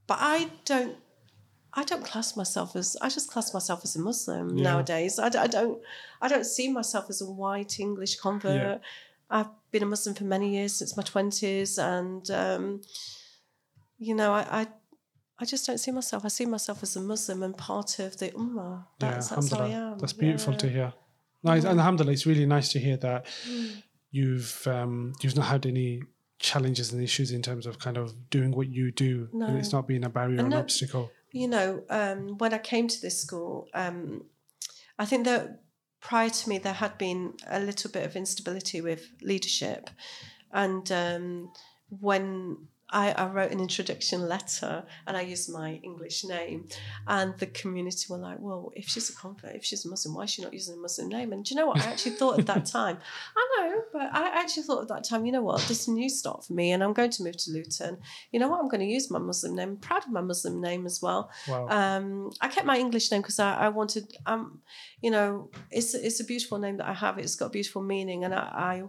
but 0.07 0.19
I 0.21 0.51
don't. 0.67 0.97
I 1.75 1.85
don't 1.85 2.05
class 2.05 2.37
myself 2.37 2.77
as. 2.77 2.97
I 3.01 3.09
just 3.09 3.31
class 3.31 3.55
myself 3.55 3.81
as 3.85 3.97
a 3.97 4.01
Muslim 4.01 4.57
Yeah. 4.59 4.65
nowadays. 4.65 5.19
I, 5.19 5.27
I 5.27 5.47
don't. 5.47 5.81
I 6.21 6.29
don't 6.29 6.45
see 6.45 6.71
myself 6.71 7.07
as 7.09 7.21
a 7.23 7.31
white 7.31 7.81
English 7.81 8.17
convert. 8.17 8.81
I've 9.31 9.49
been 9.71 9.83
a 9.83 9.87
Muslim 9.87 10.15
for 10.15 10.25
many 10.25 10.55
years 10.57 10.75
since 10.75 10.97
my 10.97 11.03
twenties, 11.03 11.79
and 11.79 12.31
um, 12.31 12.83
you 13.99 14.15
know, 14.15 14.33
I, 14.33 14.43
I, 14.61 14.67
I 15.39 15.45
just 15.45 15.67
don't 15.67 15.79
see 15.79 15.91
myself. 15.93 16.25
I 16.25 16.29
see 16.29 16.45
myself 16.47 16.83
as 16.83 16.97
a 16.97 17.01
Muslim 17.01 17.43
and 17.43 17.57
part 17.57 17.99
of 17.99 18.19
the 18.19 18.29
ummah. 18.31 18.85
That's, 18.99 19.31
yeah, 19.31 19.35
that's 19.37 19.51
how 19.53 19.61
I 19.65 19.69
am. 19.69 19.99
That's 19.99 20.13
beautiful 20.13 20.53
yeah. 20.55 20.59
to 20.59 20.69
hear. 20.69 20.93
Nice, 21.43 21.65
Yeah. 21.65 21.71
and 21.71 21.81
alhamdulillah, 21.81 22.13
it's 22.13 22.27
really 22.27 22.47
nice 22.47 22.71
to 22.73 22.79
hear 22.79 22.97
that 22.99 23.27
Mm. 23.49 23.83
you've 24.11 24.67
um, 24.67 25.15
you've 25.23 25.37
not 25.37 25.47
had 25.47 25.65
any 25.67 26.03
challenges 26.39 26.93
and 26.93 27.03
issues 27.03 27.31
in 27.33 27.41
terms 27.41 27.67
of 27.67 27.79
kind 27.79 27.97
of 27.97 28.29
doing 28.29 28.51
what 28.53 28.69
you 28.69 28.91
do, 28.91 29.29
and 29.33 29.57
it's 29.57 29.73
not 29.73 29.87
being 29.89 30.05
a 30.05 30.11
barrier 30.11 30.37
or 30.41 30.45
And 30.45 30.53
an 30.53 30.61
obstacle. 30.61 31.11
You 31.33 31.49
know, 31.49 31.83
um, 31.89 32.37
when 32.39 32.53
I 32.53 32.59
came 32.59 32.89
to 32.89 33.01
this 33.01 33.21
school, 33.21 33.69
um, 33.75 34.25
I 34.99 35.07
think 35.07 35.25
that 35.25 35.63
prior 36.01 36.29
to 36.29 36.49
me 36.49 36.59
there 36.59 36.73
had 36.75 36.99
been 36.99 37.35
a 37.49 37.59
little 37.59 37.91
bit 37.91 38.05
of 38.05 38.17
instability 38.17 38.81
with 38.81 39.09
leadership, 39.23 39.89
and 40.53 40.91
um, 40.93 41.53
when 41.89 42.69
I, 42.93 43.13
I 43.13 43.27
wrote 43.27 43.51
an 43.51 43.61
introduction 43.61 44.29
letter 44.29 44.85
and 45.07 45.17
I 45.17 45.23
used 45.23 45.51
my 45.51 45.81
English 45.83 46.25
name, 46.25 46.69
and 47.07 47.37
the 47.39 47.47
community 47.47 48.07
were 48.09 48.19
like, 48.19 48.39
"Well, 48.39 48.71
if 48.77 48.89
she's 48.89 49.09
a 49.11 49.15
convert, 49.15 49.57
if 49.57 49.65
she's 49.65 49.85
a 49.85 49.89
Muslim, 49.89 50.15
why 50.15 50.25
is 50.25 50.31
she 50.31 50.43
not 50.43 50.53
using 50.53 50.75
a 50.75 50.81
Muslim 50.81 51.09
name?" 51.09 51.33
And 51.33 51.45
do 51.45 51.55
you 51.55 51.61
know 51.61 51.67
what 51.67 51.81
I 51.81 51.87
actually 51.91 52.13
thought 52.13 52.39
at 52.39 52.47
that 52.47 52.67
time? 52.79 52.99
I 53.37 53.49
know, 53.57 53.83
but 53.93 54.15
I 54.15 54.29
actually 54.41 54.65
thought 54.65 54.83
at 54.83 54.89
that 54.89 55.05
time, 55.05 55.25
you 55.25 55.33
know 55.33 55.43
what, 55.43 55.61
this 55.63 55.83
is 55.83 55.89
a 55.89 55.93
new 55.93 56.11
start 56.11 56.45
for 56.45 56.53
me, 56.53 56.73
and 56.73 56.85
I'm 56.85 56.93
going 56.93 57.11
to 57.11 57.23
move 57.23 57.37
to 57.39 57.51
Luton. 57.51 57.99
You 58.31 58.41
know 58.41 58.49
what, 58.49 58.61
I'm 58.61 58.69
going 58.69 58.81
to 58.81 58.87
use 58.87 59.11
my 59.11 59.19
Muslim 59.19 59.57
name. 59.57 59.71
I'm 59.71 59.77
proud 59.79 60.05
of 60.05 60.13
my 60.13 60.21
Muslim 60.21 60.61
name 60.61 60.85
as 60.85 61.01
well. 61.01 61.31
Wow. 61.49 61.69
Um, 61.69 62.31
I 62.41 62.49
kept 62.49 62.67
my 62.67 62.77
English 62.79 63.11
name 63.11 63.23
because 63.23 63.39
I, 63.39 63.55
I 63.55 63.69
wanted, 63.71 64.17
um, 64.27 64.61
you 65.01 65.11
know, 65.11 65.51
it's 65.71 65.95
it's 65.95 66.21
a 66.21 66.25
beautiful 66.25 66.59
name 66.59 66.77
that 66.77 66.89
I 66.89 66.93
have. 66.93 67.19
It's 67.19 67.37
got 67.37 67.53
beautiful 67.53 67.83
meaning, 67.83 68.25
and 68.25 68.35
I, 68.35 68.39
I 68.39 68.83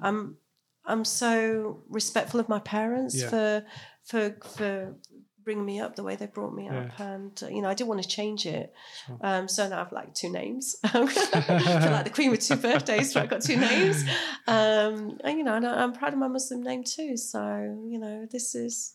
I'm 0.00 0.36
I'm 0.84 1.04
so 1.04 1.82
respectful 1.88 2.40
of 2.40 2.48
my 2.48 2.58
parents 2.60 3.14
Yeah. 3.20 3.28
for 3.30 3.64
for 4.04 4.36
for 4.56 4.94
bringing 5.42 5.64
me 5.64 5.80
up 5.80 5.96
the 5.96 6.02
way 6.02 6.16
they 6.16 6.26
brought 6.26 6.54
me 6.54 6.68
up, 6.68 6.90
Yeah. 6.98 7.12
and 7.14 7.42
uh, 7.42 7.48
you 7.48 7.62
know, 7.62 7.68
I 7.68 7.74
didn't 7.74 7.88
want 7.88 8.02
to 8.02 8.08
change 8.08 8.44
it. 8.46 8.72
Sure. 9.06 9.18
Um, 9.22 9.48
so 9.48 9.68
now 9.68 9.80
I've 9.80 9.90
like 9.92 10.14
two 10.14 10.30
names. 10.30 10.76
I 10.84 11.06
feel 11.06 11.92
like 11.92 12.04
the 12.04 12.10
queen 12.10 12.30
with 12.30 12.40
two 12.46 12.56
birthdays, 12.68 13.14
but 13.14 13.22
I've 13.24 13.30
got 13.30 13.42
two 13.42 13.56
names. 13.56 14.04
Um, 14.46 15.18
and 15.24 15.38
you 15.38 15.44
know, 15.44 15.54
and 15.54 15.66
I'm 15.66 15.92
proud 15.92 16.12
of 16.12 16.18
my 16.18 16.28
Muslim 16.28 16.62
name 16.62 16.84
too. 16.84 17.16
So 17.16 17.40
you 17.88 17.98
know, 17.98 18.26
this 18.30 18.54
is. 18.54 18.94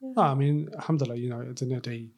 yeah. 0.00 0.12
No, 0.16 0.22
I 0.22 0.34
mean, 0.34 0.68
alhamdulillah, 0.76 1.16
you 1.16 1.30
know, 1.30 1.40
at 1.42 1.56
the 1.56 1.64
end 1.64 1.72
of 1.76 1.82
the 1.82 1.90
day, 1.90 2.08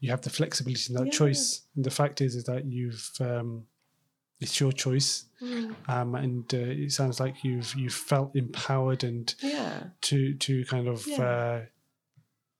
you 0.00 0.10
have 0.10 0.20
the 0.22 0.30
flexibility 0.30 0.92
and 0.92 0.98
that 1.00 1.06
Yeah. 1.06 1.18
choice. 1.18 1.62
And 1.76 1.84
the 1.84 1.90
fact 1.90 2.20
is, 2.20 2.34
is 2.34 2.44
that 2.44 2.64
you've 2.64 3.10
um, 3.20 3.66
it's 4.44 4.56
your 4.60 4.72
choice, 4.72 5.10
Mm. 5.42 5.74
um, 5.94 6.14
and 6.24 6.44
uh, 6.54 6.84
it 6.84 6.92
sounds 6.92 7.16
like 7.20 7.34
you've 7.46 7.70
you've 7.80 7.98
felt 8.12 8.30
empowered 8.44 9.02
and 9.10 9.26
Yeah. 9.42 9.74
to 10.08 10.18
to 10.46 10.52
kind 10.72 10.86
of 10.92 10.98
Yeah. 11.06 11.22
uh, 11.30 11.60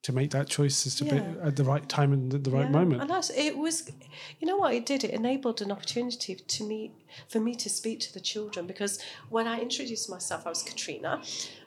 to 0.07 0.12
make 0.12 0.30
that 0.39 0.49
choice 0.57 0.76
to 0.99 1.05
be 1.05 1.16
Yeah. 1.16 1.49
at 1.49 1.55
the 1.57 1.64
right 1.72 1.87
time 1.89 2.11
and 2.16 2.30
the, 2.32 2.39
the 2.39 2.51
right 2.59 2.70
moment. 2.78 3.01
And 3.01 3.09
that's, 3.09 3.30
it 3.30 3.57
was, 3.57 3.76
you 4.39 4.47
know 4.49 4.59
what 4.62 4.74
it 4.74 4.85
did? 4.85 5.01
It 5.03 5.12
enabled 5.20 5.62
an 5.62 5.70
opportunity 5.72 6.35
to 6.57 6.62
me, 6.70 6.80
for 7.32 7.41
me 7.41 7.55
to 7.64 7.68
speak 7.70 8.01
to 8.07 8.12
the 8.12 8.20
children 8.20 8.66
because 8.66 8.95
when 9.30 9.47
I 9.55 9.57
introduced 9.66 10.07
myself, 10.11 10.41
I 10.47 10.51
was 10.51 10.62
Katrina, 10.62 11.22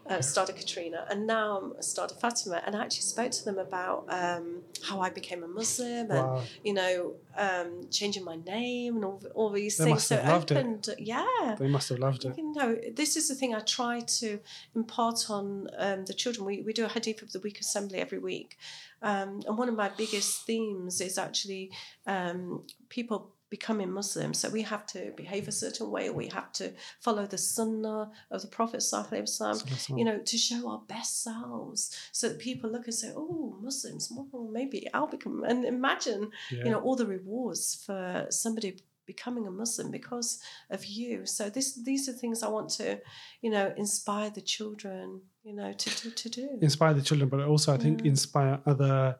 uh, 0.10 0.22
started 0.22 0.56
Katrina, 0.56 1.06
and 1.10 1.28
now 1.28 1.58
I'm 1.58 1.82
started 1.82 2.18
Fatemah, 2.20 2.62
and 2.66 2.76
I 2.76 2.84
actually 2.84 3.02
spoke 3.02 3.32
to 3.32 3.46
them 3.46 3.58
about 3.58 4.06
um, 4.10 4.62
how 4.88 5.02
I 5.02 5.10
became 5.10 5.44
a 5.44 5.48
Muslim 5.48 6.10
and 6.12 6.28
Wow. 6.28 6.42
you 6.64 6.74
know 6.74 7.14
um, 7.38 7.88
changing 7.92 8.24
my 8.24 8.38
name 8.38 8.96
and 8.98 9.06
all, 9.06 9.22
all 9.36 9.50
these 9.50 9.78
They 9.78 9.86
things. 9.86 10.04
So 10.06 10.16
loved 10.24 10.52
it. 10.52 11.00
yeah. 11.00 11.56
They 11.60 11.68
must 11.68 11.90
have 11.90 12.00
loved 12.00 12.26
it. 12.26 12.38
You 12.38 12.52
know, 12.54 12.78
this 12.96 13.16
is 13.16 13.28
the 13.28 13.36
thing 13.36 13.54
I 13.54 13.60
try 13.60 14.00
to 14.22 14.40
impart 14.76 15.30
on 15.30 15.68
um, 15.78 16.06
the 16.06 16.14
children. 16.14 16.46
We, 16.46 16.62
we 16.62 16.74
do 16.74 16.86
a 16.86 16.90
Hadith 16.90 17.22
of 17.22 17.32
the 17.32 17.40
Week 17.40 17.60
assembly 17.60 18.00
every 18.00 18.20
week. 18.20 18.58
Um, 19.02 19.42
and 19.48 19.58
one 19.58 19.70
of 19.70 19.76
my 19.76 19.90
biggest 19.90 20.46
themes 20.48 21.02
is 21.02 21.18
actually 21.18 21.72
um, 22.08 22.64
people 22.90 23.34
becoming 23.50 23.92
Muslim. 23.92 24.34
So 24.34 24.50
we 24.50 24.62
have 24.64 24.86
to 24.88 25.12
behave 25.16 25.48
a 25.48 25.52
certain 25.52 25.90
way, 25.90 26.10
we 26.10 26.28
have 26.28 26.52
to 26.54 26.74
follow 27.00 27.26
the 27.26 27.38
sunnah 27.38 28.12
of 28.32 28.42
the 28.42 28.48
Prophet, 28.48 28.82
Sallallahu 28.82 29.12
Alaihi 29.12 29.22
Wasallam, 29.24 29.98
you 29.98 30.06
know, 30.06 30.20
to 30.20 30.38
show 30.38 30.70
our 30.70 30.82
best 30.88 31.24
selves 31.24 31.82
so 32.12 32.28
that 32.30 32.40
people 32.40 32.70
look 32.72 32.86
and 32.86 32.94
say, 32.94 33.12
oh, 33.16 33.58
Muslims, 33.62 34.12
well, 34.12 34.48
maybe 34.52 34.88
I'll 34.94 35.08
become. 35.08 35.44
And 35.44 35.66
imagine 35.66 36.32
Yeah. 36.52 36.64
you 36.66 36.72
know 36.72 36.80
all 36.80 36.96
the 36.96 37.06
rewards 37.06 37.64
for 37.86 38.28
somebody 38.30 38.70
becoming 39.06 39.48
a 39.48 39.52
muslim 39.52 39.90
because 39.90 40.30
of 40.70 40.82
you 40.86 41.26
so 41.26 41.50
this 41.50 41.68
these 41.90 42.10
are 42.10 42.14
things 42.22 42.44
i 42.44 42.50
want 42.50 42.70
to 42.70 43.00
you 43.42 43.50
know 43.50 43.74
inspire 43.78 44.30
the 44.30 44.42
children 44.42 45.22
you 45.44 45.54
know 45.60 45.72
to 45.82 45.90
to, 46.00 46.12
to 46.12 46.28
do 46.30 46.46
inspire 46.62 46.94
the 46.94 47.02
children, 47.02 47.30
but 47.30 47.40
also 47.42 47.74
I 47.74 47.78
think 47.78 48.02
Yeah. 48.02 48.10
inspire 48.14 48.60
other 48.66 49.18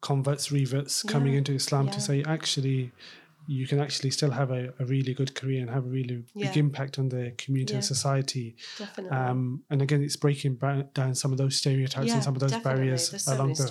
converts, 0.00 0.50
reverts 0.52 1.02
coming 1.02 1.32
Yeah, 1.32 1.38
into 1.38 1.52
Islam 1.52 1.88
to 1.90 2.00
say 2.00 2.22
actually 2.36 2.92
you 3.46 3.66
can 3.66 3.78
actually 3.80 4.10
still 4.10 4.30
have 4.30 4.50
a, 4.50 4.72
a 4.78 4.84
really 4.84 5.14
good 5.14 5.34
career 5.34 5.60
and 5.60 5.70
have 5.70 5.84
a 5.84 5.88
really 5.88 6.24
big 6.38 6.56
impact 6.56 6.98
on 6.98 7.08
the 7.08 7.32
community 7.38 7.74
and 7.74 7.84
society. 7.84 8.56
definitely 8.78 9.16
Um, 9.16 9.62
and 9.70 9.82
again, 9.82 10.02
it's 10.02 10.16
breaking 10.16 10.56
down 10.94 11.14
some 11.14 11.32
of 11.32 11.38
those 11.38 11.56
stereotypes 11.56 12.14
and 12.14 12.22
some 12.24 12.34
of 12.34 12.40
those 12.40 12.52
definitely. 12.52 12.86
barriers 12.86 13.22
so 13.24 13.34
along 13.34 13.54
the 13.54 13.68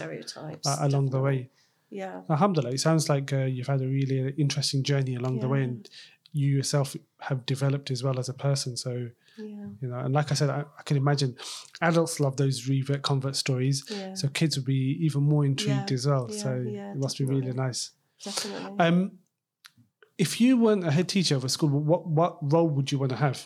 uh, 0.66 0.78
along 0.82 1.10
the 1.10 1.20
way. 1.20 1.50
yeah 1.90 2.22
Alhamdulillah, 2.30 2.72
it 2.74 2.80
sounds 2.80 3.10
like 3.10 3.32
uh, 3.34 3.46
you've 3.46 3.68
had 3.68 3.82
a 3.82 3.88
really 3.88 4.34
interesting 4.38 4.84
journey 4.84 5.16
along 5.16 5.40
the 5.40 5.48
way, 5.48 5.64
and 5.64 5.90
you 6.32 6.48
yourself 6.58 6.96
have 7.22 7.46
developed 7.46 7.92
as 7.92 8.04
well 8.04 8.20
as 8.20 8.30
a 8.30 8.34
person. 8.34 8.76
So 8.78 9.10
yeah 9.38 9.66
you 9.82 9.88
know, 9.90 10.00
and 10.00 10.14
like 10.14 10.32
I 10.32 10.36
said, 10.36 10.50
I, 10.50 10.64
I 10.80 10.84
can 10.84 10.98
imagine 10.98 11.36
adults 11.82 12.20
love 12.20 12.38
those 12.38 12.68
revert 12.70 13.02
convert 13.02 13.36
stories. 13.36 13.84
yeah 13.90 14.14
So 14.14 14.28
kids 14.30 14.56
would 14.58 14.66
be 14.66 14.98
even 15.02 15.24
more 15.24 15.44
intrigued 15.46 15.92
Yeah, 15.92 15.96
as 15.96 16.08
well. 16.08 16.28
yeah, 16.30 16.38
so 16.44 16.50
yeah, 16.66 16.92
it 16.92 16.98
must 16.98 17.18
be 17.18 17.26
really 17.26 17.52
nice. 17.52 17.92
definitely 18.24 18.76
Um, 18.80 19.12
if 20.18 20.40
you 20.42 20.58
weren't 20.58 20.86
a 20.86 20.92
head 20.92 21.10
teacher 21.10 21.36
of 21.36 21.44
a 21.44 21.50
school, 21.50 21.70
what 21.70 22.08
what 22.08 22.38
role 22.54 22.70
would 22.70 22.92
you 22.92 23.00
want 23.00 23.10
to 23.12 23.18
have? 23.18 23.46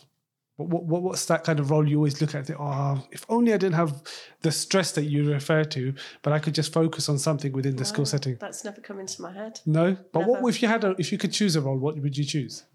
What, 0.58 0.70
what, 0.70 0.84
what 0.86 1.02
what's 1.04 1.26
that 1.28 1.44
kind 1.46 1.60
of 1.60 1.72
role 1.72 1.88
you 1.88 1.96
always 1.98 2.20
look 2.22 2.32
at? 2.32 2.36
and 2.36 2.48
think, 2.48 2.60
Oh, 2.60 3.08
if 3.12 3.26
only 3.30 3.54
I 3.54 3.58
didn't 3.58 3.76
have 3.76 4.04
the 4.42 4.52
stress 4.52 4.92
that 4.94 5.04
you 5.06 5.32
refer 5.32 5.64
to, 5.64 5.94
but 6.22 6.34
I 6.34 6.40
could 6.40 6.54
just 6.54 6.74
focus 6.74 7.08
on 7.10 7.18
something 7.18 7.52
within 7.54 7.76
the 7.78 7.86
school 7.86 8.06
setting. 8.06 8.36
that's 8.40 8.64
never 8.66 8.82
come 8.82 9.00
into 9.00 9.22
my 9.22 9.32
head 9.32 9.60
No, 9.66 9.96
but 10.12 10.26
what 10.28 10.44
if 10.50 10.62
you 10.62 10.68
had 10.68 10.84
a 10.84 10.96
if 11.00 11.12
you 11.12 11.18
could 11.18 11.32
choose 11.32 11.56
a 11.56 11.62
role? 11.62 11.78
What 11.78 11.98
would 12.00 12.18
you 12.18 12.26
choose? 12.26 12.66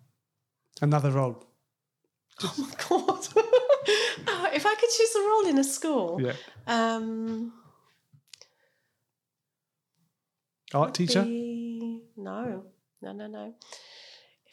Another 0.80 1.10
role. 1.10 1.44
oh 2.42 2.54
my 2.58 2.70
god 2.88 3.26
Oh, 4.26 4.48
if 4.54 4.64
i 4.66 4.74
could 4.74 4.90
choose 4.96 5.14
a 5.14 5.20
role 5.28 5.46
in 5.46 5.58
a 5.58 5.64
school 5.64 6.20
Yeah, 6.20 6.32
um 6.66 7.52
art 10.72 10.94
teacher. 10.94 11.22
be- 11.22 12.02
no, 12.16 12.64
no, 13.04 13.12
no, 13.12 13.26
no. 13.26 13.54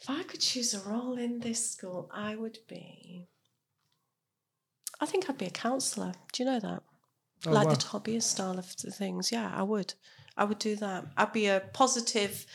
If 0.00 0.10
I 0.10 0.22
could 0.24 0.40
choose 0.40 0.74
a 0.74 0.80
role 0.80 1.16
in 1.16 1.40
this 1.40 1.70
school, 1.70 2.10
I 2.12 2.36
would 2.36 2.58
be. 2.68 3.28
I 5.00 5.06
think 5.06 5.28
I'd 5.28 5.38
be 5.38 5.46
a 5.46 5.50
counsellor. 5.50 6.12
Do 6.32 6.42
you 6.42 6.48
know 6.48 6.60
that? 6.60 6.82
Oh, 7.46 7.50
like 7.50 7.68
wow. 7.68 7.74
the 7.74 7.80
hobbyist 7.80 8.24
style 8.24 8.58
of 8.58 8.76
the 8.76 8.90
things. 8.90 9.32
Yeah, 9.32 9.52
I 9.54 9.62
would. 9.62 9.94
I 10.36 10.44
would 10.44 10.58
do 10.58 10.76
that. 10.76 11.06
I'd 11.16 11.32
be 11.32 11.46
a 11.46 11.60
positive, 11.72 12.46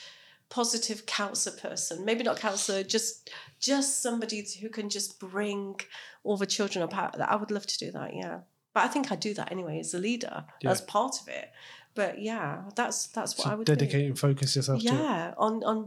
positive 0.50 1.06
counsellor 1.06 1.58
person. 1.58 2.06
Maybe 2.06 2.24
not 2.24 2.38
counsellor, 2.38 2.84
just 2.84 3.30
just 3.60 4.02
somebody 4.02 4.46
who 4.62 4.70
can 4.70 4.90
just 4.90 5.20
bring 5.20 5.80
all 6.24 6.38
the 6.38 6.46
children 6.46 6.84
up. 6.84 6.94
I 6.94 7.36
would 7.36 7.52
love 7.52 7.68
to 7.68 7.78
do 7.78 7.92
that. 7.92 8.14
Yeah, 8.14 8.40
but 8.74 8.84
I 8.84 8.88
think 8.88 9.12
I 9.12 9.16
do 9.16 9.34
that 9.36 9.52
anyway 9.52 9.80
as 9.80 9.94
a 9.94 10.00
leader. 10.00 10.46
Yeah. 10.62 10.72
As 10.72 10.82
part 10.82 11.22
of 11.22 11.28
it. 11.28 11.50
But 11.98 12.22
yeah, 12.22 12.62
that's 12.76 13.08
that's 13.08 13.38
what 13.38 13.46
So 13.46 13.52
I 13.52 13.56
would 13.56 13.66
do 13.68 13.76
dedicate 13.76 14.06
and 14.06 14.18
focus 14.18 14.56
yourself 14.56 14.80
to. 14.82 14.86
yeah 14.86 15.34
on 15.38 15.64
on 15.64 15.78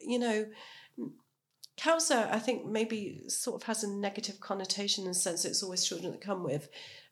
you 0.00 0.18
know 0.18 0.46
cancer 1.76 2.28
i 2.32 2.38
think 2.38 2.66
maybe 2.66 3.22
sort 3.28 3.60
of 3.62 3.66
has 3.66 3.84
a 3.84 3.88
negative 3.88 4.40
connotation 4.40 5.04
in 5.04 5.10
the 5.10 5.14
sense 5.14 5.42
that 5.42 5.50
it's 5.50 5.62
always 5.62 5.84
children 5.84 6.10
that 6.12 6.20
come 6.20 6.42
with 6.42 6.68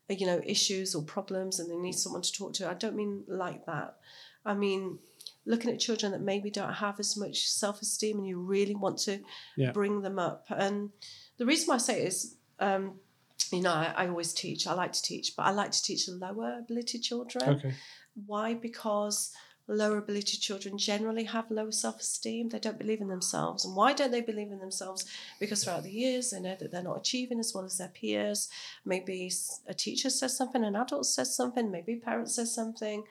you 0.08 0.26
know 0.26 0.40
issues 0.44 0.94
or 0.94 1.02
problems 1.02 1.60
and 1.60 1.70
they 1.70 1.76
need 1.76 1.94
someone 1.94 2.22
to 2.22 2.32
talk 2.32 2.52
to 2.52 2.68
i 2.68 2.74
don't 2.74 2.96
mean 2.96 3.22
like 3.28 3.64
that 3.66 3.96
i 4.44 4.52
mean 4.54 4.98
looking 5.44 5.70
at 5.72 5.78
children 5.78 6.10
that 6.12 6.20
maybe 6.20 6.50
don't 6.50 6.74
have 6.74 6.98
as 6.98 7.16
much 7.16 7.48
self-esteem 7.48 8.18
and 8.18 8.26
you 8.26 8.38
really 8.40 8.74
want 8.74 8.98
to 8.98 9.20
Yeah. 9.56 9.72
bring 9.72 10.02
them 10.02 10.18
up 10.18 10.46
and 10.50 10.90
the 11.38 11.46
reason 11.46 11.66
why 11.68 11.76
i 11.76 11.78
say 11.78 12.02
it 12.02 12.08
is 12.08 12.36
um, 12.58 12.84
you 13.52 13.62
know 13.62 13.72
I, 13.72 13.94
I 13.96 14.08
always 14.08 14.32
teach 14.32 14.66
i 14.66 14.74
like 14.74 14.92
to 14.98 15.02
teach 15.02 15.34
but 15.36 15.44
i 15.46 15.50
like 15.50 15.70
to 15.72 15.82
teach 15.82 16.08
lower 16.08 16.58
ability 16.58 16.98
children 16.98 17.48
Okay. 17.56 17.74
Why? 18.24 18.54
Because 18.54 19.32
lower 19.68 19.98
ability 19.98 20.36
children 20.36 20.78
generally 20.78 21.24
have 21.24 21.50
low 21.50 21.70
self 21.70 22.00
esteem. 22.00 22.48
They 22.48 22.58
don't 22.58 22.78
believe 22.78 23.00
in 23.00 23.08
themselves. 23.08 23.64
And 23.64 23.74
why 23.74 23.92
don't 23.92 24.10
they 24.10 24.20
believe 24.20 24.52
in 24.52 24.60
themselves? 24.60 25.04
Because 25.40 25.64
throughout 25.64 25.82
the 25.82 25.90
years, 25.90 26.30
they 26.30 26.40
know 26.40 26.56
that 26.58 26.70
they're 26.70 26.82
not 26.82 26.98
achieving 26.98 27.40
as 27.40 27.52
well 27.54 27.64
as 27.64 27.78
their 27.78 27.88
peers. 27.88 28.48
Maybe 28.84 29.30
a 29.66 29.74
teacher 29.74 30.10
says 30.10 30.36
something, 30.36 30.64
an 30.64 30.76
adult 30.76 31.06
says 31.06 31.34
something, 31.34 31.70
maybe 31.70 31.94
a 31.94 31.96
parent 31.96 32.30
says 32.30 32.54
something. 32.54 33.04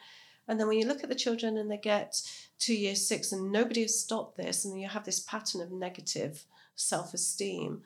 And 0.48 0.60
then 0.60 0.68
when 0.68 0.78
you 0.78 0.86
look 0.86 1.04
at 1.04 1.10
the 1.10 1.16
children 1.16 1.58
and 1.58 1.70
they 1.70 1.78
get 1.78 2.22
to 2.60 2.74
year 2.74 2.96
six 2.96 3.32
and 3.32 3.52
nobody 3.52 3.82
has 3.82 4.00
stopped 4.00 4.38
this, 4.38 4.64
and 4.64 4.80
you 4.80 4.88
have 4.88 5.04
this 5.04 5.20
pattern 5.20 5.62
of 5.62 5.72
negative 5.72 6.46
self 6.76 7.14
esteem, 7.14 7.82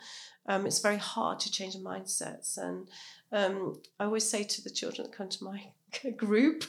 um, 0.45 0.65
it's 0.65 0.79
very 0.79 0.97
hard 0.97 1.39
to 1.39 1.51
change 1.51 1.75
mindsets. 1.75 2.57
And 2.57 2.87
um, 3.31 3.81
I 3.99 4.05
always 4.05 4.29
say 4.29 4.43
to 4.43 4.61
the 4.61 4.69
children 4.69 5.07
that 5.07 5.15
come 5.17 5.29
to 5.29 5.43
my 5.43 5.71
group, 6.17 6.63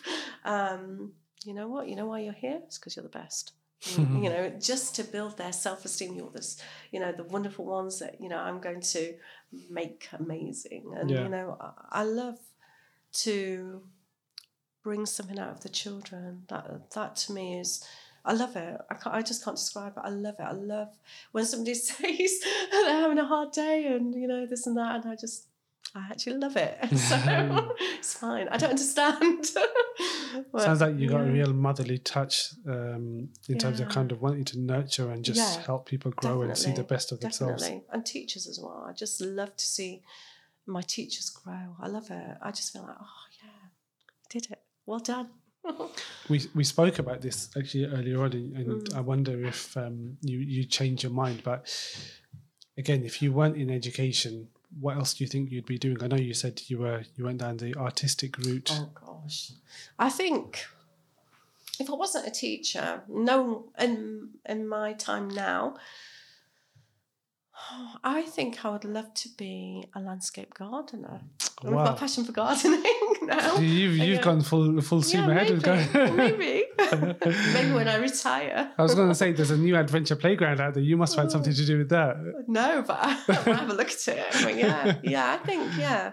um, 0.44 1.12
you 1.44 1.54
know 1.54 1.68
what? 1.68 1.88
You 1.88 1.96
know 1.96 2.06
why 2.06 2.20
you're 2.20 2.32
here? 2.32 2.60
It's 2.64 2.78
because 2.78 2.96
you're 2.96 3.02
the 3.02 3.08
best. 3.08 3.52
you 3.96 4.28
know, 4.28 4.52
just 4.60 4.94
to 4.96 5.04
build 5.04 5.38
their 5.38 5.52
self 5.52 5.84
esteem. 5.86 6.14
You're 6.14 6.30
this, 6.30 6.60
you 6.92 7.00
know, 7.00 7.12
the 7.12 7.24
wonderful 7.24 7.64
ones 7.64 7.98
that 8.00 8.20
you 8.20 8.28
know 8.28 8.38
I'm 8.38 8.60
going 8.60 8.82
to 8.82 9.14
make 9.70 10.08
amazing. 10.12 10.92
And 10.96 11.10
Yeah. 11.10 11.22
you 11.24 11.28
know, 11.30 11.56
I, 11.60 12.00
I 12.00 12.04
love 12.04 12.38
to 13.24 13.82
bring 14.82 15.06
something 15.06 15.38
out 15.38 15.50
of 15.50 15.60
the 15.62 15.68
children. 15.70 16.42
That 16.48 16.90
that 16.90 17.16
to 17.16 17.32
me 17.32 17.58
is. 17.60 17.84
I 18.22 18.34
love 18.34 18.54
it. 18.54 18.78
I, 18.90 18.94
can't, 18.96 19.16
I 19.16 19.22
just 19.22 19.42
can't 19.42 19.56
describe 19.56 19.94
it. 19.96 20.02
I 20.04 20.10
love 20.10 20.34
it. 20.38 20.42
I 20.42 20.52
love 20.52 20.88
when 21.32 21.46
somebody 21.46 21.72
says 21.74 22.40
they're 22.70 23.00
having 23.00 23.16
a 23.18 23.24
hard 23.24 23.52
day 23.52 23.86
and 23.86 24.14
you 24.14 24.28
know 24.28 24.44
this 24.44 24.66
and 24.66 24.76
that, 24.76 24.96
and 24.96 25.10
I 25.10 25.16
just 25.16 25.46
I 25.94 26.06
actually 26.10 26.36
love 26.38 26.56
it. 26.56 26.78
So 26.96 27.16
it's 27.98 28.14
fine. 28.14 28.48
I 28.48 28.56
don't 28.56 28.70
understand. 28.70 29.46
But, 30.52 30.62
Sounds 30.62 30.80
like 30.80 30.96
you 30.96 31.08
got 31.08 31.22
a 31.22 31.24
real 31.24 31.52
motherly 31.52 31.98
touch 31.98 32.50
um, 32.66 33.30
in 33.48 33.58
terms 33.58 33.80
of 33.80 33.88
kind 33.88 34.12
of 34.12 34.22
wanting 34.22 34.44
to 34.46 34.60
nurture 34.60 35.10
and 35.10 35.24
just 35.24 35.38
Yeah, 35.58 35.64
help 35.66 35.86
people 35.86 36.12
grow 36.12 36.42
and 36.42 36.56
see 36.56 36.72
the 36.72 36.84
best 36.84 37.10
of 37.10 37.18
themselves. 37.20 37.62
Definitely. 37.62 37.84
And 37.92 38.06
teachers 38.06 38.46
as 38.46 38.60
well. 38.60 38.86
I 38.88 38.92
just 38.92 39.20
love 39.20 39.56
to 39.56 39.66
see 39.66 40.02
my 40.66 40.82
teachers 40.82 41.28
grow. 41.30 41.76
I 41.80 41.88
love 41.88 42.10
it. 42.10 42.36
I 42.40 42.50
just 42.52 42.72
feel 42.72 42.82
like, 42.82 42.96
oh 43.00 43.24
yeah, 43.42 43.68
did 44.30 44.50
it. 44.52 44.60
Well 44.86 45.00
done. 45.00 45.30
We 46.28 46.42
we 46.54 46.64
spoke 46.64 46.98
about 47.00 47.20
this 47.20 47.50
actually 47.56 47.86
earlier 47.86 48.22
on, 48.22 48.32
and 48.32 48.56
and 48.56 48.88
Mm. 48.88 48.96
I 48.96 49.00
wonder 49.00 49.44
if 49.44 49.76
um, 49.76 50.16
you 50.22 50.38
you 50.38 50.64
change 50.64 51.02
your 51.02 51.12
mind. 51.12 51.42
But 51.44 51.66
again, 52.78 53.04
if 53.04 53.20
you 53.20 53.32
weren't 53.32 53.56
in 53.56 53.68
education, 53.70 54.48
what 54.78 54.96
else 54.96 55.14
do 55.14 55.24
you 55.24 55.28
think 55.28 55.50
you'd 55.50 55.66
be 55.66 55.78
doing? 55.78 56.02
I 56.02 56.06
know 56.06 56.16
you 56.16 56.34
said 56.34 56.62
you 56.68 56.78
were 56.78 57.02
you 57.16 57.24
went 57.24 57.38
down 57.38 57.56
the 57.56 57.74
artistic 57.74 58.38
route. 58.38 58.70
Oh 58.72 58.90
gosh, 58.94 59.52
I 59.98 60.10
think 60.10 60.64
if 61.80 61.90
I 61.90 61.94
wasn't 61.94 62.26
a 62.26 62.30
teacher, 62.30 63.02
no, 63.08 63.72
in 63.78 64.30
in 64.46 64.68
my 64.68 64.92
time 64.92 65.28
now, 65.28 65.76
I 68.04 68.22
think 68.22 68.64
I 68.64 68.70
would 68.70 68.84
love 68.84 69.12
to 69.14 69.28
be 69.36 69.84
a 69.94 70.00
landscape 70.00 70.54
gardener. 70.54 71.20
I've 71.62 71.72
got 71.72 71.96
a 71.96 71.98
passion 71.98 72.24
for 72.24 72.32
gardening 72.32 72.82
now. 73.22 73.56
You've 73.58 73.96
you've 73.98 74.22
gone 74.22 74.40
full 74.40 74.80
full 74.80 75.02
steam 75.02 75.28
yeah, 75.28 75.36
ahead 75.36 75.92
maybe, 75.94 76.16
maybe. 76.16 76.64
maybe 77.52 77.72
when 77.72 77.88
I 77.88 77.96
retire. 77.96 78.72
I 78.78 78.82
was 78.82 78.94
going 78.94 79.08
to 79.08 79.14
say 79.14 79.32
there's 79.32 79.50
a 79.50 79.58
new 79.58 79.76
adventure 79.76 80.16
playground 80.16 80.60
out 80.60 80.74
there. 80.74 80.82
You 80.82 80.96
must 80.96 81.16
find 81.16 81.30
something 81.30 81.52
to 81.52 81.66
do 81.66 81.78
with 81.78 81.90
that. 81.90 82.16
No, 82.48 82.82
but 82.86 82.98
I'll 82.98 83.54
have 83.54 83.70
a 83.70 83.74
look 83.74 83.90
at 83.90 84.08
it. 84.08 84.24
But 84.42 84.56
yeah, 84.56 84.96
yeah, 85.02 85.38
I 85.38 85.46
think 85.46 85.76
yeah, 85.76 86.12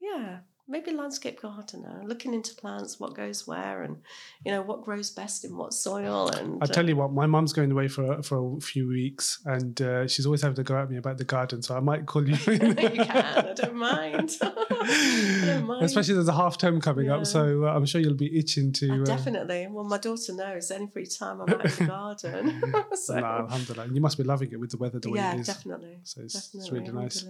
yeah, 0.00 0.38
maybe 0.72 0.90
landscape 0.90 1.40
gardener, 1.40 2.02
looking 2.04 2.32
into 2.32 2.54
plants, 2.54 2.98
what 2.98 3.14
goes 3.14 3.46
where, 3.46 3.82
and 3.82 3.98
you 4.44 4.50
know 4.50 4.62
what 4.62 4.82
grows 4.82 5.10
best 5.10 5.44
in 5.44 5.56
what 5.56 5.74
soil. 5.74 6.30
And 6.30 6.60
I 6.62 6.66
tell 6.66 6.88
you 6.88 6.96
what, 6.96 7.12
my 7.12 7.26
mum's 7.26 7.52
going 7.52 7.70
away 7.70 7.88
for 7.88 8.22
for 8.22 8.56
a 8.56 8.60
few 8.60 8.88
weeks, 8.88 9.40
and 9.44 9.80
uh, 9.82 10.08
she's 10.08 10.24
always 10.26 10.40
having 10.42 10.56
to 10.56 10.62
go 10.64 10.76
at 10.78 10.90
me 10.90 10.96
about 10.96 11.18
the 11.18 11.24
garden. 11.24 11.60
So 11.62 11.76
I 11.76 11.80
might 11.80 12.06
call 12.06 12.26
you. 12.28 12.34
you 12.52 12.58
can. 12.74 13.06
I 13.06 13.52
don't 13.62 13.76
mind. 13.76 14.30
I 14.42 15.42
don't 15.46 15.66
mind. 15.66 15.84
Especially 15.84 16.14
there's 16.14 16.28
a 16.28 16.32
half 16.32 16.56
term 16.58 16.80
coming 16.80 17.06
Yeah. 17.06 17.16
up, 17.16 17.26
so 17.26 17.64
uh, 17.66 17.72
I'm 17.76 17.84
sure 17.86 18.00
you'll 18.00 18.14
be 18.14 18.36
itching 18.38 18.72
to. 18.74 19.02
Uh, 19.02 19.04
definitely. 19.04 19.68
Well, 19.70 19.84
my 19.84 19.98
daughter 19.98 20.32
knows 20.32 20.70
any 20.70 20.86
free 20.86 21.06
time 21.06 21.42
I'm 21.42 21.50
out 21.50 21.64
in 21.64 21.70
the 21.78 21.84
garden. 21.86 22.62
so, 22.94 23.20
no, 23.20 23.26
alhamdulillah. 23.26 23.88
You 23.92 24.00
must 24.00 24.16
be 24.16 24.24
loving 24.24 24.50
it 24.50 24.58
with 24.58 24.70
the 24.70 24.78
weather 24.78 24.98
the 24.98 25.10
way 25.10 25.18
yeah, 25.18 25.34
it 25.34 25.40
is. 25.40 25.46
definitely. 25.46 25.98
So 26.02 26.22
it's, 26.22 26.54
it's 26.54 26.70
really 26.72 26.90
nice. 26.90 27.24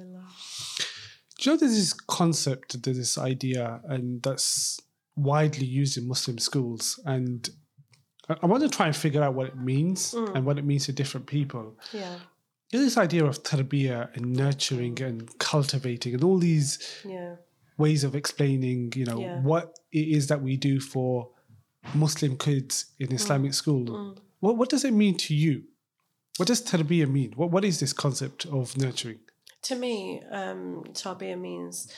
Do 1.42 1.50
you 1.50 1.56
know 1.56 1.58
there's 1.60 1.74
this 1.74 1.92
concept, 1.92 2.80
there's 2.84 2.96
this 2.98 3.18
idea, 3.18 3.80
and 3.88 4.22
that's 4.22 4.78
widely 5.16 5.66
used 5.66 5.98
in 5.98 6.06
Muslim 6.06 6.38
schools, 6.38 7.00
and 7.04 7.50
I, 8.28 8.36
I 8.42 8.46
want 8.46 8.62
to 8.62 8.68
try 8.68 8.86
and 8.86 8.94
figure 8.94 9.22
out 9.24 9.34
what 9.34 9.48
it 9.48 9.56
means 9.58 10.12
Mm. 10.14 10.36
and 10.36 10.46
what 10.46 10.56
it 10.60 10.64
means 10.64 10.86
to 10.86 10.92
different 10.92 11.26
people. 11.26 11.76
Yeah, 11.92 12.14
You 12.70 12.78
know, 12.78 12.84
this 12.84 12.96
idea 12.96 13.24
of 13.24 13.42
tarbiyah 13.42 14.14
and 14.16 14.24
nurturing 14.42 15.02
and 15.02 15.16
cultivating 15.40 16.14
and 16.14 16.22
all 16.22 16.38
these 16.38 16.78
yeah, 17.04 17.34
ways 17.76 18.04
of 18.04 18.14
explaining, 18.14 18.92
you 18.94 19.04
know, 19.04 19.18
Yeah. 19.20 19.40
what 19.50 19.64
it 19.90 20.06
is 20.18 20.28
that 20.28 20.40
we 20.42 20.56
do 20.56 20.78
for 20.78 21.28
Muslim 21.92 22.36
kids 22.38 22.74
in 23.00 23.10
Islamic 23.12 23.52
school. 23.54 23.84
Mm. 23.86 24.18
What 24.38 24.56
what 24.58 24.68
does 24.70 24.84
it 24.84 24.94
mean 24.94 25.16
to 25.26 25.34
you? 25.34 25.64
What 26.36 26.46
does 26.46 26.62
tarbiyah 26.62 27.10
mean? 27.18 27.32
What 27.34 27.50
what 27.50 27.64
is 27.64 27.80
this 27.80 27.92
concept 27.92 28.46
of 28.46 28.76
nurturing? 28.84 29.18
To 29.62 29.76
me, 29.76 30.22
um, 30.30 30.84
means 31.36 31.92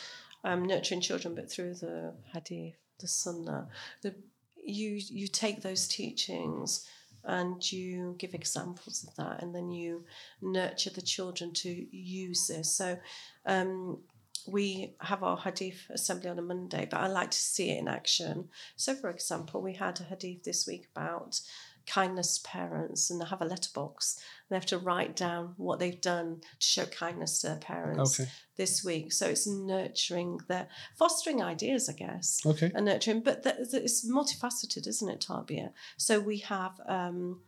um, 0.44 0.66
nurturing 0.66 1.00
children, 1.00 1.34
but 1.34 1.50
through 1.50 1.74
the 1.74 2.12
hadith, 2.32 2.76
the 3.00 3.08
sunnah. 3.08 3.68
The, 4.02 4.14
you 4.62 5.00
you 5.08 5.28
take 5.28 5.62
those 5.62 5.88
teachings 5.88 6.86
and 7.24 7.72
you 7.72 8.16
give 8.18 8.34
examples 8.34 9.04
of 9.04 9.14
that, 9.16 9.42
and 9.42 9.54
then 9.54 9.70
you 9.70 10.04
nurture 10.42 10.90
the 10.90 11.02
children 11.02 11.52
to 11.52 11.86
use 11.96 12.48
this. 12.48 12.74
So. 12.74 12.98
Um, 13.46 13.98
we 14.46 14.94
have 15.00 15.22
our 15.22 15.38
hadith 15.38 15.86
assembly 15.88 16.28
on 16.28 16.38
a 16.38 16.42
Monday, 16.42 16.86
but 16.90 17.00
I 17.00 17.06
like 17.06 17.30
to 17.30 17.38
see 17.38 17.70
it 17.70 17.78
in 17.78 17.88
action. 17.88 18.50
So, 18.76 18.94
for 18.94 19.08
example, 19.08 19.62
we 19.62 19.72
had 19.72 19.98
a 20.00 20.04
hadith 20.04 20.44
this 20.44 20.66
week 20.66 20.88
about 20.94 21.40
kindness 21.86 22.38
to 22.38 22.48
parents, 22.48 23.10
and 23.10 23.20
they 23.20 23.24
have 23.26 23.42
a 23.42 23.44
letterbox. 23.44 24.18
They 24.48 24.56
have 24.56 24.66
to 24.66 24.78
write 24.78 25.16
down 25.16 25.54
what 25.56 25.78
they've 25.78 26.00
done 26.00 26.40
to 26.60 26.66
show 26.66 26.86
kindness 26.86 27.40
to 27.40 27.48
their 27.48 27.56
parents 27.56 28.20
Okay. 28.20 28.30
this 28.56 28.84
week. 28.84 29.12
So 29.12 29.26
it's 29.28 29.46
nurturing 29.46 30.40
their 30.48 30.68
fostering 30.96 31.42
ideas, 31.42 31.88
I 31.88 31.92
guess, 31.94 32.40
Okay. 32.44 32.70
and 32.74 32.86
nurturing. 32.86 33.20
But 33.20 33.42
th- 33.42 33.56
th- 33.70 33.82
it's 33.84 34.08
multifaceted, 34.08 34.86
isn't 34.86 35.08
it, 35.08 35.20
tarbiyah? 35.28 35.72
So 35.96 36.20
we 36.20 36.38
have. 36.38 36.80
Um, 36.86 37.42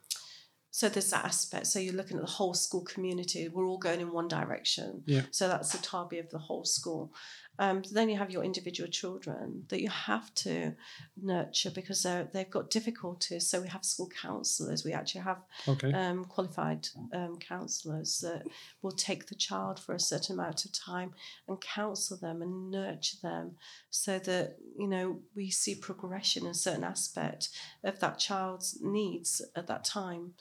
so 0.70 0.90
there's 0.90 1.08
that 1.08 1.24
aspect. 1.24 1.68
So 1.68 1.78
you're 1.78 1.94
looking 1.94 2.18
at 2.18 2.22
the 2.26 2.30
whole 2.32 2.52
school 2.52 2.82
community. 2.82 3.48
We're 3.48 3.64
all 3.66 3.78
going 3.78 4.00
in 4.02 4.12
one 4.12 4.28
direction. 4.28 5.02
Yeah. 5.06 5.22
So 5.30 5.48
that's 5.48 5.72
the 5.72 5.78
tarbi 5.78 6.20
of 6.20 6.28
the 6.28 6.38
whole 6.38 6.66
school. 6.66 7.14
Um, 7.58 7.82
then 7.92 8.08
you 8.08 8.16
have 8.18 8.30
your 8.30 8.44
individual 8.44 8.90
children 8.90 9.64
that 9.68 9.80
you 9.80 9.88
have 9.88 10.32
to 10.34 10.74
nurture 11.20 11.70
because 11.70 12.06
they've 12.32 12.50
got 12.50 12.70
difficulties. 12.70 13.48
So 13.48 13.60
we 13.60 13.68
have 13.68 13.84
school 13.84 14.08
counsellors. 14.22 14.84
We 14.84 14.92
actually 14.92 15.22
have 15.22 15.42
Okay. 15.68 15.92
um, 15.92 16.24
qualified 16.24 16.88
um, 17.12 17.38
counsellors 17.38 18.18
that 18.20 18.42
will 18.82 18.92
take 18.92 19.26
the 19.26 19.34
child 19.34 19.80
for 19.80 19.94
a 19.94 20.00
certain 20.00 20.38
amount 20.38 20.64
of 20.64 20.72
time 20.72 21.14
and 21.48 21.60
counsel 21.60 22.16
them 22.16 22.42
and 22.42 22.70
nurture 22.70 23.16
them 23.22 23.56
so 23.90 24.18
that 24.20 24.56
you 24.78 24.86
know 24.86 25.20
we 25.34 25.50
see 25.50 25.74
progression 25.74 26.46
in 26.46 26.54
certain 26.54 26.84
aspect 26.84 27.48
of 27.84 27.98
that 28.00 28.18
child's 28.18 28.78
needs 28.82 29.42
at 29.54 29.66
that 29.66 29.84
time. 29.84 30.34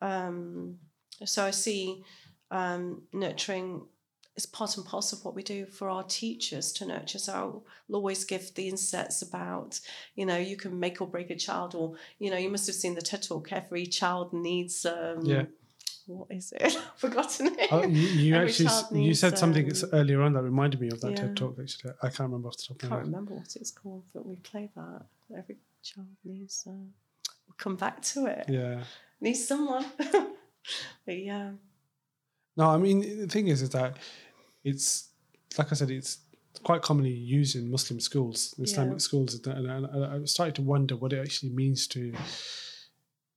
Um, 0.00 0.78
so 1.24 1.44
I 1.44 1.50
see 1.50 2.02
um, 2.50 3.02
nurturing 3.12 3.86
is 4.36 4.46
part 4.46 4.76
and 4.76 4.86
parcel 4.86 5.18
of 5.18 5.24
what 5.24 5.34
we 5.34 5.42
do 5.42 5.66
for 5.66 5.90
our 5.90 6.02
teachers 6.04 6.72
to 6.72 6.86
nurture. 6.86 7.18
So 7.18 7.32
I'll 7.32 7.64
always 7.96 8.24
give 8.24 8.54
the 8.54 8.68
insets 8.68 9.22
about, 9.22 9.78
you 10.14 10.24
know, 10.24 10.38
you 10.38 10.56
can 10.56 10.78
make 10.78 11.00
or 11.00 11.06
break 11.06 11.30
a 11.30 11.36
child, 11.36 11.74
or 11.74 11.94
you 12.18 12.30
know, 12.30 12.38
you 12.38 12.50
must 12.50 12.66
have 12.66 12.76
seen 12.76 12.94
the 12.94 13.02
TED 13.02 13.22
talk. 13.22 13.52
Every 13.52 13.86
child 13.86 14.32
needs. 14.32 14.86
Um, 14.86 15.20
Yeah. 15.24 15.44
What 16.06 16.28
is 16.30 16.52
it? 16.52 16.62
I've 16.64 16.98
forgotten 16.98 17.46
it. 17.58 17.68
Oh, 17.70 17.86
you, 17.86 18.08
you 18.08 18.36
actually 18.36 18.66
child 18.66 18.86
you 18.96 19.14
said 19.14 19.38
something 19.38 19.70
um, 19.70 19.88
earlier 19.92 20.20
on 20.22 20.32
that 20.32 20.42
reminded 20.42 20.80
me 20.80 20.88
of 20.88 21.00
that 21.00 21.10
yeah. 21.10 21.16
TED 21.16 21.36
talk. 21.36 21.58
Actually, 21.60 21.92
I 22.02 22.08
can't 22.08 22.20
remember 22.30 22.48
off 22.48 22.56
the 22.56 22.74
top 22.74 22.76
I 22.82 22.86
of 22.86 22.90
my 22.90 22.96
can't 22.96 23.06
head. 23.06 23.12
remember 23.12 23.34
what 23.34 23.56
it's 23.56 23.70
called, 23.70 24.02
but 24.12 24.26
we 24.26 24.36
play 24.36 24.68
that. 24.74 25.02
Every 25.36 25.58
child 25.82 26.08
needs. 26.24 26.64
Uh, 26.66 26.72
we'll 26.72 27.56
come 27.56 27.76
back 27.76 28.02
to 28.02 28.26
it. 28.26 28.46
Yeah. 28.48 28.82
Needs 29.20 29.46
someone. 29.46 29.84
but 29.98 31.18
yeah, 31.18 31.52
No, 32.56 32.68
I 32.68 32.76
mean 32.76 33.00
the 33.20 33.26
thing 33.26 33.48
is, 33.48 33.62
is 33.62 33.70
that 33.70 33.96
it's 34.64 35.08
like 35.58 35.70
I 35.72 35.74
said, 35.74 35.90
it's 35.90 36.18
quite 36.62 36.82
commonly 36.82 37.10
used 37.12 37.56
in 37.56 37.70
Muslim 37.70 37.98
schools, 38.00 38.54
Islamic 38.58 38.94
Yeah. 38.94 38.98
schools, 38.98 39.34
and, 39.46 39.66
and 39.66 40.04
I 40.04 40.24
started 40.24 40.54
to 40.56 40.62
wonder 40.62 40.96
what 40.96 41.12
it 41.12 41.20
actually 41.20 41.50
means 41.50 41.86
to 41.88 42.12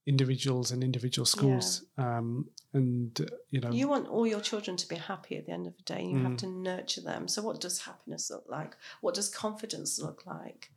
individuals 0.06 0.72
and 0.72 0.84
individual 0.84 1.26
schools. 1.26 1.84
Um, 1.98 2.50
and 2.74 3.32
you 3.50 3.62
know, 3.62 3.72
you 3.72 3.88
want 3.88 4.08
all 4.08 4.28
your 4.28 4.42
children 4.42 4.78
to 4.78 4.88
be 4.88 4.96
happy 4.96 5.38
at 5.38 5.46
the 5.46 5.52
end 5.54 5.66
of 5.68 5.76
the 5.78 5.84
day. 5.84 6.00
and 6.02 6.12
You 6.12 6.18
have 6.20 6.34
Mm. 6.34 6.38
to 6.40 6.48
nurture 6.48 7.02
them. 7.02 7.28
So, 7.28 7.42
what 7.42 7.60
does 7.62 7.80
happiness 7.80 8.30
look 8.30 8.46
like? 8.50 8.76
What 9.02 9.16
does 9.16 9.30
confidence 9.30 9.98
look 10.00 10.26
like? 10.26 10.72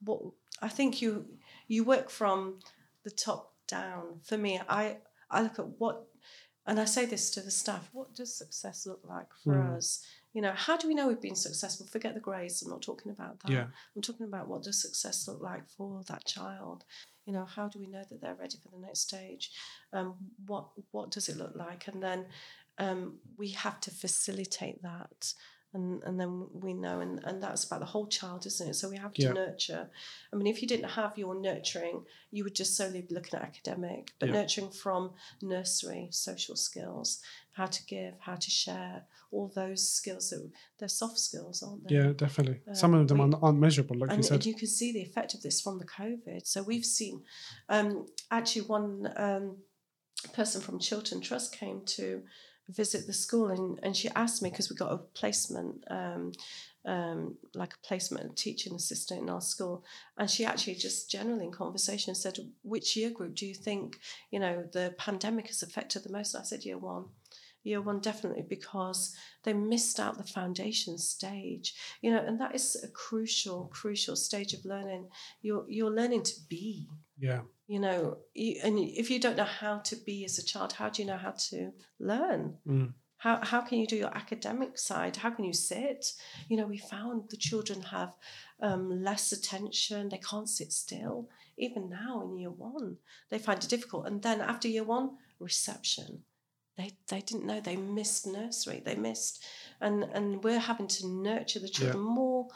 What 0.00 0.20
I 0.60 0.68
think 0.68 1.00
you 1.02 1.26
you 1.68 1.84
work 1.84 2.10
from 2.10 2.58
the 3.04 3.10
top 3.10 3.54
down. 3.66 4.20
For 4.22 4.36
me, 4.38 4.60
I 4.68 4.98
I 5.30 5.42
look 5.42 5.58
at 5.58 5.66
what, 5.78 6.06
and 6.66 6.78
I 6.80 6.84
say 6.84 7.04
this 7.06 7.30
to 7.32 7.40
the 7.40 7.50
staff. 7.50 7.88
What 7.92 8.14
does 8.14 8.34
success 8.34 8.86
look 8.86 9.00
like 9.08 9.28
for 9.42 9.54
Mm. 9.54 9.76
us? 9.76 10.04
You 10.32 10.40
know, 10.42 10.52
how 10.52 10.76
do 10.76 10.88
we 10.88 10.94
know 10.94 11.08
we've 11.08 11.20
been 11.20 11.34
successful? 11.36 11.86
Forget 11.86 12.14
the 12.14 12.20
grades. 12.20 12.62
I'm 12.62 12.70
not 12.70 12.82
talking 12.82 13.12
about 13.12 13.40
that. 13.40 13.50
yeah, 13.52 13.66
I'm 13.94 14.02
talking 14.02 14.26
about 14.26 14.48
what 14.48 14.62
does 14.62 14.80
success 14.80 15.26
look 15.28 15.42
like 15.42 15.68
for 15.68 16.02
that 16.04 16.24
child. 16.24 16.84
You 17.26 17.32
know, 17.32 17.44
how 17.44 17.68
do 17.68 17.78
we 17.78 17.86
know 17.86 18.02
that 18.08 18.20
they're 18.20 18.34
ready 18.34 18.56
for 18.62 18.68
the 18.68 18.78
next 18.86 19.00
stage? 19.00 19.50
Um, 19.92 20.14
what 20.46 20.68
what 20.90 21.10
does 21.10 21.28
it 21.28 21.36
look 21.36 21.54
like? 21.54 21.86
And 21.88 22.02
then 22.02 22.26
um, 22.78 23.18
we 23.36 23.48
have 23.50 23.78
to 23.80 23.90
facilitate 23.90 24.82
that. 24.82 25.34
And, 25.74 26.02
and 26.04 26.20
then 26.20 26.48
we 26.52 26.74
know, 26.74 27.00
and, 27.00 27.20
and 27.24 27.42
that's 27.42 27.64
about 27.64 27.80
the 27.80 27.86
whole 27.86 28.06
child, 28.06 28.44
isn't 28.44 28.68
it? 28.68 28.74
So 28.74 28.90
we 28.90 28.98
have 28.98 29.14
to 29.14 29.22
Yeah. 29.22 29.32
nurture. 29.32 29.88
I 30.30 30.36
mean, 30.36 30.46
if 30.46 30.60
you 30.60 30.68
didn't 30.68 30.90
have 30.90 31.16
your 31.16 31.34
nurturing, 31.34 32.04
you 32.30 32.44
would 32.44 32.54
just 32.54 32.76
solely 32.76 33.00
be 33.00 33.14
looking 33.14 33.38
at 33.38 33.42
academic, 33.42 34.12
but 34.18 34.28
Yeah. 34.28 34.34
nurturing 34.34 34.70
from 34.70 35.14
nursery, 35.40 36.08
social 36.10 36.56
skills, 36.56 37.22
how 37.52 37.64
to 37.66 37.86
give, 37.86 38.14
how 38.20 38.34
to 38.36 38.50
share, 38.50 39.06
all 39.30 39.48
those 39.54 39.88
skills 39.88 40.28
that 40.28 40.50
they're 40.78 40.88
soft 40.88 41.18
skills, 41.18 41.62
aren't 41.62 41.88
they? 41.88 41.94
yeah, 41.94 42.12
definitely. 42.12 42.60
Some 42.74 42.92
of 42.92 43.08
them 43.08 43.16
we- 43.16 43.22
aren't, 43.22 43.42
aren't 43.42 43.58
measurable, 43.58 43.96
like 43.96 44.14
you 44.18 44.22
said. 44.22 44.32
and 44.34 44.46
you 44.46 44.54
can 44.54 44.68
see 44.68 44.92
the 44.92 45.00
effect 45.00 45.32
of 45.32 45.40
this 45.40 45.62
from 45.62 45.78
the 45.78 45.86
COVID. 45.86 46.46
So 46.46 46.62
we've 46.62 46.84
seen, 46.84 47.22
um, 47.70 48.06
actually, 48.30 48.66
one 48.66 49.10
um, 49.16 49.56
person 50.34 50.60
from 50.60 50.78
Chiltern 50.78 51.22
Trust 51.22 51.56
came 51.56 51.80
to 51.86 52.22
visit 52.74 53.06
the 53.06 53.12
school, 53.12 53.50
and, 53.50 53.78
and 53.82 53.96
she 53.96 54.08
asked 54.10 54.42
me 54.42 54.50
because 54.50 54.70
we 54.70 54.76
got 54.76 54.92
a 54.92 54.98
placement, 54.98 55.84
um, 55.90 56.32
um, 56.84 57.36
like 57.54 57.74
a 57.74 57.86
placement 57.86 58.36
teaching 58.36 58.74
assistant 58.74 59.22
in 59.22 59.30
our 59.30 59.40
school, 59.40 59.84
and 60.18 60.30
she 60.30 60.44
actually 60.44 60.74
just 60.74 61.10
generally 61.10 61.44
in 61.44 61.52
conversation 61.52 62.14
said, 62.14 62.38
"Which 62.62 62.96
year 62.96 63.10
group 63.10 63.34
do 63.34 63.46
you 63.46 63.54
think 63.54 64.00
you 64.30 64.40
know 64.40 64.64
the 64.72 64.94
pandemic 64.98 65.48
has 65.48 65.62
affected 65.62 66.04
the 66.04 66.12
most?" 66.12 66.34
And 66.34 66.42
I 66.42 66.44
said, 66.44 66.64
"Year 66.64 66.78
one." 66.78 67.06
Year 67.64 67.80
one, 67.80 68.00
definitely, 68.00 68.42
because 68.42 69.14
they 69.44 69.52
missed 69.52 70.00
out 70.00 70.18
the 70.18 70.24
foundation 70.24 70.98
stage 70.98 71.74
you 72.00 72.10
know 72.10 72.18
and 72.18 72.40
that 72.40 72.54
is 72.54 72.76
a 72.82 72.88
crucial 72.88 73.68
crucial 73.72 74.16
stage 74.16 74.52
of 74.52 74.64
learning 74.64 75.08
you're 75.42 75.64
you're 75.68 75.90
learning 75.90 76.22
to 76.22 76.34
be 76.48 76.88
yeah, 77.22 77.42
you 77.66 77.80
know 77.80 78.18
you, 78.34 78.56
and 78.62 78.78
if 78.78 79.10
you 79.10 79.18
don't 79.20 79.36
know 79.36 79.44
how 79.44 79.78
to 79.78 79.96
be 79.96 80.24
as 80.24 80.38
a 80.38 80.44
child 80.44 80.72
how 80.72 80.88
do 80.88 81.02
you 81.02 81.08
know 81.08 81.16
how 81.16 81.34
to 81.50 81.72
learn? 81.98 82.56
Mm. 82.66 82.92
how, 83.18 83.38
how 83.42 83.60
can 83.60 83.78
you 83.78 83.86
do 83.86 83.96
your 83.96 84.16
academic 84.16 84.78
side? 84.78 85.16
How 85.16 85.30
can 85.30 85.44
you 85.44 85.52
sit? 85.52 86.12
You 86.48 86.56
know 86.56 86.66
we 86.66 86.78
found 86.78 87.30
the 87.30 87.36
children 87.36 87.82
have 87.82 88.14
um, 88.60 89.02
less 89.02 89.32
attention. 89.32 90.08
They 90.08 90.18
can't 90.18 90.48
sit 90.48 90.72
still 90.72 91.28
even 91.56 91.90
now 91.90 92.22
in 92.22 92.36
year 92.36 92.50
one. 92.50 92.96
They 93.30 93.38
find 93.38 93.62
it 93.62 93.70
difficult. 93.70 94.06
And 94.06 94.22
then 94.22 94.40
after 94.40 94.68
year 94.68 94.84
one 94.84 95.10
reception. 95.38 96.22
They, 96.78 96.92
they 97.08 97.20
didn't 97.20 97.44
know. 97.44 97.60
They 97.60 97.76
missed 97.76 98.26
nursery. 98.26 98.80
They 98.82 98.94
missed 98.94 99.44
and 99.82 100.04
and 100.14 100.42
we're 100.42 100.58
having 100.58 100.86
to 100.86 101.06
nurture 101.06 101.58
the 101.58 101.68
children 101.68 102.02
more 102.02 102.46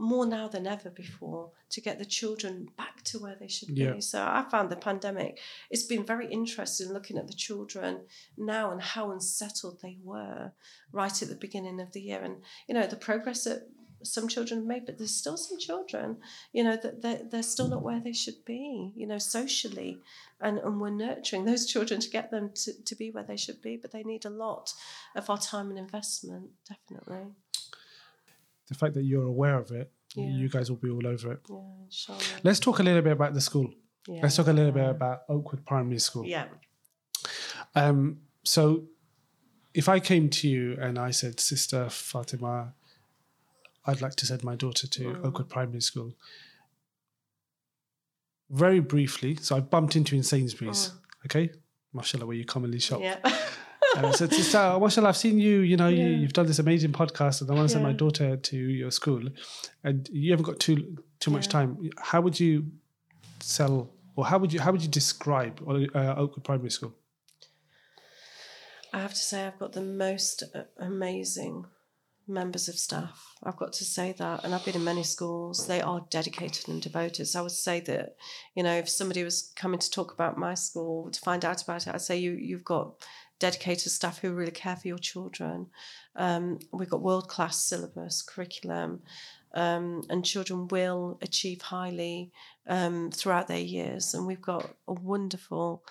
more 0.00 0.24
now 0.24 0.48
than 0.48 0.66
ever 0.66 0.88
before 0.88 1.50
to 1.68 1.80
get 1.80 1.98
the 1.98 2.04
children 2.06 2.66
back 2.78 3.02
to 3.04 3.18
where 3.18 3.36
they 3.38 3.48
should 3.48 3.68
Yeah. 3.68 3.92
be 3.92 4.00
so 4.00 4.18
i 4.22 4.42
found 4.50 4.70
the 4.70 4.76
pandemic 4.76 5.38
it's 5.70 5.82
been 5.82 6.04
very 6.06 6.26
interesting 6.26 6.88
looking 6.90 7.18
at 7.18 7.26
the 7.28 7.34
children 7.34 7.92
now 8.38 8.70
and 8.72 8.80
how 8.80 9.10
unsettled 9.10 9.80
they 9.82 9.98
were 10.02 10.52
right 10.90 11.22
at 11.22 11.28
the 11.28 11.34
beginning 11.46 11.80
of 11.80 11.92
the 11.92 12.00
year. 12.00 12.20
And 12.22 12.36
you 12.66 12.74
know 12.74 12.86
the 12.86 12.96
progress 12.96 13.44
that 13.44 13.68
some 14.02 14.26
children 14.28 14.60
have 14.60 14.66
made 14.66 14.86
but 14.86 14.96
there's 14.96 15.14
still 15.14 15.36
some 15.36 15.58
children 15.58 16.16
you 16.54 16.64
know 16.64 16.76
that 16.82 17.02
they're, 17.02 17.20
they're 17.30 17.42
still 17.42 17.68
not 17.68 17.82
where 17.82 18.00
they 18.00 18.14
should 18.14 18.42
be 18.46 18.92
you 18.96 19.06
know 19.06 19.18
socially 19.18 19.98
and, 20.40 20.58
and 20.58 20.80
we're 20.80 20.88
nurturing 20.88 21.44
those 21.44 21.66
children 21.66 22.00
to 22.00 22.08
get 22.08 22.30
them 22.30 22.50
to, 22.54 22.72
to 22.84 22.94
be 22.96 23.10
where 23.10 23.24
they 23.24 23.36
should 23.36 23.60
be 23.60 23.76
but 23.76 23.92
they 23.92 24.02
need 24.02 24.24
a 24.24 24.30
lot 24.30 24.72
of 25.14 25.28
our 25.28 25.36
time 25.36 25.68
and 25.68 25.78
investment 25.78 26.48
definitely 26.66 27.26
The 28.70 28.74
fact 28.74 28.94
that 28.94 29.02
you're 29.02 29.26
aware 29.26 29.58
of 29.58 29.70
it, 29.72 29.92
Yeah. 30.16 30.28
you 30.40 30.48
guys 30.48 30.70
will 30.70 30.78
be 30.78 30.90
all 30.90 31.06
over 31.06 31.32
it. 31.32 31.40
yeah. 31.48 32.16
Let's 32.42 32.60
talk 32.60 32.78
a 32.78 32.82
little 32.82 33.02
bit 33.02 33.12
about 33.12 33.34
the 33.34 33.40
school. 33.40 33.68
yeah. 34.08 34.22
Let's 34.22 34.36
talk 34.36 34.46
a 34.48 34.52
little 34.52 34.72
bit 34.72 34.88
about 34.88 35.22
Oakwood 35.28 35.64
Primary 35.66 35.98
School. 35.98 36.24
yeah 36.24 36.46
Um, 37.74 38.20
so, 38.44 38.84
if 39.74 39.88
I 39.88 40.00
came 40.00 40.30
to 40.30 40.48
you 40.48 40.76
and 40.80 40.98
I 40.98 41.10
said, 41.10 41.38
Sister 41.40 41.86
Fatemah, 41.86 42.72
I'd 43.86 44.00
like 44.00 44.16
to 44.16 44.26
send 44.26 44.42
my 44.44 44.56
daughter 44.56 44.86
to 44.86 45.02
Mm. 45.04 45.24
Oakwood 45.26 45.48
Primary 45.48 45.80
School. 45.82 46.14
Very 48.50 48.80
briefly, 48.80 49.36
so 49.36 49.56
I 49.56 49.60
bumped 49.60 49.94
into 49.96 50.14
you 50.16 50.18
in 50.20 50.24
Sainsbury's, 50.24 50.92
okay? 51.26 51.50
Mashallah, 51.92 52.26
where 52.26 52.36
you 52.36 52.44
commonly 52.44 52.78
shop. 52.80 53.00
Mm. 53.00 53.04
yeah 53.04 53.36
And 53.96 54.06
I 54.06 54.12
said, 54.12 54.32
Sister, 54.32 54.58
I've 54.58 55.16
seen 55.16 55.38
you, 55.40 55.60
you 55.60 55.76
know, 55.76 55.88
you, 55.88 56.04
Yeah. 56.06 56.16
you've 56.18 56.32
done 56.32 56.46
this 56.46 56.58
amazing 56.58 56.92
podcast 56.92 57.40
and 57.40 57.50
I 57.50 57.54
want 57.54 57.68
to 57.68 57.72
send 57.72 57.84
my 57.84 57.92
daughter 57.92 58.36
to 58.36 58.56
your 58.56 58.90
school. 58.90 59.22
And 59.82 60.08
you 60.12 60.30
haven't 60.30 60.46
got 60.46 60.60
too 60.60 60.96
too 61.18 61.30
much 61.30 61.48
time. 61.48 61.90
How 61.98 62.20
would 62.20 62.38
you 62.38 62.66
sell 63.40 63.90
or 64.16 64.24
how 64.26 64.38
would 64.38 64.52
you 64.52 64.60
how 64.60 64.70
would 64.72 64.82
you 64.82 64.88
describe 64.88 65.60
uh, 65.68 66.14
Oakwood 66.16 66.44
Primary 66.44 66.70
School? 66.70 66.94
I 68.92 69.00
have 69.00 69.14
to 69.14 69.16
say, 69.20 69.46
I've 69.46 69.58
got 69.58 69.72
the 69.72 69.82
most 69.82 70.42
uh, 70.54 70.62
amazing 70.78 71.66
members 72.26 72.68
of 72.68 72.76
staff. 72.76 73.34
I've 73.42 73.56
got 73.56 73.72
to 73.74 73.84
say 73.84 74.12
that. 74.18 74.44
And 74.44 74.54
I've 74.54 74.64
been 74.64 74.76
in 74.76 74.84
many 74.84 75.02
schools. 75.04 75.66
They 75.66 75.80
are 75.80 76.06
dedicated 76.10 76.68
and 76.68 76.80
devoted. 76.82 77.26
So 77.26 77.38
I 77.40 77.42
would 77.42 77.52
say 77.52 77.80
that, 77.80 78.16
you 78.54 78.62
know, 78.62 78.74
if 78.76 78.88
somebody 78.88 79.22
was 79.24 79.52
coming 79.56 79.80
to 79.80 79.90
talk 79.90 80.12
about 80.12 80.38
my 80.38 80.54
school, 80.54 81.10
to 81.10 81.20
find 81.20 81.44
out 81.44 81.62
about 81.62 81.86
it, 81.86 81.94
I'd 81.94 82.00
say 82.00 82.18
you, 82.18 82.32
you've 82.32 82.64
got 82.64 82.94
dedicated 83.40 83.90
staff 83.90 84.20
who 84.20 84.32
really 84.32 84.52
care 84.52 84.76
for 84.76 84.86
your 84.86 84.98
children. 84.98 85.66
Um, 86.14 86.60
we've 86.72 86.90
got 86.90 87.02
world 87.02 87.28
class 87.28 87.64
syllabus, 87.64 88.22
curriculum. 88.22 89.02
Um, 89.52 90.04
and 90.08 90.24
children 90.24 90.68
will 90.68 91.18
achieve 91.22 91.60
highly 91.60 92.30
um, 92.68 93.10
throughout 93.10 93.48
their 93.48 93.58
years. 93.58 94.14
And 94.14 94.24
we've 94.24 94.40
got 94.40 94.70
a 94.86 94.92
wonderful 94.92 95.82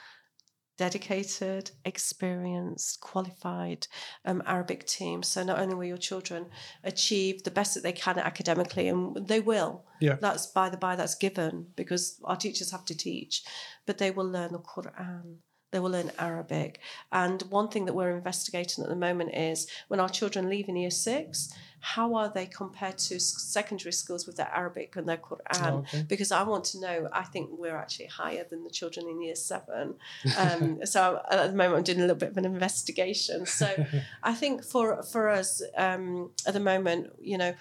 dedicated, 0.79 1.71
experienced, 1.83 3.01
qualified 3.01 3.85
um, 4.23 4.41
Arabic 4.45 4.85
team. 4.85 5.21
So 5.21 5.43
not 5.43 5.59
only 5.59 5.75
will 5.75 5.83
your 5.83 5.97
children 5.97 6.45
achieve 6.85 7.43
the 7.43 7.51
best 7.51 7.73
that 7.73 7.83
they 7.83 7.91
can 7.91 8.17
academically, 8.17 8.87
and 8.87 9.27
they 9.27 9.41
will. 9.41 9.83
Yeah. 9.99 10.15
That's 10.21 10.47
by 10.47 10.69
the 10.69 10.77
by, 10.77 10.95
that's 10.95 11.15
given 11.15 11.67
because 11.75 12.17
our 12.23 12.37
teachers 12.37 12.71
have 12.71 12.85
to 12.85 12.95
teach, 12.95 13.43
but 13.85 13.97
they 13.97 14.09
will 14.09 14.29
learn 14.29 14.53
the 14.53 14.59
Quran. 14.59 15.39
They 15.71 15.79
will 15.79 15.91
learn 15.91 16.11
Arabic. 16.17 16.79
And 17.11 17.41
one 17.43 17.69
thing 17.69 17.85
that 17.85 17.93
we're 17.93 18.15
investigating 18.15 18.83
at 18.83 18.89
the 18.89 18.95
moment 18.95 19.35
is 19.35 19.67
when 19.87 19.99
our 19.99 20.09
children 20.09 20.49
leave 20.49 20.67
in 20.67 20.75
year 20.75 20.91
six, 20.91 21.53
how 21.81 22.15
are 22.15 22.31
they 22.33 22.45
compared 22.45 22.97
to 22.97 23.19
secondary 23.19 23.93
schools 23.93 24.27
with 24.27 24.35
their 24.35 24.51
Arabic 24.53 24.95
and 24.95 25.07
their 25.07 25.17
Quran? 25.17 25.71
Oh, 25.71 25.77
okay. 25.79 26.05
Because 26.07 26.31
I 26.31 26.43
want 26.43 26.65
to 26.65 26.81
know, 26.81 27.07
I 27.13 27.23
think 27.23 27.49
we're 27.51 27.77
actually 27.77 28.07
higher 28.07 28.45
than 28.49 28.63
the 28.63 28.69
children 28.69 29.07
in 29.07 29.21
year 29.21 29.35
seven. 29.35 29.95
Um, 30.39 30.85
so 30.85 31.21
at 31.29 31.47
the 31.47 31.55
moment, 31.55 31.77
I'm 31.77 31.83
doing 31.83 31.97
a 31.97 32.01
little 32.01 32.15
bit 32.15 32.29
of 32.29 32.37
an 32.37 32.45
investigation. 32.45 33.45
So 33.45 33.67
I 34.23 34.33
think 34.33 34.63
for 34.63 35.03
for 35.03 35.27
us 35.29 35.61
um, 35.75 36.31
at 36.47 36.53
the 36.53 36.59
moment, 36.61 37.11
you 37.19 37.37
know, 37.37 37.53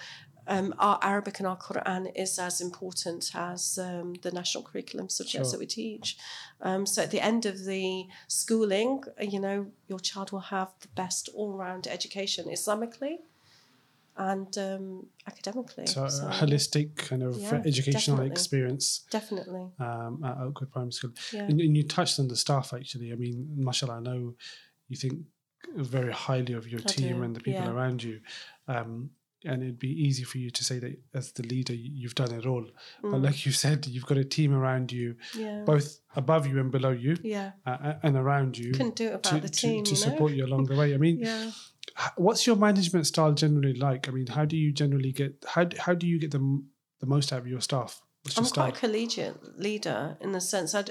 um, 0.48 0.74
our 0.78 0.98
Arabic 1.02 1.38
and 1.40 1.46
our 1.46 1.56
Quran 1.58 2.10
is 2.16 2.38
as 2.38 2.60
important 2.60 3.30
as 3.34 3.78
um, 3.78 4.14
the 4.22 4.30
national 4.32 4.64
curriculum 4.64 5.08
subjects 5.08 5.48
Sure. 5.48 5.52
that 5.52 5.58
we 5.60 5.66
teach. 5.66 6.16
Um, 6.60 6.86
so 6.86 7.02
at 7.02 7.10
the 7.10 7.20
end 7.20 7.46
of 7.46 7.64
the 7.64 8.06
schooling, 8.26 9.02
you 9.20 9.40
know, 9.40 9.66
your 9.86 10.00
child 10.00 10.32
will 10.32 10.40
have 10.56 10.70
the 10.80 10.88
best 10.88 11.28
all 11.34 11.52
round 11.52 11.86
education 11.86 12.46
Islamically 12.46 13.16
and 14.16 14.56
um, 14.58 15.06
academically. 15.26 15.86
So, 15.86 16.04
a 16.04 16.08
holistic 16.08 16.96
kind 16.96 17.22
of 17.22 17.38
Yeah, 17.38 17.62
educational 17.64 18.16
definitely. 18.16 18.26
experience 18.32 19.04
Definitely, 19.10 19.66
um, 19.78 20.22
at 20.24 20.38
Oakwood 20.38 20.72
Primary 20.72 20.92
School. 20.92 21.12
yeah. 21.32 21.42
And, 21.42 21.60
and 21.60 21.76
you 21.76 21.84
touched 21.84 22.18
on 22.18 22.26
the 22.28 22.36
staff 22.36 22.72
actually. 22.74 23.12
I 23.12 23.14
mean, 23.14 23.48
mashallah, 23.56 23.98
I 23.98 24.00
know 24.00 24.34
you 24.88 24.96
think 24.96 25.20
very 25.76 26.12
highly 26.12 26.54
of 26.54 26.66
your 26.66 26.80
I 26.80 26.88
team 26.88 27.18
do, 27.18 27.22
and 27.22 27.36
the 27.36 27.40
people 27.40 27.62
yeah. 27.62 27.70
around 27.70 28.02
you. 28.02 28.20
Um, 28.66 29.10
and 29.44 29.62
it'd 29.62 29.78
be 29.78 29.90
easy 30.06 30.24
for 30.24 30.38
you 30.38 30.50
to 30.50 30.64
say 30.64 30.78
that 30.80 30.98
as 31.14 31.32
the 31.32 31.42
leader, 31.44 31.72
you- 31.74 31.92
you've 31.94 32.14
done 32.14 32.32
it 32.32 32.44
all. 32.46 32.66
But 33.02 33.12
Mm, 33.20 33.24
like 33.24 33.46
you 33.46 33.52
said, 33.52 33.86
you've 33.86 34.06
got 34.06 34.18
a 34.18 34.24
team 34.24 34.52
around 34.52 34.90
you, 34.92 35.16
yeah. 35.36 35.62
both 35.64 36.00
above 36.16 36.46
you 36.46 36.58
and 36.60 36.70
below 36.72 36.90
you, 36.90 37.16
Yeah. 37.22 37.52
uh, 37.66 37.94
and 38.02 38.16
around 38.16 38.58
you. 38.58 38.72
Couldn't 38.72 38.96
do 38.96 39.06
it 39.08 39.12
without 39.12 39.34
to, 39.36 39.40
the 39.40 39.48
to- 39.48 39.60
team, 39.60 39.84
to 39.84 39.90
you 39.94 39.96
know? 39.96 40.10
support 40.10 40.32
you 40.32 40.44
along 40.44 40.64
the 40.64 40.74
way. 40.80 40.92
I 40.94 40.96
mean, 40.98 41.18
Yeah. 41.20 41.52
what's 42.16 42.46
your 42.46 42.56
management 42.56 43.06
style 43.06 43.32
generally 43.32 43.74
like? 43.74 44.08
I 44.08 44.12
mean, 44.12 44.26
how 44.26 44.44
do 44.44 44.56
you 44.56 44.72
generally 44.72 45.12
get 45.12 45.44
how 45.54 45.68
how 45.78 45.94
do 45.94 46.06
you 46.06 46.18
get 46.18 46.30
the 46.32 46.62
the 47.00 47.06
most 47.06 47.32
out 47.32 47.40
of 47.40 47.46
your 47.46 47.60
staff? 47.60 48.00
What's 48.24 48.36
your 48.36 48.46
I'm 48.46 48.50
quite 48.52 48.76
a 48.76 48.80
collegiate 48.80 49.58
leader 49.58 50.16
in 50.20 50.32
the 50.32 50.40
sense 50.40 50.74
I'd, 50.74 50.90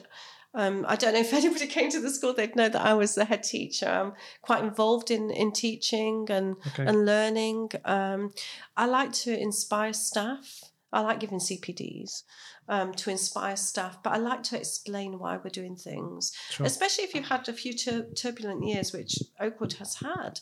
um, 0.62 0.86
I 0.88 0.96
don't 0.98 1.14
know 1.14 1.20
if 1.28 1.34
anybody 1.42 1.68
came 1.68 1.90
to 1.92 2.02
the 2.02 2.10
school, 2.10 2.34
they'd 2.34 2.56
know 2.56 2.68
that 2.70 2.82
I 2.92 2.94
was 2.94 3.16
the 3.16 3.26
head 3.26 3.44
teacher. 3.44 3.88
I'm 3.88 4.14
quite 4.42 4.64
involved 4.64 5.10
in, 5.12 5.30
in 5.32 5.52
teaching 5.52 6.26
and, 6.30 6.56
Okay. 6.70 6.86
and 6.86 7.06
learning. 7.06 7.70
Um, 7.86 8.34
I 8.76 8.86
like 8.88 9.12
to 9.26 9.32
inspire 9.48 9.94
staff. 9.94 10.46
I 10.92 11.02
like 11.02 11.20
giving 11.20 11.40
CPDs 11.40 12.24
um, 12.70 12.94
to 12.94 13.10
inspire 13.12 13.56
staff, 13.58 14.02
but 14.04 14.14
I 14.14 14.18
like 14.18 14.42
to 14.44 14.58
explain 14.58 15.20
why 15.20 15.38
we're 15.38 15.50
doing 15.62 15.76
things, 15.76 16.32
Sure. 16.50 16.66
especially 16.66 17.04
if 17.04 17.14
you've 17.14 17.28
had 17.28 17.48
a 17.50 17.54
few 17.54 17.74
tur- 17.74 18.08
turbulent 18.16 18.64
years, 18.66 18.94
which 18.94 19.14
Oakwood 19.40 19.74
has 19.74 19.96
had. 19.96 20.40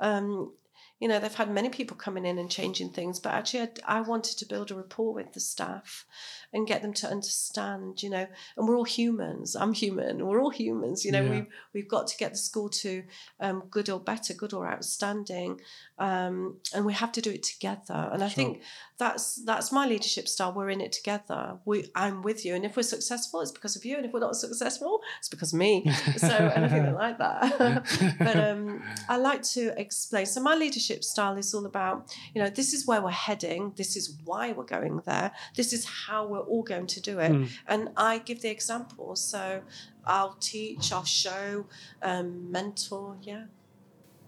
Um, 0.00 0.52
you 1.00 1.06
know, 1.08 1.20
they've 1.20 1.34
had 1.34 1.50
many 1.50 1.68
people 1.68 1.96
coming 1.96 2.24
in 2.26 2.38
and 2.38 2.50
changing 2.50 2.90
things, 2.90 3.20
but 3.20 3.32
actually, 3.32 3.60
I, 3.86 3.98
I 3.98 4.00
wanted 4.00 4.36
to 4.38 4.46
build 4.46 4.70
a 4.70 4.74
rapport 4.74 5.14
with 5.14 5.32
the 5.32 5.40
staff 5.40 6.04
and 6.52 6.66
get 6.66 6.82
them 6.82 6.92
to 6.94 7.06
understand, 7.06 8.02
you 8.02 8.10
know, 8.10 8.26
and 8.56 8.66
we're 8.66 8.76
all 8.76 8.84
humans. 8.84 9.54
I'm 9.54 9.74
human. 9.74 10.26
We're 10.26 10.40
all 10.42 10.50
humans. 10.50 11.04
You 11.04 11.12
know, 11.12 11.22
Yeah. 11.22 11.30
we've, 11.30 11.46
we've 11.74 11.88
got 11.88 12.06
to 12.08 12.16
get 12.16 12.32
the 12.32 12.38
school 12.38 12.68
to 12.70 13.04
um, 13.38 13.64
good 13.70 13.88
or 13.90 14.00
better, 14.00 14.34
good 14.34 14.52
or 14.54 14.66
outstanding. 14.66 15.60
Um, 15.98 16.56
and 16.74 16.84
we 16.86 16.94
have 16.94 17.12
to 17.12 17.20
do 17.20 17.30
it 17.30 17.42
together. 17.42 18.08
And 18.12 18.22
I 18.24 18.28
Sure. 18.28 18.34
think 18.36 18.62
that's 18.98 19.36
that's 19.44 19.70
my 19.70 19.86
leadership 19.86 20.26
style. 20.28 20.52
We're 20.52 20.70
in 20.70 20.80
it 20.80 20.92
together. 20.92 21.58
We 21.64 21.88
I'm 21.94 22.22
with 22.22 22.44
you. 22.44 22.54
And 22.54 22.64
if 22.64 22.76
we're 22.76 22.82
successful, 22.82 23.40
it's 23.40 23.52
because 23.52 23.76
of 23.76 23.84
you. 23.84 23.96
And 23.96 24.06
if 24.06 24.12
we're 24.12 24.20
not 24.20 24.36
successful, 24.36 25.00
it's 25.18 25.28
because 25.28 25.52
of 25.52 25.58
me. 25.58 25.84
So 26.16 26.26
i 26.26 26.30
think 26.38 26.56
anything 26.56 26.94
like 26.94 27.18
that. 27.18 28.16
but 28.18 28.36
um, 28.36 28.82
I 29.08 29.16
like 29.16 29.42
to 29.54 29.78
explain. 29.80 30.26
So 30.26 30.40
my 30.40 30.54
leadership 30.54 30.87
style 31.00 31.36
is 31.36 31.54
all 31.54 31.66
about, 31.66 32.14
you 32.34 32.42
know, 32.42 32.50
this 32.50 32.72
is 32.72 32.86
where 32.86 33.00
we're 33.00 33.10
heading. 33.10 33.72
This 33.76 33.96
is 33.96 34.16
why 34.24 34.52
we're 34.52 34.64
going 34.64 35.02
there. 35.04 35.32
This 35.54 35.72
is 35.72 35.84
how 35.84 36.26
we're 36.26 36.40
all 36.40 36.62
going 36.62 36.86
to 36.88 37.00
do 37.00 37.18
it. 37.18 37.32
Mm. 37.32 37.48
And 37.66 37.88
I 37.96 38.18
give 38.18 38.42
the 38.42 38.50
examples. 38.50 39.20
So 39.20 39.62
I'll 40.04 40.36
teach, 40.40 40.92
I'll 40.92 41.04
show, 41.04 41.66
um, 42.02 42.50
mentor. 42.50 43.16
Yeah, 43.22 43.44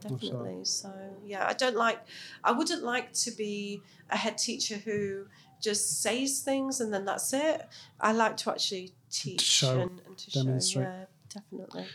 definitely. 0.00 0.64
So 0.64 0.92
yeah, 1.24 1.46
I 1.46 1.52
don't 1.54 1.76
like. 1.76 2.00
I 2.44 2.52
wouldn't 2.52 2.82
like 2.82 3.12
to 3.24 3.30
be 3.30 3.82
a 4.10 4.16
head 4.16 4.38
teacher 4.38 4.76
who 4.76 5.26
just 5.60 6.02
says 6.02 6.40
things 6.40 6.80
and 6.80 6.92
then 6.92 7.04
that's 7.04 7.32
it. 7.32 7.66
I 8.00 8.12
like 8.12 8.36
to 8.38 8.50
actually 8.50 8.92
teach 9.10 9.42
show, 9.42 9.80
and, 9.80 10.00
and 10.06 10.16
to 10.16 10.30
demonstrate. 10.30 10.86
show. 10.86 10.90
Yeah, 10.90 11.04
definitely. 11.28 11.86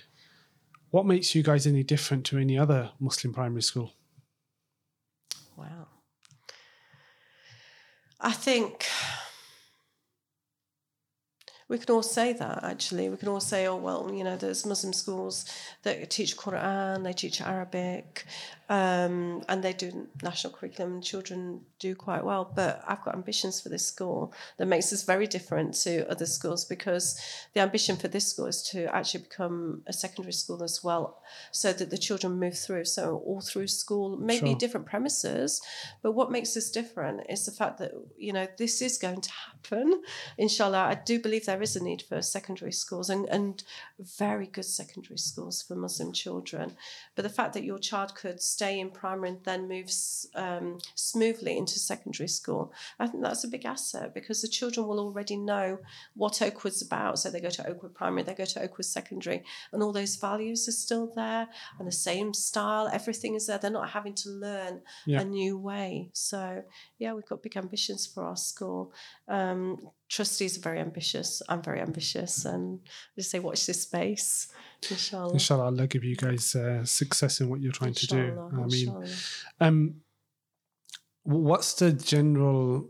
What 0.91 1.05
makes 1.05 1.35
you 1.35 1.43
guys 1.43 1.67
any 1.67 1.83
different 1.83 2.25
to 2.27 2.37
any 2.37 2.57
other 2.57 2.91
Muslim 2.99 3.33
primary 3.33 3.63
school? 3.63 3.91
Wow. 5.57 5.87
I 8.19 8.31
think 8.31 8.85
we 11.67 11.77
can 11.77 11.93
all 11.95 12.03
say 12.03 12.33
that 12.33 12.63
actually. 12.63 13.09
We 13.09 13.17
can 13.17 13.27
all 13.27 13.39
say, 13.39 13.67
oh, 13.67 13.75
well, 13.75 14.11
you 14.13 14.23
know, 14.23 14.37
there's 14.37 14.65
Muslim 14.65 14.93
schools 14.93 15.45
that 15.83 16.09
teach 16.09 16.37
Quran, 16.37 17.03
they 17.03 17.13
teach 17.13 17.41
Arabic, 17.41 18.25
um, 18.69 19.43
and 19.49 19.63
they 19.63 19.73
do 19.73 20.07
national 20.21 20.53
curriculum, 20.53 20.93
and 20.95 21.03
children 21.03 21.61
do 21.87 21.95
quite 22.07 22.23
well. 22.29 22.43
But 22.61 22.73
I've 22.87 23.03
got 23.05 23.15
ambitions 23.15 23.55
for 23.61 23.69
this 23.69 23.85
school 23.93 24.33
that 24.57 24.67
makes 24.73 24.89
us 24.95 25.03
very 25.13 25.27
different 25.35 25.69
to 25.85 25.91
other 26.13 26.25
schools 26.37 26.65
because 26.75 27.05
the 27.53 27.61
ambition 27.67 27.95
for 28.01 28.07
this 28.07 28.27
school 28.31 28.47
is 28.53 28.59
to 28.71 28.79
actually 28.97 29.23
become 29.29 29.55
a 29.87 29.93
secondary 29.93 30.33
school 30.33 30.63
as 30.63 30.83
well, 30.83 31.05
so 31.51 31.67
that 31.73 31.89
the 31.89 31.97
children 32.07 32.39
move 32.45 32.57
through. 32.57 32.85
So 32.85 33.03
all 33.25 33.41
through 33.41 33.67
school, 33.67 34.17
maybe 34.31 34.51
Sure. 34.51 34.57
different 34.63 34.85
premises, 34.93 35.61
but 36.03 36.13
what 36.13 36.31
makes 36.35 36.51
us 36.59 36.69
different 36.79 37.17
is 37.29 37.45
the 37.45 37.51
fact 37.61 37.75
that 37.79 37.91
you 38.17 38.33
know 38.35 38.47
this 38.57 38.81
is 38.81 38.97
going 39.05 39.21
to 39.21 39.31
happen. 39.45 39.87
Inshallah, 40.37 40.83
I 40.93 40.95
do 41.11 41.15
believe 41.25 41.45
there 41.45 41.61
is 41.67 41.75
a 41.75 41.83
need 41.83 42.01
for 42.09 42.21
secondary 42.21 42.71
schools 42.83 43.09
and 43.09 43.23
and 43.35 43.63
very 44.27 44.47
good 44.47 44.65
secondary 44.81 45.17
schools 45.29 45.61
for 45.65 45.75
Muslim 45.75 46.11
children. 46.23 46.67
But 47.15 47.23
the 47.23 47.35
fact 47.39 47.53
that 47.53 47.63
your 47.63 47.79
child 47.79 48.15
could 48.21 48.39
stay 48.41 48.73
in 48.79 48.89
primary 48.89 49.29
and 49.29 49.43
then 49.43 49.67
moves 49.67 50.27
um, 50.35 50.79
smoothly 50.95 51.57
into 51.57 51.74
secondary 51.79 52.27
school, 52.27 52.73
I 52.99 53.07
think 53.07 53.23
that's 53.23 53.43
a 53.43 53.47
big 53.47 53.65
asset 53.65 54.13
because 54.13 54.41
the 54.41 54.47
children 54.47 54.87
will 54.87 54.99
already 54.99 55.37
know 55.37 55.77
what 56.15 56.41
Oakwood's 56.41 56.81
about. 56.81 57.19
So 57.19 57.29
they 57.29 57.39
go 57.41 57.49
to 57.49 57.67
Oakwood 57.67 57.93
Primary, 57.93 58.23
they 58.23 58.33
go 58.33 58.45
to 58.45 58.61
Oakwood 58.61 58.85
Secondary, 58.85 59.43
and 59.71 59.81
all 59.83 59.91
those 59.91 60.15
values 60.15 60.67
are 60.67 60.71
still 60.71 61.11
there 61.15 61.47
and 61.79 61.87
the 61.87 61.91
same 61.91 62.33
style. 62.33 62.89
Everything 62.91 63.35
is 63.35 63.47
there. 63.47 63.57
They're 63.57 63.71
not 63.71 63.89
having 63.89 64.13
to 64.15 64.29
learn 64.29 64.81
Yeah. 65.05 65.21
a 65.21 65.25
new 65.25 65.57
way. 65.57 66.09
So 66.13 66.63
yeah, 66.99 67.13
we've 67.13 67.25
got 67.25 67.43
big 67.43 67.57
ambitions 67.57 68.05
for 68.05 68.23
our 68.23 68.37
school. 68.37 68.93
Um, 69.27 69.77
trustees 70.09 70.57
are 70.57 70.61
very 70.61 70.79
ambitious. 70.79 71.41
I'm 71.49 71.61
very 71.63 71.81
ambitious, 71.81 72.45
and 72.45 72.79
I 72.85 72.89
just 73.21 73.31
say 73.31 73.39
watch 73.39 73.65
this 73.65 73.81
space. 73.83 74.47
Inshallah. 74.89 75.33
Inshallah, 75.33 75.65
Allah 75.65 75.87
give 75.87 76.03
you 76.03 76.15
guys 76.15 76.55
uh, 76.55 76.85
success 76.85 77.41
in 77.41 77.49
what 77.49 77.59
you're 77.61 77.71
trying 77.71 77.93
to 77.95 78.07
do. 78.07 78.49
I 78.53 78.65
mean, 78.67 78.87
inshallah. 78.87 79.07
um, 79.61 79.95
what's 81.25 81.73
the 81.75 81.91
general? 81.91 82.89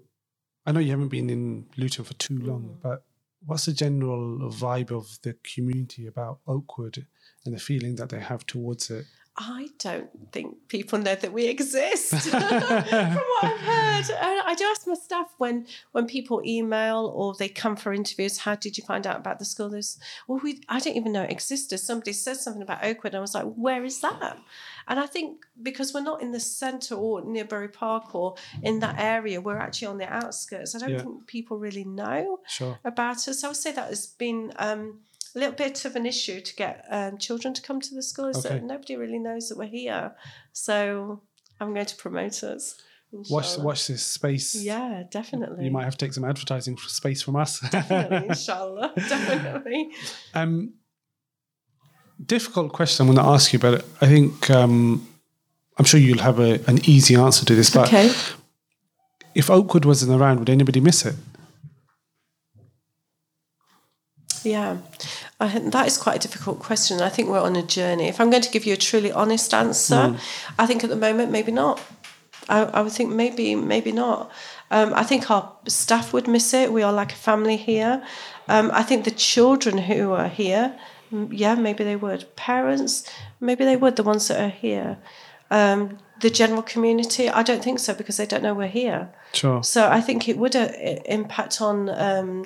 I 0.66 0.72
know 0.72 0.80
you 0.80 0.92
haven't 0.92 1.10
been 1.10 1.30
in 1.30 1.68
Luton 1.78 2.06
for 2.06 2.14
too 2.16 2.38
long, 2.38 2.64
Mm. 2.64 2.82
but 2.82 3.06
what's 3.46 3.66
the 3.66 3.74
general 3.74 4.52
vibe 4.52 4.92
of 4.92 5.20
the 5.24 5.36
community 5.56 6.08
about 6.08 6.40
Oakwood 6.48 7.06
and 7.46 7.54
the 7.56 7.60
feeling 7.60 7.96
that 7.96 8.10
they 8.10 8.20
have 8.20 8.46
towards 8.46 8.90
it? 8.92 9.06
I 9.38 9.68
don't 9.80 10.10
think 10.32 10.56
people 10.70 10.98
know 10.98 11.16
that 11.16 11.34
we 11.34 11.48
exist. 11.48 12.12
From 12.30 12.42
what 12.42 13.44
I've 13.44 13.60
heard, 13.60 14.12
Uh, 14.12 14.42
I 14.46 14.56
do 14.58 14.64
ask 14.66 14.88
my 14.88 14.94
staff 14.94 15.34
when 15.38 15.68
when 15.92 16.08
people 16.08 16.42
email 16.46 17.12
or 17.14 17.34
they 17.34 17.50
come 17.50 17.76
for 17.76 17.92
interviews, 17.94 18.38
how 18.40 18.56
did 18.56 18.78
you 18.78 18.84
find 18.86 19.06
out 19.06 19.18
about 19.18 19.40
the 19.40 19.46
school? 19.46 19.68
There's, 19.70 20.00
well, 20.28 20.40
we 20.42 20.62
I 20.70 20.80
don't 20.80 20.96
even 20.96 21.12
know 21.12 21.24
it 21.24 21.32
existed. 21.32 21.80
Somebody 21.80 22.14
said 22.14 22.38
something 22.38 22.62
about 22.62 22.84
Oakwood, 22.84 23.12
and 23.14 23.18
I 23.18 23.22
was 23.22 23.34
like, 23.36 23.46
where 23.56 23.84
is 23.84 24.00
that? 24.02 24.38
And 24.88 25.00
I 25.00 25.06
think 25.08 25.46
because 25.62 25.94
we're 25.94 26.02
not 26.02 26.22
in 26.22 26.32
the 26.32 26.40
centre 26.40 26.96
or 26.96 27.22
near 27.26 27.44
Bury 27.46 27.68
Park 27.70 28.16
or 28.16 28.36
in 28.64 28.80
that 28.80 28.96
area, 29.00 29.42
we're 29.42 29.58
actually 29.58 29.88
on 29.88 29.98
the 29.98 30.08
outskirts. 30.14 30.76
I 30.76 30.80
don't 30.80 30.92
Yeah. 30.92 31.02
think 31.02 31.28
people 31.28 31.58
really 31.58 31.84
know 31.84 32.40
Sure. 32.48 32.80
about 32.86 33.28
us. 33.28 33.44
I 33.44 33.48
would 33.48 33.58
say 33.58 33.72
that 33.74 33.90
has 33.90 34.08
been 34.08 34.54
um, 34.58 35.02
a 35.36 35.40
little 35.40 35.54
bit 35.56 35.86
of 35.86 35.96
an 35.96 36.06
issue 36.06 36.40
to 36.42 36.56
get 36.56 36.86
um, 36.90 37.18
children 37.18 37.54
to 37.54 37.62
come 37.62 37.82
to 37.82 37.94
the 37.96 38.02
school. 38.04 38.28
Is 38.28 38.38
Okay. 38.46 38.56
that 38.56 38.64
nobody 38.64 38.96
really 38.96 39.20
knows 39.20 39.50
that 39.50 39.58
we're 39.58 39.66
here. 39.68 40.16
So 40.54 41.22
I'm 41.60 41.74
going 41.74 41.86
to 41.86 41.96
promote 41.96 42.44
us. 42.44 42.76
Watch, 43.30 43.58
watch 43.58 43.88
this 43.88 44.04
space. 44.04 44.56
Yeah, 44.56 45.04
definitely. 45.10 45.66
You 45.66 45.72
might 45.72 45.86
have 45.86 45.96
to 45.98 46.06
take 46.06 46.14
some 46.14 46.26
advertising 46.26 46.78
space 46.78 47.22
from 47.22 47.36
us. 47.38 47.60
definitely, 47.70 48.28
inshallah, 48.30 48.94
definitely. 49.08 49.92
Um, 50.34 50.74
difficult 52.26 52.74
question 52.74 53.08
I'm 53.08 53.14
going 53.14 53.26
to 53.26 53.32
ask 53.32 53.54
you, 53.54 53.60
but 53.60 53.86
I 54.02 54.08
think 54.08 54.50
um, 54.50 55.08
I'm 55.78 55.86
sure 55.86 56.00
you'll 56.00 56.20
have 56.20 56.40
a, 56.40 56.60
an 56.68 56.80
easy 56.90 57.16
answer 57.16 57.46
to 57.46 57.56
this. 57.56 57.70
But 57.70 57.88
Okay. 57.88 58.12
if 59.34 59.50
Oakwood 59.50 59.86
wasn't 59.86 60.20
around, 60.20 60.40
would 60.40 60.50
anybody 60.50 60.82
miss 60.82 61.06
it? 61.06 61.16
Yeah, 64.46 64.78
I, 65.40 65.50
think 65.50 65.74
that 65.74 65.88
is 65.88 65.98
quite 65.98 66.18
a 66.18 66.20
difficult 66.20 66.60
question. 66.60 67.02
I 67.02 67.10
think 67.10 67.30
we're 67.30 67.42
on 67.42 67.56
a 67.56 67.64
journey. 67.64 68.08
If 68.08 68.22
I'm 68.22 68.30
going 68.30 68.44
to 68.44 68.52
give 68.52 68.66
you 68.66 68.74
a 68.74 68.78
truly 68.78 69.12
honest 69.12 69.54
answer, 69.54 70.18
I 70.60 70.66
think 70.66 70.84
at 70.84 70.90
the 70.90 70.96
moment 70.96 71.32
maybe 71.32 71.52
not. 71.52 71.82
I, 72.48 72.64
I 72.64 72.82
would 72.82 72.92
think 72.92 73.12
maybe 73.12 73.56
maybe 73.56 73.92
not. 73.92 74.32
Um, 74.72 74.94
I 74.94 75.04
think 75.04 75.30
our 75.32 75.52
staff 75.68 76.14
would 76.14 76.28
miss 76.28 76.54
it. 76.54 76.72
We 76.72 76.84
are 76.84 76.94
like 76.94 77.12
a 77.12 77.16
family 77.16 77.58
here. 77.58 78.04
Um, 78.48 78.70
I 78.74 78.84
think 78.84 79.06
the 79.06 79.12
children 79.12 79.78
who 79.78 80.12
are 80.12 80.28
here, 80.28 80.78
mm, 81.12 81.30
yeah, 81.32 81.56
maybe 81.56 81.84
they 81.84 81.96
would. 81.96 82.36
Parents, 82.36 83.10
maybe 83.40 83.66
they 83.66 83.76
would. 83.76 83.96
The 83.96 84.04
ones 84.04 84.28
that 84.28 84.40
are 84.40 84.50
here. 84.50 84.98
Um, 85.52 85.98
the 86.22 86.30
general 86.30 86.62
community, 86.62 87.30
I 87.30 87.44
don't 87.44 87.64
think 87.64 87.80
so 87.80 87.94
because 87.94 88.18
they 88.18 88.26
don't 88.26 88.42
know 88.42 88.54
we're 88.54 88.68
here. 88.68 89.10
Sure. 89.34 89.64
So 89.64 89.90
I 89.90 90.02
think 90.02 90.30
it 90.30 90.38
would 90.38 90.56
uh, 90.56 90.70
impact 91.06 91.62
on 91.62 91.90
um, 91.90 92.46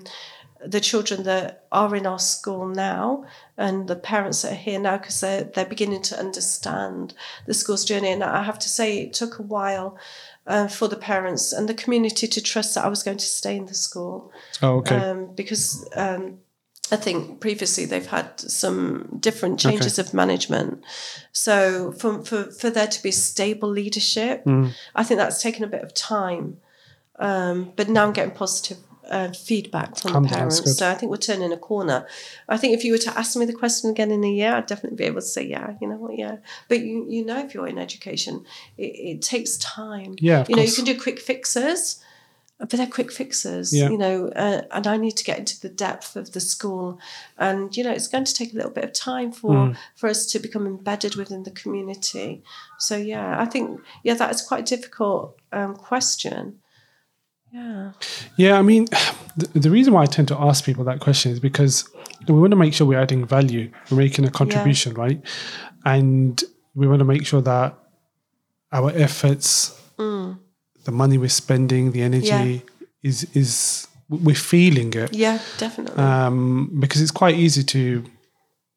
the 0.66 0.82
children 0.82 1.24
that 1.24 1.66
are 1.72 1.96
in 1.96 2.06
our 2.06 2.20
school 2.20 2.68
now 2.68 3.24
and 3.58 3.88
the 3.88 3.96
parents 3.96 4.42
that 4.42 4.52
are 4.52 4.56
here 4.56 4.80
now 4.80 4.98
because 4.98 5.22
they're, 5.22 5.44
they're 5.44 5.66
beginning 5.66 6.02
to 6.02 6.20
understand 6.20 7.14
the 7.46 7.54
school's 7.54 7.86
journey. 7.86 8.12
And 8.12 8.24
I 8.24 8.44
have 8.44 8.60
to 8.60 8.70
say, 8.70 9.00
it 9.00 9.14
took 9.14 9.40
a 9.40 9.44
while 9.44 9.98
uh, 10.48 10.68
for 10.68 10.88
the 10.88 10.98
parents 10.98 11.54
and 11.54 11.70
the 11.70 11.74
community 11.74 12.28
to 12.28 12.42
trust 12.42 12.76
that 12.76 12.86
I 12.86 12.90
was 12.90 13.04
going 13.04 13.18
to 13.18 13.26
stay 13.26 13.56
in 13.56 13.68
the 13.68 13.74
school 13.74 14.32
Oh, 14.62 14.78
okay. 14.78 14.96
um, 14.96 15.34
because 15.36 15.88
um, 15.96 16.40
I 16.92 16.96
think 16.96 17.40
previously 17.40 17.86
they've 17.86 18.06
had 18.06 18.40
some 18.40 19.18
different 19.20 19.60
changes 19.60 20.00
of 20.00 20.14
management. 20.14 20.84
So 21.32 21.92
for, 21.94 22.26
for, 22.26 22.44
for 22.52 22.70
there 22.70 22.88
to 22.88 23.04
be 23.04 23.12
stable 23.12 23.70
leadership, 23.70 24.44
Mm. 24.46 24.74
I 24.96 25.04
think 25.04 25.20
that's 25.20 25.42
taken 25.42 25.64
a 25.64 25.68
bit 25.68 25.84
of 25.84 25.94
time. 25.94 26.58
Um, 27.18 27.74
but 27.76 27.90
now 27.90 28.06
I'm 28.06 28.14
getting 28.14 28.34
positive 28.34 28.78
uh, 29.10 29.32
feedback 29.32 29.98
from 29.98 30.24
the 30.24 30.30
parents. 30.30 30.78
So 30.78 30.90
I 30.90 30.96
think 30.96 31.10
we're 31.10 31.18
turning 31.18 31.52
a 31.52 31.58
corner. 31.58 32.08
I 32.48 32.58
think 32.58 32.74
if 32.78 32.84
you 32.84 32.92
were 32.94 32.98
to 33.00 33.18
ask 33.18 33.36
me 33.36 33.46
the 33.46 33.54
question 33.54 33.90
again 33.90 34.12
in 34.12 34.24
a 34.24 34.30
year, 34.32 34.54
I'd 34.54 34.66
definitely 34.68 34.98
be 34.98 35.06
able 35.06 35.22
to 35.22 35.28
say, 35.28 35.46
yeah, 35.46 35.74
you 35.82 35.88
know 35.88 35.98
what, 35.98 36.18
yeah. 36.18 36.38
But 36.68 36.80
you, 36.82 37.06
you 37.10 37.26
know, 37.26 37.40
if 37.40 37.54
you're 37.54 37.68
in 37.68 37.78
education, 37.78 38.46
it, 38.78 38.84
it 38.84 39.22
takes 39.22 39.58
time. 39.58 40.16
Yeah, 40.20 40.42
of 40.42 40.50
you 40.50 40.56
know, 40.56 40.62
you 40.62 40.72
can 40.72 40.86
do 40.86 41.00
quick 41.00 41.20
fixes, 41.20 42.02
but 42.60 42.70
they're 42.72 42.88
quick 42.88 43.12
fixes, 43.12 43.74
Yeah. 43.74 43.90
you 43.90 43.98
know, 43.98 44.28
uh, 44.36 44.64
and 44.72 44.86
I 44.86 44.98
need 44.98 45.16
to 45.18 45.24
get 45.24 45.40
into 45.40 45.60
the 45.62 45.70
depth 45.70 46.18
of 46.18 46.34
the 46.34 46.42
school. 46.42 47.00
And, 47.38 47.76
you 47.76 47.86
know, 47.86 47.92
it's 47.92 48.10
going 48.10 48.26
to 48.26 48.34
take 48.34 48.52
a 48.52 48.56
little 48.58 48.72
bit 48.72 48.84
of 48.84 48.92
time 48.94 49.32
for, 49.32 49.54
Mm. 49.54 49.78
for 49.96 50.10
us 50.10 50.26
to 50.28 50.40
become 50.40 50.68
embedded 50.68 51.16
within 51.16 51.44
the 51.44 51.52
community. 51.52 52.44
So, 52.78 52.98
yeah, 52.98 53.40
I 53.42 53.46
think, 53.46 53.80
yeah, 54.04 54.16
that 54.16 54.32
is 54.36 54.42
quite 54.42 54.70
a 54.70 54.76
difficult 54.76 55.38
um, 55.54 55.76
question. 55.76 56.60
Yeah. 57.52 57.92
Yeah, 58.38 58.58
I 58.60 58.62
mean, 58.62 58.86
the, 59.38 59.60
the 59.60 59.70
reason 59.72 59.94
why 59.94 60.04
I 60.04 60.06
tend 60.06 60.28
to 60.30 60.38
ask 60.40 60.64
people 60.66 60.84
that 60.86 61.00
question 61.00 61.32
is 61.32 61.40
because 61.40 61.90
we 62.28 62.34
want 62.40 62.52
to 62.52 62.58
make 62.58 62.74
sure 62.74 62.86
we're 62.88 63.00
adding 63.00 63.26
value, 63.26 63.72
we're 63.90 63.98
making 63.98 64.26
a 64.26 64.32
contribution, 64.32 64.94
right? 64.94 65.22
And 65.86 66.42
we 66.76 66.88
want 66.88 67.00
to 67.00 67.06
make 67.06 67.26
sure 67.26 67.42
that 67.42 67.76
our 68.72 68.92
efforts, 68.92 69.80
the 69.98 70.92
money 70.92 71.18
we're 71.18 71.30
spending, 71.30 71.92
the 71.92 72.02
energy 72.02 72.28
Yeah. 72.28 72.60
is 73.04 73.24
is 73.36 73.88
we're 74.10 74.36
feeling 74.36 74.94
it. 74.94 75.14
Yeah, 75.14 75.40
definitely. 75.58 76.04
Um, 76.04 76.78
because 76.80 77.02
it's 77.02 77.12
quite 77.12 77.36
easy 77.36 77.64
to 77.64 78.04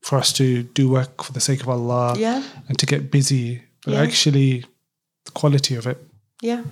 for 0.03 0.19
us 0.19 0.33
to 0.35 0.63
do 0.75 0.89
work 0.91 1.23
for 1.23 1.33
the 1.33 1.41
sake 1.41 1.63
of 1.63 1.69
Allah 1.69 2.15
yeah. 2.19 2.43
and 2.69 2.79
to 2.79 2.87
get 2.87 3.11
busy, 3.11 3.63
but 3.85 3.95
Yeah. 3.95 4.03
actually 4.03 4.65
the 5.25 5.31
quality 5.33 5.77
of 5.77 5.87
it. 5.87 5.99
Yeah. 6.41 6.63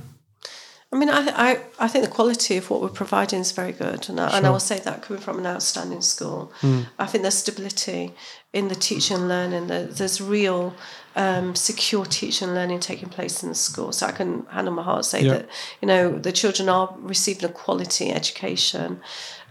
I 0.92 0.96
mean, 0.96 1.08
I, 1.08 1.20
I, 1.50 1.60
I 1.78 1.86
think 1.88 2.04
the 2.04 2.10
quality 2.10 2.56
of 2.56 2.68
what 2.68 2.80
we're 2.82 2.88
providing 2.88 3.38
is 3.40 3.52
very 3.52 3.70
good. 3.70 4.08
And 4.08 4.18
I, 4.18 4.36
and 4.36 4.44
I 4.44 4.50
will 4.50 4.58
say 4.58 4.80
that 4.80 5.02
coming 5.02 5.22
from 5.22 5.38
an 5.38 5.46
outstanding 5.46 6.02
school. 6.02 6.52
I 6.98 7.06
think 7.06 7.22
there's 7.22 7.36
stability 7.36 8.12
in 8.52 8.66
the 8.66 8.74
teaching 8.74 9.16
and 9.18 9.28
learning. 9.28 9.68
There's 9.68 10.20
real 10.20 10.74
um, 11.14 11.54
secure 11.54 12.04
teaching 12.04 12.48
and 12.48 12.56
learning 12.56 12.80
taking 12.80 13.08
place 13.08 13.40
in 13.44 13.50
the 13.50 13.54
school. 13.54 13.92
So 13.92 14.06
I 14.06 14.10
can 14.10 14.46
hand 14.46 14.66
on 14.66 14.74
my 14.74 14.82
heart 14.82 15.04
say 15.04 15.22
Yeah. 15.22 15.32
that, 15.34 15.48
you 15.80 15.86
know, 15.86 16.18
the 16.18 16.32
children 16.32 16.68
are 16.68 16.92
receiving 16.98 17.44
a 17.44 17.52
quality 17.52 18.10
education. 18.10 19.00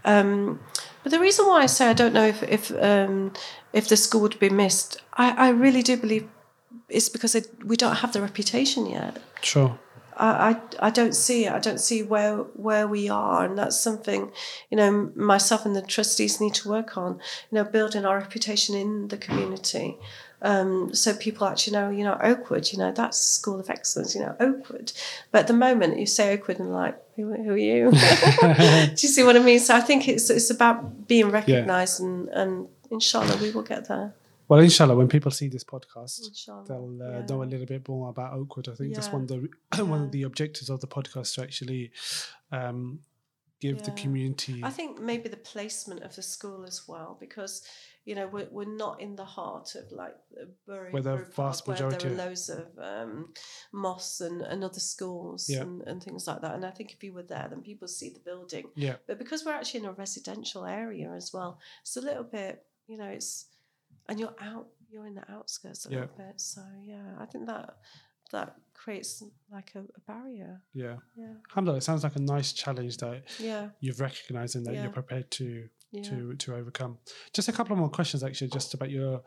Um, 0.04 0.60
but 1.02 1.10
the 1.12 1.20
reason 1.20 1.46
why 1.46 1.62
I 1.62 1.66
say 1.66 1.88
I 1.88 1.94
don't 1.94 2.12
know 2.12 2.26
if, 2.26 2.42
if, 2.42 2.70
um, 2.82 3.32
if 3.72 3.88
the 3.88 3.96
school 3.96 4.20
would 4.20 4.38
be 4.38 4.50
missed, 4.50 5.00
I, 5.14 5.30
I 5.30 5.48
really 5.48 5.82
do 5.82 5.96
believe 5.96 6.28
it's 6.90 7.08
because 7.08 7.34
it, 7.34 7.48
we 7.64 7.76
don't 7.76 7.96
have 7.96 8.12
the 8.12 8.20
reputation 8.20 8.84
yet. 8.84 9.22
Sure. 9.40 9.78
I, 10.20 10.50
I, 10.50 10.60
I 10.88 10.90
don't 10.90 11.14
see 11.14 11.46
it. 11.46 11.52
I 11.52 11.58
don't 11.58 11.80
see 11.80 12.02
where 12.02 12.36
where 12.36 12.86
we 12.86 13.08
are, 13.08 13.44
and 13.44 13.56
that's 13.56 13.80
something, 13.80 14.30
you 14.70 14.76
know, 14.76 15.10
myself 15.14 15.64
and 15.64 15.74
the 15.74 15.82
trustees 15.82 16.40
need 16.40 16.54
to 16.54 16.68
work 16.68 16.96
on. 16.96 17.14
You 17.50 17.56
know, 17.56 17.64
building 17.64 18.04
our 18.04 18.18
reputation 18.18 18.74
in 18.76 19.08
the 19.08 19.16
community, 19.16 19.96
um, 20.42 20.94
so 20.94 21.14
people 21.14 21.46
actually 21.46 21.72
know, 21.74 21.90
you 21.90 22.04
know, 22.04 22.18
Oakwood. 22.22 22.70
You 22.72 22.78
know, 22.78 22.92
that's 22.92 23.18
School 23.18 23.58
of 23.58 23.70
Excellence. 23.70 24.14
You 24.14 24.20
know, 24.22 24.36
Oakwood. 24.38 24.92
But 25.30 25.40
at 25.40 25.46
the 25.46 25.54
moment, 25.54 25.98
you 25.98 26.06
say 26.06 26.34
Oakwood, 26.34 26.58
and 26.58 26.72
like, 26.72 26.96
who, 27.16 27.32
who 27.34 27.52
are 27.52 27.56
you? 27.56 27.90
Do 28.40 28.90
you 28.96 29.08
see 29.08 29.22
what 29.22 29.36
I 29.36 29.40
mean? 29.40 29.58
So 29.58 29.74
I 29.74 29.80
think 29.80 30.06
it's 30.06 30.28
it's 30.30 30.50
about 30.50 31.08
being 31.08 31.30
recognised, 31.30 32.00
and 32.00 32.28
and 32.28 32.68
inshallah 32.90 33.38
we 33.40 33.50
will 33.50 33.62
get 33.62 33.88
there. 33.88 34.12
Well, 34.50 34.58
inshallah, 34.60 34.96
when 34.96 35.06
people 35.08 35.30
see 35.30 35.46
this 35.48 35.62
podcast, 35.62 36.26
Inshallah. 36.26 36.64
they'll 36.66 36.98
uh, 37.02 37.10
yeah. 37.20 37.26
know 37.26 37.42
a 37.42 37.44
little 37.44 37.66
bit 37.66 37.88
more 37.88 38.08
about 38.10 38.32
Oakwood. 38.34 38.68
I 38.68 38.74
think 38.74 38.94
that's 38.94 39.12
one 39.12 39.22
of 39.22 39.28
the 39.28 39.48
one 39.84 40.02
of 40.02 40.10
the 40.10 40.24
objectives 40.24 40.68
of 40.70 40.80
the 40.80 40.88
podcast 40.88 41.34
to 41.36 41.42
actually 41.42 41.92
um, 42.50 42.98
give 43.60 43.82
the 43.84 43.92
community. 43.92 44.60
I 44.64 44.70
think 44.70 45.00
maybe 45.00 45.28
the 45.28 45.36
placement 45.36 46.02
of 46.02 46.16
the 46.16 46.22
school 46.22 46.64
as 46.66 46.88
well, 46.88 47.16
because 47.20 47.62
you 48.04 48.16
know 48.16 48.26
we're, 48.26 48.48
we're 48.50 48.76
not 48.76 49.00
in 49.00 49.14
the 49.14 49.24
heart 49.24 49.76
of 49.76 49.92
like 49.92 50.16
the 50.32 50.48
Bury, 50.66 50.90
Where 50.90 51.02
the 51.02 51.18
vast 51.36 51.68
where 51.68 51.74
majority 51.76 52.08
there 52.08 52.16
are 52.16 52.20
are. 52.20 52.26
loads 52.26 52.48
of 52.48 52.66
um, 52.78 53.32
mosques 53.72 54.20
and, 54.20 54.42
and 54.42 54.64
other 54.64 54.80
schools 54.80 55.48
Yeah. 55.48 55.60
and, 55.60 55.82
and 55.82 56.02
things 56.02 56.26
like 56.26 56.40
that. 56.40 56.54
And 56.56 56.64
I 56.66 56.70
think 56.72 56.90
if 56.92 57.04
you 57.04 57.12
were 57.12 57.22
there, 57.22 57.46
then 57.48 57.62
people 57.62 57.86
see 57.86 58.08
the 58.10 58.18
building. 58.30 58.64
yeah, 58.74 58.96
But 59.06 59.18
because 59.18 59.44
we're 59.44 59.52
actually 59.52 59.80
in 59.80 59.86
a 59.86 59.92
residential 59.92 60.64
area 60.64 61.12
as 61.14 61.30
well, 61.32 61.60
it's 61.82 61.96
a 61.96 62.00
little 62.00 62.24
bit, 62.24 62.64
you 62.88 62.96
know, 62.98 63.10
it's 63.18 63.46
and 64.10 64.20
you're 64.20 64.34
out, 64.42 64.66
you're 64.90 65.06
in 65.06 65.14
the 65.14 65.24
outskirts 65.32 65.86
a 65.86 65.90
Yeah. 65.90 66.00
little 66.00 66.16
bit. 66.18 66.40
So 66.40 66.60
yeah, 66.84 67.14
I 67.18 67.24
think 67.24 67.46
that 67.46 67.76
that 68.32 68.56
creates 68.74 69.22
like 69.50 69.72
a, 69.74 69.80
a 69.80 70.00
barrier. 70.06 70.60
yeah. 70.72 70.96
Yeah, 71.16 71.32
Alhamdulillah, 71.50 71.78
it 71.78 71.82
sounds 71.84 72.04
like 72.04 72.16
a 72.16 72.20
nice 72.20 72.52
challenge 72.52 72.96
that 72.98 73.22
yeah, 73.38 73.70
you've 73.80 74.00
recognised 74.00 74.54
and 74.56 74.64
that 74.66 74.74
Yeah. 74.74 74.82
you're 74.84 74.92
prepared 74.92 75.30
to 75.32 75.68
yeah. 75.92 76.02
to 76.02 76.34
to 76.36 76.54
overcome. 76.54 76.98
Just 77.32 77.48
a 77.48 77.52
couple 77.52 77.72
of 77.72 77.78
more 77.78 77.88
questions, 77.90 78.22
actually, 78.22 78.50
just 78.50 78.74
about 78.74 78.90
your 78.90 79.22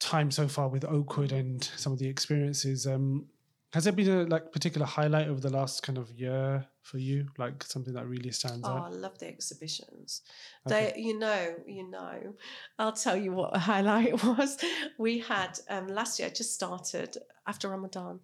time 0.00 0.30
so 0.30 0.48
far 0.48 0.68
with 0.68 0.84
Oakwood 0.84 1.32
and 1.32 1.62
some 1.76 1.92
of 1.92 1.98
the 1.98 2.08
experiences. 2.08 2.86
Um, 2.86 3.26
has 3.72 3.84
there 3.84 3.92
been 3.92 4.10
a 4.10 4.24
like 4.24 4.52
particular 4.52 4.86
highlight 4.86 5.28
over 5.28 5.40
the 5.40 5.50
last 5.50 5.82
kind 5.82 5.98
of 5.98 6.10
year 6.12 6.66
for 6.84 6.98
you, 6.98 7.26
like 7.38 7.64
something 7.64 7.94
that 7.94 8.06
really 8.06 8.30
stands 8.30 8.64
out. 8.66 8.78
Oh, 8.78 8.94
I 8.94 8.96
love 8.96 9.18
the 9.18 9.26
exhibitions. 9.26 10.20
Okay. 10.66 10.92
They, 10.94 11.00
you 11.00 11.18
know, 11.18 11.54
you 11.66 11.90
know. 11.90 12.34
I'll 12.78 12.92
tell 12.92 13.16
you 13.16 13.32
what 13.32 13.56
a 13.56 13.58
highlight 13.58 14.22
was. 14.24 14.58
We 14.98 15.18
had 15.18 15.58
um, 15.68 15.88
last 15.88 16.18
year. 16.18 16.28
I 16.28 16.30
just 16.30 16.54
started 16.54 17.16
after 17.46 17.68
Ramadan. 17.68 18.20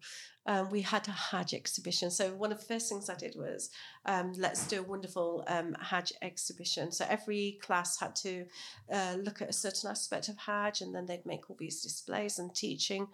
Um, 0.46 0.70
we 0.70 0.80
had 0.80 1.06
a 1.06 1.12
Hajj 1.12 1.52
exhibition. 1.52 2.11
So 2.11 2.32
one 2.32 2.50
of 2.50 2.58
the 2.58 2.64
first 2.64 2.88
things 2.88 3.11
I 3.11 3.14
did 3.14 3.36
was 3.36 3.70
um, 4.06 4.32
let's 4.38 4.66
do 4.66 4.80
a 4.80 4.82
wonderful 4.82 5.44
um, 5.46 5.76
Hajj 5.78 6.14
exhibition. 6.22 6.90
So 6.92 7.04
every 7.08 7.58
class 7.62 8.00
had 8.00 8.16
to 8.16 8.46
uh, 8.90 9.16
look 9.22 9.42
at 9.42 9.50
a 9.50 9.52
certain 9.52 9.90
aspect 9.90 10.28
of 10.28 10.38
Hajj, 10.38 10.80
and 10.80 10.94
then 10.94 11.04
they'd 11.04 11.26
make 11.26 11.50
all 11.50 11.56
these 11.58 11.82
displays 11.82 12.38
and 12.38 12.54
teaching, 12.54 13.06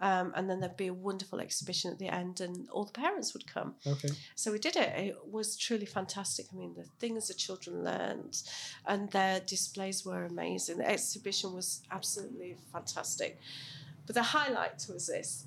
um, 0.00 0.32
and 0.34 0.50
then 0.50 0.58
there'd 0.58 0.76
be 0.76 0.88
a 0.88 0.94
wonderful 0.94 1.40
exhibition 1.40 1.92
at 1.92 1.98
the 1.98 2.08
end, 2.08 2.40
and 2.40 2.68
all 2.70 2.84
the 2.84 2.92
parents 2.92 3.32
would 3.32 3.46
come. 3.46 3.74
Okay. 3.86 4.10
So 4.34 4.50
we 4.50 4.58
did 4.58 4.76
it. 4.76 4.91
It 4.96 5.16
was 5.30 5.56
truly 5.56 5.86
fantastic. 5.86 6.46
I 6.52 6.56
mean, 6.56 6.74
the 6.74 6.84
things 6.98 7.28
the 7.28 7.34
children 7.34 7.84
learned 7.84 8.42
and 8.86 9.10
their 9.10 9.40
displays 9.40 10.04
were 10.04 10.24
amazing. 10.24 10.78
The 10.78 10.88
exhibition 10.88 11.52
was 11.54 11.82
absolutely 11.90 12.56
fantastic. 12.72 13.38
But 14.06 14.14
the 14.14 14.22
highlight 14.22 14.86
was 14.92 15.06
this 15.06 15.46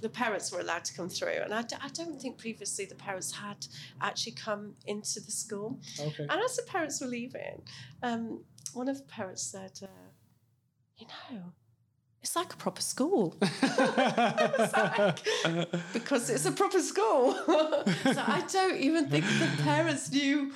the 0.00 0.08
parents 0.08 0.52
were 0.52 0.60
allowed 0.60 0.84
to 0.84 0.94
come 0.94 1.08
through. 1.08 1.40
And 1.42 1.52
I, 1.52 1.62
d- 1.62 1.76
I 1.82 1.88
don't 1.88 2.20
think 2.20 2.38
previously 2.38 2.84
the 2.84 2.94
parents 2.94 3.32
had 3.32 3.66
actually 4.00 4.32
come 4.32 4.74
into 4.86 5.20
the 5.20 5.30
school. 5.30 5.78
Okay. 5.98 6.26
And 6.28 6.40
as 6.40 6.56
the 6.56 6.62
parents 6.62 7.00
were 7.00 7.08
leaving, 7.08 7.62
um, 8.02 8.44
one 8.74 8.88
of 8.88 8.98
the 8.98 9.04
parents 9.04 9.42
said, 9.42 9.72
uh, 9.82 9.86
You 10.98 11.06
know, 11.06 11.42
it's 12.22 12.34
like 12.36 12.52
a 12.52 12.56
proper 12.56 12.82
school. 12.82 13.36
Like- 14.78 15.18
because 15.92 16.30
it's 16.30 16.46
a 16.46 16.52
proper 16.52 16.80
school. 16.80 17.32
so 18.14 18.22
I 18.36 18.44
don't 18.52 18.76
even 18.76 19.08
think 19.08 19.24
the 19.24 19.62
parents 19.62 20.10
knew 20.12 20.52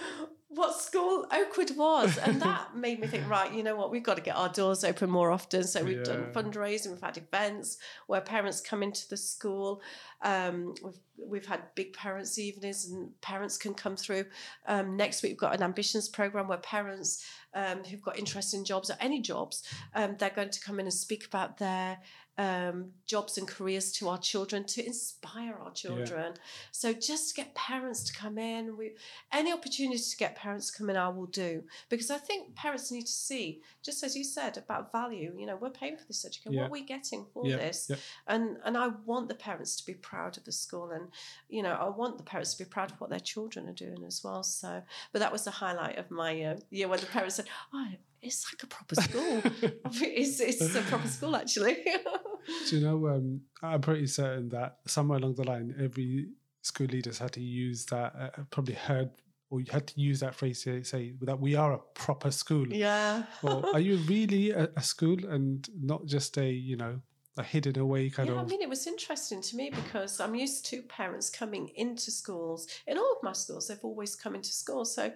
what 0.54 0.78
school 0.78 1.26
Oakwood 1.32 1.76
was. 1.76 2.18
And 2.18 2.40
that 2.42 2.76
made 2.76 3.00
me 3.00 3.06
think, 3.06 3.28
right, 3.28 3.52
you 3.52 3.62
know 3.62 3.76
what, 3.76 3.90
we've 3.90 4.02
got 4.02 4.16
to 4.16 4.22
get 4.22 4.36
our 4.36 4.48
doors 4.48 4.84
open 4.84 5.10
more 5.10 5.30
often. 5.30 5.64
So 5.64 5.82
we've 5.82 6.04
done 6.04 6.26
fundraising, 6.32 6.90
we've 6.90 7.00
had 7.00 7.16
events 7.16 7.78
where 8.06 8.20
parents 8.20 8.60
come 8.60 8.82
into 8.82 9.08
the 9.08 9.16
school. 9.16 9.80
Um, 10.22 10.74
we've, 10.82 10.98
we've 11.16 11.46
had 11.46 11.62
big 11.74 11.94
parents' 11.94 12.38
evenings 12.38 12.86
and 12.86 13.18
parents 13.20 13.56
can 13.56 13.74
come 13.74 13.96
through. 13.96 14.26
Um, 14.66 14.96
next 14.96 15.22
week, 15.22 15.32
we've 15.32 15.38
got 15.38 15.54
an 15.54 15.62
ambitions 15.62 16.08
program 16.08 16.48
where 16.48 16.58
parents 16.58 17.24
um, 17.54 17.84
who've 17.84 18.02
got 18.02 18.18
interest 18.18 18.54
in 18.54 18.64
jobs 18.64 18.90
or 18.90 18.96
any 19.00 19.20
jobs, 19.20 19.62
um, 19.94 20.16
they're 20.18 20.30
going 20.30 20.50
to 20.50 20.60
come 20.60 20.80
in 20.80 20.86
and 20.86 20.94
speak 20.94 21.26
about 21.26 21.58
their 21.58 21.98
um, 22.38 22.92
jobs 23.04 23.36
and 23.36 23.46
careers 23.46 23.92
to 23.92 24.08
our 24.08 24.18
children 24.18 24.64
to 24.64 24.84
inspire 24.84 25.54
our 25.62 25.70
children. 25.70 26.32
So 26.70 26.92
just 26.92 27.28
to 27.28 27.34
get 27.34 27.54
parents 27.54 28.04
to 28.04 28.12
come 28.14 28.38
in, 28.38 28.76
we 28.76 28.92
any 29.32 29.52
opportunity 29.52 29.98
to 29.98 30.16
get 30.16 30.34
parents 30.34 30.70
to 30.70 30.78
come 30.78 30.88
in, 30.90 30.96
I 30.96 31.08
will 31.08 31.26
do 31.26 31.62
because 31.90 32.10
I 32.10 32.16
think 32.18 32.54
parents 32.54 32.90
need 32.90 33.06
to 33.06 33.12
see, 33.12 33.60
just 33.82 34.02
as 34.02 34.16
you 34.16 34.24
said 34.24 34.56
about 34.56 34.90
value. 34.92 35.34
You 35.36 35.46
know, 35.46 35.56
we're 35.56 35.70
paying 35.70 35.96
for 35.96 36.04
this 36.06 36.24
education. 36.24 36.52
Yeah. 36.54 36.62
What 36.62 36.68
are 36.68 36.72
we 36.72 36.82
getting 36.84 37.26
for 37.34 37.46
Yeah, 37.46 37.56
this? 37.56 37.88
yeah. 37.90 37.96
And 38.26 38.56
and 38.64 38.78
I 38.78 38.88
want 39.04 39.28
the 39.28 39.34
parents 39.34 39.76
to 39.76 39.86
be 39.86 39.94
proud 39.94 40.38
of 40.38 40.44
the 40.44 40.52
school, 40.52 40.90
and 40.90 41.08
you 41.48 41.62
know, 41.62 41.74
I 41.74 41.88
want 41.88 42.16
the 42.16 42.24
parents 42.24 42.54
to 42.54 42.64
be 42.64 42.68
proud 42.68 42.90
of 42.90 43.00
what 43.00 43.10
their 43.10 43.20
children 43.20 43.68
are 43.68 43.74
doing 43.74 44.04
as 44.06 44.24
well. 44.24 44.42
So, 44.42 44.82
but 45.12 45.18
that 45.18 45.32
was 45.32 45.44
the 45.44 45.50
highlight 45.50 45.98
of 45.98 46.10
my 46.10 46.42
uh, 46.42 46.56
year 46.70 46.88
when 46.88 47.00
the 47.00 47.06
parents 47.06 47.36
said, 47.36 47.46
"Oh, 47.74 47.88
it's 48.22 48.52
like 48.52 48.62
a 48.62 48.66
proper 48.66 48.94
school. 48.94 49.42
It's 50.02 50.40
it's 50.40 50.74
a 50.74 50.82
proper 50.82 51.08
school 51.08 51.36
actually." 51.36 51.76
Do 52.68 52.76
you 52.76 52.84
know? 52.84 53.08
Um, 53.08 53.42
I'm 53.62 53.80
pretty 53.80 54.06
certain 54.06 54.48
that 54.50 54.78
somewhere 54.86 55.18
along 55.18 55.34
the 55.34 55.44
line, 55.44 55.74
every 55.78 56.28
school 56.62 56.86
leaders 56.86 57.18
had 57.18 57.32
to 57.32 57.40
use 57.40 57.86
that. 57.86 58.14
Uh, 58.18 58.42
probably 58.50 58.74
heard 58.74 59.10
or 59.50 59.60
you 59.60 59.66
had 59.70 59.86
to 59.86 60.00
use 60.00 60.20
that 60.20 60.34
phrase 60.34 60.64
to 60.64 60.82
say 60.82 61.12
that 61.20 61.38
we 61.38 61.54
are 61.54 61.74
a 61.74 61.78
proper 61.94 62.30
school. 62.30 62.66
yeah. 62.72 63.24
Or 63.42 63.66
are 63.74 63.80
you 63.80 63.96
really 64.08 64.50
a, 64.50 64.70
a 64.76 64.82
school 64.82 65.18
and 65.26 65.68
not 65.78 66.06
just 66.06 66.38
a 66.38 66.50
you 66.50 66.76
know 66.76 67.00
a 67.38 67.42
hidden 67.42 67.78
away 67.78 68.10
kind 68.10 68.28
of 68.28 68.36
yeah, 68.36 68.42
I 68.42 68.44
mean, 68.44 68.60
it 68.60 68.68
was 68.68 68.86
interesting 68.86 69.40
to 69.40 69.56
me 69.56 69.70
because 69.70 70.20
I'm 70.20 70.34
used 70.34 70.66
to 70.66 70.82
parents 70.82 71.30
coming 71.30 71.70
into 71.76 72.10
schools. 72.10 72.66
In 72.86 72.98
all 72.98 73.16
of 73.16 73.22
my 73.22 73.32
schools, 73.32 73.68
they've 73.68 73.78
always 73.82 74.14
come 74.14 74.34
into 74.34 74.50
school. 74.50 74.84
So, 74.84 75.12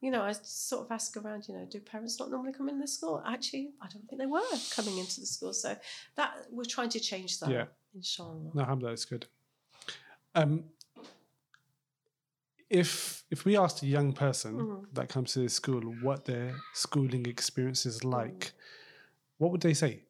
you 0.00 0.10
know, 0.10 0.22
I 0.22 0.32
sort 0.32 0.86
of 0.86 0.92
ask 0.92 1.16
around, 1.16 1.46
you 1.48 1.54
know, 1.54 1.66
do 1.70 1.78
parents 1.80 2.18
not 2.18 2.30
normally 2.30 2.52
come 2.52 2.68
in 2.68 2.78
the 2.78 2.86
school? 2.86 3.22
Actually, 3.26 3.72
I 3.82 3.86
don't 3.88 4.06
think 4.08 4.18
they 4.20 4.26
were 4.26 4.40
coming 4.74 4.96
into 4.98 5.20
the 5.20 5.26
school. 5.26 5.52
So 5.52 5.76
that 6.16 6.46
we're 6.50 6.64
trying 6.64 6.88
to 6.90 7.00
change 7.00 7.38
that. 7.40 7.50
Yeah. 7.50 7.66
Inshallah. 7.94 8.50
No, 8.54 8.60
alhamdulillah, 8.62 8.92
it's 8.94 9.04
good. 9.04 9.26
Um, 10.34 10.64
if 12.68 13.24
if 13.30 13.44
we 13.44 13.56
asked 13.56 13.82
a 13.82 13.86
young 13.86 14.12
person 14.12 14.54
Mhm. 14.58 14.86
that 14.94 15.08
comes 15.08 15.32
to 15.32 15.40
this 15.40 15.54
school 15.54 15.82
what 16.02 16.24
their 16.24 16.54
schooling 16.74 17.26
experience 17.26 17.84
is 17.84 18.00
Mm. 18.00 18.12
like, 18.12 18.52
what 19.38 19.50
would 19.50 19.60
they 19.60 19.74
say? 19.74 20.04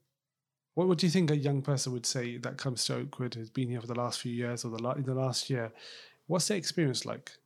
What 0.74 0.86
would 0.88 1.03
you 1.03 1.11
think 1.11 1.30
a 1.30 1.36
young 1.36 1.62
person 1.62 1.93
would 1.93 2.07
say 2.07 2.36
that 2.38 2.57
comes 2.59 2.84
to 2.84 2.95
Oakwood, 2.97 3.34
has 3.34 3.51
been 3.51 3.68
here 3.68 3.80
for 3.80 3.86
the 3.86 3.95
last 3.95 4.20
few 4.20 4.32
years 4.32 4.64
or 4.64 4.70
the 4.70 4.82
la- 4.82 4.93
in 4.93 5.03
the 5.05 5.14
last 5.14 5.51
year? 5.51 5.72
What's 6.26 6.47
their 6.49 6.57
experience 6.59 7.05
like? 7.05 7.38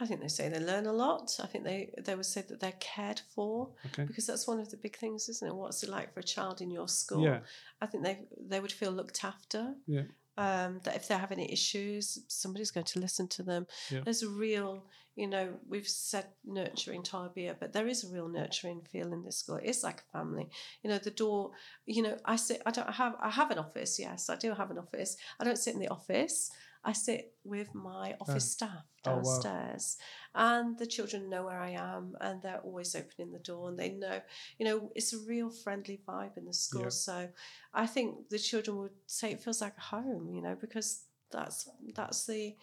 I 0.00 0.06
think 0.06 0.20
they 0.20 0.28
say 0.28 0.48
they 0.48 0.58
learn 0.58 0.86
a 0.86 0.92
lot. 0.92 1.36
I 1.42 1.46
think 1.46 1.64
they, 1.64 1.90
they 2.04 2.14
would 2.16 2.26
say 2.26 2.42
that 2.48 2.58
they're 2.60 2.72
cared 2.80 3.20
for 3.34 3.70
Okay. 3.86 4.04
because 4.04 4.26
that's 4.26 4.46
one 4.46 4.58
of 4.58 4.68
the 4.70 4.76
big 4.76 4.96
things, 4.96 5.28
isn't 5.28 5.46
it? 5.48 5.54
What's 5.54 5.82
it 5.84 5.88
like 5.88 6.12
for 6.12 6.20
a 6.20 6.24
child 6.24 6.60
in 6.60 6.70
your 6.70 6.88
school? 6.88 7.22
Yeah. 7.24 7.40
I 7.80 7.86
think 7.86 8.02
they 8.04 8.18
they 8.40 8.60
would 8.60 8.72
feel 8.72 8.90
looked 8.90 9.24
after. 9.24 9.74
Yeah. 9.86 10.02
Um, 10.36 10.80
that 10.82 10.96
if 10.96 11.06
they 11.06 11.14
have 11.14 11.30
any 11.30 11.52
issues, 11.52 12.18
somebody's 12.26 12.72
going 12.72 12.86
to 12.86 12.98
listen 12.98 13.28
to 13.28 13.44
them. 13.44 13.68
Yeah. 13.88 14.00
There's 14.04 14.24
a 14.24 14.28
real, 14.28 14.84
you 15.14 15.28
know, 15.28 15.50
we've 15.68 15.86
said 15.86 16.26
nurturing 16.44 17.04
tarbiyah, 17.04 17.54
but 17.60 17.72
there 17.72 17.86
is 17.86 18.02
a 18.02 18.12
real 18.12 18.26
nurturing 18.28 18.82
feel 18.90 19.12
in 19.12 19.22
this 19.22 19.38
school. 19.38 19.60
It's 19.62 19.84
like 19.84 20.00
a 20.00 20.18
family. 20.18 20.48
You 20.82 20.90
know, 20.90 20.98
the 20.98 21.12
door. 21.12 21.52
You 21.86 22.02
know, 22.02 22.16
I 22.24 22.34
sit. 22.34 22.62
I 22.66 22.72
don't 22.72 22.90
have. 22.92 23.14
I 23.22 23.30
have 23.30 23.52
an 23.52 23.58
office. 23.58 23.96
Yes, 24.00 24.28
I 24.28 24.34
do 24.34 24.52
have 24.54 24.72
an 24.72 24.78
office. 24.78 25.16
I 25.38 25.44
don't 25.44 25.56
sit 25.56 25.74
in 25.74 25.80
the 25.80 25.86
office. 25.88 26.50
I 26.84 26.92
sit 26.92 27.32
with 27.44 27.74
my 27.74 28.14
oh. 28.20 28.22
office 28.22 28.50
staff 28.50 28.84
Oh, 29.06 29.10
wow. 29.10 29.22
downstairs, 29.22 29.98
and 30.34 30.78
the 30.78 30.86
children 30.86 31.28
know 31.28 31.44
where 31.44 31.60
I 31.60 31.70
am, 31.70 32.16
and 32.20 32.40
they're 32.40 32.60
always 32.60 32.94
opening 32.94 33.32
the 33.32 33.38
door, 33.38 33.68
and 33.68 33.78
they 33.78 33.90
know, 33.90 34.20
you 34.58 34.64
know, 34.64 34.90
it's 34.94 35.12
a 35.12 35.18
real 35.18 35.50
friendly 35.50 36.00
vibe 36.08 36.38
in 36.38 36.46
the 36.46 36.54
school. 36.54 36.84
Yeah. 36.84 36.88
So, 36.88 37.28
I 37.74 37.86
think 37.86 38.30
the 38.30 38.38
children 38.38 38.78
would 38.78 38.96
say 39.06 39.32
it 39.32 39.42
feels 39.42 39.60
like 39.60 39.78
home, 39.78 40.30
you 40.32 40.40
know, 40.40 40.56
because 40.58 41.04
that's 41.30 41.68
that's 41.94 42.26
the 42.26 42.54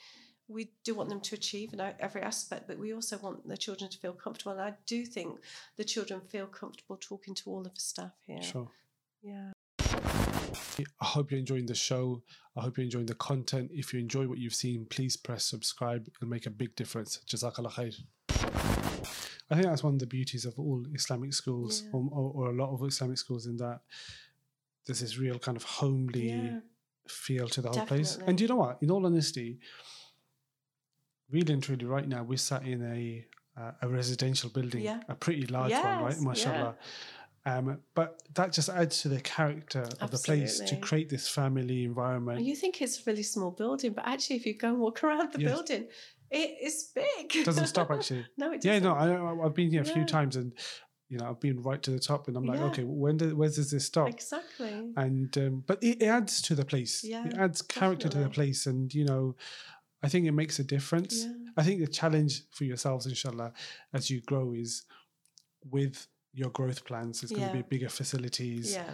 we 0.48 0.72
do 0.84 0.96
want 0.96 1.10
them 1.10 1.22
to 1.22 1.36
achieve 1.36 1.74
in 1.74 1.82
every 2.00 2.22
aspect, 2.22 2.68
but 2.68 2.78
we 2.78 2.94
also 2.94 3.18
want 3.18 3.48
the 3.48 3.56
children 3.56 3.90
to 3.90 3.98
feel 3.98 4.14
comfortable. 4.14 4.52
And 4.52 4.62
I 4.62 4.74
do 4.86 5.06
think 5.06 5.40
the 5.78 5.84
children 5.84 6.22
feel 6.22 6.48
comfortable 6.48 6.98
talking 7.00 7.34
to 7.36 7.50
all 7.50 7.62
of 7.62 7.74
the 7.74 7.80
staff 7.80 8.12
here. 8.26 8.42
Sure. 8.42 8.70
Yeah. 9.22 9.52
I 10.80 11.06
hope 11.06 11.32
you're 11.32 11.40
enjoying 11.40 11.66
the 11.66 11.76
show. 11.76 12.24
I 12.56 12.62
hope 12.62 12.78
you're 12.78 12.86
enjoying 12.86 13.06
the 13.06 13.16
content. 13.16 13.72
If 13.74 13.94
you 13.94 14.00
enjoy 14.00 14.28
what 14.28 14.38
you've 14.38 14.56
seen, 14.56 14.86
please 14.90 15.16
press 15.18 15.46
subscribe. 15.46 16.08
It'll 16.08 16.28
make 16.30 16.46
a 16.46 16.50
big 16.50 16.76
difference. 16.76 17.20
Jazakallah 17.28 17.72
khair. 17.72 17.94
I 19.50 19.56
think 19.56 19.66
that's 19.66 19.84
one 19.84 19.94
of 19.96 20.00
the 20.00 20.08
beauties 20.08 20.46
of 20.46 20.58
all 20.58 20.84
Islamic 20.94 21.34
schools, 21.34 21.84
Yeah. 21.84 21.90
or, 21.94 22.32
or, 22.36 22.50
a 22.52 22.54
lot 22.54 22.74
of 22.74 22.88
Islamic 22.88 23.18
schools, 23.18 23.46
in 23.48 23.58
that 23.58 23.82
there's 24.86 25.02
this 25.02 25.18
real 25.18 25.40
kind 25.40 25.58
of 25.58 25.64
homely 25.64 26.30
Yeah. 26.30 26.60
feel 27.08 27.48
to 27.50 27.62
the 27.62 27.70
whole 27.70 27.86
place. 27.86 28.18
And 28.26 28.38
do 28.38 28.44
you 28.46 28.48
know 28.48 28.56
what? 28.56 28.82
In 28.82 28.90
all 28.92 29.06
honesty, 29.06 29.60
really 31.30 31.54
and 31.54 31.62
truly, 31.64 31.86
right 31.86 32.08
now 32.08 32.24
we're 32.24 32.38
sat 32.38 32.66
in 32.66 32.82
a 32.84 33.26
uh, 33.58 33.72
a 33.82 33.88
residential 33.90 34.50
building, 34.50 34.82
Yeah. 34.84 35.02
a 35.10 35.16
pretty 35.16 35.46
large 35.48 35.74
one, 35.74 35.84
right? 35.84 36.14
Yes, 36.14 36.22
Mashallah. 36.22 36.78
Um, 37.46 37.80
but 37.96 38.22
that 38.36 38.54
just 38.54 38.70
adds 38.70 39.02
to 39.02 39.10
the 39.10 39.20
character 39.22 39.84
of 40.00 40.12
the 40.12 40.18
place 40.18 40.60
to 40.60 40.76
create 40.78 41.10
this 41.10 41.28
family 41.28 41.84
environment. 41.86 42.38
And 42.38 42.48
you 42.48 42.56
think 42.56 42.82
it's 42.82 43.00
a 43.00 43.04
really 43.08 43.24
small 43.24 43.50
building, 43.52 43.94
but 43.94 44.08
actually, 44.08 44.36
if 44.36 44.46
you 44.46 44.56
go 44.58 44.70
and 44.70 44.80
walk 44.80 45.04
around 45.04 45.34
the 45.34 45.40
Yes. 45.40 45.52
building, 45.52 45.88
it 46.30 46.58
is 46.62 46.92
big. 46.94 47.36
It 47.36 47.46
doesn't 47.46 47.66
stop 47.68 47.90
actually. 47.96 48.28
no, 48.38 48.52
it 48.52 48.64
Yeah, 48.64 48.80
doesn't. 48.80 48.84
no, 48.84 49.42
I, 49.42 49.46
I've 49.46 49.56
been 49.56 49.72
here 49.72 49.82
a 49.82 49.86
few 49.86 50.06
times 50.06 50.36
and 50.36 50.54
you 51.10 51.18
know 51.18 51.30
I've 51.30 51.40
been 51.40 51.62
right 51.64 51.82
to 51.82 51.92
the 51.92 52.00
top, 52.00 52.28
and 52.28 52.38
I'm 52.38 52.46
like, 52.46 52.60
Yeah. 52.60 52.66
okay, 52.66 52.84
when 52.84 53.18
do, 53.18 53.36
where 53.36 53.50
does 53.50 53.72
this 53.72 53.86
stop? 53.86 54.08
Exactly. 54.08 54.94
And 54.96 55.36
um, 55.40 55.64
but 55.66 55.84
it, 55.84 56.02
it 56.02 56.08
adds 56.08 56.42
to 56.44 56.56
the 56.56 56.64
place. 56.64 57.04
Yeah, 57.04 57.26
it 57.26 57.34
adds 57.38 57.62
character 57.64 58.08
to 58.08 58.18
the 58.20 58.30
place, 58.30 58.68
and 58.68 58.94
you 58.94 59.06
know, 59.06 59.36
I 60.04 60.10
think 60.10 60.28
it 60.28 60.32
makes 60.34 60.60
a 60.60 60.64
difference. 60.64 61.26
Yeah. 61.26 61.34
I 61.58 61.64
think 61.64 61.82
the 61.82 61.88
challenge 61.88 62.44
for 62.52 62.64
yourselves, 62.66 63.08
inshallah, 63.08 63.52
as 63.94 64.10
you 64.12 64.22
grow, 64.22 64.54
is 64.54 64.86
with 65.70 66.08
your 66.34 66.50
growth 66.50 66.86
plans. 66.86 67.22
There's 67.22 67.32
going 67.32 67.48
to 67.48 67.54
be 67.54 67.62
bigger 67.62 67.90
facilities. 67.90 68.74
Yeah. 68.74 68.90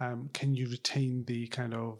Um, 0.00 0.30
can 0.32 0.54
you 0.54 0.68
retain 0.68 1.24
the 1.26 1.46
kind 1.48 1.74
of 1.74 1.98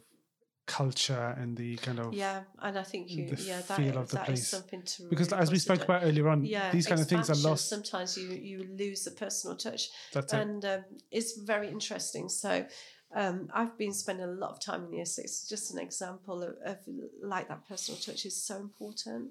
culture 0.70 1.34
and 1.36 1.56
the 1.56 1.76
kind 1.78 1.98
of 1.98 2.14
Yeah. 2.14 2.42
And 2.60 2.78
I 2.78 2.84
think 2.84 3.10
you, 3.10 3.26
the 3.26 3.42
yeah, 3.42 3.60
that 3.60 3.76
feel 3.76 3.90
is, 3.90 3.96
of 3.96 4.08
the 4.08 4.16
that 4.16 4.28
is 4.28 4.40
place. 4.40 4.48
something 4.48 4.82
to 4.82 5.02
because 5.10 5.30
really 5.32 5.42
as 5.42 5.50
we 5.50 5.58
spoke 5.58 5.82
about 5.82 6.04
earlier 6.04 6.28
on, 6.28 6.44
yeah, 6.44 6.70
these 6.70 6.86
kind 6.86 7.00
of 7.00 7.08
things 7.08 7.28
are 7.28 7.48
lost. 7.48 7.68
Sometimes 7.68 8.16
you 8.16 8.28
you 8.28 8.64
lose 8.78 9.02
the 9.04 9.10
personal 9.10 9.56
touch, 9.56 9.90
That's 10.12 10.32
it. 10.32 10.40
and 10.40 10.64
um, 10.64 10.84
it's 11.10 11.38
very 11.38 11.68
interesting. 11.68 12.28
So. 12.28 12.66
Um, 13.12 13.48
I've 13.52 13.76
been 13.76 13.92
spending 13.92 14.24
a 14.24 14.28
lot 14.30 14.50
of 14.52 14.60
time 14.60 14.84
in 14.84 14.92
year 14.92 15.04
six. 15.04 15.48
Just 15.48 15.72
an 15.74 15.80
example 15.80 16.44
of, 16.44 16.54
of 16.64 16.78
like 17.20 17.48
that 17.48 17.66
personal 17.66 17.98
touch 18.00 18.24
is 18.24 18.40
so 18.40 18.58
important. 18.58 19.30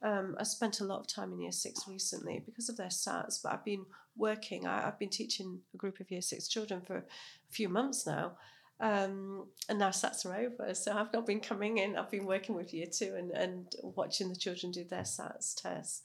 Um, 0.00 0.34
I 0.40 0.44
spent 0.44 0.80
a 0.80 0.84
lot 0.84 1.00
of 1.00 1.08
time 1.08 1.34
in 1.34 1.42
year 1.42 1.52
six 1.52 1.86
recently 1.86 2.42
because 2.46 2.70
of 2.70 2.78
their 2.78 2.86
SATs, 2.88 3.42
but 3.42 3.52
I've 3.52 3.66
been 3.66 3.84
working. 4.18 4.66
I, 4.66 4.86
I've 4.86 4.98
been 4.98 5.10
teaching 5.10 5.60
a 5.74 5.76
group 5.76 6.00
of 6.00 6.10
year 6.10 6.20
six 6.20 6.48
children 6.48 6.80
for 6.80 6.96
a 6.96 7.04
few 7.50 7.68
months 7.68 8.06
now. 8.06 8.32
Um, 8.80 9.46
and 9.68 9.78
now 9.78 9.90
SATs 9.90 10.24
are 10.24 10.36
over. 10.36 10.74
So 10.74 10.92
I've 10.92 11.12
not 11.12 11.26
been 11.26 11.40
coming 11.40 11.78
in. 11.78 11.96
I've 11.96 12.10
been 12.10 12.26
working 12.26 12.54
with 12.54 12.72
year 12.72 12.86
two 12.86 13.14
and, 13.16 13.30
and 13.32 13.74
watching 13.82 14.28
the 14.28 14.36
children 14.36 14.70
do 14.70 14.84
their 14.84 15.02
SATs 15.02 15.60
tests. 15.60 16.02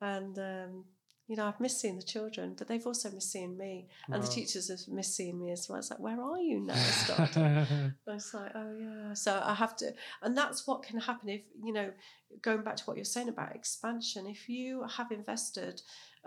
And, 0.00 0.38
um, 0.38 0.84
you 1.28 1.36
know, 1.36 1.44
I've 1.44 1.60
missed 1.60 1.80
seeing 1.80 1.96
the 1.96 2.02
children, 2.02 2.54
but 2.56 2.68
they've 2.68 2.86
also 2.86 3.10
missed 3.10 3.30
seeing 3.30 3.56
me. 3.56 3.86
And 4.10 4.22
the 4.22 4.26
teachers 4.28 4.68
have 4.68 4.80
missed 4.88 5.14
seeing 5.14 5.38
me 5.38 5.52
as 5.52 5.68
well. 5.68 5.78
It's 5.78 5.90
like, 5.90 6.00
where 6.00 6.20
are 6.20 6.38
you 6.38 6.60
now, 6.60 6.74
Start? 6.74 7.36
I 7.36 7.86
was 8.06 8.32
like, 8.32 8.50
oh 8.54 8.76
yeah. 8.80 9.12
So 9.12 9.40
I 9.44 9.54
have 9.54 9.76
to, 9.76 9.92
and 10.22 10.36
that's 10.36 10.66
what 10.66 10.82
can 10.82 10.98
happen 10.98 11.28
if 11.28 11.42
you 11.62 11.74
know, 11.74 11.90
going 12.40 12.62
back 12.62 12.76
to 12.76 12.84
what 12.84 12.96
you're 12.96 13.04
saying 13.04 13.28
about 13.28 13.54
expansion. 13.54 14.26
If 14.26 14.48
you 14.48 14.84
have 14.96 15.12
invested 15.12 15.82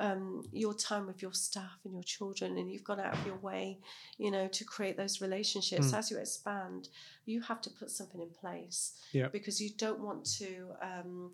um, 0.07 0.43
your 0.51 0.73
time 0.73 1.05
with 1.07 1.21
your 1.21 1.33
staff 1.33 1.77
and 1.85 1.93
your 1.93 2.03
children, 2.15 2.57
and 2.57 2.71
you've 2.71 2.83
gone 2.91 2.99
out 2.99 3.13
of 3.17 3.25
your 3.25 3.37
way, 3.37 3.77
you 4.17 4.31
know, 4.31 4.47
to 4.57 4.63
create 4.65 4.97
those 4.97 5.21
relationships 5.21 5.91
Mm. 5.91 5.97
as 5.99 6.11
you 6.11 6.17
expand, 6.17 6.89
you 7.25 7.39
have 7.49 7.61
to 7.61 7.69
put 7.69 7.89
something 7.91 8.21
in 8.21 8.31
place. 8.43 8.81
Yeah. 9.13 9.29
Because 9.37 9.61
you 9.63 9.69
don't 9.85 9.99
want 10.07 10.25
to. 10.39 10.49
Um, 10.81 11.31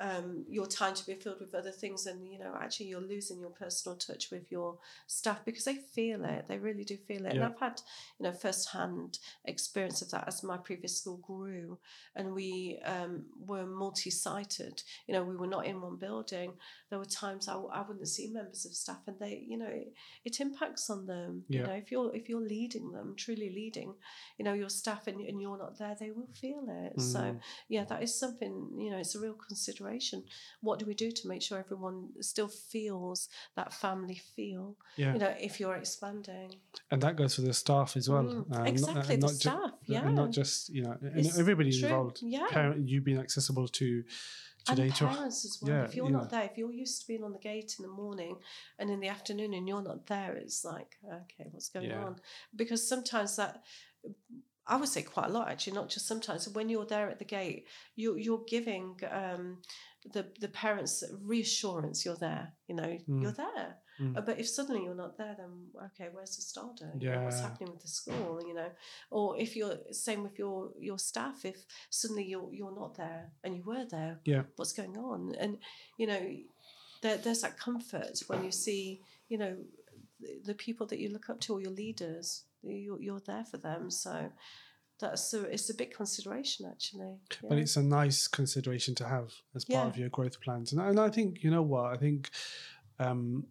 um, 0.00 0.44
your 0.48 0.66
time 0.66 0.94
to 0.94 1.06
be 1.06 1.14
filled 1.14 1.40
with 1.40 1.54
other 1.54 1.70
things, 1.70 2.06
and 2.06 2.26
you 2.26 2.38
know, 2.38 2.54
actually, 2.60 2.86
you're 2.86 3.00
losing 3.00 3.40
your 3.40 3.50
personal 3.50 3.96
touch 3.96 4.30
with 4.30 4.50
your 4.50 4.78
staff 5.06 5.44
because 5.44 5.64
they 5.64 5.74
feel 5.76 6.24
it. 6.24 6.46
They 6.48 6.58
really 6.58 6.84
do 6.84 6.96
feel 6.96 7.26
it. 7.26 7.34
And 7.34 7.44
I've 7.44 7.58
had, 7.58 7.80
you 8.18 8.24
know, 8.24 8.32
first-hand 8.32 9.18
experience 9.44 10.02
of 10.02 10.10
that 10.12 10.28
as 10.28 10.42
my 10.42 10.56
previous 10.56 10.98
school 10.98 11.18
grew, 11.18 11.78
and 12.14 12.34
we 12.34 12.78
um, 12.84 13.24
were 13.46 13.66
multi-sited. 13.66 14.82
You 15.06 15.14
know, 15.14 15.24
we 15.24 15.36
were 15.36 15.46
not 15.46 15.66
in 15.66 15.80
one 15.80 15.96
building. 15.96 16.52
There 16.90 16.98
were 16.98 17.04
times 17.04 17.48
I, 17.48 17.54
I 17.54 17.82
wouldn't 17.82 18.08
see 18.08 18.28
members 18.28 18.66
of 18.66 18.74
staff, 18.74 19.00
and 19.06 19.18
they, 19.18 19.44
you 19.48 19.56
know, 19.56 19.66
it, 19.66 19.92
it 20.24 20.40
impacts 20.40 20.90
on 20.90 21.06
them. 21.06 21.44
Yeah. 21.48 21.60
You 21.60 21.66
know, 21.66 21.72
if 21.72 21.90
you're 21.90 22.14
if 22.14 22.28
you're 22.28 22.40
leading 22.40 22.92
them, 22.92 23.14
truly 23.16 23.50
leading, 23.50 23.94
you 24.38 24.44
know, 24.44 24.52
your 24.52 24.70
staff, 24.70 25.06
and, 25.06 25.20
and 25.20 25.40
you're 25.40 25.58
not 25.58 25.78
there, 25.78 25.96
they 25.98 26.10
will 26.10 26.28
feel 26.40 26.64
it. 26.68 27.00
So 27.00 27.14
Mm. 27.24 27.40
yeah, 27.68 27.84
that 27.84 28.02
is 28.02 28.14
something, 28.14 28.70
you 28.76 28.90
know, 28.90 28.98
it's 28.98 29.14
a 29.14 29.20
real 29.20 29.34
consideration. 29.34 29.83
What 30.60 30.78
do 30.78 30.86
we 30.86 30.94
do 30.94 31.10
to 31.10 31.28
make 31.28 31.42
sure 31.42 31.58
everyone 31.58 32.08
still 32.20 32.48
feels 32.48 33.28
that 33.56 33.72
family 33.72 34.20
feel, 34.36 34.76
yeah. 34.96 35.12
you 35.12 35.18
know, 35.18 35.34
if 35.40 35.60
you're 35.60 35.76
expanding? 35.76 36.50
and 36.90 37.00
that 37.02 37.16
goes 37.16 37.34
for 37.34 37.42
the 37.42 37.54
staff 37.54 37.96
as 37.96 38.08
well. 38.08 38.24
Mm, 38.24 38.48
not- 38.48 38.66
exactly, 38.68 39.16
the 39.16 39.28
ju- 39.28 39.34
staff, 39.34 39.70
yeah. 39.86 40.06
and 40.06 40.14
not 40.16 40.30
just 40.30 40.68
you 40.70 40.82
know, 40.84 40.96
and 41.00 41.18
It's 41.26 41.38
everybody 41.38 41.70
true, 41.78 41.88
involved. 41.88 42.18
yeah. 42.22 42.46
Parent, 42.50 42.88
you 42.88 43.00
being 43.00 43.18
accessible 43.18 43.68
to 43.68 44.04
today 44.64 44.84
and 44.84 44.94
to 44.96 45.06
parents 45.06 45.44
as 45.44 45.58
well. 45.60 45.70
yeah, 45.72 45.84
if 45.84 45.94
you're 45.94 46.06
you 46.06 46.12
not 46.12 46.30
there, 46.30 46.44
if 46.44 46.56
you're 46.56 46.72
used 46.72 47.02
to 47.02 47.06
being 47.06 47.22
on 47.24 47.32
the 47.32 47.38
gate 47.38 47.74
in 47.78 47.82
the 47.86 47.90
morning 48.02 48.36
and 48.78 48.88
in 48.90 48.98
the 49.00 49.08
afternoon 49.08 49.52
and 49.54 49.68
you're 49.68 49.82
not 49.82 50.06
there, 50.06 50.32
it's 50.34 50.64
like, 50.64 50.96
okay, 51.06 51.46
what's 51.50 51.68
going 51.68 51.90
Yeah. 51.90 52.04
on? 52.04 52.16
Because 52.56 52.86
sometimes 52.88 53.36
that 53.36 53.62
I 54.66 54.76
would 54.76 54.88
say 54.88 55.02
quite 55.02 55.26
a 55.28 55.32
lot 55.32 55.48
actually, 55.50 55.74
not 55.74 55.90
just 55.90 56.06
sometimes. 56.08 56.48
When 56.48 56.68
you're 56.68 56.86
there 56.86 57.10
at 57.10 57.18
the 57.18 57.24
gate, 57.24 57.66
you 57.96 58.16
you're 58.16 58.44
giving 58.48 58.98
um, 59.10 59.58
the 60.12 60.26
the 60.40 60.48
parents 60.48 61.02
reassurance 61.22 62.04
you're 62.04 62.16
there. 62.28 62.52
You 62.68 62.76
know, 62.76 62.98
Mm. 63.08 63.22
you're 63.22 63.32
there. 63.32 63.76
Mm. 64.00 64.24
But 64.26 64.40
if 64.40 64.48
suddenly 64.48 64.82
you're 64.84 64.94
not 65.04 65.16
there, 65.16 65.36
then 65.38 65.68
okay, 65.86 66.08
where's 66.12 66.34
the 66.36 66.42
starter? 66.42 66.90
You 66.98 67.10
know, 67.10 67.22
what's 67.24 67.40
happening 67.40 67.70
with 67.72 67.82
the 67.82 67.88
school? 67.88 68.40
You 68.48 68.54
know, 68.54 68.70
or 69.10 69.38
if 69.38 69.54
you're 69.54 69.76
same 69.92 70.22
with 70.24 70.36
your 70.38 70.72
your 70.80 70.98
staff, 70.98 71.44
if 71.44 71.58
suddenly 71.90 72.24
you're 72.24 72.50
you're 72.52 72.74
not 72.74 72.96
there 72.96 73.30
and 73.44 73.54
you 73.56 73.62
were 73.62 73.84
there, 73.96 74.18
Yeah. 74.24 74.42
what's 74.56 74.72
going 74.72 74.96
on? 74.96 75.34
And 75.38 75.58
you 75.98 76.06
know, 76.08 76.22
there, 77.02 77.18
there's 77.18 77.42
that 77.42 77.56
comfort 77.58 78.20
when 78.28 78.42
you 78.42 78.50
see, 78.50 79.00
you 79.28 79.38
know, 79.38 79.56
the, 80.20 80.40
the 80.46 80.54
people 80.54 80.86
that 80.88 80.98
you 80.98 81.10
look 81.10 81.28
up 81.30 81.38
to 81.42 81.52
or 81.54 81.60
your 81.60 81.70
leaders, 81.70 82.44
you're, 82.72 83.00
you're 83.00 83.20
there 83.20 83.44
for 83.44 83.58
them. 83.58 83.90
So 83.90 84.30
that's 85.00 85.34
a, 85.34 85.42
it's 85.44 85.68
a 85.70 85.74
big 85.74 85.92
consideration 85.94 86.66
actually. 86.70 87.16
but 87.48 87.58
it's 87.58 87.76
a 87.76 87.82
nice 87.82 88.28
consideration 88.28 88.94
to 88.96 89.04
have 89.08 89.32
as 89.54 89.64
part 89.64 89.84
Yeah. 89.84 89.88
of 89.90 89.96
your 89.98 90.08
growth 90.08 90.40
plans. 90.40 90.72
And, 90.72 90.80
I- 90.80 90.88
and 90.88 91.00
I 91.00 91.10
think 91.10 91.42
you 91.42 91.50
know 91.50 91.62
what 91.62 91.86
I 91.92 91.96
think. 91.96 92.30
Um, 92.98 93.46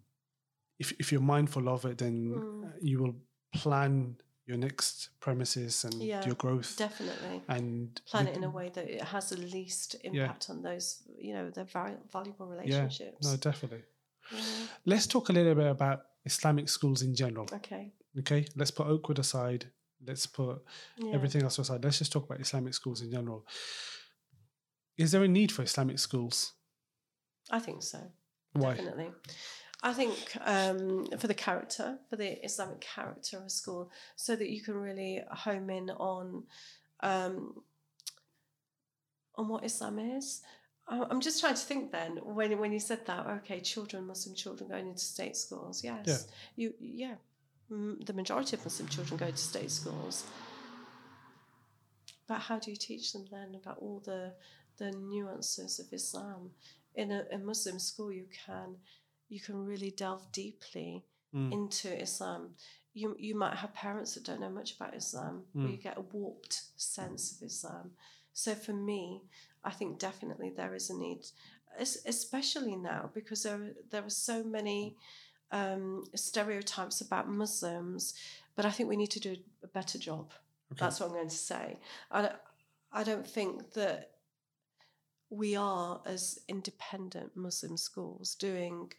if 0.78 0.92
if 0.98 1.12
you're 1.12 1.20
mindful 1.36 1.68
of 1.68 1.84
it, 1.84 1.98
then 1.98 2.34
Mm. 2.34 2.72
you 2.80 2.98
will 3.02 3.14
plan 3.52 4.16
your 4.46 4.58
next 4.58 5.10
premises 5.20 5.84
and 5.84 5.94
Yeah, 6.02 6.26
your 6.26 6.34
growth 6.34 6.76
definitely. 6.76 7.42
and 7.48 8.00
Plan 8.10 8.26
it 8.26 8.36
in 8.36 8.44
a 8.44 8.50
way 8.50 8.68
that 8.70 8.88
it 8.90 9.02
has 9.02 9.28
the 9.30 9.36
least 9.38 9.96
impact 10.02 10.50
on 10.50 10.62
those, 10.62 11.02
you 11.18 11.32
know, 11.34 11.50
the 11.50 11.64
vari- 11.64 11.96
valuable 12.12 12.46
Yeah, 12.48 12.56
relationships. 12.56 13.26
no, 13.26 13.36
definitely. 13.36 13.84
Yeah. 14.32 14.66
Let's 14.84 15.06
talk 15.06 15.28
a 15.28 15.32
little 15.32 15.54
bit 15.54 15.66
about 15.66 15.98
Islamic 16.24 16.68
schools 16.68 17.02
in 17.02 17.14
general. 17.14 17.46
Okay. 17.52 17.92
Okay, 18.20 18.46
let's 18.56 18.70
put 18.70 18.86
Oakwood 18.86 19.18
aside. 19.18 19.70
Let's 20.04 20.26
put 20.26 20.62
Yeah. 20.98 21.14
everything 21.14 21.42
else 21.42 21.58
aside. 21.58 21.82
Let's 21.84 21.98
just 21.98 22.12
talk 22.12 22.24
about 22.24 22.40
Islamic 22.40 22.74
schools 22.74 23.00
in 23.02 23.10
general. 23.10 23.46
Is 24.96 25.10
there 25.12 25.24
a 25.24 25.28
need 25.28 25.50
for 25.50 25.62
Islamic 25.62 25.98
schools? 25.98 26.52
I 27.50 27.58
think 27.58 27.82
so. 27.82 28.12
Why? 28.52 28.74
Definitely. 28.74 29.10
I 29.82 29.92
think 29.92 30.14
um, 30.40 31.06
for 31.18 31.26
the 31.26 31.34
character, 31.34 31.98
for 32.08 32.16
the 32.16 32.42
Islamic 32.44 32.80
character 32.80 33.38
of 33.38 33.44
a 33.44 33.50
school, 33.50 33.90
so 34.16 34.34
that 34.36 34.48
you 34.48 34.62
can 34.62 34.74
really 34.74 35.22
home 35.30 35.68
in 35.68 35.90
on 35.90 36.44
um, 37.00 37.62
on 39.34 39.48
what 39.48 39.64
Islam 39.64 39.98
is. 39.98 40.40
I'm 40.86 41.20
just 41.20 41.40
trying 41.40 41.54
to 41.54 41.60
think 41.60 41.92
then 41.92 42.18
when 42.22 42.58
when 42.58 42.72
you 42.72 42.78
said 42.80 43.06
that. 43.06 43.26
Okay, 43.26 43.60
children, 43.60 44.06
Muslim 44.06 44.34
children 44.36 44.68
going 44.70 44.86
into 44.86 45.02
state 45.02 45.36
schools. 45.36 45.82
Yes, 45.82 46.28
you 46.56 46.74
yeah. 46.78 47.16
Mm, 47.70 48.04
The 48.06 48.12
majority 48.12 48.56
of 48.56 48.64
Muslim 48.64 48.88
children 48.88 49.16
go 49.18 49.30
to 49.30 49.36
state 49.36 49.70
schools. 49.70 50.24
But 52.26 52.40
how 52.40 52.58
do 52.58 52.70
you 52.70 52.76
teach 52.76 53.12
them 53.12 53.26
then 53.30 53.54
about 53.54 53.78
all 53.78 54.00
the 54.04 54.32
the 54.78 54.90
nuances 54.90 55.78
of 55.78 55.92
Islam? 55.92 56.50
In 56.94 57.10
a, 57.10 57.24
a 57.32 57.38
Muslim 57.38 57.78
school, 57.78 58.12
you 58.12 58.26
can 58.46 58.76
you 59.28 59.40
can 59.40 59.64
really 59.64 59.90
delve 59.90 60.30
deeply 60.32 61.04
Mm. 61.34 61.52
into 61.52 61.88
Islam. 62.00 62.54
You 62.92 63.16
you 63.18 63.34
might 63.34 63.56
have 63.56 63.74
parents 63.74 64.14
that 64.14 64.22
don't 64.24 64.40
know 64.40 64.50
much 64.60 64.76
about 64.76 64.94
Islam, 64.94 65.42
Mm. 65.56 65.70
you 65.72 65.76
get 65.78 65.98
a 65.98 66.00
warped 66.14 66.62
sense 66.76 67.32
of 67.32 67.42
Islam. 67.42 67.90
So 68.32 68.54
for 68.54 68.72
me, 68.72 69.22
I 69.64 69.72
think 69.72 69.98
definitely 69.98 70.50
there 70.50 70.76
is 70.76 70.90
a 70.90 70.94
need, 70.96 71.22
especially 72.06 72.76
now 72.76 73.10
because 73.12 73.42
there 73.42 73.74
there 73.90 74.04
are 74.04 74.10
so 74.10 74.44
many 74.44 74.96
um, 75.50 76.04
stereotypes 76.14 77.00
about 77.00 77.28
Muslims. 77.28 78.14
But 78.56 78.64
I 78.64 78.70
think 78.70 78.88
we 78.88 78.96
need 78.96 79.10
to 79.10 79.20
do 79.20 79.36
a 79.62 79.66
better 79.66 79.98
job. 79.98 80.32
Okay. 80.72 80.80
That's 80.80 81.00
what 81.00 81.06
I'm 81.06 81.14
going 81.14 81.28
to 81.28 81.34
say. 81.34 81.78
I 82.10 82.22
don't, 82.22 82.36
I 82.92 83.04
don't 83.04 83.26
think 83.26 83.72
that 83.72 84.10
we 85.30 85.56
are, 85.56 86.00
as 86.06 86.38
independent 86.48 87.36
Muslim 87.36 87.76
schools, 87.76 88.36
doing 88.36 88.92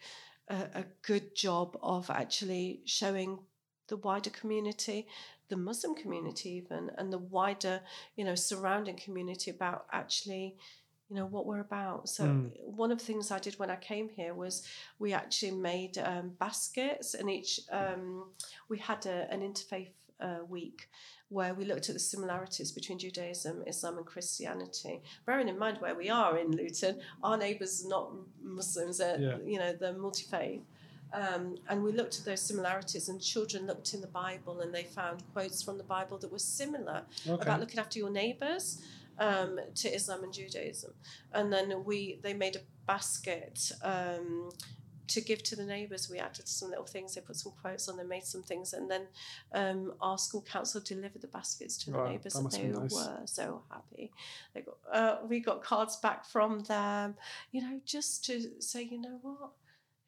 a, 0.49 0.55
a 0.73 0.85
good 1.01 1.35
job 1.35 1.77
of 1.81 2.09
actually 2.09 2.81
showing 2.85 3.39
the 3.87 3.97
wider 3.97 4.29
community, 4.29 5.07
the 5.47 5.57
Muslim 5.57 5.95
community, 5.95 6.49
even, 6.49 6.91
and 6.97 7.13
the 7.13 7.17
wider, 7.17 7.81
you 8.15 8.25
know, 8.25 8.35
surrounding 8.35 8.95
community 8.95 9.51
about 9.51 9.85
actually 9.91 10.57
you 11.09 11.15
know 11.15 11.25
what 11.25 11.45
we're 11.45 11.59
about. 11.59 12.09
So 12.09 12.25
Mm. 12.25 12.51
one 12.65 12.91
of 12.91 12.97
the 12.99 13.05
things 13.05 13.31
I 13.31 13.39
did 13.39 13.59
when 13.59 13.69
I 13.69 13.75
came 13.75 14.09
here 14.09 14.33
was 14.33 14.63
we 14.99 15.13
actually 15.13 15.51
made 15.51 15.97
um, 15.97 16.29
baskets, 16.39 17.13
and 17.13 17.29
each 17.29 17.59
um, 17.71 18.31
we 18.69 18.77
had 18.79 19.05
a, 19.05 19.31
an 19.31 19.41
interfaith 19.41 19.91
uh, 20.19 20.39
week 20.47 20.89
where 21.29 21.53
we 21.53 21.65
looked 21.65 21.89
at 21.89 21.93
the 21.93 21.99
similarities 21.99 22.71
between 22.71 22.97
Judaism, 22.97 23.63
Islam, 23.67 23.97
and 23.97 24.05
Christianity. 24.05 25.01
Bearing 25.25 25.49
in 25.49 25.59
mind 25.59 25.77
where 25.79 25.95
we 25.95 26.09
are 26.09 26.37
in 26.37 26.51
Luton, 26.51 26.99
our 27.21 27.37
neighbours 27.37 27.85
are 27.85 27.89
not 27.89 28.11
Muslims; 28.41 28.97
they're 28.97 29.19
Yeah. 29.19 29.37
you 29.45 29.59
know 29.59 29.73
they're 29.73 29.93
multi 29.93 30.23
faith. 30.23 30.63
Um, 31.13 31.55
and 31.69 31.81
we 31.83 31.91
looked 31.93 32.17
at 32.19 32.25
those 32.25 32.41
similarities, 32.41 33.09
and 33.09 33.21
children 33.21 33.67
looked 33.67 33.93
in 33.93 34.01
the 34.01 34.07
Bible 34.07 34.61
and 34.61 34.73
they 34.73 34.83
found 34.83 35.23
quotes 35.33 35.61
from 35.61 35.77
the 35.77 35.83
Bible 35.83 36.17
that 36.17 36.31
were 36.31 36.39
similar 36.39 37.05
Okay. 37.27 37.41
about 37.43 37.59
looking 37.61 37.79
after 37.79 37.99
your 37.99 38.09
neighbours 38.09 38.81
um, 39.19 39.59
to 39.75 39.93
Islam 39.93 40.23
and 40.23 40.33
Judaism. 40.33 40.93
And 41.33 41.51
then 41.51 41.83
we 41.85 42.19
they 42.21 42.33
made 42.33 42.55
a 42.55 42.59
basket 42.87 43.71
um, 43.83 44.49
to 45.07 45.21
give 45.21 45.43
to 45.43 45.55
the 45.55 45.63
neighbours. 45.63 46.09
We 46.09 46.19
added 46.19 46.47
some 46.47 46.69
little 46.69 46.85
things. 46.85 47.15
They 47.15 47.21
put 47.21 47.35
some 47.35 47.53
quotes 47.61 47.87
on. 47.87 47.97
They 47.97 48.03
made 48.03 48.23
some 48.23 48.43
things, 48.43 48.73
and 48.73 48.89
then 48.89 49.07
um, 49.53 49.93
our 50.01 50.17
school 50.17 50.41
council 50.41 50.81
delivered 50.81 51.21
the 51.21 51.27
baskets 51.27 51.77
to 51.79 51.91
the 51.91 51.97
Wow, 51.97 52.09
neighbours, 52.09 52.35
and 52.35 52.51
they 52.51 52.63
nice. 52.63 52.91
were 52.93 53.21
so 53.25 53.63
happy. 53.69 54.11
They 54.53 54.61
got 54.61 54.77
uh, 54.91 55.17
we 55.27 55.39
got 55.39 55.63
cards 55.63 55.97
back 55.97 56.25
from 56.25 56.61
them. 56.61 57.15
You 57.51 57.61
know, 57.61 57.79
just 57.85 58.25
to 58.25 58.49
say, 58.59 58.83
you 58.83 59.01
know 59.01 59.19
what. 59.21 59.51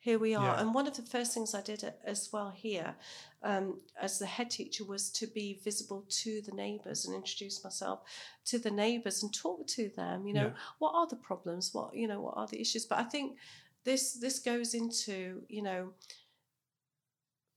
Here 0.08 0.18
we 0.20 0.36
are. 0.36 0.56
Yeah. 0.56 0.62
And 0.62 0.74
one 0.74 0.88
of 0.88 0.96
the 0.96 1.02
first 1.02 1.34
things 1.34 1.54
I 1.54 1.62
did 1.62 1.84
as 2.06 2.30
well 2.32 2.50
here, 2.50 2.96
um, 3.44 3.82
as 4.02 4.20
the 4.20 4.26
head 4.26 4.50
teacher, 4.50 4.86
was 4.86 5.10
to 5.10 5.28
be 5.28 5.60
visible 5.66 6.06
to 6.22 6.42
the 6.44 6.54
neighbours 6.54 7.06
and 7.06 7.14
introduce 7.14 7.62
myself 7.62 8.00
to 8.46 8.58
the 8.58 8.72
neighbours 8.72 9.22
and 9.22 9.34
talk 9.34 9.68
to 9.68 9.90
them. 9.98 10.26
You 10.26 10.34
know, 10.36 10.48
Yeah. 10.48 10.54
what 10.80 10.96
are 10.96 11.08
the 11.08 11.18
problems? 11.18 11.74
What 11.74 11.94
you 11.94 12.08
know, 12.08 12.22
what 12.22 12.38
are 12.38 12.48
the 12.48 12.62
issues? 12.62 12.86
But 12.86 13.00
I 13.00 13.04
think 13.04 13.38
this 13.84 14.14
this 14.14 14.40
goes 14.40 14.74
into 14.74 15.46
you 15.50 15.62
know 15.62 15.94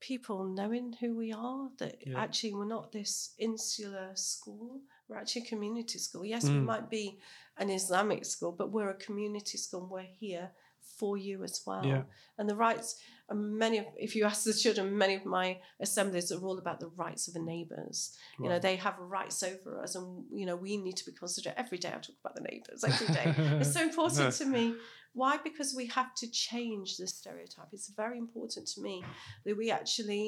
people 0.01 0.43
knowing 0.43 0.91
who 0.99 1.15
we 1.15 1.31
are 1.31 1.71
that 1.77 2.05
Yeah. 2.05 2.19
actually 2.21 2.53
we're 2.53 2.65
not 2.77 2.91
this 2.91 3.33
insular 3.37 4.13
school 4.15 4.81
we're 5.07 5.17
actually 5.17 5.43
a 5.43 5.45
community 5.45 5.99
school 5.99 6.25
yes 6.25 6.45
we 6.45 6.55
Mm. 6.55 6.65
might 6.65 6.89
be 6.89 7.19
an 7.57 7.69
islamic 7.69 8.25
school 8.25 8.51
but 8.51 8.71
we're 8.71 8.89
a 8.89 8.95
community 9.05 9.59
school 9.59 9.81
and 9.83 9.91
we're 9.91 10.15
here 10.25 10.51
for 11.01 11.17
you 11.17 11.43
as 11.43 11.55
well. 11.65 11.83
Yeah. 11.83 12.03
and 12.37 12.47
the 12.47 12.55
rights 12.67 12.89
and 13.29 13.57
many 13.63 13.77
of 13.79 13.85
if 14.07 14.11
you 14.15 14.23
ask 14.31 14.43
the 14.43 14.53
children 14.53 14.97
many 15.05 15.15
of 15.15 15.25
my 15.25 15.47
assemblies 15.79 16.31
are 16.31 16.43
all 16.47 16.59
about 16.59 16.79
the 16.79 16.91
rights 17.05 17.27
of 17.27 17.33
the 17.33 17.45
neighbours. 17.53 17.97
You 18.41 18.49
know 18.49 18.59
they 18.59 18.75
have 18.85 18.95
rights 18.99 19.41
over 19.51 19.81
us 19.83 19.95
and 19.95 20.07
you 20.39 20.45
know 20.47 20.57
we 20.67 20.77
need 20.77 20.97
to 21.01 21.05
be 21.09 21.13
considerate. 21.23 21.55
Every 21.57 21.79
day 21.83 21.89
i 21.89 21.99
talk 22.07 22.19
about 22.23 22.35
the 22.35 22.47
neighbours 22.51 22.83
every 22.91 23.09
day. 23.19 23.27
It's 23.61 23.73
so 23.73 23.81
important 23.89 24.33
to 24.41 24.45
me. 24.45 24.75
Why? 25.13 25.33
Because 25.49 25.69
we 25.81 25.87
have 25.87 26.11
to 26.21 26.27
change 26.47 26.89
the 26.97 27.07
stereotype. 27.07 27.69
It's 27.73 27.91
very 28.03 28.17
important 28.25 28.65
to 28.73 28.81
me 28.87 28.95
that 29.45 29.57
we 29.61 29.67
actually 29.79 30.25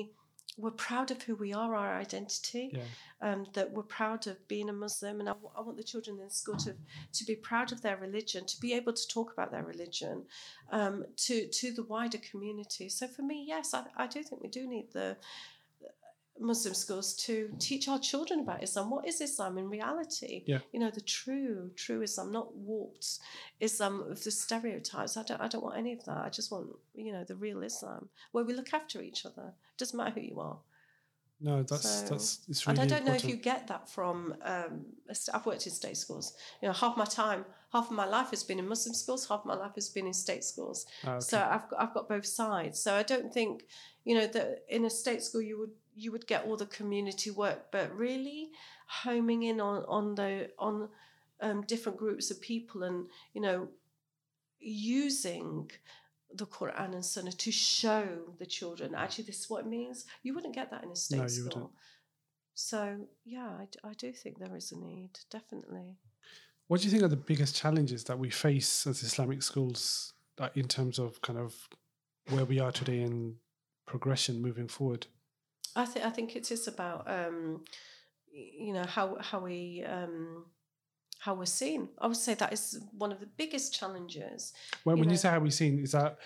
we're 0.58 0.72
proud 0.72 1.10
of 1.12 1.22
who 1.24 1.36
we 1.36 1.51
are 1.54 1.74
our 1.76 1.95
identity 1.97 2.72
Yeah. 2.74 2.82
um, 3.22 3.45
that 3.54 3.72
we're 3.72 3.84
proud 3.84 4.28
of 4.28 4.47
being 4.47 4.70
a 4.70 4.74
muslim 4.74 5.20
and 5.20 5.28
I, 5.30 5.34
w- 5.34 5.49
I 5.58 5.62
want 5.62 5.78
the 5.78 5.84
children 5.84 6.20
in 6.22 6.30
school 6.30 6.58
to, 6.58 6.76
to 7.14 7.26
be 7.26 7.36
proud 7.36 7.72
of 7.72 7.82
their 7.82 7.97
religion 7.97 8.45
to 8.45 8.60
be 8.60 8.74
able 8.74 8.93
to 8.93 9.08
talk 9.08 9.34
about 9.34 9.51
their 9.51 9.64
religion 9.64 10.26
um, 10.72 11.06
to 11.26 11.47
to 11.47 11.72
the 11.74 11.84
wider 11.84 12.20
community 12.20 12.89
so 12.89 13.08
for 13.08 13.24
me 13.24 13.43
yes 13.47 13.74
i, 13.74 13.84
I 13.97 14.08
do 14.08 14.22
think 14.24 14.41
we 14.43 14.49
do 14.49 14.68
need 14.68 14.91
the 14.93 15.18
Muslim 16.39 16.73
schools 16.73 17.13
to 17.15 17.53
teach 17.59 17.88
our 17.88 17.99
children 17.99 18.39
about 18.39 18.63
Islam. 18.63 18.89
What 18.89 19.07
is 19.07 19.21
Islam 19.21 19.57
in 19.57 19.69
reality? 19.69 20.43
Yeah. 20.47 20.59
You 20.71 20.79
know, 20.79 20.89
the 20.89 21.01
true, 21.01 21.71
true 21.75 22.01
Islam, 22.01 22.31
not 22.31 22.55
warped 22.55 23.19
Islam 23.59 24.01
of 24.09 24.23
the 24.23 24.31
stereotypes. 24.31 25.15
I 25.15 25.23
don't 25.23 25.41
I 25.41 25.47
don't 25.47 25.63
want 25.63 25.77
any 25.77 25.93
of 25.93 26.03
that. 26.05 26.17
I 26.17 26.29
just 26.29 26.51
want, 26.51 26.67
you 26.95 27.11
know, 27.13 27.23
the 27.23 27.36
real 27.36 27.61
Islam 27.63 28.09
where 28.31 28.43
we 28.43 28.53
look 28.53 28.73
after 28.73 29.01
each 29.01 29.25
other. 29.25 29.53
It 29.73 29.77
Doesn't 29.77 29.97
matter 29.97 30.11
who 30.11 30.21
you 30.21 30.39
are. 30.39 30.57
No, 31.39 31.61
that's 31.61 31.89
So- 31.89 32.05
that's 32.07 32.39
it's 32.47 32.65
really 32.65 32.79
and 32.79 32.91
I 32.91 32.95
don't 32.95 33.05
know 33.05 33.13
if 33.13 33.25
you 33.25 33.36
get 33.36 33.67
that 33.67 33.89
from. 33.89 34.36
Um, 34.43 34.86
I've 35.34 35.45
worked 35.45 35.65
in 35.67 35.73
state 35.73 35.97
schools. 35.97 36.36
You 36.61 36.67
know, 36.69 36.73
half 36.73 36.95
my 36.95 37.05
time, 37.05 37.45
half 37.73 37.88
of 37.91 37.91
my 37.91 38.05
life 38.05 38.29
has 38.29 38.43
been 38.43 38.59
in 38.59 38.67
Muslim 38.67 38.95
schools. 38.95 39.27
Half 39.27 39.41
of 39.41 39.45
my 39.45 39.55
life 39.55 39.75
has 39.75 39.89
been 39.89 40.07
in 40.07 40.13
state 40.13 40.43
schools. 40.43 40.86
Ah, 41.03 41.15
okay. 41.15 41.19
So 41.19 41.38
I've 41.38 41.67
got, 41.69 41.81
I've 41.81 41.93
got 41.93 42.07
both 42.07 42.25
sides. 42.25 42.81
So 42.81 42.95
I 42.95 43.03
don't 43.03 43.34
think, 43.34 43.65
you 44.05 44.15
know, 44.15 44.27
that 44.27 44.63
in 44.69 44.86
a 44.86 44.89
state 44.89 45.21
school 45.21 45.41
you 45.41 45.59
would 45.59 45.71
you 45.95 46.11
would 46.11 46.27
get 46.27 46.45
all 46.45 46.57
the 46.57 46.65
community 46.65 47.31
work, 47.31 47.71
but 47.71 47.95
really 47.95 48.49
homing 48.87 49.43
in 49.43 49.59
on 49.61 49.83
on 49.87 50.15
the 50.15 50.49
on 50.59 50.89
um, 51.41 51.61
different 51.63 51.97
groups 51.97 52.31
of 52.31 52.39
people 52.41 52.83
and 52.83 53.07
you 53.33 53.41
know 53.41 53.67
using 54.59 55.69
the 56.35 56.45
Quran 56.45 56.93
and 56.93 57.05
Sunnah 57.05 57.31
to 57.31 57.51
show 57.51 58.07
the 58.39 58.45
children 58.45 58.95
actually 58.95 59.25
this 59.25 59.39
is 59.41 59.49
what 59.49 59.65
it 59.65 59.67
means. 59.69 60.05
You 60.23 60.33
wouldn't 60.33 60.55
get 60.55 60.71
that 60.71 60.83
in 60.83 60.91
a 60.91 60.95
state 60.95 61.17
No, 61.19 61.27
school. 61.27 61.45
wouldn't. 61.45 61.69
So 62.55 63.07
yeah, 63.25 63.57
I 63.83 63.93
do 63.93 64.11
think 64.11 64.39
there 64.39 64.55
is 64.55 64.71
a 64.71 64.77
need, 64.77 65.11
definitely. 65.29 65.97
What 66.67 66.79
do 66.81 66.85
you 66.85 66.91
think 66.91 67.03
are 67.03 67.07
the 67.07 67.15
biggest 67.17 67.55
challenges 67.55 68.03
that 68.05 68.17
we 68.17 68.29
face 68.29 68.87
as 68.87 69.03
Islamic 69.03 69.43
schools 69.43 70.13
in 70.55 70.67
terms 70.67 70.97
of 70.97 71.21
kind 71.21 71.37
of 71.37 71.55
where 72.29 72.45
we 72.45 72.59
are 72.59 72.71
today 72.71 73.01
and 73.01 73.35
progression 73.85 74.41
moving 74.41 74.67
forward? 74.67 75.07
I 75.76 75.86
think 75.86 76.05
I 76.05 76.09
think 76.09 76.36
it 76.36 76.51
is 76.51 76.67
about 76.67 77.09
um, 77.09 77.63
you 78.32 78.74
know 78.74 78.86
how 78.86 79.17
how 79.21 79.39
we 79.39 79.84
um, 79.86 80.45
how 81.19 81.34
we're 81.36 81.45
seen. 81.45 81.89
I 81.99 82.07
would 82.07 82.17
say 82.17 82.34
that 82.36 82.53
is 82.53 82.80
one 82.97 83.11
of 83.11 83.19
the 83.19 83.26
biggest 83.38 83.74
challenges. 83.74 84.53
When, 84.84 84.97
You 84.97 85.01
when 85.01 85.07
know- 85.07 85.13
you 85.13 85.17
say 85.17 85.30
how 85.30 85.39
we're 85.39 85.51
seen, 85.51 85.80
is 85.80 85.91
that 85.93 86.17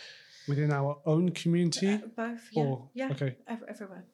within 0.48 0.72
our 0.74 0.98
own 1.06 1.30
community? 1.32 1.94
Uh, 1.94 1.98
both, 2.16 2.50
yeah, 2.52 2.64
Or- 2.64 2.90
yeah, 2.94 3.10
okay. 3.12 3.36
ev- 3.48 3.64
everywhere. 3.68 4.06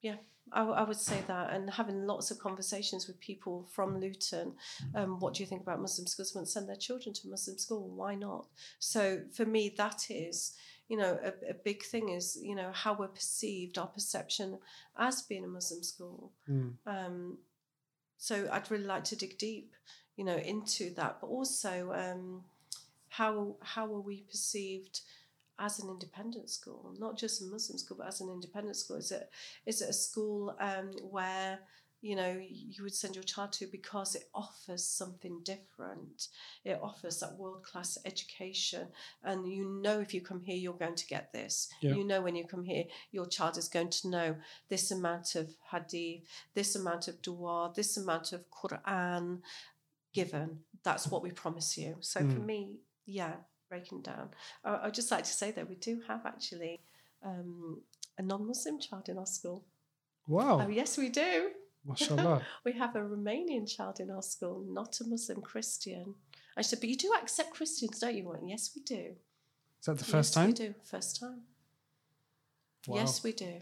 Yeah, 0.00 0.16
I, 0.50 0.62
I 0.64 0.82
would 0.82 0.96
say 0.98 1.22
that, 1.28 1.52
and 1.52 1.70
having 1.70 2.06
lots 2.06 2.30
of 2.30 2.38
conversations 2.38 3.06
with 3.06 3.20
people 3.20 3.66
from 3.70 4.00
Luton. 4.00 4.54
Um, 4.94 5.20
what 5.20 5.34
do 5.34 5.42
you 5.42 5.46
think 5.46 5.62
about 5.62 5.80
Muslim 5.80 6.06
schools? 6.06 6.34
Want 6.34 6.46
to 6.46 6.52
send 6.52 6.68
their 6.68 6.76
children 6.76 7.14
to 7.14 7.28
Muslim 7.28 7.56
school? 7.58 7.88
Why 7.88 8.14
not? 8.16 8.46
So 8.78 9.22
for 9.32 9.44
me, 9.46 9.72
that 9.76 10.10
is, 10.10 10.54
you 10.88 10.96
know, 10.96 11.18
a, 11.22 11.50
a 11.50 11.54
big 11.54 11.82
thing 11.82 12.10
is 12.10 12.38
you 12.42 12.54
know 12.54 12.70
how 12.72 12.94
we're 12.94 13.08
perceived, 13.08 13.78
our 13.78 13.86
perception 13.86 14.58
as 14.98 15.22
being 15.22 15.44
a 15.44 15.48
Muslim 15.48 15.82
school. 15.82 16.32
Mm. 16.48 16.74
Um, 16.86 17.38
so 18.18 18.48
I'd 18.52 18.70
really 18.70 18.84
like 18.84 19.04
to 19.04 19.16
dig 19.16 19.38
deep, 19.38 19.74
you 20.16 20.24
know, 20.24 20.36
into 20.36 20.94
that, 20.94 21.18
but 21.20 21.26
also 21.26 21.92
um, 21.92 22.44
how 23.08 23.56
how 23.60 23.84
are 23.86 24.00
we 24.00 24.22
perceived 24.22 25.00
as 25.58 25.78
an 25.78 25.88
independent 25.88 26.50
school, 26.50 26.94
not 26.98 27.16
just 27.16 27.42
a 27.42 27.44
Muslim 27.44 27.78
school, 27.78 27.96
but 27.98 28.08
as 28.08 28.20
an 28.20 28.30
independent 28.30 28.76
school? 28.76 28.96
Is 28.96 29.12
it 29.12 29.30
is 29.66 29.82
it 29.82 29.90
a 29.90 29.92
school 29.92 30.56
um, 30.60 30.92
where 31.10 31.58
you 32.02 32.16
know 32.16 32.36
you 32.38 32.82
would 32.82 32.94
send 32.94 33.14
your 33.14 33.22
child 33.24 33.52
to 33.52 33.66
because 33.66 34.14
it 34.14 34.24
offers 34.34 34.84
something 34.84 35.40
different? 35.44 36.28
It 36.64 36.78
offers 36.82 37.20
that 37.20 37.36
world 37.38 37.62
class 37.62 37.96
education, 38.04 38.88
and 39.22 39.46
you 39.50 39.64
know 39.82 40.00
if 40.00 40.12
you 40.12 40.20
come 40.20 40.42
here, 40.42 40.56
you're 40.56 40.74
going 40.74 40.96
to 40.96 41.06
get 41.06 41.32
this. 41.32 41.68
Yeah. 41.80 41.94
You 41.94 42.04
know 42.04 42.20
when 42.20 42.36
you 42.36 42.44
come 42.44 42.64
here, 42.64 42.84
your 43.12 43.26
child 43.26 43.56
is 43.56 43.68
going 43.68 43.90
to 43.90 44.08
know 44.08 44.36
this 44.68 44.90
amount 44.90 45.34
of 45.36 45.54
hadith, 45.70 46.22
this 46.54 46.74
amount 46.76 47.06
of 47.08 47.22
dua, 47.22 47.72
this 47.74 47.96
amount 47.96 48.32
of 48.32 48.44
Quran 48.50 49.38
given. 50.12 50.58
That's 50.82 51.06
what 51.06 51.22
we 51.22 51.30
promise 51.30 51.78
you. 51.78 51.96
So 52.00 52.20
for 52.20 52.26
Mm. 52.40 52.46
me, 52.46 52.76
yeah, 53.06 53.36
breaking 53.68 54.02
down. 54.02 54.30
I, 54.64 54.86
I'd 54.86 54.94
just 54.94 55.10
like 55.10 55.24
to 55.24 55.32
say 55.32 55.50
that 55.52 55.68
we 55.68 55.76
do 55.76 56.02
have 56.08 56.26
actually 56.26 56.80
um, 57.22 57.80
a 58.18 58.22
non-Muslim 58.22 58.80
child 58.80 59.08
in 59.08 59.16
our 59.18 59.26
school. 59.26 59.64
Wow, 60.26 60.60
Oh 60.60 60.68
yes, 60.68 60.98
we 60.98 61.08
do. 61.08 61.50
Mashallah. 61.84 62.42
We 62.64 62.72
have 62.72 62.94
a 62.96 63.00
Romanian 63.00 63.66
child 63.74 64.00
in 64.00 64.10
our 64.10 64.22
school, 64.22 64.64
not 64.68 65.00
a 65.00 65.04
Muslim 65.04 65.40
Christian. 65.42 66.14
I 66.56 66.62
said, 66.62 66.80
but 66.80 66.88
you 66.88 66.96
do 66.96 67.12
accept 67.20 67.50
Christians, 67.54 67.98
don't 68.00 68.14
you? 68.14 68.28
Went, 68.28 68.48
yes, 68.48 68.70
we 68.74 68.82
do. 68.82 69.14
Is 69.80 69.86
that 69.86 69.98
the 69.98 70.04
first 70.04 70.30
yes, 70.30 70.34
time? 70.34 70.46
we 70.48 70.52
do. 70.52 70.74
First 70.84 71.18
time. 71.20 71.40
Wow. 72.86 72.96
Yes, 72.96 73.22
we 73.24 73.32
do. 73.32 73.54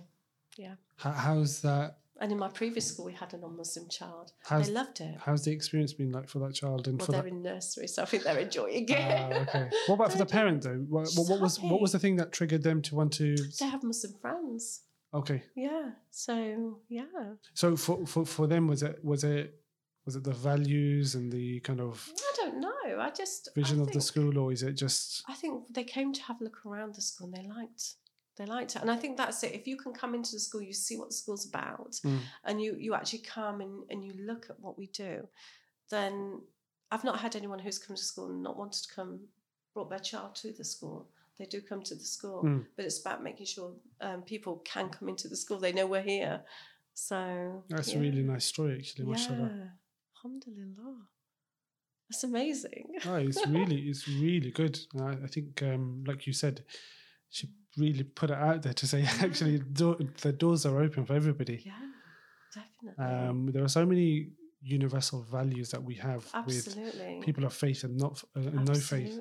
Yeah. 0.57 0.75
How, 0.97 1.13
how's 1.13 1.61
that? 1.63 1.99
And 2.21 2.31
in 2.33 2.39
my 2.39 2.49
previous 2.49 2.87
school, 2.89 3.07
we 3.07 3.15
had 3.15 3.33
a 3.33 3.39
non-Muslim 3.39 3.89
child. 3.89 4.33
How's- 4.45 4.67
they 4.67 4.73
loved 4.75 5.01
it. 5.01 5.17
How's 5.25 5.45
the 5.45 5.53
experience 5.53 5.95
been 5.95 6.13
like 6.13 6.29
for 6.29 6.39
that 6.41 6.53
child 6.55 6.87
and 6.87 6.99
Well, 6.99 7.07
for 7.07 7.13
they're 7.13 7.23
that? 7.23 7.29
in 7.29 7.43
nursery, 7.43 7.87
so 7.87 8.03
I 8.03 8.05
think 8.05 8.25
they're 8.25 8.39
enjoying 8.39 8.87
it. 8.89 8.99
Ah, 8.99 9.39
okay. 9.49 9.71
What 9.87 9.95
about 9.95 10.13
for 10.13 10.19
the 10.19 10.27
parent 10.39 10.63
though? 10.63 10.85
What, 10.89 11.09
what, 11.15 11.29
what 11.31 11.41
was 11.41 11.59
what 11.59 11.81
was 11.81 11.93
the 11.93 11.99
thing 11.99 12.17
that 12.17 12.31
triggered 12.33 12.63
them 12.63 12.83
to 12.83 12.95
want 12.95 13.13
to? 13.15 13.37
They 13.59 13.67
have 13.67 13.83
Muslim 13.83 14.13
friends. 14.21 14.83
Okay, 15.13 15.43
Yeah. 15.57 15.91
So 16.11 16.79
yeah. 16.89 17.35
so 17.55 17.77
for, 17.77 18.07
for 18.07 18.25
for 18.25 18.47
them 18.47 18.69
was 18.69 18.83
it 18.83 19.05
was 19.05 19.25
it 19.25 19.61
was 20.07 20.17
it 20.17 20.25
the 20.25 20.33
values 20.33 21.15
and 21.17 21.33
the 21.33 21.61
kind 21.61 21.81
of 21.81 22.09
I 22.17 22.33
don't 22.37 22.61
know. 22.61 23.01
I 23.01 23.11
just 23.11 23.49
I 23.49 23.61
vision 23.61 23.81
of 23.81 23.91
the 23.93 24.01
school, 24.01 24.39
or 24.39 24.53
is 24.53 24.63
it 24.63 24.75
just 24.75 25.25
I 25.29 25.35
think 25.35 25.75
they 25.75 25.85
came 25.85 26.13
to 26.13 26.23
have 26.23 26.41
a 26.41 26.45
look 26.45 26.65
around 26.65 26.95
the 26.95 27.01
school 27.01 27.27
and 27.29 27.35
they 27.37 27.49
liked 27.49 27.95
they 28.37 28.47
liked 28.47 28.77
it. 28.77 28.83
And 28.83 28.91
I 28.91 28.97
think 28.97 29.17
that's 29.17 29.43
it. 29.43 29.53
If 29.53 29.67
you 29.67 29.77
can 29.77 29.93
come 29.93 30.15
into 30.15 30.33
the 30.33 30.41
school, 30.41 30.63
you 30.63 30.73
see 30.73 30.97
what 30.97 31.09
the 31.11 31.15
school's 31.17 31.47
about 31.49 31.93
Mm. 32.05 32.21
and 32.45 32.63
you 32.63 32.77
you 32.79 32.95
actually 32.95 33.25
come 33.37 33.61
and, 33.61 33.83
and 33.91 34.05
you 34.05 34.13
look 34.27 34.49
at 34.49 34.61
what 34.61 34.79
we 34.79 34.87
do, 34.87 35.27
then 35.91 36.41
I've 36.93 37.05
not 37.05 37.21
had 37.21 37.37
anyone 37.37 37.59
who's 37.59 37.79
come 37.79 37.97
to 37.97 38.03
school 38.03 38.31
and 38.31 38.43
not 38.43 38.57
wanted 38.57 38.83
to 38.85 38.95
come, 38.95 39.21
brought 39.75 39.91
their 39.91 39.99
child 39.99 40.35
to 40.37 40.53
the 40.53 40.65
school. 40.65 41.09
They 41.41 41.47
do 41.47 41.61
come 41.63 41.83
to 41.91 41.95
the 41.95 42.05
school, 42.17 42.43
Mm. 42.45 42.67
but 42.77 42.85
it's 42.85 43.01
about 43.01 43.23
making 43.29 43.47
sure 43.47 43.73
um, 44.03 44.21
people 44.23 44.55
can 44.73 44.91
come 44.91 45.09
into 45.09 45.27
the 45.27 45.37
school. 45.37 45.59
They 45.59 45.73
know 45.73 45.87
we're 45.87 46.03
here. 46.17 46.43
So 46.93 47.65
That's 47.71 47.91
yeah. 47.93 47.99
a 47.99 48.01
really 48.03 48.23
nice 48.23 48.45
story, 48.45 48.77
actually. 48.79 49.07
Yeah. 49.11 49.69
Alhamdulillah. 50.17 50.97
That's 52.11 52.25
amazing. 52.25 52.87
Oh, 53.07 53.15
it's 53.15 53.47
really, 53.47 53.81
it's 53.91 54.07
really 54.07 54.51
good. 54.51 54.79
I, 55.01 55.13
I 55.25 55.29
think, 55.29 55.63
um, 55.63 56.05
like 56.07 56.27
you 56.27 56.35
said, 56.35 56.63
she 57.31 57.49
really 57.79 58.03
put 58.03 58.31
it 58.31 58.37
out 58.37 58.63
there 58.63 58.75
to 58.75 58.87
say 58.87 59.03
actually 59.21 59.61
do- 59.61 60.11
the 60.21 60.33
doors 60.33 60.67
are 60.67 60.79
open 60.83 61.07
for 61.07 61.15
everybody. 61.15 61.63
Yeah, 61.65 61.73
definitely. 62.55 63.29
Um, 63.29 63.47
there 63.53 63.65
are 63.65 63.69
so 63.69 63.87
many 63.87 64.33
universal 64.63 65.23
values 65.23 65.71
that 65.71 65.83
we 65.83 65.95
have 65.97 66.29
with 66.47 66.67
people 67.21 67.45
of 67.45 67.53
faith 67.53 67.85
and 67.85 67.97
not 67.97 68.23
uh, 68.37 68.41
and 68.41 68.65
no 68.67 68.75
faith. 68.75 69.19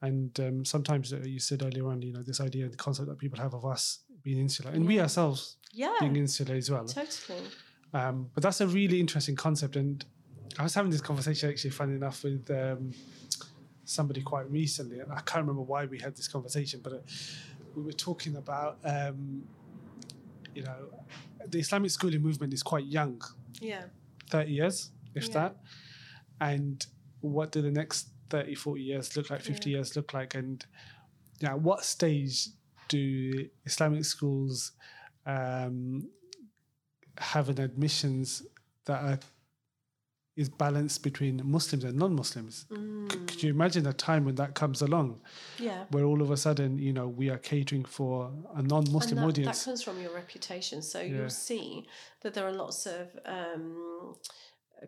And 0.00 0.38
um, 0.40 0.64
sometimes 0.64 1.12
uh, 1.12 1.18
you 1.24 1.40
said 1.40 1.62
earlier 1.64 1.86
on, 1.88 2.02
you 2.02 2.12
know, 2.12 2.22
this 2.22 2.40
idea, 2.40 2.68
the 2.68 2.76
concept 2.76 3.08
that 3.08 3.18
people 3.18 3.38
have 3.40 3.54
of 3.54 3.64
us 3.66 4.00
being 4.22 4.38
insular, 4.38 4.70
and 4.70 4.86
we 4.86 5.00
ourselves 5.00 5.56
Yeah, 5.72 5.90
being 6.00 6.16
insular 6.16 6.54
as 6.54 6.70
well. 6.70 6.86
totally. 6.86 7.42
Um, 7.92 8.30
but 8.34 8.42
that's 8.42 8.60
a 8.60 8.66
really 8.68 9.00
interesting 9.00 9.34
concept. 9.34 9.74
And 9.76 10.04
I 10.58 10.62
was 10.62 10.74
having 10.74 10.90
this 10.90 11.00
conversation 11.00 11.50
actually, 11.50 11.70
funny 11.70 11.94
enough, 11.94 12.22
with 12.22 12.48
um, 12.50 12.92
somebody 13.84 14.22
quite 14.22 14.48
recently. 14.50 15.00
And 15.00 15.10
I 15.10 15.20
can't 15.22 15.42
remember 15.46 15.62
why 15.62 15.86
we 15.86 15.98
had 15.98 16.14
this 16.14 16.28
conversation, 16.28 16.80
but 16.82 16.92
uh, 16.92 16.98
we 17.74 17.82
were 17.82 17.92
talking 17.92 18.36
about, 18.36 18.78
um, 18.84 19.42
you 20.54 20.62
know, 20.62 20.90
the 21.46 21.58
Islamic 21.58 21.90
schooling 21.90 22.20
movement 22.22 22.52
is 22.52 22.62
quite 22.62 22.84
young, 22.84 23.20
Yeah. 23.60 23.84
30 24.28 24.52
years, 24.52 24.90
if 25.14 25.28
Yeah. 25.28 25.32
that. 25.34 25.56
And 26.40 26.86
what 27.20 27.52
do 27.52 27.62
the 27.62 27.70
next 27.70 28.08
30, 28.30 28.54
40 28.54 28.82
years 28.82 29.16
look 29.16 29.30
like, 29.30 29.40
50 29.42 29.70
Yeah. 29.70 29.76
years 29.76 29.96
look 29.96 30.14
like? 30.14 30.34
And 30.34 30.64
yeah, 31.40 31.54
what 31.54 31.84
stage 31.84 32.48
do 32.88 33.48
Islamic 33.64 34.04
schools 34.04 34.72
um, 35.26 36.08
have 37.18 37.48
an 37.48 37.60
admissions 37.60 38.42
that 38.86 39.02
are, 39.02 39.18
is 40.38 40.48
balanced 40.48 41.02
between 41.02 41.42
Muslims 41.44 41.82
and 41.84 41.98
non-Muslims? 41.98 42.54
C- 42.68 42.74
Mm, 42.76 43.08
Could 43.28 43.42
you 43.42 43.50
imagine 43.50 43.86
a 43.86 43.92
time 43.92 44.24
when 44.24 44.36
that 44.36 44.54
comes 44.54 44.80
along, 44.82 45.20
yeah. 45.58 45.84
where 45.90 46.04
all 46.04 46.22
of 46.22 46.30
a 46.30 46.36
sudden, 46.36 46.78
you 46.78 46.92
know, 46.92 47.08
we 47.08 47.28
are 47.28 47.38
catering 47.38 47.84
for 47.84 48.30
a 48.54 48.62
non-Muslim 48.62 49.18
and 49.18 49.24
that, 49.24 49.28
audience? 49.28 49.58
that 49.64 49.70
comes 49.70 49.82
from 49.82 50.00
your 50.00 50.14
reputation. 50.14 50.80
So 50.82 51.00
Yeah. 51.00 51.06
you'll 51.16 51.30
see 51.50 51.86
that 52.22 52.34
there 52.34 52.46
are 52.46 52.52
lots 52.64 52.86
of 52.86 53.04
um, 53.26 54.14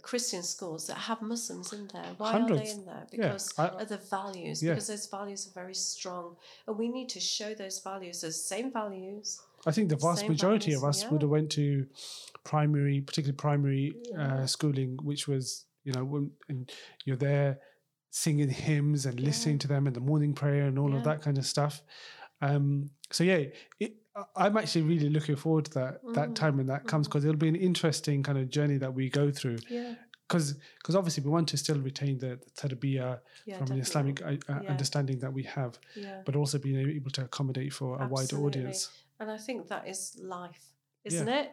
Christian 0.03 0.43
schools 0.45 0.87
that 0.87 0.99
have 1.09 1.21
Muslims 1.21 1.73
in 1.73 1.89
there. 1.93 2.11
Why 2.19 2.39
are 2.41 2.49
they 2.49 2.71
in 2.71 2.85
there? 2.87 3.07
Yeah, 3.11 3.17
Because 3.33 3.53
I- 3.59 3.69
of 3.83 3.89
the 3.89 3.97
values. 3.97 4.63
Yeah. 4.63 4.75
Because 4.75 4.87
those 4.87 5.07
values 5.07 5.49
are 5.49 5.55
very 5.63 5.75
strong, 5.75 6.37
and 6.67 6.79
we 6.79 6.89
need 6.89 7.09
to 7.17 7.21
show 7.21 7.55
those 7.55 7.81
values 7.81 8.21
Those 8.21 8.41
same 8.55 8.71
values. 8.73 9.41
I 9.67 9.73
think 9.73 9.89
the 9.91 9.97
vast 9.97 10.21
Same 10.21 10.31
majority 10.31 10.73
of 10.75 10.85
us 10.85 11.03
yeah. 11.03 11.09
would 11.11 11.23
have 11.23 11.31
went 11.31 11.51
to 11.61 11.87
primary, 12.45 13.01
particularly 13.01 13.37
primary 13.37 13.95
uh, 14.19 14.47
schooling, 14.47 14.99
which 15.03 15.29
was 15.29 15.67
you 15.85 15.93
know 15.93 16.05
when 16.05 16.31
and 16.49 16.71
you're 17.05 17.17
there 17.17 17.59
singing 18.11 18.49
hymns 18.51 19.07
and 19.07 19.21
listening 19.21 19.59
to 19.59 19.69
them 19.69 19.87
and 19.87 19.95
the 19.95 20.01
morning 20.01 20.35
prayer 20.35 20.65
and 20.67 20.79
all 20.79 20.95
of 20.97 21.05
that 21.05 21.23
kind 21.23 21.39
of 21.39 21.47
stuff. 21.47 21.81
Um, 22.43 22.91
so 23.13 23.23
yeah, 23.25 23.45
it, 23.79 23.95
I'm 24.35 24.57
actually 24.57 24.83
really 24.83 25.09
looking 25.09 25.37
forward 25.37 25.67
to 25.67 25.71
that 25.75 26.01
that 26.15 26.31
Mm, 26.31 26.35
time 26.35 26.57
when 26.57 26.67
that 26.67 26.87
comes 26.87 27.07
because 27.07 27.25
it'll 27.25 27.37
be 27.37 27.49
an 27.49 27.57
interesting 27.57 28.23
kind 28.23 28.39
of 28.39 28.49
journey 28.51 28.79
that 28.79 28.93
we 28.93 29.09
go 29.11 29.31
through. 29.31 29.59
Yeah. 29.69 29.95
Because 30.29 30.55
because 30.79 30.95
obviously 30.97 31.23
we 31.25 31.31
want 31.31 31.49
to 31.49 31.57
still 31.57 31.79
retain 31.81 32.19
the, 32.19 32.39
the 32.45 32.51
tarbiyah 32.69 33.21
Yeah. 33.47 33.59
from 33.59 33.73
an. 33.73 33.81
Islamic 33.81 34.23
uh, 34.23 34.27
uh, 34.27 34.37
Yeah. 34.49 34.71
understanding 34.71 35.19
that 35.21 35.33
we 35.33 35.43
have, 35.45 35.79
Yeah. 35.97 36.23
but 36.25 36.35
also 36.37 36.59
being 36.59 36.79
able 36.97 37.11
to 37.13 37.25
accommodate 37.25 37.73
for 37.73 38.01
a 38.03 38.07
wider 38.09 38.37
audience. 38.39 38.91
And 39.21 39.31
I 39.31 39.37
think 39.39 39.69
that 39.69 39.87
is 39.87 40.17
life, 40.21 40.65
isn't 41.05 41.29
it? 41.29 41.49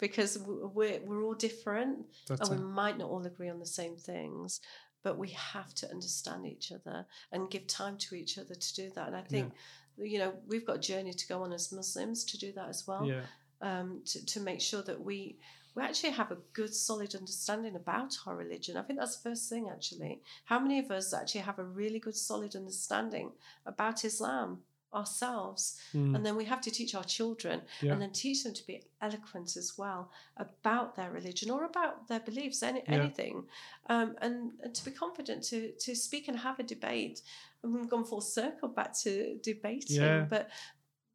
Because 0.00 0.38
we're, 0.38 1.00
we're 1.04 1.22
all 1.22 1.34
different 1.34 2.06
That's 2.26 2.48
and 2.48 2.58
we 2.58 2.66
might 2.66 2.98
not 2.98 3.10
all 3.10 3.24
agree 3.26 3.50
on 3.50 3.58
the 3.58 3.66
same 3.66 3.96
things, 3.96 4.60
but 5.02 5.18
we 5.18 5.28
have 5.30 5.74
to 5.74 5.90
understand 5.90 6.46
each 6.46 6.72
other 6.72 7.06
and 7.32 7.50
give 7.50 7.66
time 7.66 7.96
to 7.98 8.14
each 8.14 8.38
other 8.38 8.54
to 8.54 8.74
do 8.74 8.90
that. 8.94 9.08
And 9.08 9.16
I 9.16 9.22
think, 9.22 9.52
you 9.98 10.18
know, 10.18 10.32
we've 10.48 10.66
got 10.66 10.76
a 10.76 10.80
journey 10.80 11.12
to 11.12 11.28
go 11.28 11.42
on 11.42 11.52
as 11.52 11.72
Muslims 11.72 12.24
to 12.24 12.38
do 12.38 12.52
that 12.52 12.68
as 12.68 12.86
well, 12.86 13.06
yeah. 13.06 13.22
um, 13.60 14.00
to, 14.06 14.24
to 14.24 14.40
make 14.40 14.60
sure 14.60 14.82
that 14.82 15.00
we. 15.00 15.36
We 15.76 15.84
actually 15.84 16.10
have 16.10 16.32
a 16.32 16.38
good, 16.52 16.74
solid 16.74 17.14
understanding 17.14 17.76
about 17.76 18.18
our 18.26 18.34
religion. 18.34 18.76
I 18.76 18.82
think 18.82 18.98
that's 18.98 19.18
the 19.18 19.30
first 19.30 19.48
thing, 19.48 19.68
actually. 19.70 20.20
How 20.44 20.58
many 20.58 20.80
of 20.80 20.90
us 20.90 21.14
actually 21.14 21.42
have 21.42 21.60
a 21.60 21.64
really 21.64 22.00
good, 22.00 22.16
solid 22.16 22.56
understanding 22.56 23.30
about 23.64 24.04
Islam 24.04 24.62
ourselves? 24.94 25.80
Mm. 25.94 26.14
And 26.16 26.26
then 26.26 26.36
we 26.36 26.44
have 26.44 26.60
to 26.62 26.70
teach 26.70 26.94
our 26.94 27.04
children 27.04 27.62
Yeah. 27.80 27.92
and 27.92 28.02
then 28.02 28.12
teach 28.12 28.44
them 28.44 28.54
to 28.54 28.66
be 28.66 28.82
eloquent 29.00 29.56
as 29.56 29.78
well 29.78 30.10
about 30.36 30.96
their 30.96 31.10
religion 31.10 31.50
or 31.50 31.64
about 31.64 32.08
their 32.08 32.20
beliefs, 32.20 32.62
any, 32.62 32.82
Yeah. 32.86 32.94
anything, 32.94 33.44
um, 33.88 34.16
and, 34.20 34.52
and 34.62 34.74
to 34.74 34.84
be 34.84 34.90
confident 34.90 35.42
to 35.44 35.72
to 35.72 35.94
speak 35.94 36.28
and 36.28 36.38
have 36.38 36.58
a 36.58 36.62
debate. 36.62 37.22
And 37.62 37.74
we've 37.74 37.88
gone 37.88 38.04
full 38.04 38.20
circle 38.22 38.68
back 38.68 38.92
to 39.04 39.38
debating, 39.42 39.96
Yeah. 40.02 40.26
but 40.28 40.48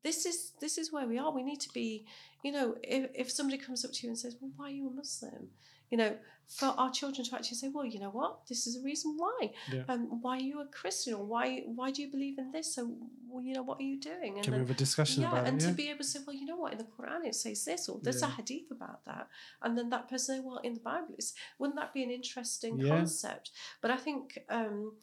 this 0.03 0.26
is 0.26 0.52
this 0.60 0.77
is 0.77 0.91
where 0.91 1.07
we 1.07 1.18
are. 1.18 1.31
We 1.31 1.43
need 1.43 1.61
to 1.61 1.73
be, 1.73 2.06
you 2.43 2.52
know, 2.52 2.76
if, 2.84 3.10
if 3.15 3.31
somebody 3.31 3.57
comes 3.57 3.84
up 3.85 3.91
to 3.93 3.99
you 4.03 4.10
and 4.10 4.18
says, 4.19 4.38
"Well, 4.39 4.52
why 4.56 4.68
are 4.68 4.76
you 4.80 4.88
a 4.88 4.91
Muslim?" 4.91 5.49
You 5.91 5.97
know, 5.99 6.18
for 6.47 6.68
our 6.77 6.91
children 6.91 7.26
to 7.27 7.35
actually 7.35 7.57
say, 7.57 7.69
"Well, 7.69 7.85
you 7.85 7.99
know 7.99 8.11
what? 8.11 8.45
This 8.47 8.68
is 8.68 8.76
a 8.77 8.81
reason 8.84 9.15
why. 9.18 9.53
Yeah. 9.73 9.84
Um, 9.88 10.22
why 10.22 10.38
are 10.38 10.47
you 10.52 10.61
a 10.61 10.68
Christian? 10.68 11.14
Or 11.15 11.23
why 11.26 11.61
why 11.80 11.89
do 11.91 12.02
you 12.03 12.11
believe 12.11 12.38
in 12.38 12.52
this? 12.52 12.73
So, 12.76 12.81
well, 13.30 13.43
you 13.43 13.53
know, 13.53 13.64
what 13.64 13.80
are 13.80 13.84
you 13.84 13.99
doing?" 13.99 14.35
And 14.35 14.43
Can 14.43 14.53
we 14.53 14.60
have 14.60 14.69
a 14.69 14.73
discussion 14.73 15.22
yeah, 15.23 15.31
about 15.34 15.47
and 15.47 15.57
it? 15.61 15.65
to 15.65 15.68
Yeah. 15.72 15.73
be 15.76 15.89
able 15.89 15.99
to 15.99 16.03
say, 16.06 16.19
well, 16.26 16.35
you 16.35 16.45
know 16.45 16.57
what, 16.57 16.72
in 16.73 16.77
the 16.77 16.85
Quran 16.85 17.26
it 17.26 17.35
says 17.35 17.65
this, 17.65 17.89
or 17.89 17.99
there's 18.02 18.22
Yeah. 18.22 18.27
a 18.30 18.31
hadith 18.31 18.72
about 18.72 19.03
that, 19.06 19.27
and 19.61 19.77
then 19.77 19.89
that 19.89 20.07
person, 20.10 20.35
say, 20.38 20.39
well, 20.41 20.57
in 20.57 20.73
the 20.73 20.80
Bible, 20.80 21.14
it's 21.18 21.34
wouldn't 21.60 21.77
that 21.80 21.93
be 21.93 22.03
an 22.03 22.11
interesting 22.11 22.80
Yeah. 22.80 22.89
concept? 22.89 23.52
But 23.81 23.91
I 23.91 23.97
think. 23.97 24.39
Um, 24.49 24.97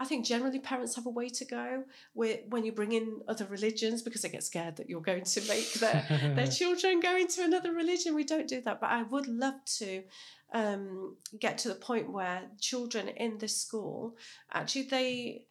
I 0.00 0.04
think 0.04 0.24
generally 0.24 0.60
parents 0.60 0.94
have 0.94 1.06
a 1.06 1.10
way 1.10 1.28
to 1.28 1.44
go 1.44 1.82
where, 2.12 2.38
when 2.50 2.64
you 2.64 2.70
bring 2.70 2.92
in 2.92 3.20
other 3.26 3.46
religions 3.46 4.00
because 4.00 4.22
they 4.22 4.28
get 4.28 4.44
scared 4.44 4.76
that 4.76 4.88
you're 4.88 5.00
going 5.00 5.24
to 5.24 5.40
make 5.48 5.72
their, 5.74 6.06
their 6.36 6.46
children 6.60 7.00
go 7.00 7.16
into 7.16 7.42
another 7.42 7.72
religion. 7.72 8.14
We 8.14 8.22
don't 8.22 8.46
do 8.46 8.60
that. 8.60 8.80
But 8.80 8.90
I 8.90 9.02
would 9.02 9.26
love 9.26 9.56
to 9.78 10.04
um, 10.52 11.16
get 11.40 11.58
to 11.58 11.68
the 11.68 11.74
point 11.74 12.12
where 12.12 12.42
children 12.60 13.08
in 13.08 13.38
this 13.38 13.56
school 13.56 14.16
actually 14.52 14.84
they 14.84 15.42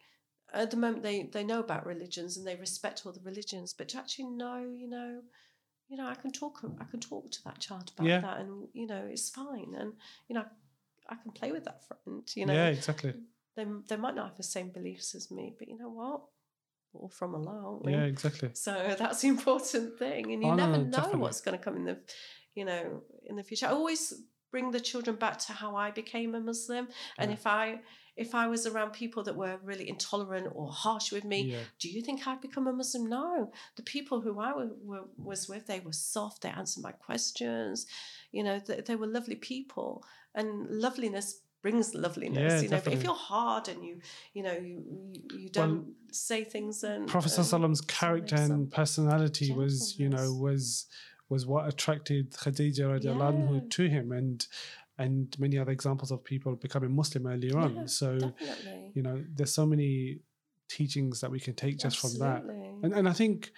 at 0.52 0.70
the 0.70 0.76
moment 0.76 1.02
they 1.02 1.24
they 1.24 1.44
know 1.44 1.60
about 1.60 1.86
religions 1.86 2.36
and 2.36 2.46
they 2.46 2.56
respect 2.56 3.02
all 3.04 3.12
the 3.12 3.20
religions, 3.20 3.74
but 3.76 3.88
to 3.90 3.98
actually 3.98 4.26
know, 4.26 4.58
you 4.76 4.88
know, 4.88 5.20
you 5.88 5.96
know, 5.96 6.06
I 6.06 6.14
can 6.14 6.30
talk 6.30 6.60
I 6.80 6.84
can 6.84 7.00
talk 7.00 7.30
to 7.30 7.44
that 7.44 7.58
child 7.60 7.90
about 7.94 8.06
Yeah. 8.06 8.20
that, 8.20 8.38
and 8.40 8.68
you 8.72 8.86
know, 8.86 9.06
it's 9.10 9.30
fine, 9.30 9.74
and 9.78 9.92
you 10.28 10.34
know, 10.34 10.44
I 11.08 11.16
can 11.16 11.32
play 11.32 11.52
with 11.52 11.64
that 11.64 11.84
friend. 11.86 12.22
You 12.34 12.46
know, 12.46 12.54
yeah, 12.54 12.66
exactly. 12.66 13.14
they 13.56 13.66
they 13.88 13.96
might 13.96 14.14
not 14.14 14.28
have 14.28 14.36
the 14.36 14.42
same 14.42 14.70
beliefs 14.70 15.14
as 15.14 15.30
me, 15.30 15.54
but 15.58 15.68
you 15.68 15.76
know 15.78 15.90
what, 15.90 16.22
we're 16.92 17.02
all 17.02 17.08
from 17.08 17.34
Allah, 17.34 17.62
aren't 17.64 17.84
we? 17.84 17.92
Yeah, 17.92 18.04
exactly. 18.04 18.50
So 18.54 18.94
that's 18.98 19.20
the 19.22 19.28
important 19.28 19.98
thing, 19.98 20.32
and 20.32 20.42
you 20.42 20.50
Oh, 20.50 20.54
never 20.54 20.78
no, 20.78 20.84
know 20.84 20.90
definitely. 20.90 21.20
what's 21.20 21.40
going 21.40 21.58
to 21.58 21.64
come 21.64 21.76
in 21.76 21.84
the, 21.84 21.98
you 22.54 22.64
know, 22.64 23.02
in 23.26 23.36
the 23.36 23.42
future. 23.42 23.66
I 23.66 23.70
always 23.70 24.14
bring 24.50 24.70
the 24.70 24.80
children 24.80 25.16
back 25.16 25.38
to 25.38 25.52
how 25.52 25.76
I 25.76 25.90
became 25.90 26.34
a 26.34 26.40
Muslim, 26.40 26.88
and 27.18 27.30
if 27.30 27.46
I 27.46 27.80
if 28.18 28.34
I 28.34 28.46
was 28.48 28.66
around 28.66 28.90
people 28.92 29.22
that 29.24 29.36
were 29.36 29.56
really 29.70 29.88
intolerant 29.88 30.46
or 30.54 30.66
harsh 30.70 31.12
with 31.12 31.24
me, 31.24 31.40
Yeah. 31.52 31.60
do 31.78 31.88
you 31.88 32.02
think 32.02 32.26
I'd 32.26 32.40
become 32.40 32.66
a 32.66 32.72
Muslim? 32.72 33.08
No, 33.08 33.50
the 33.76 33.82
people 33.82 34.20
who 34.20 34.32
I 34.40 34.52
wa- 34.58 34.76
wa- 34.90 35.08
was 35.16 35.48
with, 35.48 35.66
they 35.66 35.80
were 35.80 35.92
soft. 36.14 36.42
They 36.42 36.50
answered 36.50 36.82
my 36.82 36.92
questions. 36.92 37.86
You 38.32 38.42
know, 38.46 38.58
they, 38.66 38.80
they 38.80 38.96
were 38.96 39.06
lovely 39.18 39.36
people, 39.36 40.04
and 40.34 40.48
loveliness 40.68 41.28
brings 41.62 41.94
loveliness. 41.94 42.52
Yeah, 42.52 42.60
you 42.60 42.68
know, 42.68 42.80
but 42.84 42.92
if 42.92 43.02
you're 43.02 43.14
hard 43.34 43.68
and 43.68 43.84
you, 43.84 43.94
you 44.36 44.42
know, 44.46 44.52
you 44.52 44.76
you, 45.42 45.48
don't 45.48 45.94
say 46.12 46.44
things 46.44 46.84
and 46.84 47.08
Prophet 47.08 47.36
and 47.36 47.46
Sallam's 47.46 47.80
character 47.80 48.36
and 48.36 48.70
personality 48.70 49.52
was, 49.52 49.98
you 49.98 50.08
know, 50.08 50.32
was 50.32 50.86
was 51.28 51.46
what 51.46 51.68
attracted 51.68 52.32
Khadija 52.32 53.02
Yeah. 53.04 53.60
to 53.76 53.82
him 53.88 54.12
and 54.12 54.46
and 54.98 55.34
many 55.38 55.58
other 55.58 55.70
examples 55.72 56.10
of 56.10 56.24
people 56.24 56.56
becoming 56.56 56.94
Muslim 56.94 57.26
earlier 57.26 57.52
Yeah, 57.54 57.64
on. 57.64 57.88
So, 57.88 58.18
definitely. 58.18 58.90
you 58.94 59.02
know, 59.02 59.24
there's 59.34 59.54
so 59.54 59.64
many 59.66 60.20
teachings 60.68 61.20
that 61.20 61.30
we 61.30 61.40
can 61.40 61.54
take 61.54 61.78
just 61.78 61.98
from 61.98 62.18
that. 62.18 62.42
And 62.82 62.92
and 62.92 63.08
I 63.08 63.12
think 63.12 63.52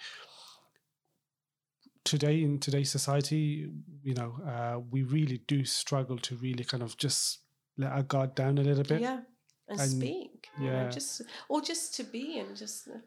today 2.03 2.41
in 2.43 2.59
today's 2.59 2.89
society, 2.91 3.69
you 4.03 4.13
know, 4.13 4.35
uh, 4.47 4.79
we 4.89 5.03
really 5.03 5.41
do 5.47 5.63
struggle 5.65 6.17
to 6.17 6.35
really 6.37 6.63
kind 6.63 6.83
of 6.83 6.97
just 6.97 7.39
let 7.77 7.91
our 7.91 8.03
guard 8.03 8.35
down 8.35 8.57
a 8.57 8.61
little 8.63 8.83
bit. 8.83 9.01
yeah, 9.01 9.19
and, 9.67 9.79
And- 9.79 9.91
speak. 9.91 10.47
you 10.59 10.65
know, 10.67 10.71
yeah. 10.71 10.89
just 10.89 11.21
or 11.49 11.61
just 11.61 11.95
to 11.95 12.03
be 12.03 12.39
and 12.39 12.55
just 12.55 12.87
uh, 12.87 12.97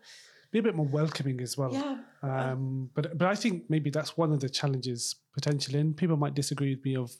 Be 0.52 0.58
a 0.60 0.62
bit 0.62 0.74
more 0.76 0.86
welcoming 0.86 1.40
as 1.40 1.56
well. 1.58 1.72
yeah. 1.72 1.98
Um, 2.22 2.90
but 2.94 3.18
but 3.18 3.26
I 3.28 3.34
think 3.34 3.68
maybe 3.68 3.90
that's 3.90 4.16
one 4.16 4.32
of 4.32 4.40
the 4.40 4.48
challenges 4.48 5.16
potentially, 5.32 5.78
and 5.80 5.96
people 5.96 6.16
might 6.16 6.34
disagree 6.34 6.74
with 6.74 6.84
me 6.84 6.96
of 6.96 7.10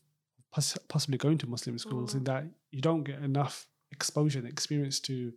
poss- 0.54 0.78
possibly 0.94 1.18
going 1.18 1.38
to 1.38 1.46
Muslim 1.54 1.76
schools 1.78 2.10
Mm. 2.12 2.16
in 2.18 2.24
that 2.30 2.44
you 2.70 2.80
don't 2.88 3.04
get 3.10 3.18
enough 3.30 3.56
exposure 3.96 4.38
and 4.42 4.48
experience 4.48 4.96
to 5.08 5.32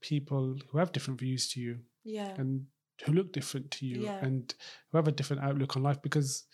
people 0.00 0.44
who 0.68 0.78
have 0.78 0.92
different 0.92 1.18
views 1.20 1.48
to 1.52 1.60
you 1.60 1.72
Yeah. 2.04 2.34
and 2.40 2.66
who 3.04 3.12
look 3.12 3.32
different 3.32 3.70
to 3.76 3.86
you 3.86 3.98
Yeah. 4.04 4.24
and 4.26 4.54
who 4.90 4.98
have 4.98 5.08
a 5.08 5.12
different 5.18 5.42
outlook 5.42 5.76
on 5.76 5.82
life 5.82 6.00
because 6.02 6.44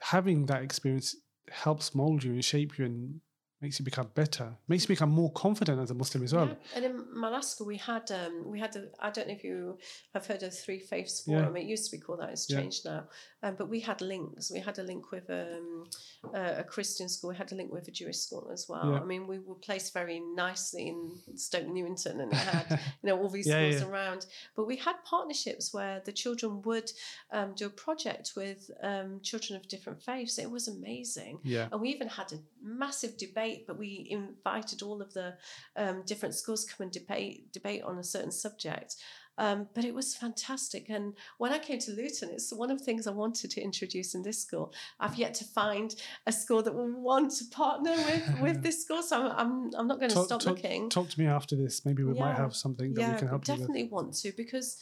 having 0.00 0.46
that 0.46 0.62
experience 0.62 1.16
helps 1.50 1.94
mold 1.94 2.22
you 2.24 2.32
and 2.32 2.44
shape 2.44 2.78
you 2.78 2.84
and 2.84 3.20
makes 3.60 3.78
you 3.78 3.84
become 3.84 4.08
better 4.14 4.48
makes 4.68 4.82
you 4.84 4.88
become 4.88 5.10
more 5.10 5.32
confident 5.32 5.80
as 5.80 5.90
a 5.90 5.94
muslim 5.94 6.22
as 6.22 6.34
well 6.34 6.48
Yeah. 6.48 6.56
And 6.76 6.84
in 6.84 6.94
Malaska, 7.22 7.64
we 7.64 7.78
had 7.78 8.10
um, 8.10 8.34
we 8.52 8.58
had 8.60 8.76
a, 8.76 8.90
I 9.00 9.10
don't 9.10 9.28
know 9.28 9.34
if 9.34 9.44
you 9.44 9.78
have 10.12 10.26
heard 10.26 10.42
of 10.42 10.52
Three 10.64 10.80
Faiths 10.80 11.24
Yeah. 11.26 11.38
Forum. 11.40 11.56
It 11.56 11.66
used 11.74 11.84
to 11.90 11.96
be 11.96 12.00
called 12.04 12.20
that. 12.20 12.30
It's 12.30 12.48
Yeah. 12.50 12.60
changed 12.60 12.84
now. 12.84 13.08
Um, 13.44 13.56
but 13.58 13.68
we 13.68 13.80
had 13.80 14.00
links. 14.00 14.50
We 14.50 14.60
had 14.60 14.78
a 14.78 14.82
link 14.82 15.10
with 15.12 15.28
um, 15.28 15.84
a, 16.32 16.60
a 16.60 16.64
Christian 16.64 17.08
school. 17.10 17.28
We 17.30 17.36
had 17.36 17.52
a 17.52 17.54
link 17.54 17.70
with 17.70 17.86
a 17.88 17.90
Jewish 17.90 18.16
school 18.16 18.48
as 18.50 18.66
well. 18.70 18.92
Yeah. 18.92 19.00
I 19.00 19.04
mean, 19.04 19.26
we 19.26 19.38
were 19.38 19.54
placed 19.56 19.92
very 19.92 20.18
nicely 20.20 20.88
in 20.88 21.12
Stoke 21.36 21.66
Newington, 21.68 22.20
and 22.22 22.32
it 22.32 22.38
had 22.38 22.80
you 23.02 23.08
know 23.08 23.18
all 23.20 23.28
these 23.28 23.46
Yeah, 23.46 23.68
schools 23.68 23.82
yeah. 23.82 23.88
around. 23.88 24.26
But 24.56 24.66
we 24.66 24.76
had 24.76 24.96
partnerships 25.04 25.74
where 25.74 26.00
the 26.04 26.12
children 26.12 26.62
would 26.62 26.90
um, 27.32 27.52
do 27.54 27.66
a 27.66 27.70
project 27.70 28.32
with 28.34 28.70
um, 28.82 29.20
children 29.22 29.56
of 29.60 29.68
different 29.68 30.02
faiths. 30.02 30.38
It 30.38 30.50
was 30.50 30.66
amazing. 30.68 31.38
yeah 31.42 31.68
And 31.70 31.80
we 31.82 31.90
even 31.90 32.08
had 32.08 32.32
a 32.32 32.38
massive 32.62 33.18
debate, 33.18 33.66
but 33.66 33.78
we 33.78 34.06
invited 34.10 34.80
all 34.82 35.02
of 35.02 35.12
the 35.12 35.34
um, 35.76 36.02
different 36.06 36.34
schools 36.34 36.64
come 36.64 36.84
and 36.84 36.92
debate 36.92 37.52
debate 37.52 37.82
on 37.82 37.98
a 37.98 38.04
certain 38.04 38.32
subject. 38.32 38.96
Um, 39.36 39.68
but 39.74 39.84
it 39.84 39.94
was 39.94 40.14
fantastic. 40.14 40.88
And 40.90 41.14
when 41.38 41.52
I 41.52 41.58
came 41.58 41.78
to 41.80 41.90
Luton, 41.92 42.30
it's 42.30 42.52
one 42.52 42.70
of 42.70 42.78
the 42.78 42.84
things 42.84 43.06
I 43.06 43.10
wanted 43.10 43.50
to 43.50 43.60
introduce 43.60 44.14
in 44.14 44.22
this 44.22 44.38
school. 44.40 44.72
I've 45.00 45.16
yet 45.16 45.34
to 45.34 45.44
find 45.44 45.94
a 46.26 46.32
school 46.32 46.62
that 46.62 46.74
will 46.74 46.90
want 47.00 47.32
to 47.38 47.44
partner 47.46 47.92
with, 47.96 48.40
with 48.40 48.62
this 48.66 48.82
school. 48.84 49.02
So 49.02 49.20
I'm, 49.20 49.32
I'm, 49.36 49.70
I'm 49.76 49.86
not 49.88 49.98
going 49.98 50.10
to 50.10 50.22
stop 50.24 50.40
talk- 50.40 50.46
looking. 50.56 50.88
talk 50.88 51.08
to 51.10 51.20
me 51.20 51.26
after 51.26 51.56
this 51.56 51.84
maybe 51.84 52.02
we 52.04 52.14
might 52.14 52.36
have 52.36 52.54
something 52.54 52.94
that 52.94 53.00
yeah, 53.00 53.12
we 53.12 53.18
can 53.18 53.28
help 53.28 53.46
you 53.48 53.52
with 53.54 53.60
definitely 53.62 53.88
want 53.88 54.14
to 54.14 54.32
because 54.36 54.78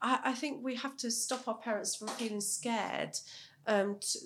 I, 0.00 0.18
I 0.24 0.32
think 0.32 0.64
we 0.64 0.74
have 0.76 0.96
to 0.98 1.10
stop 1.10 1.46
our 1.46 1.56
parents 1.58 1.94
from 1.96 2.08
feeling 2.08 2.40
scared 2.40 3.16
um, 3.66 3.98
to, 4.00 4.18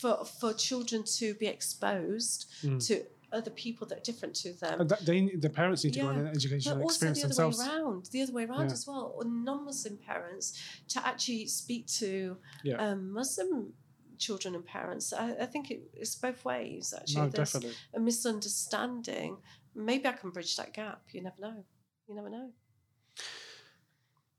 for 0.00 0.24
for 0.24 0.52
children 0.54 1.02
to 1.18 1.34
be 1.34 1.46
exposed 1.46 2.46
Mm. 2.64 2.84
to 2.88 3.02
other 3.32 3.50
people 3.50 3.86
that 3.88 3.98
are 3.98 4.02
different 4.02 4.34
to 4.34 4.52
them. 4.54 4.80
And 4.80 4.88
that 4.88 5.04
they, 5.04 5.26
the 5.36 5.50
parents 5.50 5.84
need 5.84 5.94
to 5.94 6.00
go 6.00 6.08
on 6.08 6.18
an 6.18 6.28
educational 6.28 6.76
But 6.76 6.82
also 6.82 6.94
experience 7.06 7.18
the 7.18 7.24
other 7.26 7.34
themselves 7.34 7.58
way 7.58 7.66
around, 7.66 8.06
the 8.12 8.22
other 8.22 8.32
way 8.32 8.44
around 8.44 8.66
Yeah. 8.68 8.72
as 8.72 8.86
well, 8.86 9.12
or 9.16 9.24
non-Muslim 9.24 9.98
parents 9.98 10.58
to 10.88 11.06
actually 11.06 11.46
speak 11.46 11.86
to 11.98 12.38
Yeah. 12.64 12.76
um, 12.76 13.12
Muslim 13.12 13.74
children 14.18 14.54
and 14.54 14.64
parents. 14.64 15.12
I, 15.12 15.34
I 15.42 15.46
think 15.46 15.70
it, 15.70 15.82
it's 15.94 16.16
both 16.16 16.44
ways. 16.44 16.92
Actually, 16.96 17.22
no 17.22 17.28
there's 17.28 17.52
definitely 17.52 17.76
a 17.94 18.00
misunderstanding. 18.00 19.36
Maybe 19.74 20.08
I 20.08 20.12
can 20.12 20.30
bridge 20.30 20.56
that 20.56 20.72
gap. 20.72 21.02
You 21.12 21.22
never 21.22 21.40
know. 21.40 21.64
You 22.08 22.14
never 22.14 22.30
know. 22.30 22.50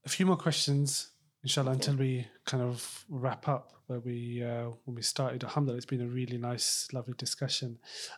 a 0.06 0.10
few 0.10 0.26
more 0.26 0.38
questions 0.38 1.12
inshallah 1.44 1.72
until 1.72 1.96
we 1.96 2.28
kind 2.46 2.64
of 2.64 3.06
wrap 3.10 3.48
up 3.48 3.74
where 3.88 4.00
we 4.00 4.44
uh, 4.44 4.70
when 4.86 4.96
we 4.96 5.02
started 5.02 5.44
alhamdulillah 5.44 5.78
it's 5.78 5.86
been 5.86 6.02
a 6.02 6.08
really 6.08 6.38
nice 6.38 6.88
lovely 6.94 7.14
discussion 7.18 7.78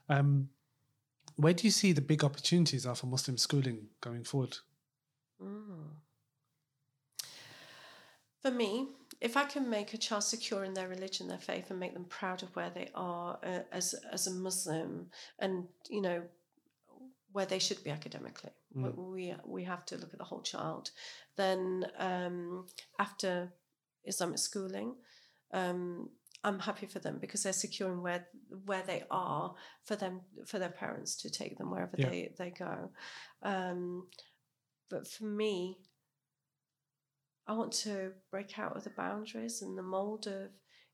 um, 0.09 0.49
where 1.41 1.53
do 1.53 1.63
you 1.67 1.71
see 1.71 1.91
the 1.91 2.01
big 2.01 2.23
opportunities 2.23 2.85
are 2.85 2.95
for 2.95 3.07
muslim 3.07 3.37
schooling 3.37 3.87
going 4.01 4.23
forward 4.23 4.57
Mm. 5.41 5.89
For 8.41 8.51
me, 8.51 8.87
if 9.19 9.37
I 9.37 9.45
can 9.45 9.69
make 9.69 9.93
a 9.93 9.97
child 9.97 10.23
secure 10.23 10.63
in 10.63 10.73
their 10.73 10.87
religion, 10.87 11.27
their 11.27 11.37
faith, 11.37 11.69
and 11.69 11.79
make 11.79 11.93
them 11.93 12.05
proud 12.05 12.43
of 12.43 12.55
where 12.55 12.71
they 12.71 12.89
are 12.95 13.39
uh, 13.43 13.59
as 13.71 13.93
as 14.11 14.27
a 14.27 14.31
Muslim, 14.31 15.09
and 15.39 15.67
you 15.89 16.01
know 16.01 16.23
where 17.31 17.45
they 17.45 17.59
should 17.59 17.83
be 17.83 17.91
academically, 17.91 18.51
Mm. 18.75 18.95
we 18.95 19.35
we 19.45 19.63
have 19.63 19.85
to 19.87 19.97
look 19.97 20.13
at 20.13 20.19
the 20.19 20.25
whole 20.25 20.41
child. 20.41 20.91
Then 21.37 21.85
um, 21.97 22.67
after 22.99 23.53
Islamic 24.05 24.39
schooling. 24.39 24.95
Um, 25.53 26.09
I'm 26.43 26.59
happy 26.59 26.87
for 26.87 26.99
them 26.99 27.19
because 27.19 27.43
they're 27.43 27.53
secure 27.53 27.91
in 27.91 28.01
where 28.01 28.27
where 28.65 28.83
they 28.85 29.03
are 29.11 29.53
for 29.85 29.95
them 29.95 30.21
for 30.45 30.57
their 30.59 30.69
parents 30.69 31.15
to 31.21 31.29
take 31.29 31.57
them 31.57 31.69
wherever 31.69 31.95
Yeah. 31.97 32.09
they 32.09 32.33
they 32.37 32.49
go. 32.49 32.91
Um, 33.43 34.07
but 34.89 35.07
for 35.07 35.25
me, 35.25 35.77
I 37.47 37.53
want 37.53 37.71
to 37.83 38.13
break 38.31 38.57
out 38.57 38.75
of 38.75 38.83
the 38.83 38.89
boundaries 38.91 39.61
and 39.61 39.77
the 39.77 39.83
mold 39.83 40.27
of 40.27 40.49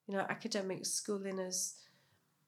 you 0.07 0.15
know 0.15 0.25
academic 0.29 0.85
schooling 0.85 1.39
as 1.39 1.75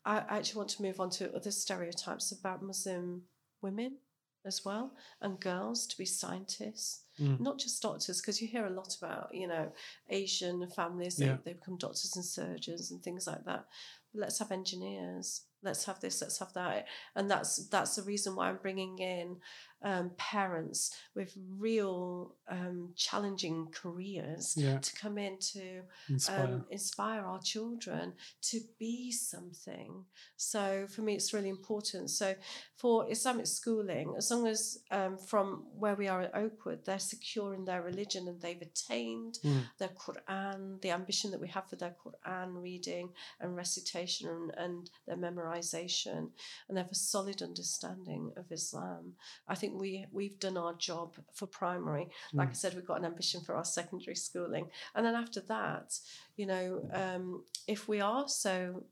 I 0.05 0.17
I 0.19 0.38
actually 0.38 0.57
want 0.59 0.69
to 0.71 0.81
move 0.81 0.99
on 0.99 1.09
to 1.11 1.34
other 1.34 1.51
stereotypes 1.51 2.31
about 2.31 2.63
Muslim 2.63 3.23
women 3.61 3.97
as 4.45 4.63
well 4.63 4.93
and 5.21 5.39
girls 5.39 5.85
to 5.88 5.97
be 5.97 6.05
scientists 6.05 7.03
Mm. 7.22 7.40
not 7.41 7.60
just 7.60 7.82
doctors 7.82 8.22
because 8.22 8.41
you 8.41 8.48
hear 8.48 8.66
a 8.66 8.70
lot 8.70 8.96
about 9.02 9.30
you 9.34 9.48
know 9.48 9.72
asian 10.10 10.68
families 10.70 11.18
they, 11.18 11.26
Yeah. 11.26 11.38
they 11.44 11.54
become 11.54 11.78
doctors 11.78 12.14
and 12.16 12.24
surgeons 12.24 12.91
and 12.91 13.04
things 13.04 13.28
like 13.28 13.44
that 13.46 13.66
but 14.14 14.20
let's 14.22 14.40
have 14.40 14.52
engineers 14.52 15.41
let's 15.62 15.84
have 15.86 16.00
this 16.00 16.22
let's 16.22 16.40
have 16.40 16.54
that 16.54 16.88
and 17.16 17.30
that's 17.30 17.68
that's 17.68 17.96
the 17.96 18.04
reason 18.04 18.36
why 18.36 18.48
i'm 18.50 18.58
bringing 18.62 18.98
in 19.00 19.36
um, 19.84 20.11
parents 20.18 20.95
with 21.15 21.34
real 21.57 22.35
um, 22.49 22.89
challenging 22.95 23.68
careers 23.72 24.56
yeah 24.57 24.77
to 24.80 24.93
come 24.95 25.18
in 25.18 25.38
to 25.39 25.81
inspire 26.10 26.43
um, 26.43 26.65
inspire 26.69 27.22
our 27.26 27.39
children 27.41 28.14
to 28.41 28.60
be 28.77 29.11
something. 29.11 30.06
So 30.38 30.85
for 30.89 31.01
me, 31.01 31.15
it's 31.15 31.34
really 31.34 31.49
important. 31.49 32.10
So 32.10 32.35
for 32.76 33.10
Islamic 33.10 33.47
schooling, 33.47 34.14
as 34.18 34.31
long 34.31 34.47
as 34.47 34.80
um, 34.91 35.18
from 35.18 35.64
where 35.77 35.95
we 35.95 36.07
are 36.07 36.22
at 36.22 36.35
Oakwood, 36.35 36.85
they're 36.85 36.99
secure 36.99 37.53
in 37.53 37.65
their 37.65 37.81
religion 37.81 38.27
and 38.27 38.39
they've 38.41 38.61
attained 38.61 39.39
Mm. 39.43 39.64
their 39.77 39.89
Quran, 39.89 40.81
the 40.81 40.91
ambition 40.91 41.31
that 41.31 41.39
we 41.39 41.47
have 41.49 41.69
for 41.69 41.76
their 41.77 41.95
Quran 42.03 42.61
reading 42.61 43.10
and 43.39 43.56
recitation 43.56 44.27
and, 44.30 44.51
and 44.57 44.89
their 45.07 45.18
memorization, 45.18 46.31
and 46.68 46.77
they 46.77 46.81
have 46.81 46.91
a 46.91 46.95
solid 46.95 47.41
understanding 47.41 48.31
of 48.35 48.51
Islam. 48.51 49.14
I 49.47 49.56
think 49.56 49.69
we 49.74 50.06
we've 50.12 50.40
done 50.40 50.58
our 50.58 50.74
job 50.74 51.16
for 51.34 51.48
primary. 51.48 52.10
Like 52.34 52.50
I 52.50 52.54
said, 52.54 52.76
we've 52.76 52.86
got 52.86 53.00
an 53.00 53.06
ambition 53.06 53.41
for 53.41 53.56
our 53.56 53.66
secondary 53.66 54.16
schooling, 54.16 54.70
and 54.96 55.06
then 55.06 55.16
after 55.16 55.41
that, 55.41 55.98
you 56.38 56.46
know, 56.46 56.90
um, 56.94 57.44
if 57.68 57.88
we 57.88 58.02
are 58.02 58.28
so 58.28 58.84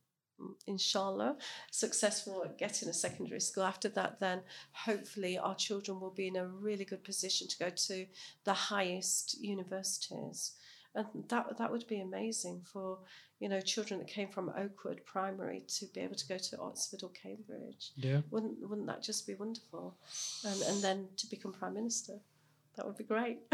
mm, 0.41 0.53
inshallah 0.67 1.35
successful 1.71 2.43
at 2.45 2.57
getting 2.57 2.89
a 2.89 2.93
secondary 2.93 3.41
school 3.41 3.63
after 3.63 3.89
that 3.89 4.19
then 4.19 4.41
hopefully 4.71 5.37
our 5.37 5.55
children 5.55 5.99
will 5.99 6.11
be 6.11 6.27
in 6.27 6.35
a 6.35 6.47
really 6.47 6.85
good 6.85 7.03
position 7.03 7.47
to 7.47 7.57
go 7.57 7.69
to 7.69 8.05
the 8.43 8.53
highest 8.53 9.41
universities 9.41 10.53
and 10.97 11.23
that 11.29 11.57
that 11.57 11.71
would 11.71 11.87
be 11.87 11.99
amazing 12.01 12.61
for 12.73 12.97
you 13.39 13.47
know 13.49 13.61
children 13.61 13.99
that 13.99 14.07
came 14.07 14.27
from 14.29 14.49
Oakwood 14.57 15.01
Primary 15.05 15.63
to 15.77 15.85
be 15.93 16.01
able 16.01 16.15
to 16.15 16.27
go 16.27 16.37
to 16.37 16.59
Oxford 16.59 17.01
or 17.03 17.09
Cambridge. 17.11 17.91
Yeah. 17.95 18.21
Wouldn't 18.31 18.55
wouldn't 18.67 18.87
that 18.87 19.03
just 19.03 19.27
be 19.27 19.35
wonderful? 19.35 19.95
And 20.45 20.61
and 20.63 20.81
then 20.81 21.07
to 21.17 21.27
become 21.27 21.53
prime 21.53 21.75
minister. 21.75 22.13
That 22.75 22.85
would 22.85 22.97
be 22.97 23.03
great. 23.03 23.39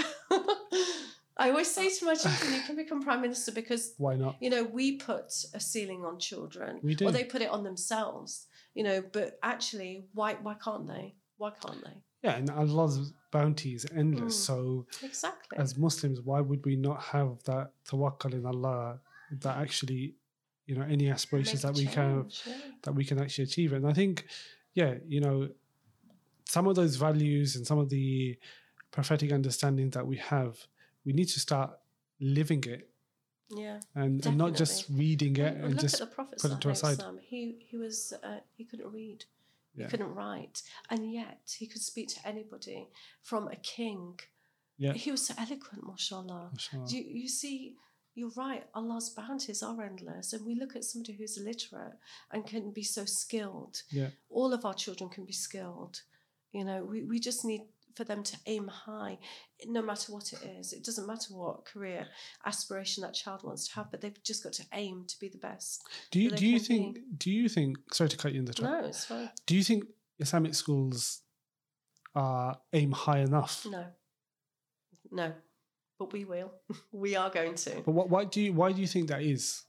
I 1.35 1.49
always 1.49 1.73
say 1.73 1.89
to 1.89 2.05
my 2.05 2.13
children 2.13 2.53
you 2.53 2.61
can 2.61 2.75
become 2.75 3.01
prime 3.01 3.21
minister 3.21 3.51
because 3.51 3.93
why 3.97 4.15
not? 4.15 4.35
you 4.39 4.49
know 4.49 4.63
we 4.63 4.97
put 4.97 5.33
a 5.53 5.59
ceiling 5.59 6.05
on 6.05 6.19
children 6.19 6.79
We 6.83 6.93
do. 6.95 7.07
or 7.07 7.11
they 7.11 7.23
put 7.23 7.41
it 7.41 7.49
on 7.49 7.63
themselves 7.63 8.45
you 8.75 8.83
know 8.83 9.03
but 9.11 9.39
actually 9.41 10.05
why 10.13 10.35
why 10.35 10.55
can't 10.55 10.87
they? 10.87 11.15
Why 11.37 11.51
can't 11.51 11.83
they? 11.83 11.97
Yeah 12.23 12.35
and 12.37 12.49
allah's 12.51 13.13
bounty 13.35 13.71
is 13.77 13.85
endless 14.03 14.35
Mm. 14.37 14.45
so 14.49 14.57
exactly 15.09 15.55
as 15.63 15.69
muslims 15.87 16.17
why 16.29 16.39
would 16.47 16.63
we 16.69 16.75
not 16.89 16.99
have 17.13 17.29
that 17.49 17.65
tawakkul 17.89 18.33
in 18.39 18.45
allah 18.53 18.81
that 19.43 19.55
actually 19.65 20.03
you 20.67 20.75
know 20.77 20.85
any 20.95 21.07
aspirations 21.17 21.59
Make 21.63 21.67
that 21.67 21.75
we 21.83 21.87
can 21.97 22.13
change, 22.23 22.43
yeah. 22.47 22.71
that 22.83 22.93
we 22.99 23.03
can 23.09 23.17
actually 23.23 23.45
achieve 23.49 23.69
it. 23.73 23.77
And 23.81 23.87
I 23.93 23.95
think, 24.01 24.15
yeah, 24.81 24.93
you 25.13 25.19
know, 25.25 25.37
some 26.55 26.65
of 26.69 26.75
those 26.79 26.95
values 27.07 27.49
and 27.57 27.63
some 27.69 27.79
of 27.83 27.87
the 27.95 28.37
prophetic 28.95 29.29
understanding 29.39 29.89
that 29.95 30.05
we 30.11 30.17
have, 30.33 30.53
we 31.05 31.11
need 31.19 31.29
to 31.35 31.39
start 31.47 31.69
living 32.19 32.63
it 32.75 32.83
yeah 33.63 33.77
and, 34.01 34.25
and 34.25 34.37
not 34.43 34.51
just 34.61 34.77
reading 35.01 35.35
it 35.47 35.53
and 35.63 35.71
look 35.73 35.81
just 35.85 35.95
at 36.01 36.09
the 36.09 36.15
Prophet 36.15 36.39
put 36.43 36.51
it 36.55 36.59
to 36.65 36.69
a 36.69 36.75
side. 36.83 36.99
He 37.31 37.39
he 37.69 37.75
was 37.85 38.13
uh, 38.29 38.39
he 38.57 38.63
couldn't 38.69 38.91
read, 39.01 39.19
Yeah. 39.75 39.85
he 39.85 39.91
couldn't 39.91 40.13
write, 40.13 40.61
and 40.89 41.11
yet 41.11 41.55
he 41.57 41.67
could 41.67 41.81
speak 41.81 42.07
to 42.09 42.27
anybody, 42.27 42.87
from 43.21 43.47
a 43.47 43.55
king. 43.55 44.19
Yeah. 44.77 44.93
He 44.93 45.11
was 45.11 45.25
so 45.27 45.33
eloquent, 45.37 45.85
mashallah. 45.87 46.49
Mashallah. 46.53 46.87
You 46.89 47.03
you 47.21 47.27
see, 47.27 47.75
you're 48.15 48.31
right. 48.35 48.63
Allah's 48.75 49.09
bounties 49.09 49.63
are 49.63 49.81
endless, 49.81 50.33
and 50.33 50.45
we 50.45 50.55
look 50.55 50.75
at 50.75 50.83
somebody 50.83 51.13
who's 51.13 51.37
illiterate 51.37 51.93
and 52.31 52.45
can 52.45 52.71
be 52.71 52.83
so 52.83 53.05
skilled. 53.05 53.81
Yeah. 53.89 54.09
All 54.29 54.53
of 54.53 54.65
our 54.65 54.73
children 54.75 55.09
can 55.09 55.25
be 55.25 55.33
skilled. 55.33 56.01
You 56.51 56.65
know, 56.65 56.83
we, 56.83 57.03
we 57.03 57.19
just 57.19 57.43
need 57.43 57.63
for 57.95 58.03
them 58.03 58.23
to 58.23 58.37
aim 58.45 58.67
high, 58.67 59.19
no 59.65 59.81
matter 59.81 60.11
what 60.11 60.33
it 60.33 60.39
is. 60.59 60.73
It 60.73 60.83
doesn't 60.83 61.07
matter 61.07 61.33
what 61.33 61.65
career 61.65 62.07
aspiration 62.45 63.01
that 63.03 63.13
child 63.13 63.43
wants 63.43 63.67
to 63.67 63.75
have, 63.75 63.91
but 63.91 64.01
they've 64.01 64.23
just 64.23 64.43
got 64.43 64.53
to 64.53 64.63
aim 64.73 65.05
to 65.07 65.19
be 65.19 65.29
the 65.29 65.37
best. 65.37 65.83
Do 66.11 66.19
you 66.19 66.31
do 66.31 66.45
you 66.45 66.59
think 66.59 66.99
do 67.17 67.31
you 67.31 67.49
think 67.49 67.77
sorry 67.91 68.09
to 68.09 68.17
cut 68.17 68.33
you 68.33 68.39
in 68.39 68.45
the 68.45 68.53
top. 68.53 68.65
No, 68.65 68.87
it's 68.87 69.05
fine. 69.05 69.29
Do 69.45 69.55
you 69.55 69.63
think 69.63 69.85
Islamic 70.19 70.55
schools 70.55 71.21
uh, 72.15 72.53
aim 72.71 72.91
high 72.91 73.19
enough. 73.19 73.65
No. 73.69 73.85
No. 75.11 75.33
But 75.99 76.13
we 76.13 76.25
will. 76.25 76.51
we 76.91 77.15
are 77.15 77.29
going 77.29 77.55
to. 77.55 77.81
But 77.85 77.91
what, 77.91 78.09
why 78.09 78.25
do 78.25 78.41
you 78.41 78.53
why 78.53 78.71
do 78.71 78.81
you 78.81 78.87
think 78.87 79.09
that 79.09 79.21
is? 79.21 79.63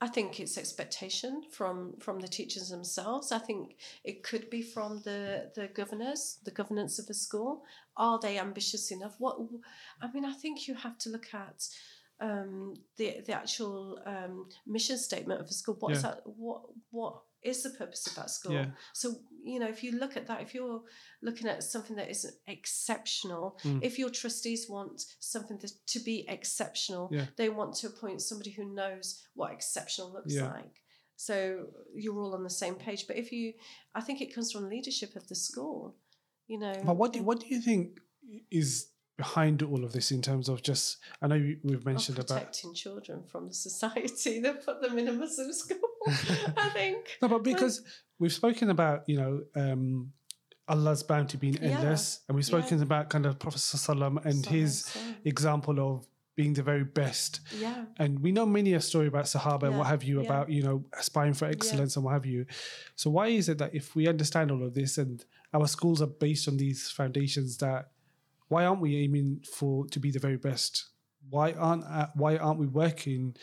I 0.00 0.06
think 0.06 0.38
it's 0.38 0.56
expectation 0.56 1.42
from 1.50 1.94
from 1.98 2.20
the 2.20 2.28
teachers 2.28 2.68
themselves. 2.68 3.32
I 3.32 3.38
think 3.38 3.76
it 4.04 4.22
could 4.22 4.48
be 4.48 4.62
from 4.62 5.00
the 5.04 5.50
the 5.54 5.68
governors, 5.68 6.38
the 6.44 6.52
governance 6.52 6.98
of 6.98 7.06
the 7.06 7.14
school. 7.14 7.64
Are 7.96 8.18
they 8.20 8.38
ambitious 8.38 8.92
enough? 8.92 9.14
What 9.18 9.38
I 10.00 10.10
mean, 10.12 10.24
I 10.24 10.34
think 10.34 10.68
you 10.68 10.74
have 10.74 10.98
to 10.98 11.10
look 11.10 11.34
at 11.34 11.66
um, 12.20 12.74
the 12.96 13.22
the 13.26 13.32
actual 13.32 14.00
um, 14.06 14.46
mission 14.66 14.98
statement 14.98 15.40
of 15.40 15.48
the 15.48 15.54
school. 15.54 15.76
What's 15.80 16.02
Yeah. 16.02 16.10
that? 16.10 16.22
What 16.24 16.62
what 16.90 17.22
is 17.42 17.62
the 17.62 17.70
purpose 17.70 18.06
of 18.06 18.14
that 18.16 18.30
school? 18.30 18.52
Yeah. 18.52 18.66
So 18.92 19.16
you 19.44 19.58
know, 19.60 19.68
if 19.68 19.82
you 19.82 19.92
look 19.92 20.16
at 20.16 20.26
that, 20.26 20.42
if 20.42 20.54
you're 20.54 20.82
looking 21.22 21.46
at 21.48 21.62
something 21.62 21.96
that 21.96 22.10
is 22.10 22.26
exceptional, 22.46 23.58
Mm. 23.64 23.80
if 23.82 23.98
your 23.98 24.10
trustees 24.10 24.68
want 24.68 25.04
something 25.20 25.58
to, 25.86 26.00
be 26.00 26.26
exceptional, 26.28 27.08
Yeah. 27.12 27.26
they 27.36 27.48
want 27.48 27.74
to 27.76 27.86
appoint 27.86 28.20
somebody 28.22 28.50
who 28.50 28.64
knows 28.64 29.22
what 29.34 29.52
exceptional 29.52 30.12
looks 30.12 30.34
Yeah. 30.34 30.52
like. 30.52 30.82
So 31.16 31.66
you're 31.94 32.20
all 32.20 32.34
on 32.34 32.44
the 32.44 32.50
same 32.50 32.74
page. 32.76 33.06
But 33.06 33.16
if 33.16 33.32
you, 33.32 33.54
I 33.94 34.00
think 34.00 34.20
it 34.20 34.34
comes 34.34 34.52
from 34.52 34.68
leadership 34.68 35.16
of 35.16 35.26
the 35.28 35.34
school. 35.34 35.96
You 36.46 36.58
know. 36.58 36.74
But 36.84 36.96
what 36.96 37.12
do, 37.12 37.22
what 37.22 37.40
do 37.40 37.46
you 37.46 37.60
think 37.60 38.00
is 38.50 38.88
behind 39.16 39.62
all 39.62 39.84
of 39.84 39.92
this 39.92 40.10
in 40.10 40.22
terms 40.22 40.48
of 40.48 40.62
just? 40.62 40.98
I 41.22 41.26
know 41.26 41.40
we've 41.64 41.84
mentioned 41.84 42.18
about 42.18 42.28
protecting 42.38 42.74
children 42.74 43.24
from 43.24 43.48
the 43.48 43.54
society 43.54 44.40
that 44.44 44.64
put 44.64 44.80
them 44.80 44.98
in 44.98 45.08
a 45.08 45.12
Muslim 45.12 45.52
school. 45.52 45.78
I 46.56 46.68
think. 46.72 47.18
no, 47.22 47.28
but 47.28 47.42
because 47.42 47.82
we've 48.18 48.32
spoken 48.32 48.70
about 48.70 49.04
you 49.08 49.16
know. 49.18 49.42
Um, 49.54 50.12
Allah's 50.70 51.02
bounty 51.02 51.38
being 51.38 51.54
Yeah. 51.54 51.70
endless, 51.78 52.20
and 52.28 52.36
we've 52.36 52.44
Yeah. 52.46 52.58
spoken 52.60 52.82
about 52.82 53.08
kind 53.08 53.24
of 53.24 53.38
Prophet 53.38 53.56
Sallam 53.58 54.22
and 54.26 54.44
his 54.44 54.84
So- 54.84 55.00
example 55.24 55.80
of 55.80 56.06
being 56.34 56.52
the 56.52 56.62
very 56.62 56.84
best. 56.84 57.40
Yeah. 57.58 57.86
And 57.96 58.20
we 58.20 58.32
know 58.32 58.44
many 58.44 58.74
a 58.74 58.80
story 58.82 59.06
about 59.06 59.24
Sahaba 59.24 59.62
and 59.68 59.78
what 59.78 59.86
have 59.86 60.04
you 60.04 60.20
yeah. 60.20 60.26
about, 60.26 60.50
you 60.50 60.62
know, 60.62 60.84
aspiring 60.92 61.32
for 61.32 61.46
excellence 61.46 61.96
and 61.96 62.04
what 62.04 62.12
have 62.12 62.26
you. 62.26 62.44
So 62.96 63.08
why 63.08 63.28
is 63.28 63.48
it 63.48 63.56
that 63.58 63.74
if 63.74 63.96
we 63.96 64.08
understand 64.08 64.50
all 64.50 64.62
of 64.62 64.74
this 64.74 64.98
and 64.98 65.24
our 65.54 65.66
schools 65.66 66.02
are 66.02 66.06
based 66.06 66.46
on 66.48 66.58
these 66.58 66.90
foundations 66.90 67.56
that 67.56 67.90
why 68.48 68.66
aren't 68.66 68.82
we 68.82 68.98
aiming 68.98 69.44
for 69.50 69.86
to 69.86 69.98
be 69.98 70.10
the 70.10 70.18
very 70.20 70.36
best? 70.36 70.90
Why 71.30 71.52
aren't 71.52 71.84
uh, 71.84 72.08
why 72.14 72.36
aren't 72.36 72.60
we 72.60 72.66
working 72.66 73.36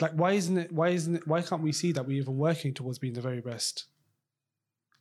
like 0.00 0.12
why 0.12 0.32
isn't 0.32 0.56
it 0.58 0.72
why 0.72 0.88
isn't 0.90 1.14
it 1.16 1.26
why 1.26 1.42
can't 1.42 1.62
we 1.62 1.72
see 1.72 1.92
that 1.92 2.06
we're 2.06 2.20
even 2.20 2.36
working 2.36 2.72
towards 2.74 2.98
being 2.98 3.14
the 3.14 3.20
very 3.20 3.40
best? 3.40 3.86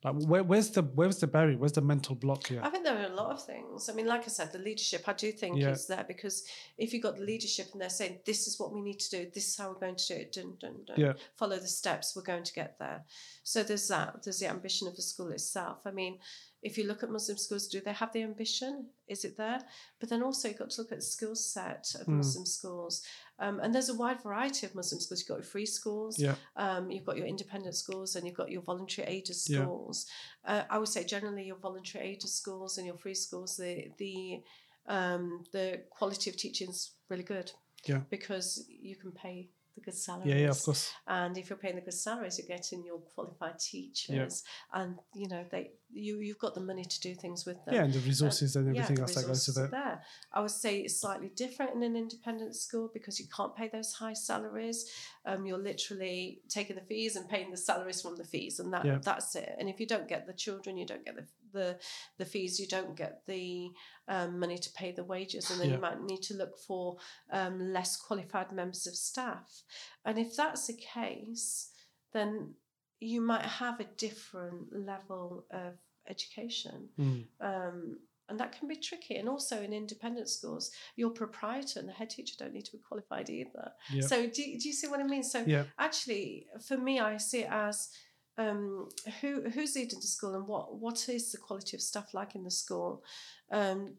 Like 0.03 0.13
where, 0.25 0.43
where's 0.43 0.69
the 0.69 0.83
where's 0.83 1.17
the 1.17 1.25
barrier? 1.27 1.57
Where's 1.57 1.71
the 1.71 1.81
mental 1.81 2.15
block 2.15 2.47
here? 2.47 2.61
I 2.63 2.69
think 2.69 2.83
there 2.83 2.97
are 2.99 3.11
a 3.11 3.15
lot 3.15 3.31
of 3.31 3.43
things. 3.43 3.89
I 3.89 3.93
mean, 3.93 4.05
like 4.05 4.21
I 4.25 4.27
said, 4.27 4.51
the 4.53 4.59
leadership 4.59 5.03
I 5.07 5.13
do 5.13 5.31
think 5.31 5.57
Yeah. 5.57 5.69
is 5.71 5.87
there 5.87 6.05
because 6.07 6.43
if 6.77 6.93
you've 6.93 7.01
got 7.01 7.15
the 7.17 7.23
leadership 7.23 7.69
and 7.73 7.81
they're 7.81 7.89
saying 7.89 8.19
this 8.23 8.47
is 8.47 8.59
what 8.59 8.71
we 8.71 8.81
need 8.81 8.99
to 8.99 9.09
do, 9.09 9.31
this 9.33 9.47
is 9.47 9.57
how 9.57 9.69
we're 9.69 9.79
going 9.79 9.95
to 9.95 10.07
do 10.07 10.13
it, 10.13 10.31
dun, 10.33 10.55
dun, 10.59 10.75
dun, 10.85 10.99
Yeah. 10.99 11.13
follow 11.35 11.57
the 11.57 11.67
steps, 11.67 12.15
we're 12.15 12.21
going 12.21 12.43
to 12.43 12.53
get 12.53 12.77
there. 12.77 13.05
So 13.43 13.63
there's 13.63 13.87
that. 13.87 14.21
There's 14.23 14.39
the 14.39 14.49
ambition 14.49 14.87
of 14.87 14.95
the 14.95 15.01
school 15.01 15.29
itself. 15.31 15.79
I 15.85 15.91
mean, 15.91 16.19
if 16.61 16.77
you 16.77 16.83
look 16.85 17.01
at 17.01 17.09
Muslim 17.09 17.37
schools, 17.37 17.67
do 17.67 17.81
they 17.81 17.93
have 17.93 18.13
the 18.13 18.21
ambition? 18.21 18.87
Is 19.07 19.25
it 19.25 19.35
there? 19.35 19.61
But 19.99 20.09
then 20.09 20.21
also 20.21 20.47
you've 20.47 20.59
got 20.59 20.69
to 20.71 20.81
look 20.81 20.91
at 20.91 20.99
the 20.99 21.03
skill 21.03 21.35
set 21.35 21.95
of 21.99 22.05
Mm. 22.05 22.17
Muslim 22.17 22.45
schools. 22.45 23.01
Um, 23.39 23.59
and 23.59 23.73
there's 23.73 23.89
a 23.89 23.93
wide 23.93 24.21
variety 24.23 24.65
of 24.65 24.73
Muslim 24.75 24.99
schools. 24.99 25.21
You've 25.21 25.27
got 25.29 25.35
your 25.43 25.43
free 25.43 25.65
schools, 25.65 26.17
Yeah. 26.19 26.35
um, 26.55 26.89
you've 26.89 27.05
got 27.05 27.17
your 27.17 27.27
independent 27.27 27.75
schools, 27.75 28.15
and 28.15 28.25
you've 28.25 28.35
got 28.37 28.49
your 28.49 28.61
voluntary 28.63 29.07
aided 29.07 29.35
Yeah. 29.47 29.61
schools. 29.63 30.07
Uh, 30.43 30.63
I 30.69 30.77
would 30.79 30.87
say 30.89 31.03
generally 31.03 31.45
your 31.45 31.57
voluntary 31.57 32.07
aided 32.09 32.29
schools 32.29 32.77
and 32.77 32.87
your 32.87 32.97
free 32.97 33.13
schools, 33.15 33.57
the 33.57 33.91
the 33.97 34.43
um, 34.87 35.43
the 35.51 35.83
quality 35.89 36.29
of 36.29 36.37
teaching 36.37 36.69
is 36.69 36.91
really 37.09 37.23
good. 37.23 37.51
Yeah. 37.85 38.01
Because 38.09 38.65
you 38.69 38.95
can 38.95 39.11
pay 39.11 39.49
the 39.77 39.81
good 39.81 39.93
salaries. 39.95 40.27
Yeah, 40.29 40.41
yeah, 40.45 40.49
of 40.49 40.61
course. 40.63 40.91
And 41.07 41.37
if 41.37 41.49
you're 41.49 41.57
paying 41.57 41.75
the 41.75 41.81
good 41.81 41.93
salaries, 41.93 42.37
you're 42.37 42.57
getting 42.57 42.83
your 42.83 42.99
qualified 43.15 43.59
teachers, 43.59 44.43
and 44.73 44.95
you 45.13 45.27
know 45.29 45.45
they 45.51 45.71
you 45.91 46.19
you've 46.19 46.39
got 46.39 46.53
the 46.55 46.61
money 46.61 46.83
to 46.83 46.99
do 46.99 47.15
things 47.15 47.45
with 47.45 47.63
them. 47.65 47.75
Yeah, 47.75 47.83
and 47.85 47.93
the 47.93 47.99
resources 47.99 48.55
and 48.55 48.65
Yeah, 48.75 48.81
everything 48.83 48.95
the 48.97 49.01
else 49.03 49.15
that 49.15 49.27
goes 49.27 49.47
with 49.47 49.57
it. 49.65 49.71
There, 49.71 50.01
I 50.33 50.41
would 50.41 50.51
say 50.51 50.79
it's 50.79 50.99
slightly 50.99 51.31
different 51.35 51.75
in 51.75 51.83
an 51.83 51.95
independent 51.95 52.55
school 52.55 52.89
because 52.93 53.19
you 53.19 53.27
can't 53.35 53.55
pay 53.55 53.69
those 53.69 53.93
high 53.93 54.13
salaries. 54.13 54.89
Um, 55.25 55.45
you're 55.45 55.57
literally 55.71 56.41
taking 56.49 56.75
the 56.75 56.81
fees 56.81 57.15
and 57.15 57.29
paying 57.29 57.51
the 57.51 57.57
salaries 57.57 58.01
from 58.01 58.15
the 58.17 58.23
fees, 58.25 58.59
and 58.59 58.73
that 58.73 58.85
Yeah. 58.85 58.99
that's 59.01 59.35
it. 59.35 59.55
And 59.59 59.69
if 59.69 59.79
you 59.79 59.87
don't 59.87 60.07
get 60.07 60.27
the 60.27 60.33
children, 60.33 60.77
you 60.77 60.85
don't 60.85 61.05
get 61.05 61.15
the 61.15 61.25
the, 61.53 61.77
the 62.17 62.25
fees, 62.25 62.59
you 62.59 62.67
don't 62.67 62.95
get 62.95 63.21
the 63.25 63.69
um, 64.07 64.39
money 64.39 64.57
to 64.57 64.69
pay 64.71 64.91
the 64.91 65.03
wages, 65.03 65.49
and 65.51 65.59
then 65.59 65.69
Yeah. 65.69 65.75
you 65.75 65.81
might 65.81 66.01
need 66.01 66.21
to 66.23 66.33
look 66.35 66.57
for 66.57 66.97
um, 67.31 67.73
less 67.73 67.95
qualified 67.97 68.51
members 68.51 68.87
of 68.87 68.95
staff. 68.95 69.63
And 70.05 70.17
if 70.17 70.35
that's 70.35 70.67
the 70.67 70.73
case, 70.77 71.71
then 72.13 72.53
you 72.99 73.21
might 73.21 73.45
have 73.45 73.79
a 73.79 73.85
different 73.97 74.73
level 74.73 75.45
of 75.51 75.73
education. 76.09 76.89
Mm. 76.99 77.25
Um, 77.41 77.97
and 78.29 78.37
that 78.39 78.57
can 78.57 78.67
be 78.67 78.75
tricky. 78.75 79.15
And 79.15 79.29
also 79.29 79.61
in 79.61 79.71
independent 79.71 80.27
schools, 80.29 80.71
your 80.97 81.11
proprietor 81.11 81.79
and 81.79 81.87
the 81.87 81.93
head 81.93 82.09
teacher 82.09 82.35
don't 82.37 82.53
need 82.53 82.65
to 82.65 82.73
be 82.73 82.79
qualified 82.85 83.29
either. 83.29 83.71
Yeah. 83.93 84.01
So 84.01 84.27
do, 84.27 84.41
you- 84.41 84.59
do 84.59 84.67
you 84.67 84.73
see 84.73 84.87
what 84.87 84.99
I 84.99 85.03
mean? 85.03 85.23
So 85.23 85.43
Yeah. 85.47 85.63
actually, 85.79 86.47
for 86.67 86.77
me, 86.77 86.99
I 86.99 87.17
see 87.17 87.39
it 87.43 87.49
as 87.49 87.89
um, 88.37 88.89
who 89.21 89.49
who's 89.49 89.75
leading 89.75 89.99
the 89.99 90.07
school 90.07 90.35
and 90.35 90.47
what 90.47 90.75
what 90.79 91.09
is 91.09 91.31
the 91.31 91.37
quality 91.37 91.75
of 91.75 91.81
staff 91.81 92.13
like 92.13 92.35
in 92.35 92.43
the 92.43 92.51
school 92.51 93.03
um, 93.51 93.95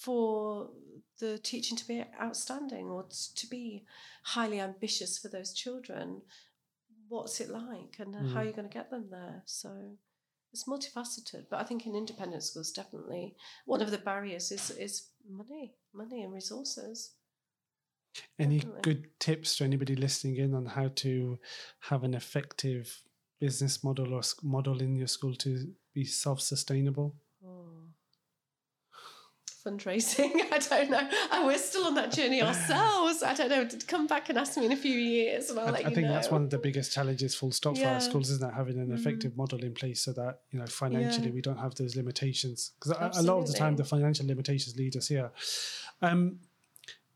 for 0.00 0.70
the 1.20 1.38
teaching 1.38 1.76
to 1.76 1.86
be 1.86 2.04
outstanding 2.20 2.86
or 2.86 3.06
to 3.34 3.46
be 3.46 3.84
highly 4.22 4.60
ambitious 4.60 5.18
for 5.18 5.28
those 5.28 5.52
children. 5.52 6.22
What's 7.08 7.40
it 7.40 7.48
like, 7.50 7.96
and 7.98 8.14
how 8.14 8.22
Mm. 8.22 8.36
are 8.36 8.44
you 8.44 8.52
going 8.52 8.68
to 8.68 8.74
get 8.74 8.90
them 8.90 9.08
there? 9.10 9.42
So 9.46 9.70
it's 10.52 10.64
multifaceted, 10.64 11.46
but 11.50 11.60
I 11.60 11.64
think 11.64 11.86
in 11.86 11.94
independent 11.96 12.42
schools, 12.42 12.70
definitely 12.72 13.34
one 13.64 13.80
of 13.82 13.90
the 13.90 13.98
barriers 13.98 14.52
is 14.52 14.70
is 14.70 15.08
money, 15.28 15.74
money 15.92 16.22
and 16.22 16.32
resources. 16.32 17.14
Any 18.38 18.58
Definitely. 18.58 18.80
good 18.82 19.20
tips 19.20 19.56
to 19.56 19.64
anybody 19.64 19.94
listening 19.94 20.36
in 20.36 20.54
on 20.54 20.66
how 20.66 20.88
to 20.96 21.38
have 21.80 22.04
an 22.04 22.14
effective 22.14 23.02
business 23.40 23.82
model 23.84 24.14
or 24.14 24.22
model 24.42 24.80
in 24.80 24.96
your 24.96 25.06
school 25.08 25.34
to 25.36 25.72
be 25.94 26.04
self-sustainable? 26.04 27.14
Oh. 27.46 27.64
Fundraising, 29.64 30.30
I 30.52 30.58
don't 30.58 30.90
know. 30.90 31.08
And 31.32 31.46
we're 31.46 31.58
still 31.58 31.84
on 31.86 31.94
that 31.96 32.12
journey 32.12 32.40
ourselves. 32.42 33.22
I 33.22 33.34
don't 33.34 33.48
know. 33.50 33.68
Come 33.86 34.06
back 34.06 34.28
and 34.28 34.38
ask 34.38 34.56
me 34.56 34.66
in 34.66 34.72
a 34.72 34.76
few 34.76 34.94
years, 34.94 35.50
and 35.50 35.58
I'll 35.58 35.68
I, 35.68 35.70
let 35.70 35.86
I 35.86 35.90
think 35.90 36.06
know. 36.06 36.12
that's 36.12 36.30
one 36.30 36.44
of 36.44 36.50
the 36.50 36.58
biggest 36.58 36.92
challenges, 36.92 37.34
full 37.34 37.50
stop, 37.50 37.76
for 37.76 37.86
our 37.86 38.00
schools, 38.00 38.30
isn't 38.30 38.48
it? 38.48 38.54
Having 38.54 38.78
an 38.80 38.88
Mhm. 38.88 38.94
effective 38.98 39.36
model 39.36 39.62
in 39.64 39.74
place 39.74 40.00
so 40.02 40.12
that 40.12 40.42
you 40.50 40.58
know 40.60 40.66
financially 40.66 41.28
Yeah. 41.28 41.34
we 41.34 41.40
don't 41.42 41.58
have 41.58 41.74
those 41.74 41.96
limitations. 41.96 42.72
Because 42.78 42.92
a, 43.16 43.20
a 43.20 43.22
lot 43.22 43.38
of 43.38 43.46
the 43.48 43.52
time, 43.54 43.76
the 43.76 43.84
financial 43.84 44.26
limitations 44.26 44.76
lead 44.76 44.96
us 44.96 45.08
here. 45.08 45.32
Um, 46.02 46.38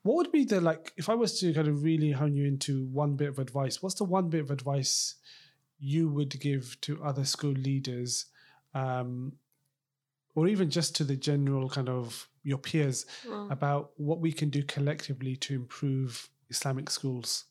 what 0.03 0.17
would 0.17 0.33
be 0.33 0.45
the 0.45 0.61
like 0.61 0.93
if 0.97 1.09
I 1.09 1.15
was 1.15 1.39
to 1.41 1.55
kind 1.55 1.69
of 1.69 1.85
really 1.85 2.11
hone 2.11 2.35
you 2.35 2.45
into 2.45 2.87
one 2.87 3.15
bit 3.15 3.29
of 3.29 3.39
advice? 3.39 3.81
What's 3.83 3.95
the 3.95 4.05
one 4.05 4.29
bit 4.31 4.41
of 4.41 4.51
advice 4.51 5.15
you 5.83 6.09
would 6.09 6.39
give 6.41 6.81
to 6.83 7.03
other 7.03 7.25
school 7.25 7.51
leaders, 7.51 8.27
um, 8.73 9.33
or 10.37 10.47
even 10.47 10.71
just 10.71 10.95
to 10.97 11.05
the 11.05 11.17
general 11.17 11.69
kind 11.69 11.89
of 11.89 12.29
your 12.45 12.59
peers 12.59 13.05
Mm. 13.27 13.51
about 13.51 13.91
what 13.97 14.21
we 14.21 14.33
can 14.33 14.49
do 14.49 14.63
collectively 14.63 15.37
to 15.37 15.55
improve 15.55 16.31
Islamic 16.49 16.89
schools? 16.89 17.47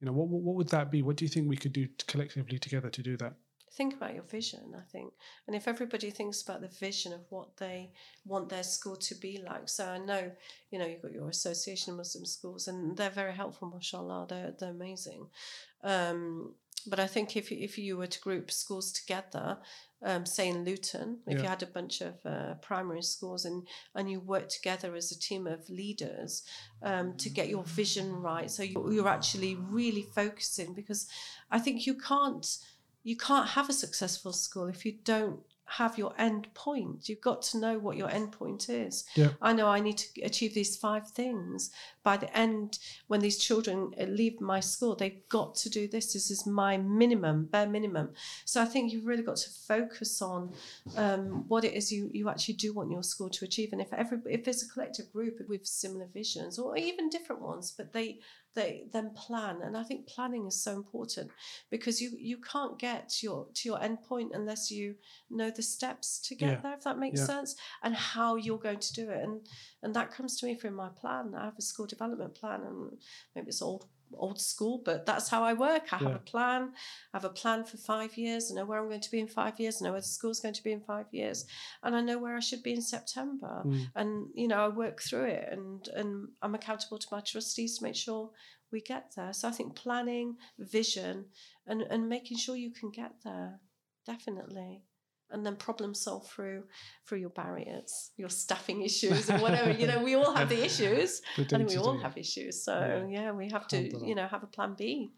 You 0.00 0.06
know, 0.06 0.12
what 0.12 0.28
what 0.28 0.56
would 0.56 0.68
that 0.68 0.90
be? 0.90 1.02
What 1.02 1.16
do 1.16 1.24
you 1.24 1.28
think 1.28 1.48
we 1.48 1.56
could 1.56 1.72
do 1.72 1.86
collectively 2.06 2.58
together 2.58 2.90
to 2.90 3.02
do 3.02 3.16
that? 3.18 3.34
think 3.76 3.94
about 3.94 4.14
your 4.14 4.22
vision 4.22 4.72
i 4.76 4.82
think 4.92 5.12
and 5.46 5.56
if 5.56 5.66
everybody 5.66 6.08
thinks 6.08 6.42
about 6.42 6.60
the 6.60 6.68
vision 6.68 7.12
of 7.12 7.20
what 7.30 7.56
they 7.56 7.90
want 8.24 8.48
their 8.48 8.62
school 8.62 8.94
to 8.94 9.14
be 9.16 9.42
like 9.50 9.68
so 9.68 9.84
i 9.86 9.98
know 9.98 10.30
you 10.70 10.78
know 10.78 10.86
you've 10.86 11.02
got 11.02 11.12
your 11.12 11.28
association 11.28 11.90
of 11.92 11.96
muslim 11.96 12.24
schools 12.24 12.68
and 12.68 12.96
they're 12.96 13.10
very 13.10 13.32
helpful 13.32 13.68
mashallah 13.68 14.26
they're, 14.28 14.54
they're 14.58 14.70
amazing 14.70 15.26
um, 15.82 16.54
but 16.86 16.98
i 17.00 17.06
think 17.06 17.36
if, 17.36 17.50
if 17.52 17.78
you 17.78 17.96
were 17.96 18.06
to 18.06 18.20
group 18.20 18.50
schools 18.50 18.92
together 18.92 19.58
um, 20.02 20.26
say 20.26 20.48
in 20.48 20.64
luton 20.64 21.18
if 21.26 21.36
Yeah. 21.36 21.42
you 21.42 21.48
had 21.48 21.62
a 21.62 21.66
bunch 21.66 22.00
of 22.02 22.14
uh, 22.26 22.54
primary 22.60 23.02
schools 23.02 23.44
and 23.44 23.66
and 23.94 24.10
you 24.10 24.20
work 24.20 24.48
together 24.48 24.94
as 24.94 25.10
a 25.10 25.18
team 25.18 25.46
of 25.46 25.68
leaders 25.70 26.42
um, 26.82 27.16
to 27.16 27.30
get 27.30 27.48
your 27.48 27.64
vision 27.64 28.12
right 28.12 28.50
so 28.50 28.62
you, 28.62 28.90
you're 28.92 29.08
actually 29.08 29.54
really 29.54 30.06
focusing 30.14 30.74
because 30.74 31.08
i 31.50 31.58
think 31.58 31.86
you 31.86 31.94
can't 31.94 32.58
you 33.02 33.16
can't 33.16 33.48
have 33.50 33.68
a 33.68 33.72
successful 33.72 34.32
school 34.32 34.66
if 34.66 34.84
you 34.84 34.92
don't 35.04 35.40
have 35.66 35.98
your 35.98 36.12
end 36.18 36.52
point. 36.54 37.08
You've 37.08 37.20
got 37.20 37.42
to 37.42 37.58
know 37.58 37.78
what 37.78 37.96
your 37.96 38.10
end 38.10 38.32
point 38.32 38.68
is. 38.68 39.04
Yeah. 39.14 39.30
I 39.40 39.52
know 39.52 39.68
I 39.68 39.80
need 39.80 39.98
to 39.98 40.22
achieve 40.22 40.54
these 40.54 40.76
five 40.76 41.08
things. 41.08 41.70
By 42.02 42.16
the 42.16 42.36
end, 42.36 42.78
when 43.08 43.20
these 43.20 43.38
children 43.38 43.92
uh, 43.98 44.04
leave 44.04 44.40
my 44.40 44.60
school, 44.60 44.94
they've 44.94 45.26
got 45.28 45.54
to 45.56 45.70
do 45.70 45.88
this. 45.88 46.12
This 46.12 46.30
is 46.30 46.46
my 46.46 46.76
minimum, 46.76 47.46
bare 47.46 47.68
minimum. 47.68 48.10
So 48.44 48.60
I 48.60 48.66
think 48.66 48.92
you've 48.92 49.06
really 49.06 49.22
got 49.22 49.36
to 49.36 49.50
focus 49.50 50.20
on 50.20 50.52
um, 50.96 51.44
what 51.48 51.64
it 51.64 51.72
is 51.72 51.90
you, 51.90 52.10
you 52.12 52.28
actually 52.28 52.54
do 52.54 52.74
want 52.74 52.90
your 52.90 53.02
school 53.02 53.30
to 53.30 53.44
achieve. 53.44 53.70
And 53.72 53.80
if 53.80 53.92
every 53.92 54.18
if 54.26 54.44
there's 54.44 54.62
a 54.62 54.68
collective 54.68 55.12
group 55.12 55.40
with 55.48 55.66
similar 55.66 56.06
visions 56.12 56.58
or 56.58 56.76
even 56.76 57.08
different 57.08 57.40
ones, 57.40 57.72
but 57.76 57.92
they 57.92 58.20
they 58.54 58.86
then 58.92 59.10
plan. 59.14 59.60
And 59.62 59.76
I 59.76 59.82
think 59.82 60.06
planning 60.06 60.46
is 60.46 60.62
so 60.62 60.72
important 60.72 61.30
because 61.70 62.00
you 62.00 62.10
you 62.18 62.38
can't 62.38 62.78
get 62.78 63.08
to 63.10 63.26
your 63.26 63.46
to 63.54 63.68
your 63.68 63.82
end 63.82 64.02
point 64.02 64.32
unless 64.34 64.70
you 64.70 64.96
know 65.30 65.50
the 65.50 65.62
steps 65.62 66.18
to 66.28 66.34
get 66.34 66.48
Yeah. 66.48 66.60
there, 66.62 66.74
if 66.74 66.84
that 66.84 66.98
makes 66.98 67.20
Yeah. 67.20 67.26
sense, 67.26 67.56
and 67.82 67.94
how 67.94 68.36
you're 68.36 68.58
going 68.58 68.80
to 68.80 68.92
do 68.92 69.10
it. 69.10 69.22
And 69.22 69.40
and 69.82 69.94
that 69.94 70.10
comes 70.12 70.38
to 70.40 70.46
me 70.46 70.56
from 70.56 70.74
my 70.74 70.88
plan. 70.88 71.34
I 71.36 71.44
have 71.46 71.58
a 71.58 71.62
school 71.62 71.86
development 71.86 72.34
plan, 72.34 72.62
and 72.62 72.98
maybe 73.34 73.48
it's 73.48 73.62
old 73.62 73.86
old 74.18 74.40
school, 74.40 74.82
but 74.84 75.06
that's 75.06 75.28
how 75.28 75.42
I 75.42 75.52
work. 75.52 75.92
I 75.92 75.96
have 75.98 76.08
Yeah. 76.08 76.16
a 76.16 76.30
plan. 76.32 76.72
I 77.12 77.16
have 77.16 77.24
a 77.24 77.30
plan 77.30 77.64
for 77.64 77.76
five 77.76 78.16
years. 78.16 78.50
I 78.50 78.54
know 78.54 78.64
where 78.64 78.78
I'm 78.80 78.88
going 78.88 79.00
to 79.00 79.10
be 79.10 79.20
in 79.20 79.28
five 79.28 79.58
years. 79.60 79.80
I 79.80 79.84
know 79.84 79.92
where 79.92 80.00
the 80.00 80.06
school's 80.06 80.40
going 80.40 80.54
to 80.54 80.62
be 80.62 80.72
in 80.72 80.80
five 80.80 81.06
years, 81.12 81.46
and 81.82 81.94
I 81.96 82.00
know 82.00 82.18
where 82.18 82.36
I 82.36 82.40
should 82.40 82.62
be 82.62 82.72
in 82.74 82.82
September. 82.82 83.62
Mm. 83.64 83.90
And 83.94 84.28
you 84.34 84.48
know, 84.48 84.64
I 84.64 84.68
work 84.68 85.00
through 85.02 85.24
it, 85.26 85.48
and 85.52 85.86
and 85.88 86.28
I'm 86.42 86.54
accountable 86.54 86.98
to 86.98 87.08
my 87.12 87.20
trustees 87.20 87.78
to 87.78 87.84
make 87.84 87.96
sure 87.96 88.30
we 88.72 88.80
get 88.80 89.12
there. 89.16 89.32
So 89.32 89.48
I 89.48 89.52
think 89.52 89.76
planning, 89.76 90.36
vision, 90.58 91.26
and 91.66 91.82
and 91.82 92.08
making 92.08 92.38
sure 92.38 92.56
you 92.56 92.72
can 92.72 92.90
get 92.90 93.12
there, 93.24 93.60
definitely. 94.06 94.82
And 95.30 95.44
then 95.44 95.56
problem 95.56 95.94
solve 95.94 96.28
through 96.28 96.64
through 97.06 97.18
your 97.18 97.30
barriers, 97.30 98.10
your 98.16 98.28
staffing 98.28 98.82
issues, 98.82 99.28
or 99.30 99.38
whatever. 99.38 99.72
you 99.72 99.86
know, 99.86 100.02
we 100.02 100.14
all 100.14 100.32
have 100.34 100.48
the 100.48 100.62
issues. 100.68 101.22
Think 101.36 101.68
we 101.68 101.76
all 101.76 101.98
have 101.98 102.16
issues. 102.16 102.64
So 102.64 102.72
Yeah. 103.10 103.22
yeah, 103.22 103.30
we 103.32 103.50
have 103.50 103.66
to, 103.68 103.78
you 104.06 104.14
know, 104.14 104.26
have 104.28 104.42
a 104.44 104.46
plan 104.46 104.74
B. 104.78 105.12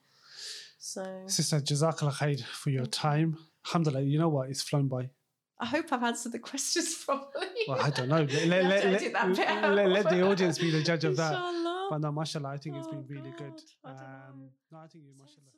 So 0.79 1.03
Sister, 1.27 1.61
Jazakallah 1.61 2.13
khair 2.15 2.41
for 2.45 2.71
your 2.71 2.87
time. 2.87 3.37
Alhamdulillah, 3.67 4.03
you 4.03 4.19
know 4.19 4.29
what? 4.29 4.49
It's 4.51 4.63
flown 4.63 4.89
by. 4.89 5.11
I 5.59 5.67
hope 5.67 5.87
I've 5.93 6.03
answered 6.03 6.33
the 6.33 6.39
questions 6.39 6.95
properly. 7.05 7.47
Well, 7.67 7.81
I 7.81 7.91
don't 7.91 8.09
know. 8.09 8.23
Let, 8.31 8.47
let, 8.47 8.65
let, 8.65 8.65
let, 8.69 8.85
edit 9.03 9.13
that 9.15 9.37
bit 9.37 9.47
out. 9.49 9.75
let- 9.75 9.89
let 9.89 10.09
the 10.11 10.23
audience 10.23 10.59
be 10.59 10.71
the 10.71 10.83
judge 10.83 11.05
of 11.05 11.17
that. 11.17 11.33
Inshallah. 11.33 11.87
But 11.91 11.99
no, 12.01 12.13
mashallah, 12.13 12.49
I 12.51 12.57
think 12.59 12.77
it's 12.77 12.89
been 12.89 13.05
Oh, 13.05 13.15
really 13.15 13.33
good. 13.39 13.57
God, 13.85 13.91
I 13.99 14.29
Um, 14.29 14.51
no, 14.71 14.79
I 14.79 14.87
think 14.89 15.05
you, 15.05 15.15
mashallah. 15.19 15.56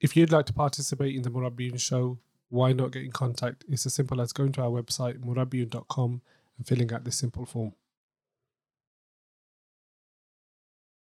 If 0.00 0.16
you'd 0.16 0.32
like 0.32 0.46
to 0.46 0.52
participate 0.52 1.16
in 1.16 1.22
the 1.22 1.30
Murabiyoon 1.30 1.80
show, 1.80 2.18
why 2.50 2.72
not 2.72 2.92
get 2.92 3.02
in 3.02 3.10
contact? 3.10 3.64
It's 3.68 3.84
as 3.84 3.94
simple 3.94 4.20
as 4.20 4.32
going 4.32 4.52
to 4.52 4.62
our 4.62 4.70
website, 4.70 5.18
murabiyoon.com, 5.18 6.22
and 6.56 6.66
filling 6.66 6.92
out 6.92 7.04
this 7.04 7.16
simple 7.16 7.44
form. 7.44 7.72